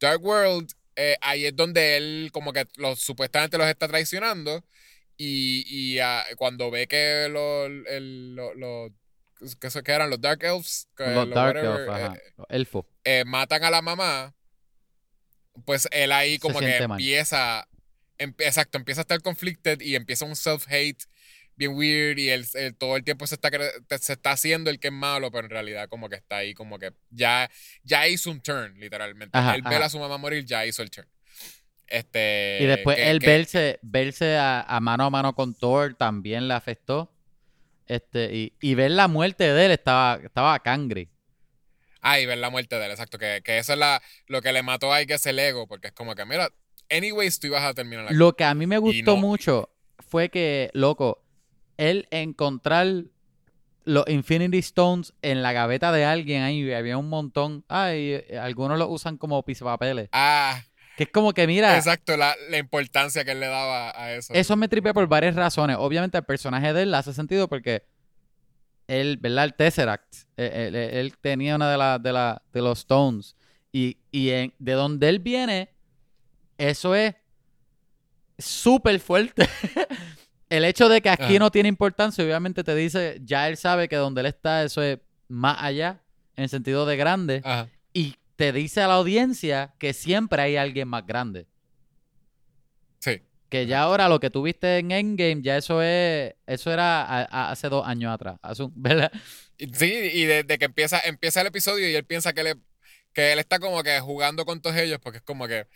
Dark 0.00 0.22
World, 0.24 0.70
eh, 0.96 1.16
ahí 1.20 1.46
es 1.46 1.54
donde 1.54 1.96
él 1.96 2.30
como 2.32 2.52
que 2.52 2.66
los, 2.76 3.00
supuestamente 3.00 3.58
los 3.58 3.66
está 3.68 3.86
traicionando 3.88 4.64
y, 5.16 5.64
y 5.68 5.98
ah, 6.00 6.24
cuando 6.36 6.70
ve 6.70 6.86
que 6.88 7.28
los, 7.30 7.70
el- 7.88 8.34
lo- 8.34 8.54
lo- 8.54 8.90
que, 9.60 9.70
se- 9.70 9.82
que 9.82 9.92
eran 9.92 10.10
los 10.10 10.20
Dark 10.20 10.42
Elves, 10.44 10.88
que 10.96 11.04
Los 11.06 11.26
los 11.28 11.34
Dark 11.34 11.56
whatever, 11.56 11.90
ajá. 11.90 12.14
eh, 12.16 12.32
Los 12.36 12.46
elfos. 12.50 12.84
eh, 13.04 13.24
matan 13.26 13.64
a 13.64 13.70
la 13.70 13.82
mamá, 13.82 14.34
pues 15.64 15.88
él 15.90 16.12
ahí 16.12 16.34
Se 16.34 16.40
como 16.40 16.58
que 16.58 16.66
siente 16.66 16.88
mal. 16.88 16.98
empieza, 17.00 17.68
em- 18.18 18.34
exacto, 18.38 18.78
empieza 18.78 19.00
a 19.00 19.02
estar 19.02 19.20
conflicted 19.22 19.80
y 19.80 19.94
empieza 19.96 20.24
un 20.24 20.36
self-hate 20.36 21.04
bien 21.56 21.74
weird 21.74 22.18
y 22.18 22.30
él, 22.30 22.46
él 22.54 22.74
todo 22.76 22.96
el 22.96 23.04
tiempo 23.04 23.26
se 23.26 23.34
está, 23.34 23.50
se 23.98 24.12
está 24.14 24.30
haciendo 24.32 24.70
el 24.70 24.78
que 24.78 24.88
es 24.88 24.94
malo, 24.94 25.30
pero 25.30 25.44
en 25.44 25.50
realidad 25.50 25.88
como 25.88 26.08
que 26.08 26.16
está 26.16 26.38
ahí, 26.38 26.54
como 26.54 26.78
que 26.78 26.92
ya, 27.10 27.50
ya 27.82 28.08
hizo 28.08 28.30
un 28.30 28.40
turn, 28.40 28.78
literalmente. 28.80 29.36
Ajá, 29.36 29.54
él 29.56 29.62
ver 29.62 29.74
ajá. 29.74 29.86
a 29.86 29.90
su 29.90 29.98
mamá 29.98 30.16
morir, 30.16 30.44
ya 30.46 30.64
hizo 30.64 30.82
el 30.82 30.90
turn. 30.90 31.06
Este, 31.86 32.58
Y 32.62 32.66
después 32.66 32.96
que- 32.96 33.10
él 33.10 33.18
que- 33.18 33.26
verse, 33.26 33.78
verse 33.82 34.36
a, 34.36 34.62
a 34.62 34.80
mano 34.80 35.04
a 35.04 35.10
mano 35.10 35.34
con 35.34 35.54
Thor 35.54 35.94
también 35.94 36.46
le 36.48 36.54
afectó. 36.54 37.12
Este, 37.90 38.32
y, 38.32 38.52
y 38.60 38.76
ver 38.76 38.92
la 38.92 39.08
muerte 39.08 39.52
de 39.52 39.66
él 39.66 39.72
estaba, 39.72 40.20
estaba 40.22 40.56
cangre. 40.60 41.08
Ah, 42.00 42.20
y 42.20 42.24
ver 42.24 42.38
la 42.38 42.48
muerte 42.48 42.78
de 42.78 42.84
él, 42.84 42.92
exacto. 42.92 43.18
Que, 43.18 43.40
que 43.44 43.58
eso 43.58 43.72
es 43.72 43.78
la, 43.80 44.00
lo 44.28 44.40
que 44.42 44.52
le 44.52 44.62
mató 44.62 44.92
a 44.92 44.98
Ike 44.98 45.14
es 45.14 45.26
el 45.26 45.40
ego, 45.40 45.66
porque 45.66 45.88
es 45.88 45.92
como 45.92 46.14
que, 46.14 46.24
mira, 46.24 46.50
anyways, 46.88 47.40
tú 47.40 47.48
ibas 47.48 47.64
a 47.64 47.74
terminar 47.74 48.04
aquí. 48.04 48.14
Lo 48.14 48.36
que 48.36 48.44
a 48.44 48.54
mí 48.54 48.68
me 48.68 48.78
gustó 48.78 49.16
no. 49.16 49.16
mucho 49.16 49.70
fue 49.98 50.28
que, 50.28 50.70
loco, 50.72 51.24
él 51.78 52.06
encontrar 52.12 52.86
los 53.82 54.04
Infinity 54.06 54.58
Stones 54.58 55.12
en 55.20 55.42
la 55.42 55.52
gaveta 55.52 55.90
de 55.90 56.04
alguien 56.04 56.44
ahí, 56.44 56.72
había 56.72 56.96
un 56.96 57.08
montón. 57.08 57.64
Ay, 57.66 58.22
algunos 58.40 58.78
los 58.78 58.86
usan 58.88 59.16
como 59.16 59.42
pisapapeles. 59.42 60.10
Ah, 60.12 60.62
Que 61.00 61.04
es 61.04 61.10
como 61.12 61.32
que, 61.32 61.46
mira, 61.46 61.78
exacto, 61.78 62.14
la, 62.18 62.36
la 62.50 62.58
importancia 62.58 63.24
que 63.24 63.30
él 63.32 63.40
le 63.40 63.46
daba 63.46 63.90
a 63.98 64.12
eso. 64.12 64.34
Eso 64.34 64.54
me 64.54 64.68
tripea 64.68 64.92
por 64.92 65.06
varias 65.06 65.34
razones. 65.34 65.76
Obviamente 65.80 66.18
el 66.18 66.24
personaje 66.24 66.74
de 66.74 66.82
él 66.82 66.92
hace 66.92 67.14
sentido 67.14 67.48
porque 67.48 67.84
él, 68.86 69.16
¿verdad? 69.18 69.44
El 69.44 69.54
Tesseract, 69.54 70.14
eh, 70.36 70.66
él, 70.68 70.76
él- 70.76 70.90
él 70.98 71.16
tenía 71.18 71.56
una 71.56 71.70
de, 71.70 71.78
las 71.78 72.02
de, 72.02 72.12
la- 72.12 72.42
de 72.52 72.60
los 72.60 72.80
Stones. 72.80 73.34
Y, 73.72 73.96
y 74.10 74.28
en- 74.28 74.52
de 74.58 74.72
donde 74.72 75.08
él 75.08 75.20
viene, 75.20 75.70
eso 76.58 76.94
es 76.94 77.14
súper 78.38 79.00
fuerte. 79.00 79.48
el 80.50 80.64
hecho 80.66 80.90
de 80.90 81.00
que 81.00 81.08
aquí 81.08 81.22
Ajá. 81.24 81.38
no 81.38 81.50
tiene 81.50 81.70
importancia, 81.70 82.22
obviamente 82.22 82.62
te 82.62 82.74
dice, 82.74 83.22
ya 83.24 83.48
él 83.48 83.56
sabe 83.56 83.88
que 83.88 83.96
donde 83.96 84.20
él 84.20 84.26
está, 84.26 84.64
eso 84.64 84.82
es 84.82 84.98
más 85.28 85.56
allá, 85.62 86.02
en 86.36 86.44
el 86.44 86.50
sentido 86.50 86.84
de 86.84 86.96
grande. 86.98 87.40
Ajá. 87.42 87.68
Y 87.94 88.16
te 88.40 88.52
dice 88.52 88.80
a 88.80 88.88
la 88.88 88.94
audiencia 88.94 89.74
que 89.78 89.92
siempre 89.92 90.40
hay 90.40 90.56
alguien 90.56 90.88
más 90.88 91.06
grande. 91.06 91.46
Sí. 92.98 93.20
Que 93.50 93.66
ya 93.66 93.82
ahora 93.82 94.08
lo 94.08 94.18
que 94.18 94.30
tuviste 94.30 94.78
en 94.78 94.92
Endgame, 94.92 95.42
ya 95.42 95.58
eso 95.58 95.82
es, 95.82 96.32
eso 96.46 96.72
era 96.72 97.02
a- 97.02 97.22
a- 97.30 97.50
hace 97.50 97.68
dos 97.68 97.86
años 97.86 98.14
atrás, 98.14 98.38
¿verdad? 98.74 99.12
Sí, 99.58 99.92
y 99.92 100.24
desde 100.24 100.56
que 100.56 100.64
empieza, 100.64 101.00
empieza 101.04 101.42
el 101.42 101.48
episodio 101.48 101.86
y 101.86 101.94
él 101.94 102.04
piensa 102.06 102.32
que, 102.32 102.42
le, 102.42 102.54
que 103.12 103.32
él 103.34 103.38
está 103.40 103.58
como 103.58 103.82
que 103.82 104.00
jugando 104.00 104.46
con 104.46 104.62
todos 104.62 104.76
ellos, 104.76 104.98
porque 105.02 105.18
es 105.18 105.22
como 105.24 105.46
que 105.46 105.66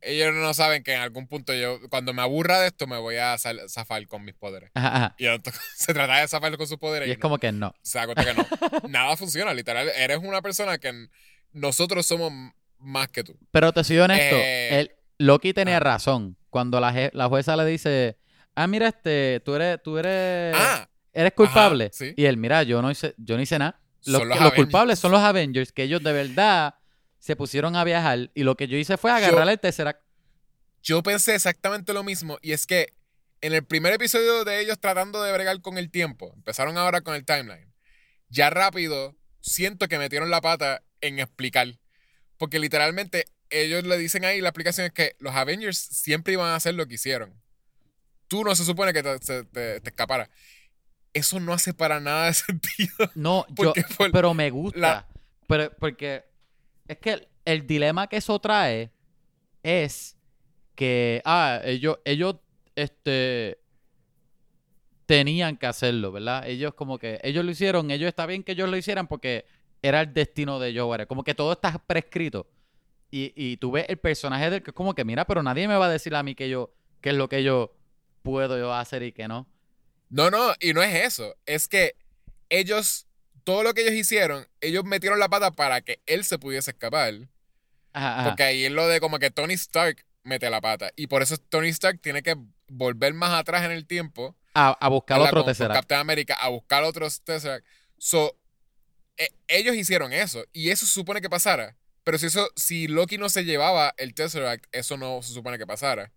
ellos 0.00 0.32
no 0.34 0.54
saben 0.54 0.82
que 0.82 0.94
en 0.94 1.00
algún 1.00 1.26
punto 1.26 1.52
yo, 1.52 1.80
cuando 1.90 2.14
me 2.14 2.22
aburra 2.22 2.60
de 2.60 2.68
esto, 2.68 2.86
me 2.86 2.96
voy 2.96 3.16
a 3.16 3.36
zafar 3.68 4.06
con 4.06 4.24
mis 4.24 4.34
poderes. 4.34 4.70
Ajá, 4.72 4.96
ajá. 4.96 5.14
Y 5.18 5.26
entonces 5.26 5.60
se 5.76 5.92
trata 5.92 6.16
de 6.20 6.28
zafar 6.28 6.56
con 6.56 6.66
sus 6.66 6.78
poderes 6.78 7.08
Y 7.08 7.10
y, 7.10 7.12
es 7.12 7.18
no. 7.18 7.22
como 7.22 7.36
que 7.38 7.52
no. 7.52 7.74
se 7.82 7.98
da 7.98 8.06
cuenta 8.06 8.24
que 8.24 8.32
no. 8.34 8.46
Nada 8.88 9.14
funciona, 9.18 9.52
literal. 9.52 9.90
Eres 9.96 10.16
una 10.18 10.40
persona 10.40 10.78
que 10.78 11.08
nosotros 11.56 12.06
somos 12.06 12.32
más 12.78 13.08
que 13.08 13.24
tú. 13.24 13.36
Pero 13.50 13.72
te 13.72 13.82
soy 13.84 13.98
honesto, 13.98 14.36
Eh, 14.36 14.80
el, 14.80 14.90
Loki 15.18 15.52
tenía 15.52 15.78
ah. 15.78 15.80
razón. 15.80 16.36
Cuando 16.50 16.78
la, 16.80 16.92
je- 16.92 17.10
la 17.12 17.28
jueza 17.28 17.56
le 17.56 17.64
dice, 17.64 18.18
ah, 18.54 18.66
mira, 18.66 18.88
este, 18.88 19.40
tú 19.44 19.54
eres, 19.54 19.82
tú 19.82 19.98
eres, 19.98 20.54
ah, 20.56 20.88
eres 21.12 21.32
culpable. 21.32 21.90
sí. 21.92 22.12
Y 22.16 22.24
él, 22.26 22.36
mira, 22.36 22.62
yo 22.62 22.80
no 22.82 22.90
hice, 22.90 23.14
yo 23.16 23.36
no 23.36 23.42
hice 23.42 23.58
nada. 23.58 23.80
Los, 24.04 24.22
culpables 24.54 24.98
son 24.98 25.10
los 25.12 25.20
Avengers, 25.20 25.72
que 25.72 25.82
ellos 25.82 26.02
de 26.02 26.12
verdad 26.12 26.76
se 27.18 27.34
pusieron 27.34 27.74
a 27.74 27.82
viajar. 27.82 28.30
Y 28.34 28.44
lo 28.44 28.54
que 28.54 28.68
yo 28.68 28.76
hice 28.76 28.96
fue 28.96 29.10
agarrarle 29.10 29.52
el 29.52 29.58
Tesseract. 29.58 30.00
yo 30.82 31.02
pensé 31.02 31.34
exactamente 31.34 31.92
lo 31.92 32.04
mismo. 32.04 32.38
Y 32.42 32.52
es 32.52 32.66
que 32.66 32.94
en 33.40 33.52
el 33.52 33.64
primer 33.64 33.92
episodio 33.94 34.44
de 34.44 34.60
ellos 34.60 34.78
tratando 34.78 35.22
de 35.22 35.32
bregar 35.32 35.60
con 35.60 35.76
el 35.78 35.90
tiempo, 35.90 36.32
empezaron 36.36 36.78
ahora 36.78 37.00
con 37.00 37.14
el 37.16 37.24
timeline. 37.24 37.72
Ya 38.28 38.50
rápido 38.50 39.16
siento 39.40 39.88
que 39.88 39.98
metieron 39.98 40.30
la 40.30 40.40
pata 40.40 40.82
en 41.00 41.18
explicar. 41.18 41.68
Porque 42.38 42.58
literalmente 42.58 43.26
ellos 43.50 43.84
le 43.84 43.96
dicen 43.98 44.24
ahí, 44.24 44.40
la 44.40 44.48
explicación 44.50 44.86
es 44.86 44.92
que 44.92 45.16
los 45.18 45.34
Avengers 45.34 45.78
siempre 45.78 46.32
iban 46.34 46.48
a 46.48 46.56
hacer 46.56 46.74
lo 46.74 46.86
que 46.86 46.94
hicieron. 46.94 47.34
Tú 48.28 48.42
no 48.44 48.54
se 48.54 48.64
supone 48.64 48.92
que 48.92 49.02
te, 49.02 49.18
te- 49.18 49.44
te 49.80 49.88
escapara. 49.88 50.28
Eso 51.12 51.40
no 51.40 51.52
hace 51.52 51.72
para 51.72 52.00
nada 52.00 52.26
de 52.26 52.34
sentido. 52.34 53.10
No, 53.14 53.46
yo, 53.56 53.72
pero 54.12 54.34
me 54.34 54.50
gusta. 54.50 54.78
la- 54.78 55.08
Pero, 55.48 55.70
porque 55.78 56.24
es 56.88 56.98
que 56.98 57.10
el, 57.12 57.28
el 57.44 57.66
dilema 57.66 58.08
que 58.08 58.16
eso 58.16 58.38
trae 58.40 58.90
es 59.62 60.16
que, 60.74 61.22
ah, 61.24 61.60
ellos, 61.64 61.98
ellos, 62.04 62.36
este, 62.74 63.58
tenían 65.06 65.56
que 65.56 65.66
hacerlo, 65.66 66.10
¿verdad? 66.12 66.46
Ellos 66.48 66.74
como 66.74 66.98
que, 66.98 67.20
ellos 67.22 67.44
lo 67.44 67.50
hicieron, 67.50 67.90
ellos 67.90 68.08
está 68.08 68.26
bien 68.26 68.42
que 68.42 68.52
ellos 68.52 68.68
lo 68.68 68.76
hicieran 68.76 69.06
porque 69.06 69.46
era 69.82 70.00
el 70.00 70.12
destino 70.12 70.58
de 70.58 70.78
Joe, 70.78 71.06
como 71.06 71.24
que 71.24 71.34
todo 71.34 71.52
está 71.52 71.78
prescrito. 71.78 72.48
Y, 73.10 73.32
y 73.36 73.56
tú 73.58 73.70
ves 73.70 73.86
el 73.88 73.98
personaje 73.98 74.50
del 74.50 74.62
que 74.62 74.70
es 74.70 74.74
como 74.74 74.94
que, 74.94 75.04
mira, 75.04 75.24
pero 75.26 75.42
nadie 75.42 75.68
me 75.68 75.76
va 75.76 75.86
a 75.86 75.90
decir 75.90 76.14
a 76.14 76.22
mí 76.22 76.34
que 76.34 76.48
yo, 76.48 76.74
qué 77.00 77.10
es 77.10 77.16
lo 77.16 77.28
que 77.28 77.42
yo 77.42 77.74
puedo 78.22 78.58
yo 78.58 78.72
hacer 78.74 79.02
y 79.02 79.12
que 79.12 79.28
no. 79.28 79.46
No, 80.08 80.30
no, 80.30 80.52
y 80.60 80.72
no 80.72 80.82
es 80.82 80.94
eso. 81.04 81.36
Es 81.46 81.68
que 81.68 81.94
ellos, 82.48 83.06
todo 83.44 83.62
lo 83.62 83.74
que 83.74 83.82
ellos 83.82 83.94
hicieron, 83.94 84.46
ellos 84.60 84.84
metieron 84.84 85.18
la 85.18 85.28
pata 85.28 85.52
para 85.52 85.80
que 85.80 86.00
él 86.06 86.24
se 86.24 86.38
pudiese 86.38 86.72
escapar. 86.72 87.14
Ajá, 87.92 88.20
ajá. 88.20 88.28
Porque 88.28 88.42
ahí 88.42 88.64
es 88.64 88.72
lo 88.72 88.86
de 88.88 89.00
como 89.00 89.18
que 89.18 89.30
Tony 89.30 89.54
Stark 89.54 90.04
mete 90.24 90.50
la 90.50 90.60
pata. 90.60 90.90
Y 90.96 91.06
por 91.06 91.22
eso 91.22 91.36
Tony 91.38 91.68
Stark 91.68 92.00
tiene 92.00 92.22
que 92.22 92.36
volver 92.68 93.14
más 93.14 93.32
atrás 93.32 93.64
en 93.64 93.70
el 93.70 93.86
tiempo. 93.86 94.36
A, 94.54 94.70
a 94.72 94.88
buscar 94.88 95.18
¿verdad? 95.18 95.30
otro 95.30 95.40
con, 95.40 95.44
con 95.44 95.52
Tesseract. 95.52 95.80
Captain 95.80 96.00
America 96.00 96.34
a 96.34 96.48
buscar 96.48 96.82
otros 96.82 97.20
Tesseract. 97.22 97.64
So, 97.98 98.36
e- 99.16 99.30
ellos 99.48 99.74
hicieron 99.76 100.12
eso. 100.12 100.44
Y 100.52 100.70
eso 100.70 100.86
se 100.86 100.92
supone 100.92 101.20
que 101.20 101.28
pasara. 101.30 101.76
Pero 102.04 102.18
si 102.18 102.26
eso, 102.26 102.48
si 102.56 102.86
Loki 102.88 103.18
no 103.18 103.28
se 103.28 103.44
llevaba 103.44 103.92
el 103.96 104.14
Tesseract, 104.14 104.64
eso 104.72 104.96
no 104.96 105.20
se 105.22 105.32
supone 105.32 105.58
que 105.58 105.66
pasara. 105.66 106.12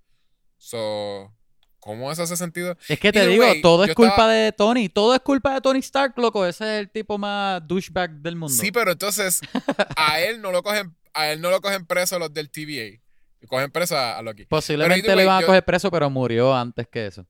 So, 0.57 1.33
¿cómo 1.79 2.11
eso 2.11 2.23
hace 2.23 2.37
sentido? 2.37 2.77
Es 2.87 2.99
que 2.99 3.11
te 3.11 3.19
Either 3.19 3.29
digo, 3.31 3.43
way, 3.45 3.61
todo 3.61 3.83
es 3.85 3.95
culpa 3.95 4.11
estaba- 4.11 4.33
de 4.33 4.51
Tony. 4.51 4.89
Todo 4.89 5.15
es 5.15 5.21
culpa 5.21 5.53
de 5.55 5.61
Tony 5.61 5.79
Stark, 5.79 6.13
loco. 6.17 6.45
Ese 6.45 6.63
es 6.75 6.79
el 6.81 6.89
tipo 6.91 7.17
más 7.17 7.65
douchebag 7.67 8.11
del 8.21 8.35
mundo. 8.35 8.53
Sí, 8.53 8.71
pero 8.71 8.91
entonces 8.91 9.41
a 9.95 10.19
él 10.21 10.41
no 10.41 10.51
lo 10.51 10.61
cogen, 10.61 10.95
a 11.13 11.29
él 11.31 11.41
no 11.41 11.49
lo 11.49 11.61
cogen 11.61 11.85
preso 11.85 12.19
los 12.19 12.33
del 12.33 12.49
TVA. 12.51 12.99
Cogen 13.47 13.71
preso 13.71 13.95
a, 13.97 14.17
a 14.17 14.21
Loki. 14.21 14.45
Posiblemente 14.45 15.07
le 15.07 15.15
way, 15.15 15.23
iban 15.23 15.41
a 15.43 15.45
coger 15.45 15.63
preso, 15.63 15.89
pero 15.89 16.09
murió 16.09 16.53
antes 16.53 16.87
que 16.89 17.07
eso. 17.07 17.25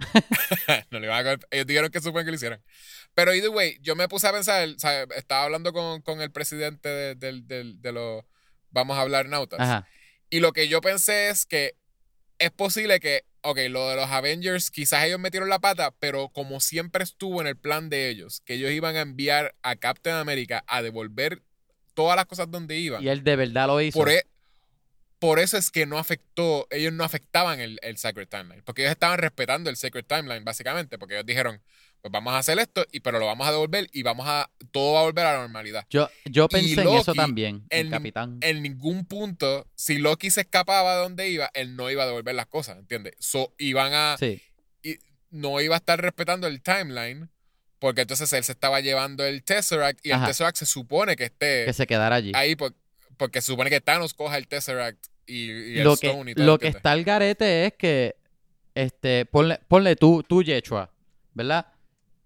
no 0.90 0.98
le 0.98 1.06
iban 1.06 1.24
a 1.24 1.30
coger- 1.30 1.46
ellos 1.52 1.66
dijeron 1.66 1.90
que 1.90 2.00
suponen 2.00 2.24
que 2.26 2.32
lo 2.32 2.36
hicieran. 2.36 2.60
Pero 3.14 3.34
either 3.34 3.50
way, 3.50 3.78
yo 3.82 3.94
me 3.96 4.08
puse 4.08 4.26
a 4.26 4.32
pensar, 4.32 4.68
o 4.68 4.78
sea, 4.78 5.02
estaba 5.16 5.44
hablando 5.44 5.72
con, 5.72 6.00
con 6.02 6.20
el 6.20 6.30
presidente 6.30 6.88
de, 6.88 7.14
del- 7.14 7.46
del- 7.46 7.80
de 7.82 7.92
los 7.92 8.24
Vamos 8.70 8.96
a 8.96 9.02
hablar 9.02 9.28
nautas. 9.28 9.60
Ajá. 9.60 9.86
Y 10.30 10.40
lo 10.40 10.52
que 10.54 10.66
yo 10.66 10.80
pensé 10.80 11.28
es 11.28 11.44
que 11.44 11.74
es 12.38 12.50
posible 12.50 13.00
que, 13.00 13.24
ok, 13.42 13.58
lo 13.68 13.86
de 13.90 13.96
los 13.96 14.10
Avengers, 14.10 14.70
quizás 14.70 15.04
ellos 15.04 15.20
metieron 15.20 15.50
la 15.50 15.58
pata, 15.58 15.90
pero 15.98 16.30
como 16.30 16.58
siempre 16.58 17.04
estuvo 17.04 17.42
en 17.42 17.46
el 17.48 17.56
plan 17.58 17.90
de 17.90 18.08
ellos, 18.08 18.40
que 18.46 18.54
ellos 18.54 18.70
iban 18.70 18.96
a 18.96 19.02
enviar 19.02 19.54
a 19.62 19.76
Captain 19.76 20.16
America 20.16 20.64
a 20.66 20.80
devolver 20.80 21.42
todas 21.92 22.16
las 22.16 22.24
cosas 22.24 22.50
donde 22.50 22.76
iban. 22.78 23.02
Y 23.02 23.08
él 23.10 23.22
de 23.22 23.36
verdad 23.36 23.66
lo 23.66 23.78
hizo. 23.82 23.98
Por, 23.98 24.08
e- 24.08 24.24
por 25.18 25.38
eso 25.38 25.58
es 25.58 25.70
que 25.70 25.84
no 25.84 25.98
afectó, 25.98 26.66
ellos 26.70 26.94
no 26.94 27.04
afectaban 27.04 27.60
el, 27.60 27.78
el 27.82 27.98
Sacred 27.98 28.26
Timeline, 28.26 28.62
porque 28.64 28.82
ellos 28.82 28.92
estaban 28.92 29.18
respetando 29.18 29.68
el 29.68 29.76
Sacred 29.76 30.06
Timeline, 30.06 30.44
básicamente, 30.44 30.98
porque 30.98 31.14
ellos 31.14 31.26
dijeron, 31.26 31.60
pues 32.02 32.10
vamos 32.12 32.34
a 32.34 32.38
hacer 32.38 32.58
esto, 32.58 32.84
y, 32.92 33.00
pero 33.00 33.18
lo 33.20 33.26
vamos 33.26 33.46
a 33.46 33.52
devolver 33.52 33.88
y 33.92 34.02
vamos 34.02 34.26
a, 34.28 34.50
todo 34.72 34.94
va 34.94 35.00
a 35.00 35.02
volver 35.04 35.24
a 35.24 35.34
la 35.34 35.38
normalidad. 35.38 35.86
Yo, 35.88 36.10
yo 36.24 36.48
pensé 36.48 36.82
en 36.82 36.88
eso 36.88 37.14
también, 37.14 37.64
el 37.70 37.86
en- 37.86 37.90
capitán. 37.92 38.38
En 38.42 38.60
ningún 38.62 39.06
punto, 39.06 39.68
si 39.76 39.98
Loki 39.98 40.30
se 40.32 40.40
escapaba 40.42 40.96
de 40.96 41.02
donde 41.02 41.30
iba, 41.30 41.48
él 41.54 41.76
no 41.76 41.90
iba 41.90 42.02
a 42.02 42.06
devolver 42.06 42.34
las 42.34 42.46
cosas, 42.46 42.76
¿entiendes? 42.78 43.14
So, 43.20 43.54
iban 43.56 43.92
a, 43.94 44.16
Sí. 44.18 44.42
y 44.82 44.96
no 45.30 45.60
iba 45.60 45.76
a 45.76 45.78
estar 45.78 46.00
respetando 46.00 46.48
el 46.48 46.60
timeline, 46.60 47.30
porque 47.78 48.00
entonces 48.02 48.32
él 48.32 48.42
se 48.44 48.52
estaba 48.52 48.80
llevando 48.80 49.24
el 49.24 49.44
Tesseract, 49.44 50.04
y 50.04 50.10
Ajá. 50.10 50.24
el 50.24 50.28
Tesseract 50.30 50.56
se 50.56 50.66
supone 50.66 51.14
que 51.16 51.24
esté 51.24 51.64
Que 51.66 51.72
se 51.72 51.86
quedara 51.86 52.16
allí. 52.16 52.32
ahí 52.34 52.56
por- 52.56 52.74
porque 53.16 53.40
se 53.40 53.46
supone 53.48 53.70
que 53.70 53.80
Thanos 53.80 54.12
coja 54.14 54.38
el 54.38 54.48
Tesseract 54.48 55.06
y, 55.26 55.50
y 55.52 55.78
el 55.78 55.84
lo 55.84 55.96
que, 55.96 56.08
Stone 56.08 56.32
y 56.32 56.34
todo. 56.34 56.46
lo 56.46 56.58
que 56.58 56.66
está 56.68 56.90
al 56.90 57.04
garete 57.04 57.66
es 57.66 57.74
que, 57.74 58.16
este, 58.74 59.24
ponle, 59.26 59.60
ponle 59.68 59.94
tú, 59.94 60.24
tú, 60.24 60.42
Yechua, 60.42 60.90
¿verdad? 61.34 61.66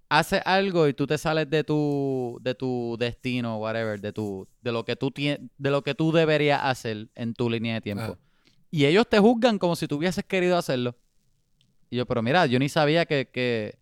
Haces 0.08 0.40
algo 0.44 0.86
y 0.86 0.94
tú 0.94 1.06
te 1.06 1.18
sales 1.18 1.50
de 1.50 1.64
tu, 1.64 2.38
de 2.42 2.54
tu 2.54 2.96
destino, 2.98 3.58
whatever, 3.58 4.00
de 4.00 4.12
tu, 4.12 4.46
de 4.62 4.72
lo 4.72 4.84
que 4.84 4.94
tú 4.94 5.10
tienes, 5.10 5.40
de 5.58 5.70
lo 5.70 5.82
que 5.82 5.94
tú 5.94 6.12
deberías 6.12 6.60
hacer 6.62 7.08
en 7.14 7.34
tu 7.34 7.50
línea 7.50 7.74
de 7.74 7.80
tiempo. 7.80 8.04
Ajá. 8.04 8.18
Y 8.70 8.84
ellos 8.84 9.08
te 9.08 9.18
juzgan 9.18 9.58
como 9.58 9.74
si 9.74 9.88
tú 9.88 9.96
hubieses 9.96 10.24
querido 10.24 10.56
hacerlo. 10.56 10.96
Y 11.90 11.96
yo, 11.96 12.06
pero 12.06 12.22
mira, 12.22 12.46
yo 12.46 12.58
ni 12.58 12.68
sabía 12.68 13.06
que, 13.06 13.28
que 13.32 13.78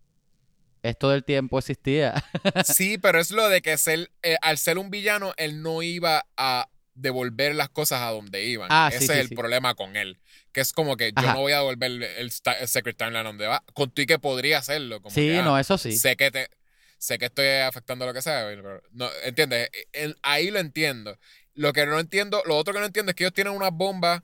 esto 0.83 1.09
del 1.09 1.23
tiempo 1.23 1.59
existía. 1.59 2.13
Sí, 2.63 2.97
pero 2.97 3.19
es 3.19 3.31
lo 3.31 3.49
de 3.49 3.61
que 3.61 3.77
ser, 3.77 4.11
eh, 4.23 4.37
al 4.41 4.57
ser 4.57 4.77
un 4.77 4.89
villano, 4.89 5.33
él 5.37 5.61
no 5.61 5.81
iba 5.81 6.25
a 6.37 6.69
devolver 6.93 7.55
las 7.55 7.69
cosas 7.69 8.01
a 8.01 8.11
donde 8.11 8.45
iban. 8.45 8.67
Ah, 8.71 8.89
Ese 8.91 9.07
sí, 9.07 9.11
es 9.11 9.19
el 9.19 9.27
sí. 9.29 9.35
problema 9.35 9.75
con 9.75 9.95
él. 9.95 10.17
Que 10.55 10.61
es 10.61 10.71
como 10.71 10.95
que 10.95 11.11
yo 11.13 11.21
no 11.33 11.41
voy 11.41 11.51
a 11.51 11.57
devolver 11.57 11.91
el, 11.91 12.01
el, 12.03 12.31
sta- 12.31 12.53
el 12.57 12.69
Secret 12.69 12.95
Timeline 12.95 13.25
donde 13.25 13.45
va. 13.45 13.61
Con 13.73 13.91
tú 13.91 14.01
y 14.01 14.05
que 14.05 14.19
podría 14.19 14.59
hacerlo. 14.59 15.01
Como 15.01 15.13
Sí, 15.13 15.27
que, 15.27 15.39
ah, 15.39 15.41
no, 15.43 15.59
eso 15.59 15.77
sí. 15.77 15.97
Sé 15.97 16.15
que 16.15 16.31
te 16.31 16.49
sé 16.97 17.17
que 17.17 17.25
estoy 17.25 17.45
afectando 17.45 18.05
lo 18.05 18.13
que 18.13 18.21
sea, 18.21 18.45
pero 18.45 18.81
no, 18.93 19.09
¿entiendes? 19.25 19.69
El- 19.91 20.17
ahí 20.23 20.49
lo 20.51 20.59
entiendo. 20.59 21.19
Lo 21.55 21.73
que 21.73 21.85
no 21.85 21.99
entiendo, 21.99 22.41
lo 22.45 22.55
otro 22.55 22.73
que 22.73 22.79
no 22.79 22.85
entiendo 22.85 23.09
es 23.09 23.15
que 23.17 23.25
ellos 23.25 23.33
tienen 23.33 23.51
unas 23.53 23.71
bombas, 23.73 24.21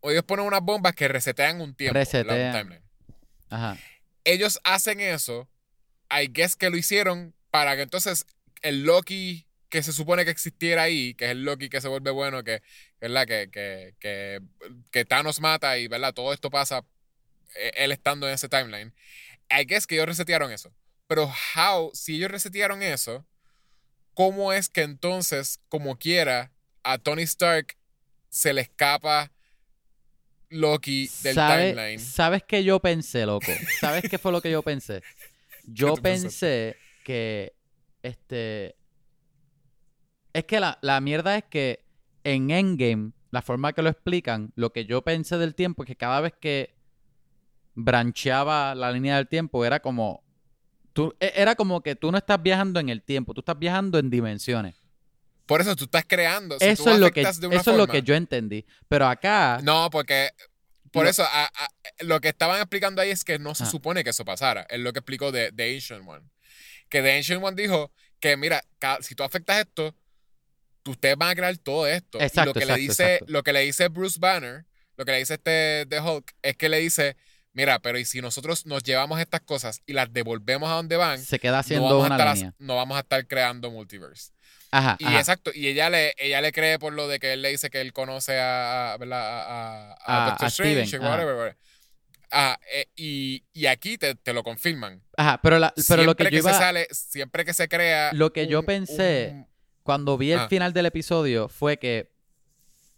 o 0.00 0.10
ellos 0.10 0.24
ponen 0.24 0.44
unas 0.44 0.60
bombas 0.60 0.94
que 0.94 1.08
resetean 1.08 1.62
un 1.62 1.74
tiempo. 1.74 1.94
Resetean. 1.94 2.52
timeline. 2.52 2.82
Ajá. 3.48 3.78
Ellos 4.24 4.60
hacen 4.64 5.00
eso, 5.00 5.48
I 6.10 6.28
guess 6.30 6.54
que 6.54 6.68
lo 6.68 6.76
hicieron 6.76 7.34
para 7.50 7.76
que 7.76 7.82
entonces 7.82 8.26
el 8.60 8.82
Loki 8.84 9.46
que 9.70 9.82
se 9.82 9.92
supone 9.94 10.26
que 10.26 10.30
existiera 10.30 10.82
ahí, 10.82 11.14
que 11.14 11.24
es 11.24 11.30
el 11.30 11.44
Loki 11.44 11.70
que 11.70 11.80
se 11.80 11.88
vuelve 11.88 12.10
bueno, 12.10 12.44
que, 12.44 12.62
¿verdad? 13.02 13.26
Que, 13.26 13.50
que, 13.50 13.94
que, 13.98 14.40
que 14.92 15.04
Thanos 15.04 15.40
mata 15.40 15.76
y, 15.76 15.88
¿verdad? 15.88 16.14
Todo 16.14 16.32
esto 16.32 16.48
pasa 16.50 16.84
eh, 17.56 17.72
él 17.74 17.90
estando 17.92 18.26
en 18.28 18.34
ese 18.34 18.48
timeline. 18.48 18.94
I 19.50 19.64
guess 19.66 19.86
que 19.86 19.96
ellos 19.96 20.06
resetearon 20.06 20.52
eso. 20.52 20.72
Pero 21.08 21.30
how, 21.54 21.90
si 21.92 22.14
ellos 22.16 22.30
resetearon 22.30 22.80
eso, 22.82 23.26
¿cómo 24.14 24.52
es 24.52 24.68
que 24.68 24.82
entonces, 24.82 25.60
como 25.68 25.98
quiera, 25.98 26.52
a 26.84 26.96
Tony 26.96 27.22
Stark 27.22 27.76
se 28.30 28.52
le 28.54 28.62
escapa 28.62 29.32
Loki 30.48 31.10
del 31.22 31.34
¿Sabe- 31.34 31.70
timeline? 31.72 31.98
¿Sabes 31.98 32.42
qué 32.46 32.62
yo 32.62 32.78
pensé, 32.78 33.26
loco? 33.26 33.52
¿Sabes 33.80 34.04
qué 34.08 34.16
fue 34.16 34.30
lo 34.32 34.40
que 34.40 34.50
yo 34.50 34.62
pensé? 34.62 35.02
Yo 35.64 35.94
pensaste? 35.94 36.74
pensé 36.74 36.76
que 37.04 37.52
este 38.02 38.74
es 40.32 40.44
que 40.44 40.58
la, 40.58 40.78
la 40.82 41.00
mierda 41.00 41.36
es 41.38 41.44
que 41.44 41.81
en 42.24 42.50
Endgame, 42.50 43.12
la 43.30 43.42
forma 43.42 43.72
que 43.72 43.82
lo 43.82 43.88
explican, 43.90 44.52
lo 44.56 44.72
que 44.72 44.84
yo 44.86 45.02
pensé 45.02 45.38
del 45.38 45.54
tiempo 45.54 45.82
es 45.82 45.86
que 45.86 45.96
cada 45.96 46.20
vez 46.20 46.32
que 46.40 46.74
brancheaba 47.74 48.74
la 48.74 48.90
línea 48.92 49.16
del 49.16 49.28
tiempo 49.28 49.64
era 49.64 49.80
como 49.80 50.22
tú 50.92 51.14
e- 51.20 51.32
era 51.36 51.54
como 51.54 51.82
que 51.82 51.96
tú 51.96 52.12
no 52.12 52.18
estás 52.18 52.42
viajando 52.42 52.80
en 52.80 52.88
el 52.90 53.02
tiempo, 53.02 53.32
tú 53.34 53.40
estás 53.40 53.58
viajando 53.58 53.98
en 53.98 54.10
dimensiones. 54.10 54.74
Por 55.46 55.60
eso 55.60 55.74
tú 55.74 55.84
estás 55.84 56.04
creando. 56.06 56.58
si 56.58 56.66
tú 56.66 56.70
eso 56.70 56.90
es 56.90 56.98
lo 56.98 57.10
que 57.10 57.20
afectas 57.20 57.40
de 57.40 57.46
una 57.48 57.56
eso 57.56 57.70
es 57.72 57.76
lo 57.76 57.86
que 57.86 58.02
yo 58.02 58.14
entendí, 58.14 58.64
pero 58.88 59.06
acá 59.06 59.60
No, 59.62 59.88
porque 59.90 60.30
por 60.92 61.06
eso 61.06 61.22
a- 61.24 61.46
a- 61.46 61.68
lo 62.00 62.20
que 62.20 62.28
estaban 62.28 62.58
explicando 62.60 63.00
ahí 63.00 63.10
es 63.10 63.24
que 63.24 63.38
no 63.38 63.54
se 63.54 63.64
Ah. 63.64 63.66
supone 63.66 64.04
que 64.04 64.10
eso 64.10 64.24
pasara. 64.26 64.66
Es 64.68 64.78
lo 64.80 64.92
que 64.92 64.98
explicó 64.98 65.32
de, 65.32 65.50
The 65.52 65.74
Ancient 65.74 66.06
One. 66.06 66.26
Que 66.90 67.00
The 67.00 67.16
Ancient 67.16 67.42
One 67.42 67.60
dijo 67.60 67.90
que, 68.20 68.36
mira, 68.36 68.62
si 69.00 69.14
tú 69.14 69.22
afectas 69.22 69.60
esto, 69.60 69.94
ustedes 70.90 71.16
van 71.16 71.30
a 71.30 71.34
crear 71.34 71.56
todo 71.58 71.86
esto. 71.86 72.18
y 72.18 72.22
Exacto, 72.22 72.50
lo 72.50 72.54
que 72.54 72.60
exacto, 72.60 72.76
le 72.76 72.82
dice, 72.82 73.14
exacto. 73.14 73.32
lo 73.32 73.42
que 73.42 73.52
le 73.52 73.60
dice 73.60 73.88
Bruce 73.88 74.18
Banner, 74.20 74.64
lo 74.96 75.04
que 75.04 75.12
le 75.12 75.18
dice 75.18 75.34
este 75.34 75.84
de 75.86 76.00
Hulk, 76.00 76.32
es 76.42 76.56
que 76.56 76.68
le 76.68 76.78
dice, 76.78 77.16
mira, 77.52 77.78
pero 77.80 77.98
y 77.98 78.04
si 78.04 78.20
nosotros 78.20 78.66
nos 78.66 78.82
llevamos 78.82 79.20
estas 79.20 79.40
cosas 79.42 79.80
y 79.86 79.92
las 79.92 80.12
devolvemos 80.12 80.70
a 80.70 80.74
donde 80.74 80.96
van, 80.96 81.18
se 81.22 81.38
queda 81.38 81.52
no 81.52 81.58
haciendo 81.58 81.84
vamos, 81.98 82.10
a 82.10 82.14
una 82.42 82.54
no 82.58 82.76
vamos 82.76 82.96
a 82.96 83.00
estar 83.00 83.26
creando 83.26 83.70
multiverse. 83.70 84.32
Ajá, 84.70 84.96
Y 84.98 85.04
ajá. 85.04 85.18
exacto, 85.18 85.50
y 85.54 85.68
ella 85.68 85.90
le, 85.90 86.14
ella 86.16 86.40
le 86.40 86.50
cree 86.50 86.78
por 86.78 86.94
lo 86.94 87.06
de 87.06 87.18
que 87.18 87.34
él 87.34 87.42
le 87.42 87.50
dice 87.50 87.68
que 87.68 87.80
él 87.82 87.92
conoce 87.92 88.38
a, 88.38 88.94
a, 88.94 89.96
a, 90.06 90.26
Doctor 90.30 90.48
Strange, 90.48 90.86
Steven, 90.86 91.04
whatever, 91.06 91.34
whatever. 91.34 91.56
Ah, 92.30 92.58
eh, 92.72 92.86
y, 92.96 93.44
y 93.52 93.66
aquí 93.66 93.98
te, 93.98 94.14
te 94.14 94.32
lo 94.32 94.42
confirman. 94.42 95.02
Ajá, 95.18 95.38
pero, 95.42 95.58
la, 95.58 95.74
pero 95.86 96.04
lo 96.04 96.16
que 96.16 96.28
siempre 96.30 96.52
se 96.52 96.58
sale, 96.58 96.88
siempre 96.90 97.44
que 97.44 97.52
se 97.52 97.68
crea. 97.68 98.10
lo 98.14 98.32
que 98.32 98.46
yo 98.46 98.62
pensé 98.62 99.28
un- 99.34 99.51
cuando 99.82 100.16
vi 100.18 100.32
el 100.32 100.40
Ah. 100.40 100.48
final 100.48 100.72
del 100.72 100.86
episodio 100.86 101.48
fue 101.48 101.78
que, 101.78 102.12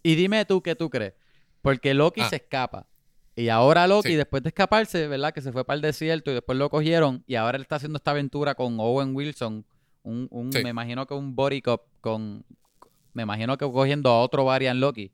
y 0.03 0.15
dime 0.15 0.45
tú 0.45 0.61
qué 0.61 0.75
tú 0.75 0.89
crees, 0.89 1.13
porque 1.61 1.93
Loki 1.93 2.21
Ah. 2.21 2.29
se 2.29 2.37
escapa. 2.37 2.87
Y 3.35 3.49
ahora 3.49 3.85
Loki, 3.87 4.09
Sí. 4.09 4.15
después 4.15 4.43
de 4.43 4.49
escaparse, 4.49 5.07
¿verdad? 5.07 5.33
Que 5.33 5.41
se 5.41 5.51
fue 5.51 5.65
para 5.65 5.75
el 5.75 5.81
desierto 5.81 6.31
y 6.31 6.35
después 6.35 6.57
lo 6.57 6.69
cogieron 6.69 7.23
y 7.27 7.35
ahora 7.35 7.57
él 7.57 7.63
está 7.63 7.75
haciendo 7.75 7.97
esta 7.97 8.11
aventura 8.11 8.55
con 8.55 8.79
Owen 8.79 9.13
Wilson, 9.15 9.65
un, 10.03 10.27
un 10.31 10.53
Sí. 10.53 10.63
me 10.63 10.69
imagino 10.69 11.05
que 11.05 11.13
un 11.15 11.35
body 11.35 11.61
cop 11.61 11.81
con, 11.99 12.45
me 13.13 13.23
imagino 13.23 13.57
que 13.57 13.69
cogiendo 13.69 14.09
a 14.09 14.21
otro 14.21 14.45
variant 14.45 14.79
Loki, 14.79 15.11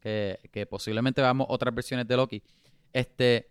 que, 0.00 0.38
que 0.52 0.66
posiblemente 0.66 1.22
veamos 1.22 1.46
otras 1.48 1.74
versiones 1.74 2.06
de 2.06 2.16
Loki. 2.16 2.42
Este, 2.92 3.48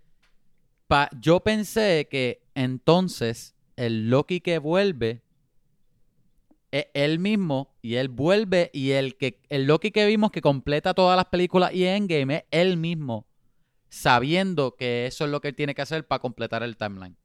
pa- 0.87 1.09
yo 1.19 1.39
pensé 1.39 2.07
que 2.09 2.43
entonces 2.53 3.55
el 3.75 4.09
Loki 4.09 4.39
que 4.39 4.59
vuelve 4.59 5.21
es 6.71 6.87
él 6.93 7.19
mismo 7.19 7.73
y 7.81 7.95
él 7.95 8.09
vuelve 8.09 8.69
y 8.73 8.91
el 8.91 9.15
que 9.17 9.39
el 9.49 9.65
Loki 9.65 9.91
que 9.91 10.05
vimos 10.05 10.31
que 10.31 10.41
completa 10.41 10.93
todas 10.93 11.15
las 11.15 11.25
películas 11.25 11.73
y 11.73 11.85
Endgame 11.85 12.35
es 12.35 12.43
él 12.51 12.77
mismo 12.77 13.27
sabiendo 13.89 14.75
que 14.75 15.05
eso 15.05 15.23
es 15.25 15.31
lo 15.31 15.39
que 15.39 15.49
él 15.49 15.55
tiene 15.55 15.73
que 15.73 15.81
hacer 15.81 16.05
para 16.05 16.19
completar 16.19 16.63
el 16.63 16.75
timeline. 16.75 17.15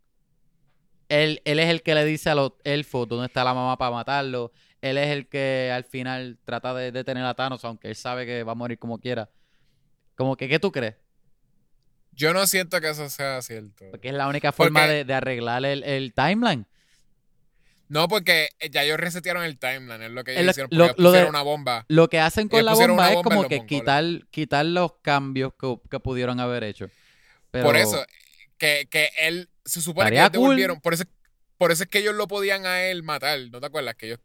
Él, 1.08 1.42
él 1.44 1.58
es 1.58 1.68
el 1.68 1.82
que 1.82 1.96
le 1.96 2.04
dice 2.04 2.30
a 2.30 2.36
los 2.36 2.52
elfos 2.62 3.08
dónde 3.08 3.26
está 3.26 3.42
la 3.42 3.52
mamá 3.54 3.76
para 3.76 3.90
matarlo. 3.90 4.52
Él 4.80 4.96
es 4.96 5.08
el 5.08 5.26
que 5.28 5.72
al 5.74 5.82
final 5.82 6.38
trata 6.44 6.72
de 6.74 6.92
detener 6.92 7.24
a 7.24 7.34
Thanos, 7.34 7.64
aunque 7.64 7.88
él 7.88 7.96
sabe 7.96 8.24
que 8.26 8.44
va 8.44 8.52
a 8.52 8.54
morir 8.54 8.78
como 8.78 8.98
quiera. 9.00 9.28
Como 10.14 10.36
que, 10.36 10.48
¿qué 10.48 10.60
tú 10.60 10.70
crees? 10.70 10.94
Yo 12.12 12.32
no 12.32 12.46
siento 12.46 12.80
que 12.80 12.90
eso 12.90 13.08
sea 13.08 13.42
cierto. 13.42 13.86
Porque 13.90 14.08
es 14.08 14.14
la 14.14 14.28
única 14.28 14.52
forma 14.52 14.80
Porque- 14.80 14.92
de, 14.94 15.04
de 15.04 15.14
arreglar 15.14 15.64
el, 15.64 15.82
el 15.82 16.12
timeline. 16.14 16.66
No, 17.90 18.06
porque 18.06 18.50
ya 18.70 18.84
ellos 18.84 18.98
resetearon 18.98 19.42
el 19.42 19.58
timeline, 19.58 20.00
es 20.02 20.10
lo 20.12 20.22
que 20.22 20.38
ellos 20.38 20.50
hicieron. 20.52 20.70
lo- 20.96 21.10
de- 21.12 21.24
una 21.24 21.42
bomba. 21.42 21.84
Lo 21.88 22.08
que 22.08 22.20
hacen 22.20 22.48
con 22.48 22.64
la 22.64 22.72
bomba 22.72 23.08
es 23.10 23.16
como 23.16 23.48
que 23.48 23.56
mongoles. 23.58 23.66
quitar, 23.66 24.04
quitar 24.30 24.64
los 24.64 24.92
cambios 25.02 25.52
que, 25.60 25.76
que 25.90 25.98
pudieron 25.98 26.38
haber 26.38 26.62
hecho. 26.62 26.88
Pero, 27.50 27.64
Por 27.64 27.76
eso, 27.76 28.06
que, 28.58 28.86
que 28.88 29.10
él 29.18 29.48
se 29.64 29.80
supone 29.82 30.08
que 30.10 30.16
ellos 30.16 30.30
cool. 30.30 30.40
devolvieron. 30.40 30.80
Por 30.80 30.94
eso, 30.94 31.02
por 31.58 31.72
eso 31.72 31.82
es 31.82 31.88
que 31.88 31.98
ellos 31.98 32.14
lo 32.14 32.28
podían 32.28 32.64
a 32.64 32.84
él 32.84 33.02
matar. 33.02 33.40
¿No 33.50 33.58
te 33.60 33.66
acuerdas? 33.66 33.96
Que 33.96 34.06
ellos, 34.06 34.20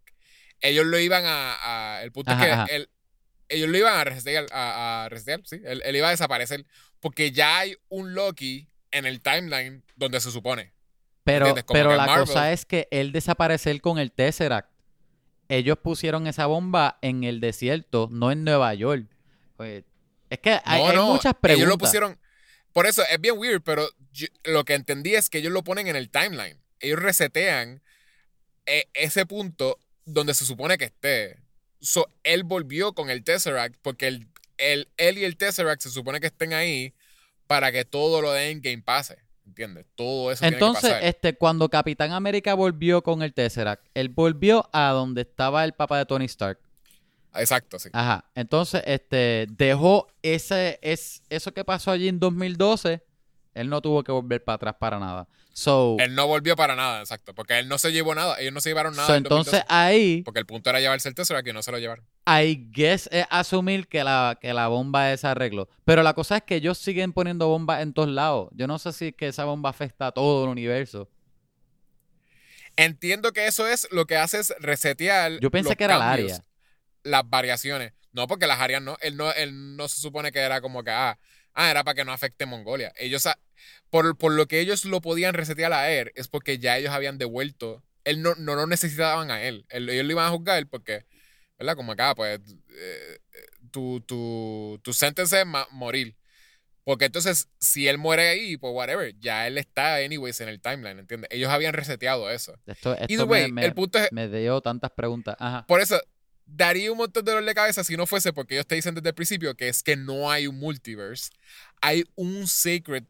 ellos 0.62 0.86
lo 0.86 1.00
iban 1.00 1.24
a. 1.26 1.96
a- 1.98 2.04
el 2.04 2.12
punto 2.12 2.32
Ajá, 2.34 2.46
es 2.46 2.54
ajá. 2.54 2.66
que 2.68 2.76
él- 2.76 2.90
ellos 3.50 3.70
lo 3.70 3.78
iban 3.80 3.96
a 3.98 4.04
resetear. 4.04 4.46
A, 4.52 5.06
a 5.06 5.10
resetear, 5.10 5.42
sí. 5.44 5.60
Él, 5.66 5.82
él 5.84 5.96
iba 5.96 6.08
a 6.08 6.12
desaparecer. 6.12 6.66
Porque 7.00 7.32
ya 7.32 7.58
hay 7.58 7.76
un 7.90 8.14
Loki 8.14 8.68
en 8.92 9.08
el 9.08 9.22
timeline 9.22 9.84
donde 9.96 10.22
se 10.22 10.30
supone. 10.30 10.72
Pero, 11.26 11.54
pero 11.68 11.96
la 11.96 12.06
Marvel- 12.06 12.26
cosa 12.28 12.52
es 12.54 12.66
que 12.66 12.88
él 12.92 13.12
desaparecer 13.12 13.82
con 13.82 14.00
el 14.00 14.12
Tesseract. 14.14 14.70
Ellos 15.50 15.78
pusieron 15.78 16.26
esa 16.28 16.46
bomba 16.46 16.98
en 17.02 17.24
el 17.24 17.40
desierto, 17.40 18.08
no 18.12 18.32
en 18.32 18.44
Nueva 18.44 18.74
York. 18.74 19.06
Pues, 19.58 19.84
es 20.30 20.40
que 20.40 20.60
hay, 20.64 20.82
No, 20.82 20.90
hay 20.90 20.96
no, 20.96 21.08
muchas 21.14 21.34
preguntas. 21.36 21.58
Ellos 21.58 21.68
lo 21.70 21.78
pusieron. 21.78 22.20
Por 22.74 22.88
eso 22.88 23.04
es 23.10 23.20
bien 23.22 23.36
weird, 23.38 23.62
pero 23.62 23.88
yo- 24.12 24.28
lo 24.46 24.64
que 24.66 24.74
entendí 24.74 25.16
es 25.16 25.30
que 25.30 25.38
ellos 25.40 25.52
lo 25.54 25.64
ponen 25.64 25.88
en 25.88 25.96
el 25.96 26.10
timeline. 26.10 26.58
Ellos 26.80 27.00
resetean 27.00 27.82
eh, 28.66 28.86
ese 28.96 29.26
punto 29.28 29.78
donde 30.06 30.34
se 30.34 30.46
supone 30.46 30.78
que 30.78 30.86
esté. 30.86 31.38
So, 31.80 32.08
él 32.24 32.44
volvió 32.44 32.94
con 32.94 33.10
el 33.12 33.24
Tesseract 33.24 33.76
porque 33.84 34.08
el, 34.08 34.28
el- 34.58 34.90
él 34.98 35.18
y 35.20 35.24
el 35.26 35.38
Tesseract 35.38 35.82
se 35.82 35.90
supone 35.92 36.20
que 36.20 36.28
estén 36.28 36.54
ahí 36.54 36.94
para 37.48 37.72
que 37.72 37.86
todo 37.86 38.22
lo 38.24 38.32
de 38.32 38.50
Endgame 38.50 38.82
pase. 38.82 39.20
¿Entiendes? 39.46 39.86
Todo 39.96 40.32
eso 40.32 40.40
tiene 40.42 40.56
Entonces, 40.56 40.84
que 40.84 40.90
pasar. 40.90 41.04
este, 41.04 41.38
cuando 41.38 41.70
Capitán 41.70 42.12
América 42.12 42.54
volvió 42.56 43.04
con 43.04 43.22
el 43.22 43.34
Tesseract, 43.34 43.86
él 43.94 44.10
volvió 44.10 44.70
a 44.74 44.90
donde 44.90 45.22
estaba 45.22 45.64
el 45.64 45.74
papá 45.74 46.00
de 46.00 46.06
Tony 46.06 46.26
Stark. 46.26 46.60
Exacto, 47.36 47.80
sí. 47.80 47.90
Ajá. 47.94 48.26
Entonces, 48.34 48.82
este, 48.86 49.48
dejó 49.50 50.08
ese, 50.22 50.80
es, 50.82 51.22
eso 51.30 51.54
que 51.54 51.64
pasó 51.64 51.92
allí 51.92 52.08
en 52.08 52.20
2012. 52.20 53.04
Él 53.56 53.70
no 53.70 53.82
tuvo 53.82 54.04
que 54.04 54.12
volver 54.12 54.44
para 54.44 54.58
atrás 54.58 54.76
para 54.80 55.00
nada. 55.00 55.28
So, 55.54 55.96
Él 56.00 56.14
no 56.14 56.28
volvió 56.28 56.58
para 56.58 56.76
nada, 56.76 57.00
exacto. 57.00 57.34
Porque 57.34 57.58
él 57.58 57.70
no 57.70 57.78
se 57.78 57.94
llevó 57.94 58.14
nada. 58.14 58.40
Ellos 58.40 58.54
no 58.54 58.60
se 58.60 58.70
llevaron 58.70 58.94
nada. 58.96 59.08
so 59.08 59.16
en 59.16 59.24
2012, 59.24 59.50
entonces 59.50 59.66
ahí, 59.74 60.22
porque 60.24 60.42
el 60.42 60.46
punto 60.46 60.70
era 60.70 60.82
llevarse 60.82 61.08
el 61.08 61.16
Tesseract 61.16 61.48
y 61.48 61.54
no 61.54 61.64
se 61.64 61.72
lo 61.72 61.80
llevaron. 61.80 62.06
I 62.28 62.70
guess 62.72 63.08
es 63.12 63.26
asumir 63.30 63.88
que 63.88 64.04
la, 64.04 64.38
que 64.40 64.54
la 64.54 64.68
bomba 64.68 65.14
es 65.14 65.24
arreglo. 65.24 65.70
Pero 65.86 66.04
la 66.04 66.14
cosa 66.14 66.38
es 66.38 66.44
que 66.44 66.56
ellos 66.56 66.78
siguen 66.78 67.14
poniendo 67.14 67.48
bombas 67.48 67.82
en 67.82 67.94
todos 67.94 68.10
lados. 68.10 68.50
Yo 68.52 68.68
no 68.68 68.78
sé 68.78 68.92
si 68.92 69.08
es 69.08 69.16
que 69.16 69.28
esa 69.28 69.46
bomba 69.46 69.70
afecta 69.70 70.08
a 70.08 70.12
todo 70.12 70.44
el 70.44 70.50
universo. 70.50 71.10
Entiendo 72.76 73.32
que 73.32 73.48
eso 73.48 73.68
es 73.68 73.88
lo 73.92 74.06
que 74.06 74.18
hace 74.18 74.40
es 74.40 74.54
resetear. 74.60 75.40
Yo 75.40 75.50
pensé 75.50 75.70
los 75.70 75.78
que 75.78 75.84
era 75.86 75.98
cambios, 75.98 76.34
área. 76.34 76.46
Las 77.04 77.30
variaciones. 77.30 77.94
No, 78.12 78.28
porque 78.28 78.48
las 78.48 78.60
áreas 78.60 78.82
no. 78.82 78.98
Él 79.02 79.18
no, 79.18 79.32
él 79.32 79.76
no 79.76 79.88
se 79.88 80.02
supone 80.02 80.32
que 80.32 80.40
era 80.40 80.62
como 80.62 80.84
que, 80.84 80.92
ah, 80.92 81.18
ah, 81.54 81.70
era 81.70 81.84
para 81.84 81.96
que 81.96 82.06
no 82.06 82.12
afecte 82.12 82.46
Mongolia. 82.46 82.94
Ellos, 82.98 83.26
ah, 83.26 83.38
por, 83.90 84.18
por 84.18 84.32
lo 84.34 84.48
que 84.48 84.60
ellos 84.60 84.86
lo 84.86 85.02
podían 85.02 85.34
resetear 85.34 85.74
a 85.74 85.92
él, 85.92 86.12
es 86.16 86.28
porque 86.28 86.58
ya 86.60 86.78
ellos 86.78 86.92
habían 86.94 87.18
devuelto. 87.18 87.84
Él 88.04 88.22
no, 88.22 88.36
no 88.36 88.56
lo 88.56 88.68
necesitaban 88.68 89.32
a 89.32 89.42
él. 89.44 89.66
Él- 89.70 89.90
Ellos 89.90 90.06
lo 90.06 90.12
iban 90.12 90.28
a 90.28 90.30
juzgar 90.30 90.68
porque, 90.68 91.06
¿verdad? 91.58 91.76
Como 91.76 91.92
acá, 91.94 92.14
pues, 92.16 92.40
eh, 92.70 93.20
tu, 93.72 94.02
tu, 94.02 94.80
tu 94.84 94.94
sentence 94.94 95.40
es 95.40 95.46
morir. 95.72 96.16
Porque 96.84 97.06
entonces, 97.06 97.50
si 97.60 97.88
él 97.88 97.98
muere 97.98 98.28
ahí, 98.30 98.58
pues 98.58 98.72
whatever, 98.72 99.16
ya 99.20 99.48
él 99.48 99.58
está 99.58 99.96
anyways 99.96 100.40
en 100.42 100.50
el 100.50 100.62
timeline, 100.62 101.00
¿entiendes? 101.00 101.30
Ellos 101.32 101.50
habían 101.50 101.74
reseteado 101.74 102.30
eso. 102.30 102.54
Esto, 102.68 102.96
esto 102.96 103.26
way, 103.26 103.52
me- 103.52 103.66
el 103.66 103.74
punto 103.74 103.98
es, 103.98 104.10
me 104.12 104.28
dio 104.30 104.62
tantas 104.62 104.92
preguntas. 104.92 105.36
Ajá. 105.40 105.66
por 105.66 105.82
eso, 105.82 106.00
daría 106.46 106.92
un 106.92 107.00
montón 107.00 107.26
de 107.26 107.32
dolor 107.32 107.44
de 107.44 107.56
cabeza 107.56 107.84
si 107.84 107.98
no 107.98 108.06
fuese 108.06 108.32
porque 108.34 108.54
ellos 108.54 108.68
te 108.68 108.76
dicen 108.76 108.94
desde 108.94 109.10
el 109.10 109.16
principio 109.16 109.56
que 109.56 109.68
es 109.68 109.82
que 109.82 109.96
no 109.96 110.30
hay 110.30 110.46
un 110.46 110.60
multiverse. 110.60 111.32
Hay 111.82 112.04
un 112.14 112.46
sacred 112.48 113.04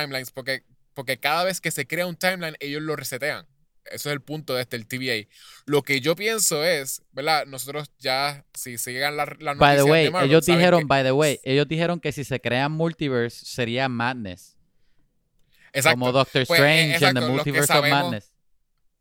timelines 0.00 0.30
porque, 0.30 0.64
porque 0.94 1.18
cada 1.18 1.44
vez 1.44 1.60
que 1.60 1.70
se 1.70 1.86
crea 1.86 2.06
un 2.06 2.16
timeline 2.16 2.56
ellos 2.60 2.82
lo 2.82 2.96
resetean. 2.96 3.46
Eso 3.86 4.10
es 4.10 4.12
el 4.14 4.20
punto 4.20 4.54
de 4.54 4.62
este, 4.62 4.76
el 4.76 4.86
TVA. 4.86 5.28
Lo 5.66 5.82
que 5.82 6.00
yo 6.00 6.14
pienso 6.14 6.64
es, 6.64 7.02
¿verdad? 7.10 7.46
Nosotros 7.46 7.90
ya, 7.98 8.44
si 8.54 8.78
se 8.78 8.92
llegan 8.92 9.16
las 9.16 9.28
la 9.40 9.54
By 9.54 9.76
the 9.76 9.82
noticias 9.82 9.90
way, 9.90 10.04
de 10.04 10.10
Marvel, 10.12 10.30
ellos 10.30 10.46
dijeron, 10.46 10.80
que- 10.80 10.86
by 10.86 11.02
the 11.02 11.12
way, 11.12 11.40
ellos 11.42 11.66
dijeron 11.66 12.00
que 12.00 12.12
si 12.12 12.24
se 12.24 12.40
crean 12.40 12.72
multiverse 12.72 13.44
sería 13.44 13.88
madness. 13.88 14.56
Exacto. 15.72 15.98
Como 15.98 16.12
Doctor 16.12 16.46
Pues, 16.46 16.60
eh, 16.60 16.62
Strange 16.62 16.82
and 16.82 16.94
exacto, 16.94 17.14
the 17.14 17.20
los 17.20 17.28
que 17.28 17.32
Multiverse 17.52 17.72
of 17.72 17.88
Madness. 17.88 18.32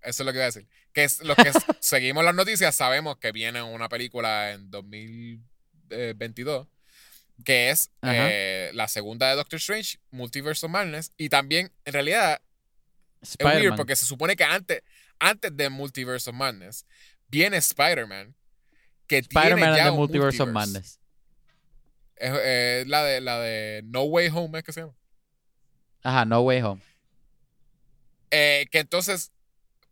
Eso 0.02 0.24
es 0.24 0.26
lo 0.26 0.32
que 0.32 0.38
iba 0.38 0.44
a 0.44 0.48
decir. 0.48 0.68
Que 0.94 1.04
es, 1.04 1.22
los 1.24 1.36
que 1.36 1.52
seguimos 1.80 2.24
las 2.24 2.34
noticias 2.34 2.76
sabemos 2.76 3.18
que 3.18 3.32
viene 3.32 3.62
una 3.62 3.88
película 3.88 4.52
en 4.52 4.72
2022 4.72 6.68
que 7.44 7.70
es 7.70 7.90
eh, 8.04 8.72
la 8.74 8.88
segunda 8.88 9.30
de 9.30 9.36
Doctor 9.36 9.58
Strange, 9.58 10.00
Multiverse 10.12 10.66
of 10.66 10.72
Madness. 10.72 11.12
Y 11.18 11.30
también, 11.30 11.72
en 11.86 11.94
realidad, 11.94 12.42
es 13.22 13.36
weird 13.40 13.76
porque 13.76 13.96
se 13.96 14.06
supone 14.06 14.36
que 14.36 14.44
antes, 14.44 14.82
antes 15.20 15.56
de 15.56 15.70
Multiverse 15.70 16.30
of 16.30 16.36
Madness 16.36 16.86
viene 17.28 17.58
Spider-Man. 17.58 18.36
Que 19.08 19.22
tiene 19.22 19.46
Spider-Man 19.46 19.70
and 19.70 19.78
ya 19.78 19.92
un 19.92 19.98
Multiverse 19.98 20.42
of. 20.42 20.50
Madness. 20.50 21.00
Es 22.16 22.32
eh, 22.34 22.84
la, 22.88 23.04
de, 23.04 23.20
la 23.22 23.40
de 23.40 23.82
No 23.86 24.04
Way 24.04 24.30
Home, 24.34 24.60
¿es 24.60 24.64
que 24.64 24.72
se 24.72 24.82
llama? 24.82 24.96
Ajá, 26.04 26.26
No 26.26 26.42
Way 26.42 26.62
Home. 26.62 26.82
Eh, 28.32 28.68
que 28.72 28.80
entonces, 28.80 29.32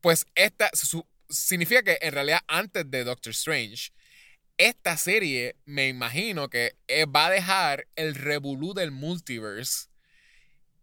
pues 0.02 0.26
esta 0.36 0.70
su- 0.74 1.06
significa 1.30 1.84
que 1.84 1.98
en 2.02 2.14
realidad 2.14 2.40
antes 2.48 2.90
de 2.90 3.04
Doctor 3.04 3.32
Strange, 3.32 3.92
esta 4.60 4.96
serie 4.98 5.56
me 5.66 5.88
imagino 5.88 6.50
que 6.50 6.76
eh, 6.88 7.06
va 7.06 7.26
a 7.28 7.32
dejar 7.32 7.88
el 7.96 8.14
revolú 8.14 8.74
del 8.76 8.92
multiverse 8.92 9.88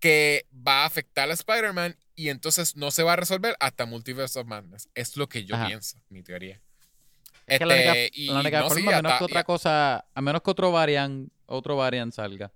que 0.01 0.47
va 0.67 0.83
a 0.83 0.87
afectar 0.87 1.31
a 1.31 1.35
Spider-Man 1.35 1.97
y 2.17 2.31
entonces 2.31 2.75
no 2.75 2.91
se 2.91 3.03
va 3.03 3.13
a 3.13 3.17
resolver 3.17 3.55
hasta 3.61 3.87
Multiverse 3.87 4.39
of 4.41 4.47
Madness. 4.47 4.89
Es 4.95 5.17
lo 5.17 5.29
que 5.29 5.45
yo 5.45 5.55
Ajá. 5.55 5.67
pienso, 5.69 6.01
mi 6.09 6.23
teoría. 6.23 6.61
Es 7.47 7.59
que 7.59 7.67
la 7.67 7.75
única, 7.75 7.93
Este, 7.95 8.21
y 8.21 8.27
la 8.27 8.41
única 8.41 8.61
no, 8.61 8.69
sí, 8.71 8.75
forma, 8.75 8.93
a 8.93 8.97
menos 8.97 9.13
hasta- 9.13 9.19
que 9.19 9.25
otra 9.25 9.41
y- 9.41 9.45
cosa, 9.45 10.07
a 10.15 10.21
menos 10.23 10.43
que 10.43 10.51
otro 10.51 10.73
variant, 10.73 11.31
otro 11.47 11.77
variant 11.77 12.13
salga. 12.13 12.51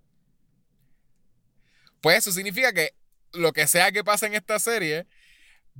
Pues 2.00 2.18
eso 2.18 2.32
significa 2.32 2.72
que 2.72 2.94
lo 3.32 3.52
que 3.52 3.66
sea 3.66 3.92
que 3.92 4.02
pase 4.02 4.26
en 4.26 4.34
esta 4.34 4.58
serie 4.58 5.06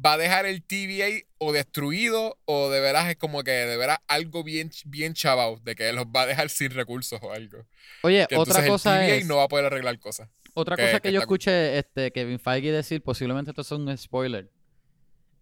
va 0.05 0.15
a 0.15 0.19
dejar 0.19 0.47
el 0.47 0.63
TVA 0.63 1.25
o 1.39 1.53
destruido 1.53 2.39
o 2.47 2.71
de 2.71 2.81
veras 2.81 3.09
es 3.09 3.17
como 3.17 3.43
que 3.43 3.51
de 3.51 3.77
veras 3.77 3.99
algo 4.09 4.43
bien, 4.45 4.71
bien 4.87 5.15
chavao, 5.15 5.59
de 5.63 5.75
que 5.75 5.93
los 5.93 6.07
va 6.07 6.23
a 6.23 6.27
dejar 6.27 6.49
sin 6.51 6.71
recursos 6.71 7.19
o 7.23 7.33
algo. 7.33 7.67
Oye, 8.03 8.27
Que 8.29 8.37
otra 8.37 8.67
cosa 8.67 9.01
el 9.01 9.07
TVA 9.09 9.17
es, 9.19 9.27
no 9.27 9.37
va 9.37 9.45
a 9.45 9.49
poder 9.49 9.67
arreglar 9.67 9.99
cosas. 9.99 10.29
otra 10.55 10.77
que- 10.77 10.83
cosa 10.83 11.01
que, 11.01 11.09
que 11.09 11.13
yo 11.13 11.19
está 11.19 11.25
escuché 11.25 11.79
este, 11.79 12.11
Kevin 12.13 12.39
Feige 12.39 12.73
decir, 12.73 13.03
posiblemente 13.03 13.51
esto 13.51 13.63
es 13.63 13.71
un 13.73 13.97
spoiler, 13.99 14.51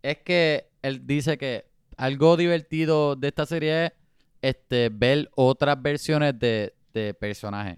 es 0.02 0.18
que 0.18 0.68
él 0.82 1.06
dice 1.06 1.36
que 1.39 1.66
algo 1.97 2.36
divertido 2.36 3.16
de 3.16 3.28
esta 3.28 3.44
serie 3.47 3.86
es 3.86 3.93
este, 4.43 4.89
ver 4.93 5.28
otras 5.35 5.80
versiones 5.82 6.39
de, 6.39 6.74
de 6.93 7.12
personajes. 7.14 7.76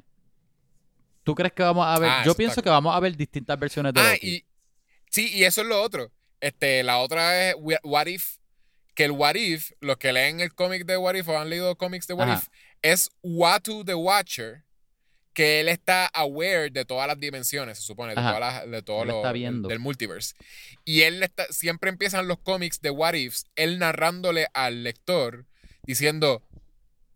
¿Tú 1.23 1.35
crees 1.35 1.52
que 1.52 1.62
vamos 1.62 1.86
a 1.86 1.98
ver? 1.98 2.11
Ah, 2.11 2.23
yo 2.24 2.35
pienso 2.35 2.62
que 2.62 2.69
vamos 2.70 2.94
a 2.94 3.01
ver 3.01 3.16
distintas 3.16 3.59
versiones 3.59 3.93
de 3.94 4.01
Ah, 4.01 4.12
Loki. 4.12 4.28
y 4.36 4.44
sí, 5.11 5.31
y 5.35 5.44
eso 5.44 5.61
es 5.62 5.66
lo 5.66 5.81
otro. 5.82 6.11
Este, 6.41 6.83
la 6.83 6.99
otra 6.99 7.51
es 7.51 7.55
Wh- 7.57 7.81
What 7.83 8.07
If, 8.07 8.37
que 8.95 9.05
el 9.05 9.11
What 9.12 9.35
If, 9.37 9.73
los 9.81 9.97
que 9.99 10.12
leen 10.12 10.41
el 10.41 10.55
cómic 10.55 10.85
de 10.85 10.97
What 10.97 11.15
If 11.15 11.29
o 11.29 11.39
han 11.39 11.51
leído 11.51 11.77
cómics 11.77 12.07
de 12.07 12.15
What 12.15 12.29
Ajá. 12.29 12.39
If, 12.43 12.49
es 12.83 13.11
Watu 13.23 13.85
the 13.85 13.95
Watcher, 13.95 14.65
que 15.35 15.61
él 15.61 15.69
está 15.69 16.07
aware 16.07 16.71
de 16.71 16.85
todas 16.85 17.07
las 17.07 17.19
dimensiones, 17.19 17.79
se 17.79 17.85
supone, 17.85 18.11
de 18.11 18.17
todas 18.17 18.41
las, 18.41 18.71
de 18.71 18.83
todo 18.83 19.05
lo 19.05 19.17
está 19.17 19.29
del- 19.29 19.39
viendo. 19.39 19.69
del 19.69 19.79
multiverse. 19.79 20.35
Y 20.85 21.03
él 21.03 21.23
está, 21.23 21.47
siempre 21.51 21.89
empiezan 21.91 22.27
los 22.27 22.39
cómics 22.39 22.81
de 22.81 22.91
What 22.91 23.15
Ifs, 23.15 23.45
él 23.55 23.79
narrándole 23.79 24.49
al 24.55 24.83
lector, 24.83 25.47
diciendo, 25.85 26.43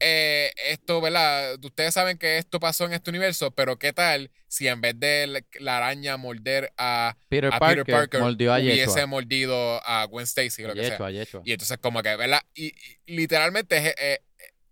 eh, 0.06 0.52
esto, 0.68 1.00
¿verdad? 1.00 1.58
Ustedes 1.64 1.94
saben 1.94 2.18
que 2.18 2.36
esto 2.36 2.60
pasó 2.60 2.84
en 2.84 2.92
este 2.92 3.08
universo, 3.08 3.50
pero 3.52 3.78
¿qué 3.78 3.94
tal 3.94 4.30
si 4.48 4.68
en 4.68 4.82
vez 4.82 5.00
de 5.00 5.42
la, 5.60 5.76
araña 5.78 6.18
morder 6.18 6.74
a, 6.76 7.16
Peter, 7.30 7.52
a 7.52 7.58
Parker, 7.58 7.84
Peter 7.84 7.98
Parker 8.00 8.20
mordió 8.20 8.52
a 8.52 8.58
hubiese 8.58 8.84
Yeshua. 8.84 9.06
mordido 9.06 9.80
a 9.86 10.04
Gwen 10.04 10.24
Stacy 10.24 10.62
lo 10.62 10.74
que 10.74 10.84
sea? 10.84 11.10
Yeshua. 11.10 11.40
Y 11.44 11.52
entonces 11.52 11.78
como 11.78 12.02
que, 12.02 12.14
¿verdad? 12.16 12.42
Y, 12.54 12.66
y 13.06 13.16
literalmente 13.16 13.78
es, 13.78 13.94
eh, 13.98 14.20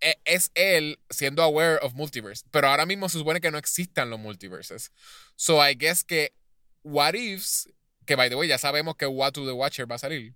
eh, 0.03 0.17
es 0.27 0.51
él 0.55 0.99
siendo 1.09 1.43
aware 1.43 1.79
of 1.81 1.95
multiverse. 1.95 2.45
Pero 2.51 2.69
ahora 2.69 2.85
mismo 2.85 3.09
se 3.09 3.17
supone 3.17 3.41
que 3.41 3.51
no 3.51 3.57
existan 3.57 4.11
los 4.11 4.21
multiverses. 4.21 4.93
So 5.37 5.67
I 5.67 5.75
guess 5.75 6.05
que 6.05 6.35
What 6.83 7.15
Ifs, 7.15 7.71
que 8.05 8.17
by 8.17 8.29
the 8.29 8.35
way 8.35 8.49
ya 8.49 8.59
sabemos 8.59 8.97
que 8.97 9.07
What 9.07 9.33
to 9.33 9.47
the 9.47 9.53
Watcher 9.53 9.91
va 9.91 9.95
a 9.95 9.99
salir, 9.99 10.35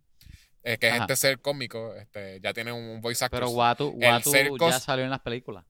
eh, 0.66 0.78
que 0.78 0.88
es 0.88 0.94
este 1.01 1.14
ser 1.14 1.38
cómico, 1.38 1.94
este, 1.94 2.40
ya 2.43 2.52
tiene 2.52 2.72
un 2.72 3.01
voice 3.01 3.24
actor. 3.24 3.38
Pero 3.38 3.51
Watu, 3.51 3.90
Watu 3.90 4.59
ya 4.59 4.80
salió 4.80 5.05
en 5.05 5.10
las 5.10 5.20
películas. 5.20 5.64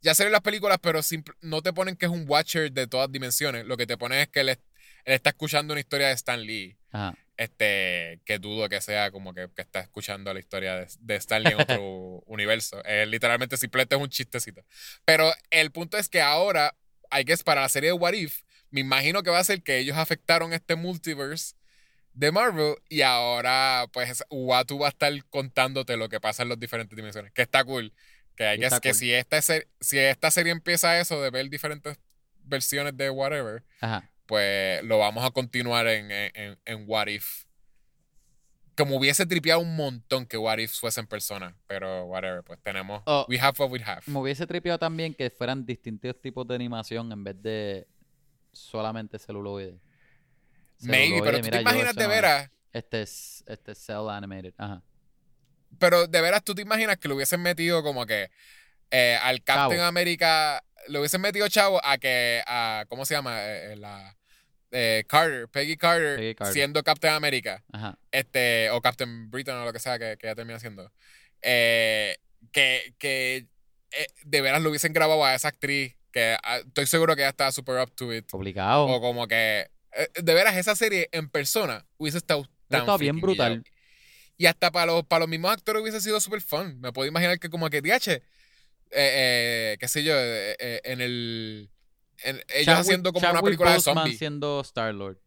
ya 0.00 0.14
salen 0.14 0.32
las 0.32 0.40
películas, 0.40 0.78
pero 0.80 1.00
no 1.42 1.60
te 1.60 1.72
ponen 1.74 1.94
que 1.94 2.06
es 2.06 2.10
un 2.10 2.24
Watcher 2.26 2.72
de 2.72 2.86
todas 2.86 3.12
dimensiones. 3.12 3.66
Lo 3.66 3.76
que 3.76 3.86
te 3.86 3.98
ponen 3.98 4.20
es 4.20 4.28
que 4.28 4.40
él, 4.40 4.48
él 4.48 4.58
está 5.04 5.30
escuchando 5.30 5.74
una 5.74 5.80
historia 5.80 6.08
de 6.08 6.14
Stan 6.14 6.40
Lee. 6.40 6.78
Ajá. 6.92 7.14
este 7.36 8.20
que 8.24 8.38
dudo 8.38 8.68
que 8.68 8.80
sea 8.80 9.10
como 9.10 9.34
que, 9.34 9.48
que 9.54 9.62
está 9.62 9.80
escuchando 9.80 10.32
la 10.32 10.38
historia 10.38 10.76
de, 10.76 10.86
de 11.00 11.16
Stanley 11.16 11.52
en 11.52 11.60
otro 11.60 11.82
universo. 12.26 12.80
Eh, 12.86 13.04
literalmente 13.04 13.58
simplemente 13.58 13.96
es 13.96 14.00
un 14.00 14.08
chistecito. 14.08 14.64
Pero 15.04 15.30
el 15.50 15.72
punto 15.72 15.98
es 15.98 16.08
que 16.08 16.22
ahora, 16.22 16.74
I 17.12 17.24
guess 17.24 17.42
para 17.42 17.60
la 17.60 17.68
serie 17.68 17.90
de 17.90 17.94
What 17.94 18.14
If, 18.14 18.44
me 18.70 18.80
imagino 18.80 19.22
que 19.22 19.30
va 19.30 19.40
a 19.40 19.44
ser 19.44 19.62
que 19.62 19.76
ellos 19.76 19.98
afectaron 19.98 20.54
este 20.54 20.74
multiverse 20.74 21.54
de 22.14 22.32
Marvel 22.32 22.76
y 22.88 23.02
ahora 23.02 23.86
pues 23.92 24.24
Watu 24.30 24.78
va 24.78 24.86
a 24.86 24.90
estar 24.90 25.12
contándote 25.30 25.96
lo 25.96 26.08
que 26.08 26.20
pasa 26.20 26.42
en 26.44 26.48
las 26.48 26.58
diferentes 26.60 26.96
dimensiones. 26.96 27.32
Que 27.32 27.42
está 27.42 27.64
cool. 27.64 27.92
Que 28.36 28.54
está 28.54 28.80
que 28.80 28.94
si 28.94 29.12
esta, 29.12 29.40
ser- 29.42 29.68
si 29.80 29.98
esta 29.98 30.30
serie 30.30 30.52
empieza 30.52 30.98
eso 30.98 31.20
de 31.22 31.30
ver 31.30 31.48
diferentes 31.50 31.98
versiones 32.44 32.96
de 32.96 33.10
whatever, 33.10 33.62
Ajá. 33.80 34.10
pues 34.26 34.82
lo 34.84 34.98
vamos 34.98 35.24
a 35.24 35.30
continuar 35.30 35.86
en, 35.86 36.10
en, 36.10 36.58
en 36.64 36.84
What 36.86 37.06
If. 37.08 37.44
Como 38.76 38.96
hubiese 38.96 39.24
tripeado 39.24 39.60
un 39.60 39.76
montón 39.76 40.26
que 40.26 40.36
What 40.36 40.58
If 40.58 40.72
fuese 40.72 41.00
en 41.00 41.06
persona, 41.06 41.56
pero 41.68 42.06
whatever, 42.06 42.42
pues 42.42 42.58
tenemos. 42.60 43.02
Oh. 43.06 43.24
we 43.28 43.38
have 43.38 43.54
what 43.58 43.70
we 43.70 43.80
have. 43.84 44.02
Me 44.06 44.18
hubiese 44.18 44.46
tripeado 44.48 44.78
también 44.80 45.14
que 45.14 45.30
fueran 45.30 45.64
distintos 45.64 46.20
tipos 46.20 46.46
de 46.48 46.56
animación 46.56 47.12
en 47.12 47.22
vez 47.22 47.40
de 47.40 47.86
solamente 48.52 49.18
celuloide. 49.20 49.78
Maybe, 50.84 51.20
pero 51.22 51.40
tú 51.40 51.48
te 51.48 51.60
imaginas 51.60 51.94
de 51.94 52.06
veras, 52.06 52.50
Este 52.72 53.02
es, 53.02 53.44
este 53.46 53.72
es 53.72 53.78
cell 53.78 54.08
animated. 54.10 54.54
Ajá. 54.58 54.82
pero 55.78 56.06
de 56.06 56.20
veras 56.20 56.42
tú 56.44 56.54
te 56.54 56.62
imaginas 56.62 56.96
que 56.98 57.08
lo 57.08 57.14
hubiesen 57.16 57.40
metido 57.42 57.82
como 57.82 58.06
que 58.06 58.30
eh, 58.90 59.18
al 59.22 59.42
Captain 59.42 59.78
Chavo. 59.80 59.88
America, 59.88 60.62
lo 60.88 61.00
hubiesen 61.00 61.20
metido 61.20 61.48
chavo 61.48 61.80
a 61.84 61.98
que, 61.98 62.42
a, 62.46 62.84
¿cómo 62.88 63.04
se 63.04 63.14
llama? 63.14 63.42
Eh, 63.42 63.72
eh, 63.72 63.76
la, 63.76 64.16
eh, 64.70 65.04
Carter, 65.08 65.48
Peggy 65.48 65.76
Carter, 65.76 66.16
Peggy 66.16 66.34
Carter. 66.34 66.52
siendo 66.54 66.82
Captain 66.82 67.14
America. 67.14 67.64
Ajá. 67.72 67.98
este, 68.12 68.70
o 68.70 68.80
Captain 68.80 69.30
Britain 69.30 69.56
o 69.56 69.64
lo 69.64 69.72
que 69.72 69.78
sea 69.80 69.98
que, 69.98 70.16
que 70.18 70.26
ella 70.26 70.34
termina 70.36 70.60
siendo, 70.60 70.92
que, 71.40 72.94
que 72.98 73.46
de 74.24 74.40
veras 74.40 74.60
lo 74.62 74.70
hubiesen 74.70 74.92
grabado 74.92 75.24
a 75.24 75.34
esa 75.34 75.48
actriz, 75.48 75.96
que 76.12 76.36
ah, 76.42 76.58
estoy 76.58 76.86
seguro 76.86 77.14
que 77.16 77.22
ella 77.22 77.30
está 77.30 77.50
super 77.52 77.80
up 77.80 77.92
to 77.94 78.12
it, 78.14 78.28
Obligado. 78.32 78.86
o 78.86 79.00
como 79.00 79.26
que, 79.26 79.70
de 80.22 80.34
veras 80.34 80.56
esa 80.56 80.74
serie 80.76 81.08
en 81.12 81.28
persona 81.28 81.86
hubiese 81.98 82.18
estado 82.18 82.48
tan 82.68 82.86
bien 82.98 83.20
brutal. 83.20 83.58
guillado. 83.62 83.74
Y 84.36 84.46
hasta 84.46 84.72
para 84.72 84.86
los, 84.86 85.04
para 85.04 85.20
los 85.20 85.28
mismos 85.28 85.52
actores 85.52 85.80
hubiese 85.82 86.00
sido 86.00 86.20
super 86.20 86.40
fun. 86.40 86.80
Me 86.80 86.92
puedo 86.92 87.08
imaginar 87.08 87.38
que 87.38 87.48
como 87.50 87.70
que, 87.70 87.80
DH, 87.80 88.08
eh, 88.10 88.20
eh, 88.90 89.76
qué 89.78 89.86
sé 89.88 90.02
yo, 90.02 90.12
eh, 90.16 90.56
eh, 90.58 90.80
en 90.84 91.00
el... 91.00 91.70
en- 92.24 92.42
ellos 92.48 92.66
Chadwick- 92.66 92.80
haciendo 92.80 93.12
como 93.12 93.30
una 93.30 93.42
película 93.42 93.70
de 93.70 93.76
Boseman 93.76 93.96
zombies. 94.02 94.18
siendo 94.18 94.60
Star-Lord. 94.62 95.18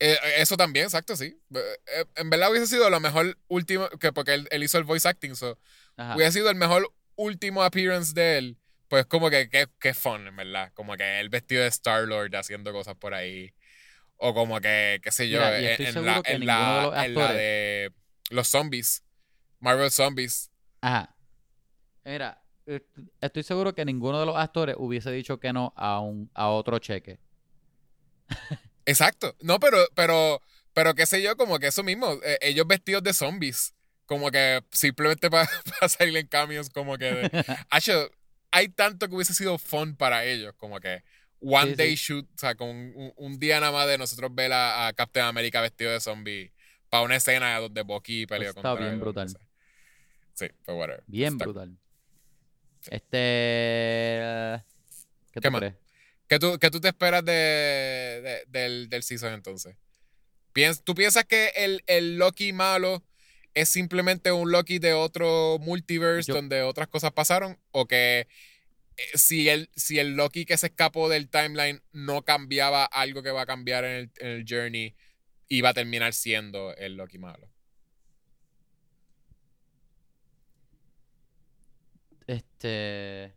Eh, 0.00 0.16
eso 0.38 0.56
también, 0.56 0.84
exacto, 0.86 1.16
sí. 1.16 1.36
Eh, 1.54 1.58
eh, 1.96 2.04
en 2.16 2.30
verdad 2.30 2.50
hubiese 2.50 2.68
sido 2.68 2.88
lo 2.88 3.00
mejor 3.00 3.36
último, 3.48 3.88
que 4.00 4.12
porque 4.12 4.34
él, 4.34 4.48
él 4.50 4.62
hizo 4.62 4.78
el 4.78 4.84
voice 4.84 5.08
acting, 5.08 5.34
so, 5.34 5.58
hubiese 6.16 6.32
sido 6.38 6.50
el 6.50 6.56
mejor 6.56 6.92
último 7.16 7.64
appearance 7.64 8.12
de 8.14 8.38
él. 8.38 8.57
Pues 8.88 9.06
como 9.06 9.28
que 9.30 9.48
qué 9.50 9.66
qué 9.78 9.94
fun, 9.94 10.26
en 10.26 10.36
verdad. 10.36 10.72
Como 10.74 10.96
que 10.96 11.20
él 11.20 11.28
vestido 11.28 11.62
de 11.62 11.68
Star-Lord 11.68 12.34
haciendo 12.36 12.72
cosas 12.72 12.94
por 12.96 13.14
ahí. 13.14 13.52
O 14.16 14.34
como 14.34 14.60
que, 14.60 14.98
qué 15.02 15.10
sé 15.12 15.28
yo, 15.28 15.38
Mira, 15.38 15.58
en, 15.58 16.04
la, 16.04 16.22
que 16.22 16.32
en, 16.32 16.40
de 16.40 16.46
la, 16.46 16.82
los 16.82 16.96
en 16.96 17.14
la 17.14 17.32
de 17.34 17.92
los 18.30 18.48
zombies. 18.48 19.04
Marvel 19.60 19.90
Zombies. 19.90 20.50
Ajá. 20.80 21.14
Mira, 22.04 22.42
est- 22.66 22.86
estoy 23.20 23.42
seguro 23.42 23.74
que 23.74 23.84
ninguno 23.84 24.18
de 24.20 24.26
los 24.26 24.36
actores 24.36 24.76
hubiese 24.78 25.10
dicho 25.12 25.38
que 25.38 25.52
no 25.52 25.72
a 25.76 26.00
un 26.00 26.30
a 26.34 26.48
otro 26.48 26.78
cheque. 26.78 27.18
Exacto. 28.86 29.36
No, 29.40 29.60
pero, 29.60 29.78
pero, 29.94 30.40
pero 30.72 30.94
qué 30.94 31.06
sé 31.06 31.22
yo, 31.22 31.36
como 31.36 31.58
que 31.58 31.66
eso 31.68 31.82
mismo. 31.82 32.12
eh, 32.24 32.38
ellos 32.40 32.66
vestidos 32.66 33.02
de 33.02 33.12
zombies. 33.12 33.74
como 34.06 34.30
que 34.30 34.62
simplemente 34.72 35.28
para 35.30 35.46
salir 35.88 36.16
en 36.16 36.26
cambios, 36.26 36.70
como 36.70 36.96
que. 36.96 37.04
de- 37.12 37.30
Hacho, 37.70 38.10
hay 38.50 38.68
tanto 38.68 39.08
que 39.08 39.14
hubiese 39.14 39.34
sido 39.34 39.58
fun 39.58 39.96
para 39.96 40.24
ellos, 40.24 40.54
como 40.56 40.80
que. 40.80 41.02
One 41.40 41.70
Sí, 41.70 41.74
day 41.76 41.96
sí. 41.96 42.02
shoot, 42.14 42.26
o 42.34 42.38
sea, 42.38 42.56
con 42.56 42.68
un, 42.70 43.12
un 43.16 43.38
día 43.38 43.60
nada 43.60 43.70
más 43.70 43.86
de 43.86 43.96
nosotros 43.96 44.34
ver 44.34 44.52
a, 44.52 44.88
a 44.88 44.92
Captain 44.92 45.24
America 45.24 45.60
vestido 45.60 45.92
de 45.92 46.00
zombie 46.00 46.52
para 46.90 47.04
una 47.04 47.14
escena 47.16 47.56
donde 47.60 47.82
Bucky 47.82 48.26
peleó 48.26 48.48
Está 48.48 48.60
contra 48.62 48.84
bien 48.84 48.94
él, 48.94 49.00
o 49.00 49.04
brutal. 49.04 49.26
no 49.26 49.30
sé. 49.32 49.38
Sí, 50.34 50.54
pero 50.66 50.78
whatever. 50.78 51.04
Bien 51.06 51.34
Está- 51.34 51.44
brutal. 51.44 51.78
Sí. 52.80 52.90
Este. 52.92 54.64
¿Qué 55.32 55.40
¿Qué 55.40 55.50
más? 55.50 55.60
crees? 55.60 55.74
¿Qué 56.28 56.38
tú, 56.38 56.58
qué 56.58 56.70
tú 56.70 56.80
te 56.80 56.88
esperas 56.88 57.24
de, 57.24 57.32
de- 57.32 58.44
del, 58.48 58.88
del 58.88 59.02
season 59.02 59.32
entonces? 59.32 59.76
¿Tú 60.82 60.94
piensas 60.96 61.24
que 61.24 61.52
el, 61.54 61.84
el 61.86 62.16
Loki 62.18 62.52
malo 62.52 63.04
es 63.60 63.68
simplemente 63.68 64.30
un 64.30 64.52
Loki 64.52 64.78
de 64.78 64.92
otro 64.94 65.58
multiverse 65.60 66.28
Yo- 66.28 66.34
donde 66.34 66.62
otras 66.62 66.88
cosas 66.88 67.12
pasaron? 67.12 67.58
¿O 67.72 67.86
que 67.86 68.28
eh, 68.96 69.18
si 69.18 69.48
el, 69.48 69.68
si 69.74 69.98
el 69.98 70.14
Loki 70.14 70.44
que 70.44 70.56
se 70.56 70.68
escapó 70.68 71.08
del 71.08 71.28
timeline 71.28 71.82
no 71.92 72.22
cambiaba 72.22 72.84
algo 72.84 73.22
que 73.22 73.30
va 73.30 73.42
a 73.42 73.46
cambiar 73.46 73.84
en 73.84 73.92
el, 73.92 74.10
en 74.18 74.26
el 74.28 74.44
journey, 74.48 74.94
iba 75.48 75.70
a 75.70 75.74
terminar 75.74 76.12
siendo 76.14 76.74
el 76.76 76.96
Loki 76.96 77.18
malo? 77.18 77.48
Este. 82.26 83.34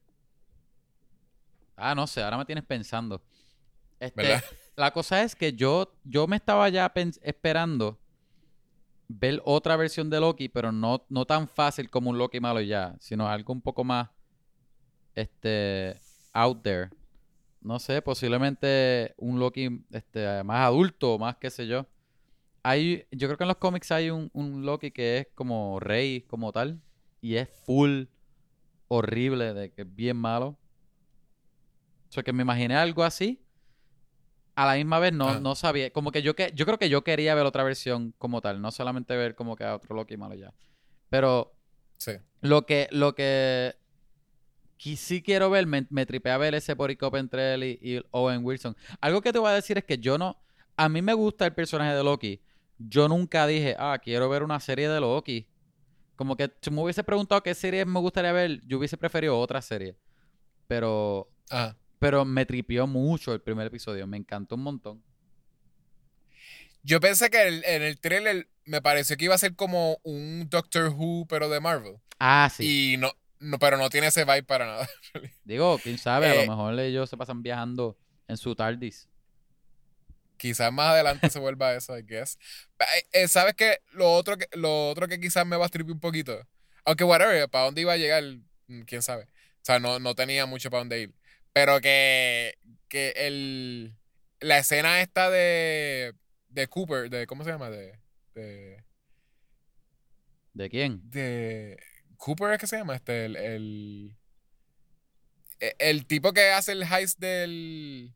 Ah, 1.75 1.95
no 1.95 2.05
sé, 2.05 2.21
ahora 2.21 2.37
me 2.37 2.45
tienes 2.45 2.65
pensando. 2.65 3.21
Este, 3.99 4.21
¿Verdad? 4.21 4.43
la 4.75 4.91
cosa 4.91 5.23
es 5.23 5.35
que 5.35 5.53
yo, 5.53 5.95
yo 6.03 6.27
me 6.27 6.35
estaba 6.35 6.67
ya 6.69 6.91
esperando 7.21 8.00
ver 9.19 9.41
otra 9.45 9.75
versión 9.75 10.09
de 10.09 10.19
Loki, 10.19 10.49
pero 10.49 10.71
no, 10.71 11.05
no 11.09 11.25
tan 11.25 11.47
fácil 11.47 11.89
como 11.89 12.09
un 12.09 12.17
Loki 12.17 12.39
malo 12.39 12.61
ya, 12.61 12.95
sino 12.99 13.27
algo 13.27 13.53
un 13.53 13.61
poco 13.61 13.83
más 13.83 14.09
este 15.15 15.99
out 16.33 16.61
there. 16.63 16.89
No 17.61 17.79
sé, 17.79 18.01
posiblemente 18.01 19.13
un 19.17 19.39
Loki 19.39 19.85
este, 19.91 20.43
más 20.43 20.65
adulto, 20.65 21.19
más 21.19 21.37
qué 21.37 21.49
sé 21.49 21.67
yo. 21.67 21.85
Hay, 22.63 23.05
yo 23.11 23.27
creo 23.27 23.37
que 23.37 23.43
en 23.43 23.49
los 23.49 23.57
cómics 23.57 23.91
hay 23.91 24.09
un, 24.09 24.29
un 24.33 24.65
Loki 24.65 24.91
que 24.91 25.19
es 25.19 25.27
como 25.35 25.79
rey, 25.79 26.21
como 26.21 26.51
tal, 26.51 26.81
y 27.21 27.35
es 27.35 27.49
full 27.65 28.05
horrible, 28.87 29.53
de 29.53 29.71
que 29.71 29.83
es 29.83 29.95
bien 29.95 30.17
malo. 30.17 30.57
O 32.09 32.13
sea, 32.13 32.23
que 32.23 32.33
me 32.33 32.43
imaginé 32.43 32.75
algo 32.75 33.03
así. 33.03 33.41
A 34.61 34.65
la 34.67 34.75
misma 34.75 34.99
vez 34.99 35.11
no, 35.11 35.29
Ah. 35.29 35.39
no 35.39 35.55
sabía. 35.55 35.91
Como 35.91 36.11
que 36.11 36.21
yo 36.21 36.35
que 36.35 36.51
yo 36.53 36.65
creo 36.67 36.77
que 36.77 36.87
yo 36.89 37.03
quería 37.03 37.33
ver 37.33 37.45
otra 37.47 37.63
versión 37.63 38.13
como 38.19 38.41
tal, 38.41 38.61
no 38.61 38.69
solamente 38.71 39.15
ver 39.15 39.33
como 39.33 39.55
que 39.55 39.63
a 39.63 39.75
otro 39.75 39.95
Loki 39.95 40.17
malo 40.17 40.35
ya. 40.35 40.53
Pero 41.09 41.55
Sí. 41.97 42.11
lo 42.41 42.65
que, 42.67 42.87
lo 42.91 43.15
que 43.15 43.75
sí 44.77 45.21
quiero 45.23 45.49
ver, 45.49 45.65
me, 45.65 45.87
me 45.89 46.05
tripea 46.05 46.37
ver 46.37 46.53
ese 46.55 46.75
poricop 46.75 47.15
entre 47.15 47.53
él 47.55 47.63
y, 47.63 47.79
y 47.81 48.01
Owen 48.11 48.45
Wilson. 48.45 48.75
Algo 48.99 49.21
que 49.21 49.33
te 49.33 49.39
voy 49.39 49.49
a 49.49 49.53
decir 49.55 49.77
es 49.79 49.83
que 49.83 49.97
yo 49.97 50.17
no. 50.17 50.37
A 50.77 50.89
mí 50.89 51.01
me 51.01 51.13
gusta 51.13 51.45
el 51.45 51.53
personaje 51.53 51.95
de 51.95 52.03
Loki. 52.03 52.41
Yo 52.77 53.07
nunca 53.07 53.45
dije, 53.47 53.75
ah, 53.79 53.97
quiero 54.03 54.29
ver 54.29 54.43
una 54.43 54.59
serie 54.59 54.89
de 54.89 54.99
Loki. 54.99 55.47
Como 56.15 56.35
que 56.35 56.51
si 56.61 56.69
me 56.71 56.81
hubiese 56.81 57.03
preguntado 57.03 57.41
qué 57.41 57.53
serie 57.55 57.83
me 57.85 57.99
gustaría 57.99 58.31
ver, 58.31 58.61
yo 58.67 58.77
hubiese 58.77 58.97
preferido 58.97 59.39
otra 59.39 59.61
serie. 59.61 59.95
Pero, 60.67 61.29
Ajá. 61.49 61.75
Pero 62.01 62.25
me 62.25 62.47
tripió 62.47 62.87
mucho 62.87 63.31
el 63.33 63.41
primer 63.41 63.67
episodio. 63.67 64.07
Me 64.07 64.17
encantó 64.17 64.55
un 64.55 64.63
montón. 64.63 65.03
Yo 66.83 66.99
pensé 66.99 67.29
que 67.29 67.47
el- 67.47 67.63
en 67.65 67.83
el 67.83 67.99
trailer 67.99 68.47
me 68.65 68.81
pareció 68.81 69.17
que 69.17 69.25
iba 69.25 69.35
a 69.35 69.37
ser 69.37 69.55
como 69.55 69.99
un 70.03 70.47
Doctor 70.49 70.89
Who, 70.95 71.27
pero 71.27 71.49
de 71.49 71.59
Marvel. 71.59 71.97
Ah, 72.19 72.49
sí. 72.49 72.63
Y 72.65 72.97
no, 72.97 73.11
no, 73.39 73.59
pero 73.59 73.77
no 73.77 73.89
tiene 73.89 74.07
ese 74.07 74.25
vibe 74.25 74.43
para 74.43 74.65
nada. 74.67 74.89
Digo, 75.43 75.81
quién 75.81 75.97
sabe, 75.97 76.29
a 76.29 76.33
Eh, 76.33 76.35
lo 76.35 76.45
mejor 76.45 76.79
ellos 76.79 77.09
se 77.09 77.17
pasan 77.17 77.41
viajando 77.43 77.97
en 78.27 78.37
su 78.37 78.55
TARDIS. 78.55 79.09
Quizás 80.37 80.73
más 80.73 80.89
adelante 80.89 81.29
se 81.29 81.39
vuelva 81.39 81.75
eso, 81.75 81.97
I 81.97 82.01
guess. 82.03 82.37
Eh, 82.79 83.07
eh, 83.23 83.27
¿Sabes 83.27 83.53
qué? 83.55 83.77
Lo 83.91 84.11
otro 84.13 84.37
que, 84.37 84.47
lo 84.53 84.89
otro 84.89 85.07
que 85.07 85.19
quizás 85.19 85.45
me 85.45 85.55
va 85.55 85.65
a 85.65 85.67
stripir 85.67 85.93
un 85.93 85.99
poquito. 85.99 86.47
Aunque, 86.83 87.03
whatever, 87.03 87.47
para 87.49 87.65
dónde 87.65 87.81
iba 87.81 87.93
a 87.93 87.97
llegar, 87.97 88.23
mm, 88.67 88.81
quién 88.83 89.03
sabe. 89.03 89.25
O 89.25 89.63
sea, 89.65 89.79
no, 89.79 89.99
no 89.99 90.15
tenía 90.15 90.47
mucho 90.47 90.71
para 90.71 90.81
dónde 90.81 91.01
ir. 91.01 91.13
Pero 91.53 91.81
que, 91.81 92.57
que 92.87 93.11
el, 93.17 93.95
la 94.39 94.59
escena 94.59 95.01
esta 95.01 95.29
de, 95.29 96.13
de 96.49 96.67
Cooper, 96.67 97.09
de, 97.09 97.27
¿cómo 97.27 97.43
se 97.43 97.51
llama? 97.51 97.69
De, 97.69 97.99
de, 98.35 98.83
¿De 100.53 100.69
quién? 100.69 101.01
de 101.01 101.77
Cooper 102.17 102.51
es 102.53 102.59
que 102.59 102.67
se 102.67 102.77
llama 102.77 102.95
este 102.95 103.25
el, 103.25 103.35
el 103.35 104.17
e- 105.59 105.75
el 105.79 106.05
tipo 106.07 106.33
que 106.33 106.51
hace 106.51 106.71
el 106.73 106.83
heist 106.83 107.19
del 107.19 108.13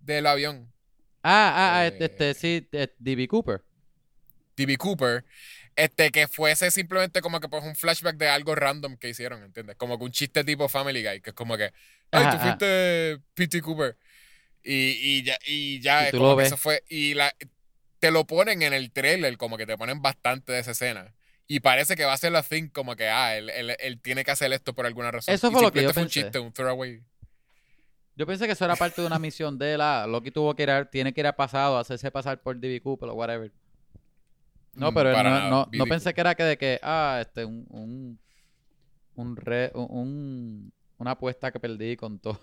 del 0.00 0.26
avión 0.26 0.72
Ah, 1.22 1.52
ah, 1.54 1.78
ah, 1.80 1.86
este, 1.86 2.04
Eh, 2.06 2.06
este, 2.06 2.34
sí, 2.34 2.68
eh, 2.72 2.88
D.B. 2.98 3.28
Cooper. 3.28 3.62
D.B. 4.56 4.76
Cooper 4.76 5.24
este 5.76 6.10
que 6.10 6.28
fuese 6.28 6.70
simplemente 6.70 7.20
como 7.22 7.40
que 7.40 7.48
pues 7.48 7.64
un 7.64 7.76
flashback 7.76 8.16
de 8.16 8.28
algo 8.28 8.54
random 8.54 8.96
que 8.96 9.08
hicieron 9.08 9.42
¿entiendes? 9.42 9.76
como 9.76 9.98
que 9.98 10.04
un 10.04 10.10
chiste 10.12 10.44
tipo 10.44 10.68
Family 10.68 11.02
Guy 11.02 11.20
que 11.22 11.30
es 11.30 11.34
como 11.36 11.56
que 11.56 11.72
ay 12.12 12.22
Ajá, 12.24 12.30
tú 12.32 12.38
fuiste 12.38 13.18
P.T. 13.34 13.62
Cooper 13.62 13.96
y, 14.62 14.74
y 15.18 15.22
ya 15.22 15.38
y 15.46 15.80
ya 15.80 16.08
Y 16.08 16.10
tú 16.12 16.18
como 16.18 16.30
lo 16.30 16.36
que 16.36 16.42
ves. 16.42 16.48
eso 16.48 16.56
fue 16.56 16.82
y 16.88 17.14
la 17.14 17.32
te 17.98 18.10
lo 18.10 18.26
ponen 18.26 18.62
en 18.62 18.72
el 18.72 18.90
trailer 18.92 19.36
como 19.36 19.56
que 19.56 19.66
te 19.66 19.76
ponen 19.76 20.00
bastante 20.02 20.52
de 20.52 20.58
esa 20.60 20.70
escena 20.72 21.14
y 21.46 21.60
parece 21.60 21.96
que 21.96 22.04
va 22.04 22.12
a 22.12 22.16
ser 22.18 22.32
la 22.32 22.42
thing 22.42 22.68
como 22.68 22.94
que 22.96 23.08
ah 23.08 23.36
él, 23.36 23.50
él- 23.50 23.76
él 23.78 24.00
tiene 24.00 24.24
que 24.24 24.30
hacer 24.30 24.52
esto 24.52 24.74
por 24.74 24.86
alguna 24.86 25.10
razón 25.10 25.34
Eso 25.34 25.48
Y 25.48 25.52
fue 25.52 25.62
lo 25.62 25.72
que 25.72 25.82
yo 25.82 25.92
fue 25.92 26.02
un 26.04 26.08
chiste 26.08 26.38
un 26.38 26.52
throwaway 26.52 27.02
Yo 28.16 28.26
pensé 28.26 28.46
que 28.46 28.52
eso 28.52 28.64
era 28.64 28.76
parte 28.76 29.00
de 29.00 29.06
una 29.06 29.18
misión 29.18 29.58
de 29.58 29.76
la 29.78 30.06
Loki 30.06 30.30
tuvo 30.30 30.54
que 30.54 30.62
ir 30.64 30.70
a, 30.70 30.84
tiene 30.90 31.12
que 31.12 31.20
ir 31.20 31.26
al 31.26 31.34
pasado, 31.36 31.78
hacerse 31.78 32.10
pasar 32.10 32.40
por 32.40 32.56
D.B. 32.58 32.80
Cooper 32.82 33.08
o 33.08 33.14
whatever. 33.14 33.50
No, 34.74 34.90
Mm, 34.90 34.94
pero 34.94 35.10
él 35.10 35.24
no, 35.24 35.50
no, 35.50 35.68
no 35.72 35.86
pensé 35.86 36.14
que 36.14 36.20
era 36.20 36.34
que 36.34 36.42
de 36.44 36.56
que, 36.58 36.78
ah, 36.82 37.18
este, 37.20 37.44
un, 37.44 37.66
un, 37.70 38.18
un, 39.16 39.36
re- 39.36 39.72
un- 39.74 40.72
una 41.00 41.12
apuesta 41.12 41.50
que 41.50 41.58
perdí 41.60 41.96
con 41.96 42.18
todo. 42.20 42.40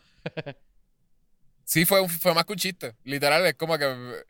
Sí, 1.63 1.85
fue, 1.85 2.01
un- 2.01 2.09
fue 2.09 2.33
más 2.33 2.45
que 2.45 2.53
un 2.53 2.59
chiste. 2.59 2.95
Literal, 3.03 3.45
es 3.45 3.55
como 3.55 3.77
que. 3.77 4.23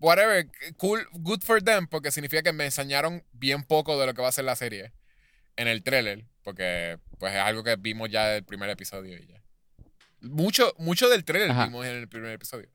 Whatever, 0.00 0.48
cool, 0.76 1.06
good 1.12 1.40
for 1.42 1.60
them, 1.62 1.86
porque 1.88 2.10
significa 2.12 2.42
que 2.42 2.52
me 2.52 2.64
enseñaron 2.64 3.24
bien 3.32 3.64
poco 3.64 3.98
de 3.98 4.06
lo 4.06 4.14
que 4.14 4.22
va 4.22 4.28
a 4.28 4.32
ser 4.32 4.44
la 4.44 4.54
serie 4.56 4.92
en 5.56 5.66
el 5.66 5.82
trailer, 5.82 6.24
porque 6.44 7.00
pues 7.18 7.32
es 7.34 7.40
algo 7.40 7.64
que 7.64 7.74
vimos 7.76 8.08
ya 8.08 8.28
del 8.28 8.44
primer 8.44 8.70
episodio 8.70 9.16
y 9.18 9.26
ya. 9.26 9.42
Mucho, 10.20 10.72
mucho 10.78 11.08
del 11.08 11.24
trailer 11.24 11.50
Ajá. 11.50 11.66
vimos 11.66 11.84
en 11.84 11.96
el 11.96 12.08
primer 12.08 12.30
episodio. 12.32 12.68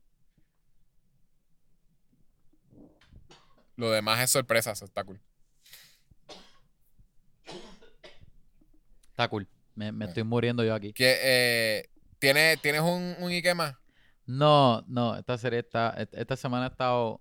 Lo 3.78 3.90
demás 3.90 4.20
es 4.22 4.30
sorpresa, 4.30 4.72
eso 4.74 4.84
está 4.86 5.04
cool. 5.06 5.22
Está 9.12 9.28
cool. 9.30 9.48
Me, 9.76 9.92
me 9.92 10.06
estoy 10.06 10.24
muriendo 10.24 10.64
yo 10.64 10.74
aquí. 10.76 10.94
Que, 10.94 11.18
eh, 11.22 11.90
¿tienes, 12.20 12.62
¿Tienes 12.62 12.82
un, 12.82 13.16
un 13.20 13.32
Ike 13.32 13.54
más? 13.56 13.76
No, 14.26 14.84
no, 14.88 15.18
esta 15.18 15.38
serie 15.38 15.60
está, 15.60 15.94
et- 15.98 16.14
esta 16.14 16.36
semana 16.38 16.68
he 16.68 16.70
estado 16.70 17.20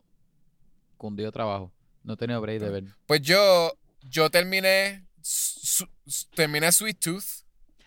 cundido 0.96 1.32
trabajo. 1.32 1.72
No 2.04 2.14
he 2.14 2.16
tenido 2.16 2.40
break 2.40 2.60
de 2.60 2.68
ver. 2.70 2.84
Pues 3.06 3.22
yo, 3.22 3.72
yo 4.02 4.30
terminé, 4.30 5.06
su- 5.20 5.88
su- 6.06 6.28
terminé 6.30 6.70
Sweet 6.70 6.98
Tooth. 7.00 7.24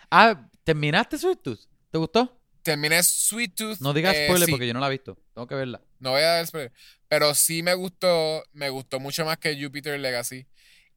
Ah, 0.09 0.49
¿terminaste 0.63 1.17
Sweet 1.17 1.41
Tooth? 1.41 1.59
¿Te 1.91 1.97
gustó? 1.97 2.41
Terminé 2.61 3.01
Sweet 3.03 3.55
Tooth. 3.55 3.79
No 3.79 3.93
digas 3.93 4.15
eh, 4.15 4.25
spoiler 4.25 4.45
sí. 4.47 4.51
porque 4.51 4.67
yo 4.67 4.73
no 4.73 4.79
la 4.79 4.87
he 4.87 4.91
visto. 4.91 5.17
Tengo 5.33 5.47
que 5.47 5.55
verla. 5.55 5.81
No 5.99 6.11
voy 6.11 6.21
a 6.21 6.27
dar 6.35 6.47
spoiler. 6.47 6.71
Pero 7.07 7.33
sí 7.35 7.61
me 7.63 7.73
gustó. 7.73 8.43
Me 8.53 8.69
gustó 8.69 8.99
mucho 8.99 9.23
más 9.25 9.37
que 9.37 9.61
Jupiter 9.61 9.99
Legacy. 9.99 10.47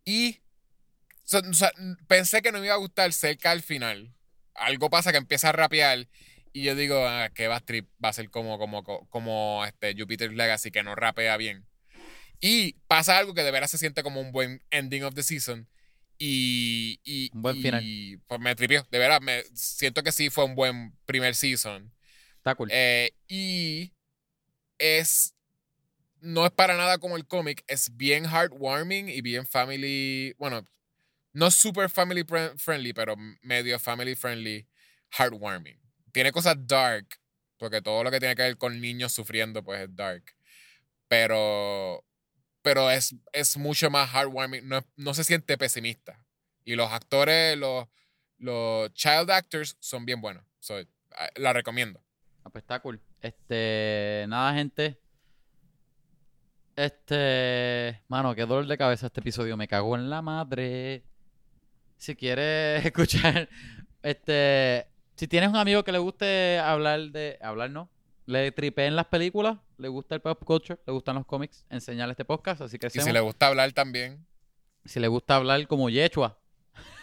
Y. 0.04 0.40
o 1.28 1.30
sea, 1.30 1.40
o 1.40 1.52
sea, 1.52 1.72
pensé 2.06 2.40
que 2.40 2.52
no 2.52 2.60
me 2.60 2.66
iba 2.66 2.74
a 2.74 2.78
gustar 2.78 3.12
cerca 3.12 3.50
al 3.50 3.62
final. 3.62 4.14
Algo 4.54 4.88
pasa 4.88 5.12
que 5.12 5.18
empieza 5.18 5.50
a 5.50 5.52
rapear. 5.52 6.08
Y 6.54 6.62
yo 6.62 6.74
digo, 6.74 7.06
ah, 7.06 7.28
que 7.34 7.48
va 7.48 7.60
trip. 7.60 7.86
Va 8.02 8.08
a 8.08 8.14
ser 8.14 8.30
como, 8.30 8.58
como, 8.58 8.82
como, 8.82 9.64
este 9.66 9.94
Jupiter 9.94 10.32
Legacy, 10.32 10.70
que 10.70 10.82
no 10.82 10.94
rapea 10.94 11.36
bien. 11.36 11.66
Y 12.40 12.74
pasa 12.86 13.18
algo 13.18 13.34
que 13.34 13.42
de 13.42 13.50
veras 13.50 13.70
se 13.70 13.78
siente 13.78 14.02
como 14.02 14.22
un 14.22 14.32
buen 14.32 14.62
ending 14.70 15.04
of 15.04 15.14
the 15.14 15.22
season. 15.22 15.68
Y. 16.16 16.98
y 17.04 17.30
Un 17.34 17.42
buen 17.42 17.56
y, 17.56 17.62
final. 17.62 17.84
Pues 18.26 18.40
me 18.40 18.56
tripió. 18.56 18.86
De 18.90 18.98
veras, 18.98 19.20
me 19.20 19.44
siento 19.52 20.02
que 20.02 20.12
sí 20.12 20.30
fue 20.30 20.44
un 20.44 20.54
buen 20.54 20.96
primer 21.04 21.34
season. 21.34 21.92
Está 22.38 22.54
cool. 22.54 22.70
Eh, 22.72 23.12
y 23.28 23.92
es. 24.78 25.34
No 26.20 26.46
es 26.46 26.52
para 26.52 26.76
nada 26.76 26.98
como 26.98 27.16
el 27.16 27.26
cómic, 27.26 27.62
es 27.68 27.96
bien 27.96 28.24
heartwarming 28.24 29.10
y 29.10 29.20
bien 29.20 29.46
family. 29.46 30.34
Bueno, 30.38 30.64
no 31.38 31.50
super 31.52 31.88
family 31.88 32.24
friendly, 32.56 32.92
pero 32.92 33.16
medio 33.42 33.78
family 33.78 34.16
friendly, 34.16 34.66
heartwarming. 35.16 35.78
Tiene 36.12 36.32
cosas 36.32 36.56
dark, 36.66 37.06
porque 37.58 37.80
todo 37.80 38.02
lo 38.02 38.10
que 38.10 38.18
tiene 38.18 38.34
que 38.34 38.42
ver 38.42 38.58
con 38.58 38.80
niños 38.80 39.12
sufriendo, 39.12 39.62
pues 39.62 39.82
es 39.82 39.94
dark. 39.94 40.24
Pero. 41.06 42.04
pero 42.60 42.90
es, 42.90 43.14
es 43.32 43.56
mucho 43.56 43.88
más 43.88 44.10
heartwarming. 44.10 44.68
No, 44.68 44.84
no 44.96 45.14
se 45.14 45.22
siente 45.22 45.56
pesimista. 45.56 46.24
Y 46.64 46.74
los 46.74 46.90
actores, 46.90 47.56
los, 47.56 47.86
los 48.38 48.92
child 48.94 49.30
actors 49.30 49.76
son 49.78 50.04
bien 50.04 50.20
buenos. 50.20 50.44
So, 50.58 50.76
ah, 51.16 51.28
la 51.36 51.52
recomiendo. 51.52 52.02
Ah, 52.44 52.50
pues. 52.50 52.64
Este, 53.20 54.26
nada, 54.28 54.54
gente. 54.54 55.00
Este, 56.74 58.02
mano, 58.08 58.34
qué 58.34 58.42
dolor 58.42 58.66
de 58.66 58.76
cabeza 58.76 59.06
este 59.06 59.20
episodio. 59.20 59.56
Me 59.56 59.68
cagó 59.68 59.94
en 59.94 60.10
la 60.10 60.20
madre. 60.20 61.04
Si 61.98 62.14
quieres 62.16 62.84
escuchar, 62.86 63.48
este, 64.02 64.86
si 65.16 65.26
tienes 65.28 65.50
un 65.50 65.56
amigo 65.56 65.84
que 65.84 65.92
le 65.92 65.98
guste 65.98 66.58
hablar 66.58 67.10
de, 67.10 67.38
hablar 67.42 67.70
no, 67.70 67.90
le 68.26 68.52
tripeen 68.52 68.96
las 68.96 69.06
películas, 69.06 69.58
le 69.78 69.88
gusta 69.88 70.14
el 70.14 70.20
pop 70.20 70.42
culture, 70.44 70.78
le 70.86 70.92
gustan 70.92 71.16
los 71.16 71.26
cómics, 71.26 71.64
enseñarle 71.70 72.12
este 72.12 72.24
podcast, 72.24 72.60
así 72.62 72.78
que 72.78 72.86
Y 72.86 73.00
si 73.00 73.12
le 73.12 73.20
gusta 73.20 73.46
hablar 73.48 73.72
también, 73.72 74.24
si 74.84 75.00
le 75.00 75.08
gusta 75.08 75.36
hablar 75.36 75.66
como 75.66 75.90
Yechua, 75.90 76.38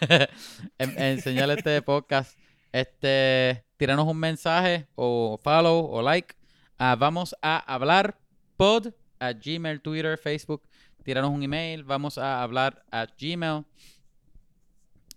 en- 0.78 1.02
enseñarle 1.02 1.54
este 1.54 1.82
podcast. 1.82 2.38
Este, 2.72 3.64
tiranos 3.76 4.06
un 4.06 4.18
mensaje 4.18 4.86
o 4.94 5.38
follow 5.42 5.86
o 5.86 6.02
like. 6.02 6.34
a 6.78 6.94
vamos 6.96 7.34
a 7.42 7.58
hablar 7.72 8.18
pod 8.56 8.88
a 9.18 9.32
Gmail, 9.32 9.80
Twitter, 9.80 10.18
Facebook. 10.18 10.62
Tiranos 11.02 11.30
un 11.30 11.42
email. 11.42 11.84
Vamos 11.84 12.18
a 12.18 12.42
hablar 12.42 12.84
a 12.90 13.06
Gmail. 13.18 13.64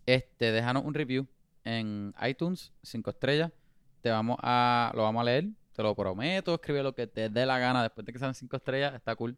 Este, 0.10 0.52
déjanos 0.52 0.86
un 0.86 0.96
review 0.96 1.28
en 1.64 2.16
iTunes, 2.28 2.74
cinco 2.82 3.12
estrellas. 3.12 3.52
Te 4.02 4.10
vamos 4.10 4.40
a, 4.42 4.92
lo 4.96 5.04
vamos 5.04 5.22
a 5.22 5.24
leer. 5.24 5.50
Te 5.76 5.84
lo 5.84 5.96
prometo. 5.96 6.56
Escribe 6.56 6.82
lo 6.82 6.96
que 6.96 7.06
te 7.06 7.30
dé 7.30 7.46
la 7.46 7.60
gana 7.60 7.84
después 7.84 8.04
de 8.08 8.12
que 8.12 8.18
sean 8.18 8.34
cinco 8.34 8.58
estrellas. 8.58 8.96
Está 8.96 9.16
cool. 9.16 9.38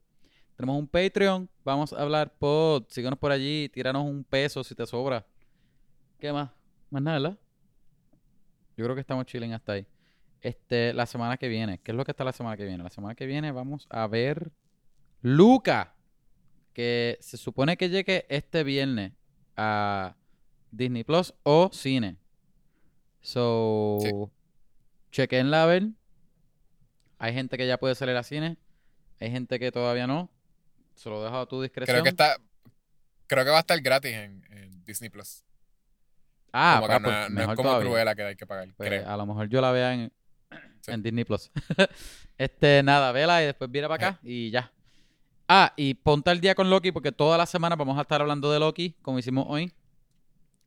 Tenemos 0.56 0.80
un 0.80 0.88
Patreon. 0.88 1.50
Vamos 1.66 1.92
a 1.92 2.02
hablar 2.02 2.34
pod. 2.40 2.86
Síguenos 2.88 3.20
por 3.20 3.34
allí. 3.34 3.68
Tíranos 3.68 4.06
un 4.06 4.24
peso 4.24 4.64
si 4.64 4.74
te 4.74 4.86
sobra. 4.88 5.26
¿Qué 6.18 6.32
más? 6.32 6.50
Más 6.90 7.02
nada, 7.02 7.20
¿verdad? 7.20 7.38
Yo 8.78 8.86
creo 8.86 8.96
que 8.96 9.02
estamos 9.02 9.26
chilling 9.26 9.52
hasta 9.52 9.74
ahí. 9.74 9.86
Este, 10.40 10.94
la 10.94 11.06
semana 11.06 11.36
que 11.36 11.50
viene. 11.50 11.80
¿Qué 11.80 11.92
es 11.92 11.98
lo 11.98 12.06
que 12.06 12.12
está 12.12 12.24
la 12.24 12.32
semana 12.32 12.56
que 12.56 12.64
viene? 12.64 12.82
La 12.82 12.90
semana 12.90 13.14
que 13.14 13.26
viene 13.26 13.52
vamos 13.52 13.88
a 13.90 14.08
ver 14.08 14.54
Luca. 15.22 15.96
Que 16.72 17.18
se 17.20 17.36
supone 17.36 17.76
que 17.76 17.90
llegue 17.90 18.26
este 18.30 18.64
viernes 18.64 19.12
a 19.58 20.16
Disney 20.72 21.04
Plus 21.04 21.34
o 21.44 21.70
cine. 21.74 22.18
So, 23.22 24.00
Sí. 24.02 24.12
chequenla 25.12 25.64
a 25.64 25.66
ver. 25.68 25.84
Hay 27.20 27.34
gente 27.34 27.58
que 27.58 27.68
ya 27.68 27.78
puede 27.78 27.96
salir 27.96 28.16
a 28.16 28.24
cine. 28.24 28.58
Hay 29.20 29.30
gente 29.30 29.60
que 29.60 29.72
todavía 29.72 30.08
no. 30.08 30.30
Se 30.96 31.10
lo 31.10 31.24
dejo 31.24 31.38
a 31.38 31.46
tu 31.46 31.62
discreción. 31.62 31.94
creo 31.96 32.04
que 32.04 32.10
está. 32.10 32.38
Creo 33.28 33.44
que 33.46 33.52
va 33.52 33.58
a 33.58 33.62
estar 33.62 33.80
gratis 33.82 34.12
en, 34.12 34.44
en 34.50 34.84
Disney 34.84 35.10
Plus. 35.10 35.44
Ah, 36.52 36.80
como 36.82 36.88
que 36.94 37.00
pues, 37.00 37.04
no, 37.04 37.20
no 37.20 37.26
es 37.26 37.32
mejor 37.32 37.56
como 37.56 37.70
todavía. 37.70 37.90
Cruella 37.90 38.16
que 38.16 38.24
hay 38.24 38.36
que 38.36 38.46
pagar. 38.48 38.68
Pues, 38.76 38.90
creo. 38.90 39.08
a 39.10 39.16
lo 39.18 39.26
mejor 39.26 39.48
yo 39.50 39.62
la 39.62 39.72
vea 39.72 39.94
en, 39.94 40.12
Sí. 40.82 40.92
en 40.92 41.04
Disney 41.04 41.24
Plus. 41.24 41.52
este, 42.38 42.82
nada, 42.84 43.12
vela 43.12 43.42
y 43.44 43.46
después 43.46 43.70
viene 43.72 43.88
para 43.88 44.08
acá 44.10 44.20
y 44.24 44.50
ya. 44.50 44.72
Ah, 45.48 45.74
y 45.78 45.94
ponte 45.94 46.30
al 46.32 46.42
día 46.42 46.56
con 46.56 46.70
Loki 46.70 46.92
porque 46.92 47.12
toda 47.12 47.38
la 47.38 47.46
semana 47.46 47.76
vamos 47.76 47.98
a 47.98 48.02
estar 48.02 48.20
hablando 48.20 48.52
de 48.52 48.60
Loki, 48.60 48.96
como 49.02 49.20
hicimos 49.20 49.46
hoy. 49.48 49.72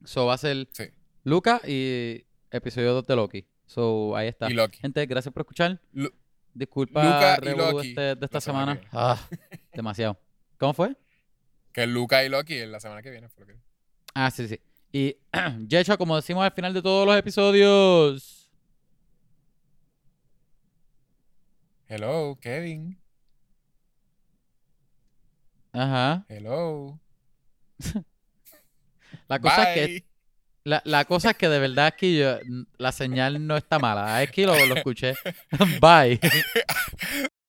So 0.04 0.26
va 0.26 0.34
a 0.34 0.38
ser 0.38 0.68
Sí. 0.72 0.84
Luca 1.24 1.60
y 1.66 2.24
episodio 2.50 2.92
2 2.94 3.06
de 3.06 3.16
Loki. 3.16 3.46
So 3.66 4.14
ahí 4.16 4.28
está. 4.28 4.50
Y 4.50 4.54
Loki. 4.54 4.78
Gente, 4.78 5.04
gracias 5.06 5.32
por 5.32 5.42
escuchar. 5.42 5.80
Lu- 5.92 6.12
Disculpa 6.52 7.36
Luca 7.40 7.82
y 7.82 7.88
este- 7.88 8.14
de 8.14 8.24
esta 8.26 8.40
semana 8.40 8.80
Ah, 8.92 9.18
demasiado. 9.72 10.18
¿Cómo 10.58 10.72
fue? 10.72 10.94
Que 11.72 11.86
Luca 11.86 12.22
y 12.24 12.28
Loki 12.28 12.56
en 12.58 12.70
la 12.70 12.78
semana 12.80 13.02
que 13.02 13.10
viene. 13.10 13.28
fue 13.28 13.40
lo 13.46 13.52
que- 13.54 13.60
Ah, 14.14 14.30
sí, 14.30 14.46
sí. 14.46 14.60
Y 14.92 15.16
Yecho, 15.68 15.98
como 15.98 16.14
decimos 16.16 16.44
al 16.44 16.52
final 16.52 16.72
de 16.72 16.82
todos 16.82 17.06
los 17.06 17.16
episodios. 17.16 18.48
Hello, 21.88 22.38
Kevin. 22.40 22.98
Ajá. 25.72 26.24
Hello. 26.28 27.00
La 29.28 29.38
cosa 29.38 29.74
es 29.74 29.86
que. 29.88 30.04
La, 30.66 30.80
la 30.86 31.04
cosa 31.04 31.30
es 31.30 31.36
que 31.36 31.50
de 31.50 31.58
verdad 31.58 31.86
aquí 31.86 32.18
yo, 32.18 32.38
la 32.78 32.90
señal 32.90 33.46
no 33.46 33.56
está 33.56 33.78
mala. 33.78 34.16
Aquí 34.16 34.44
lo, 34.46 34.54
lo 34.64 34.74
escuché. 34.74 35.14
Bye. 35.80 36.18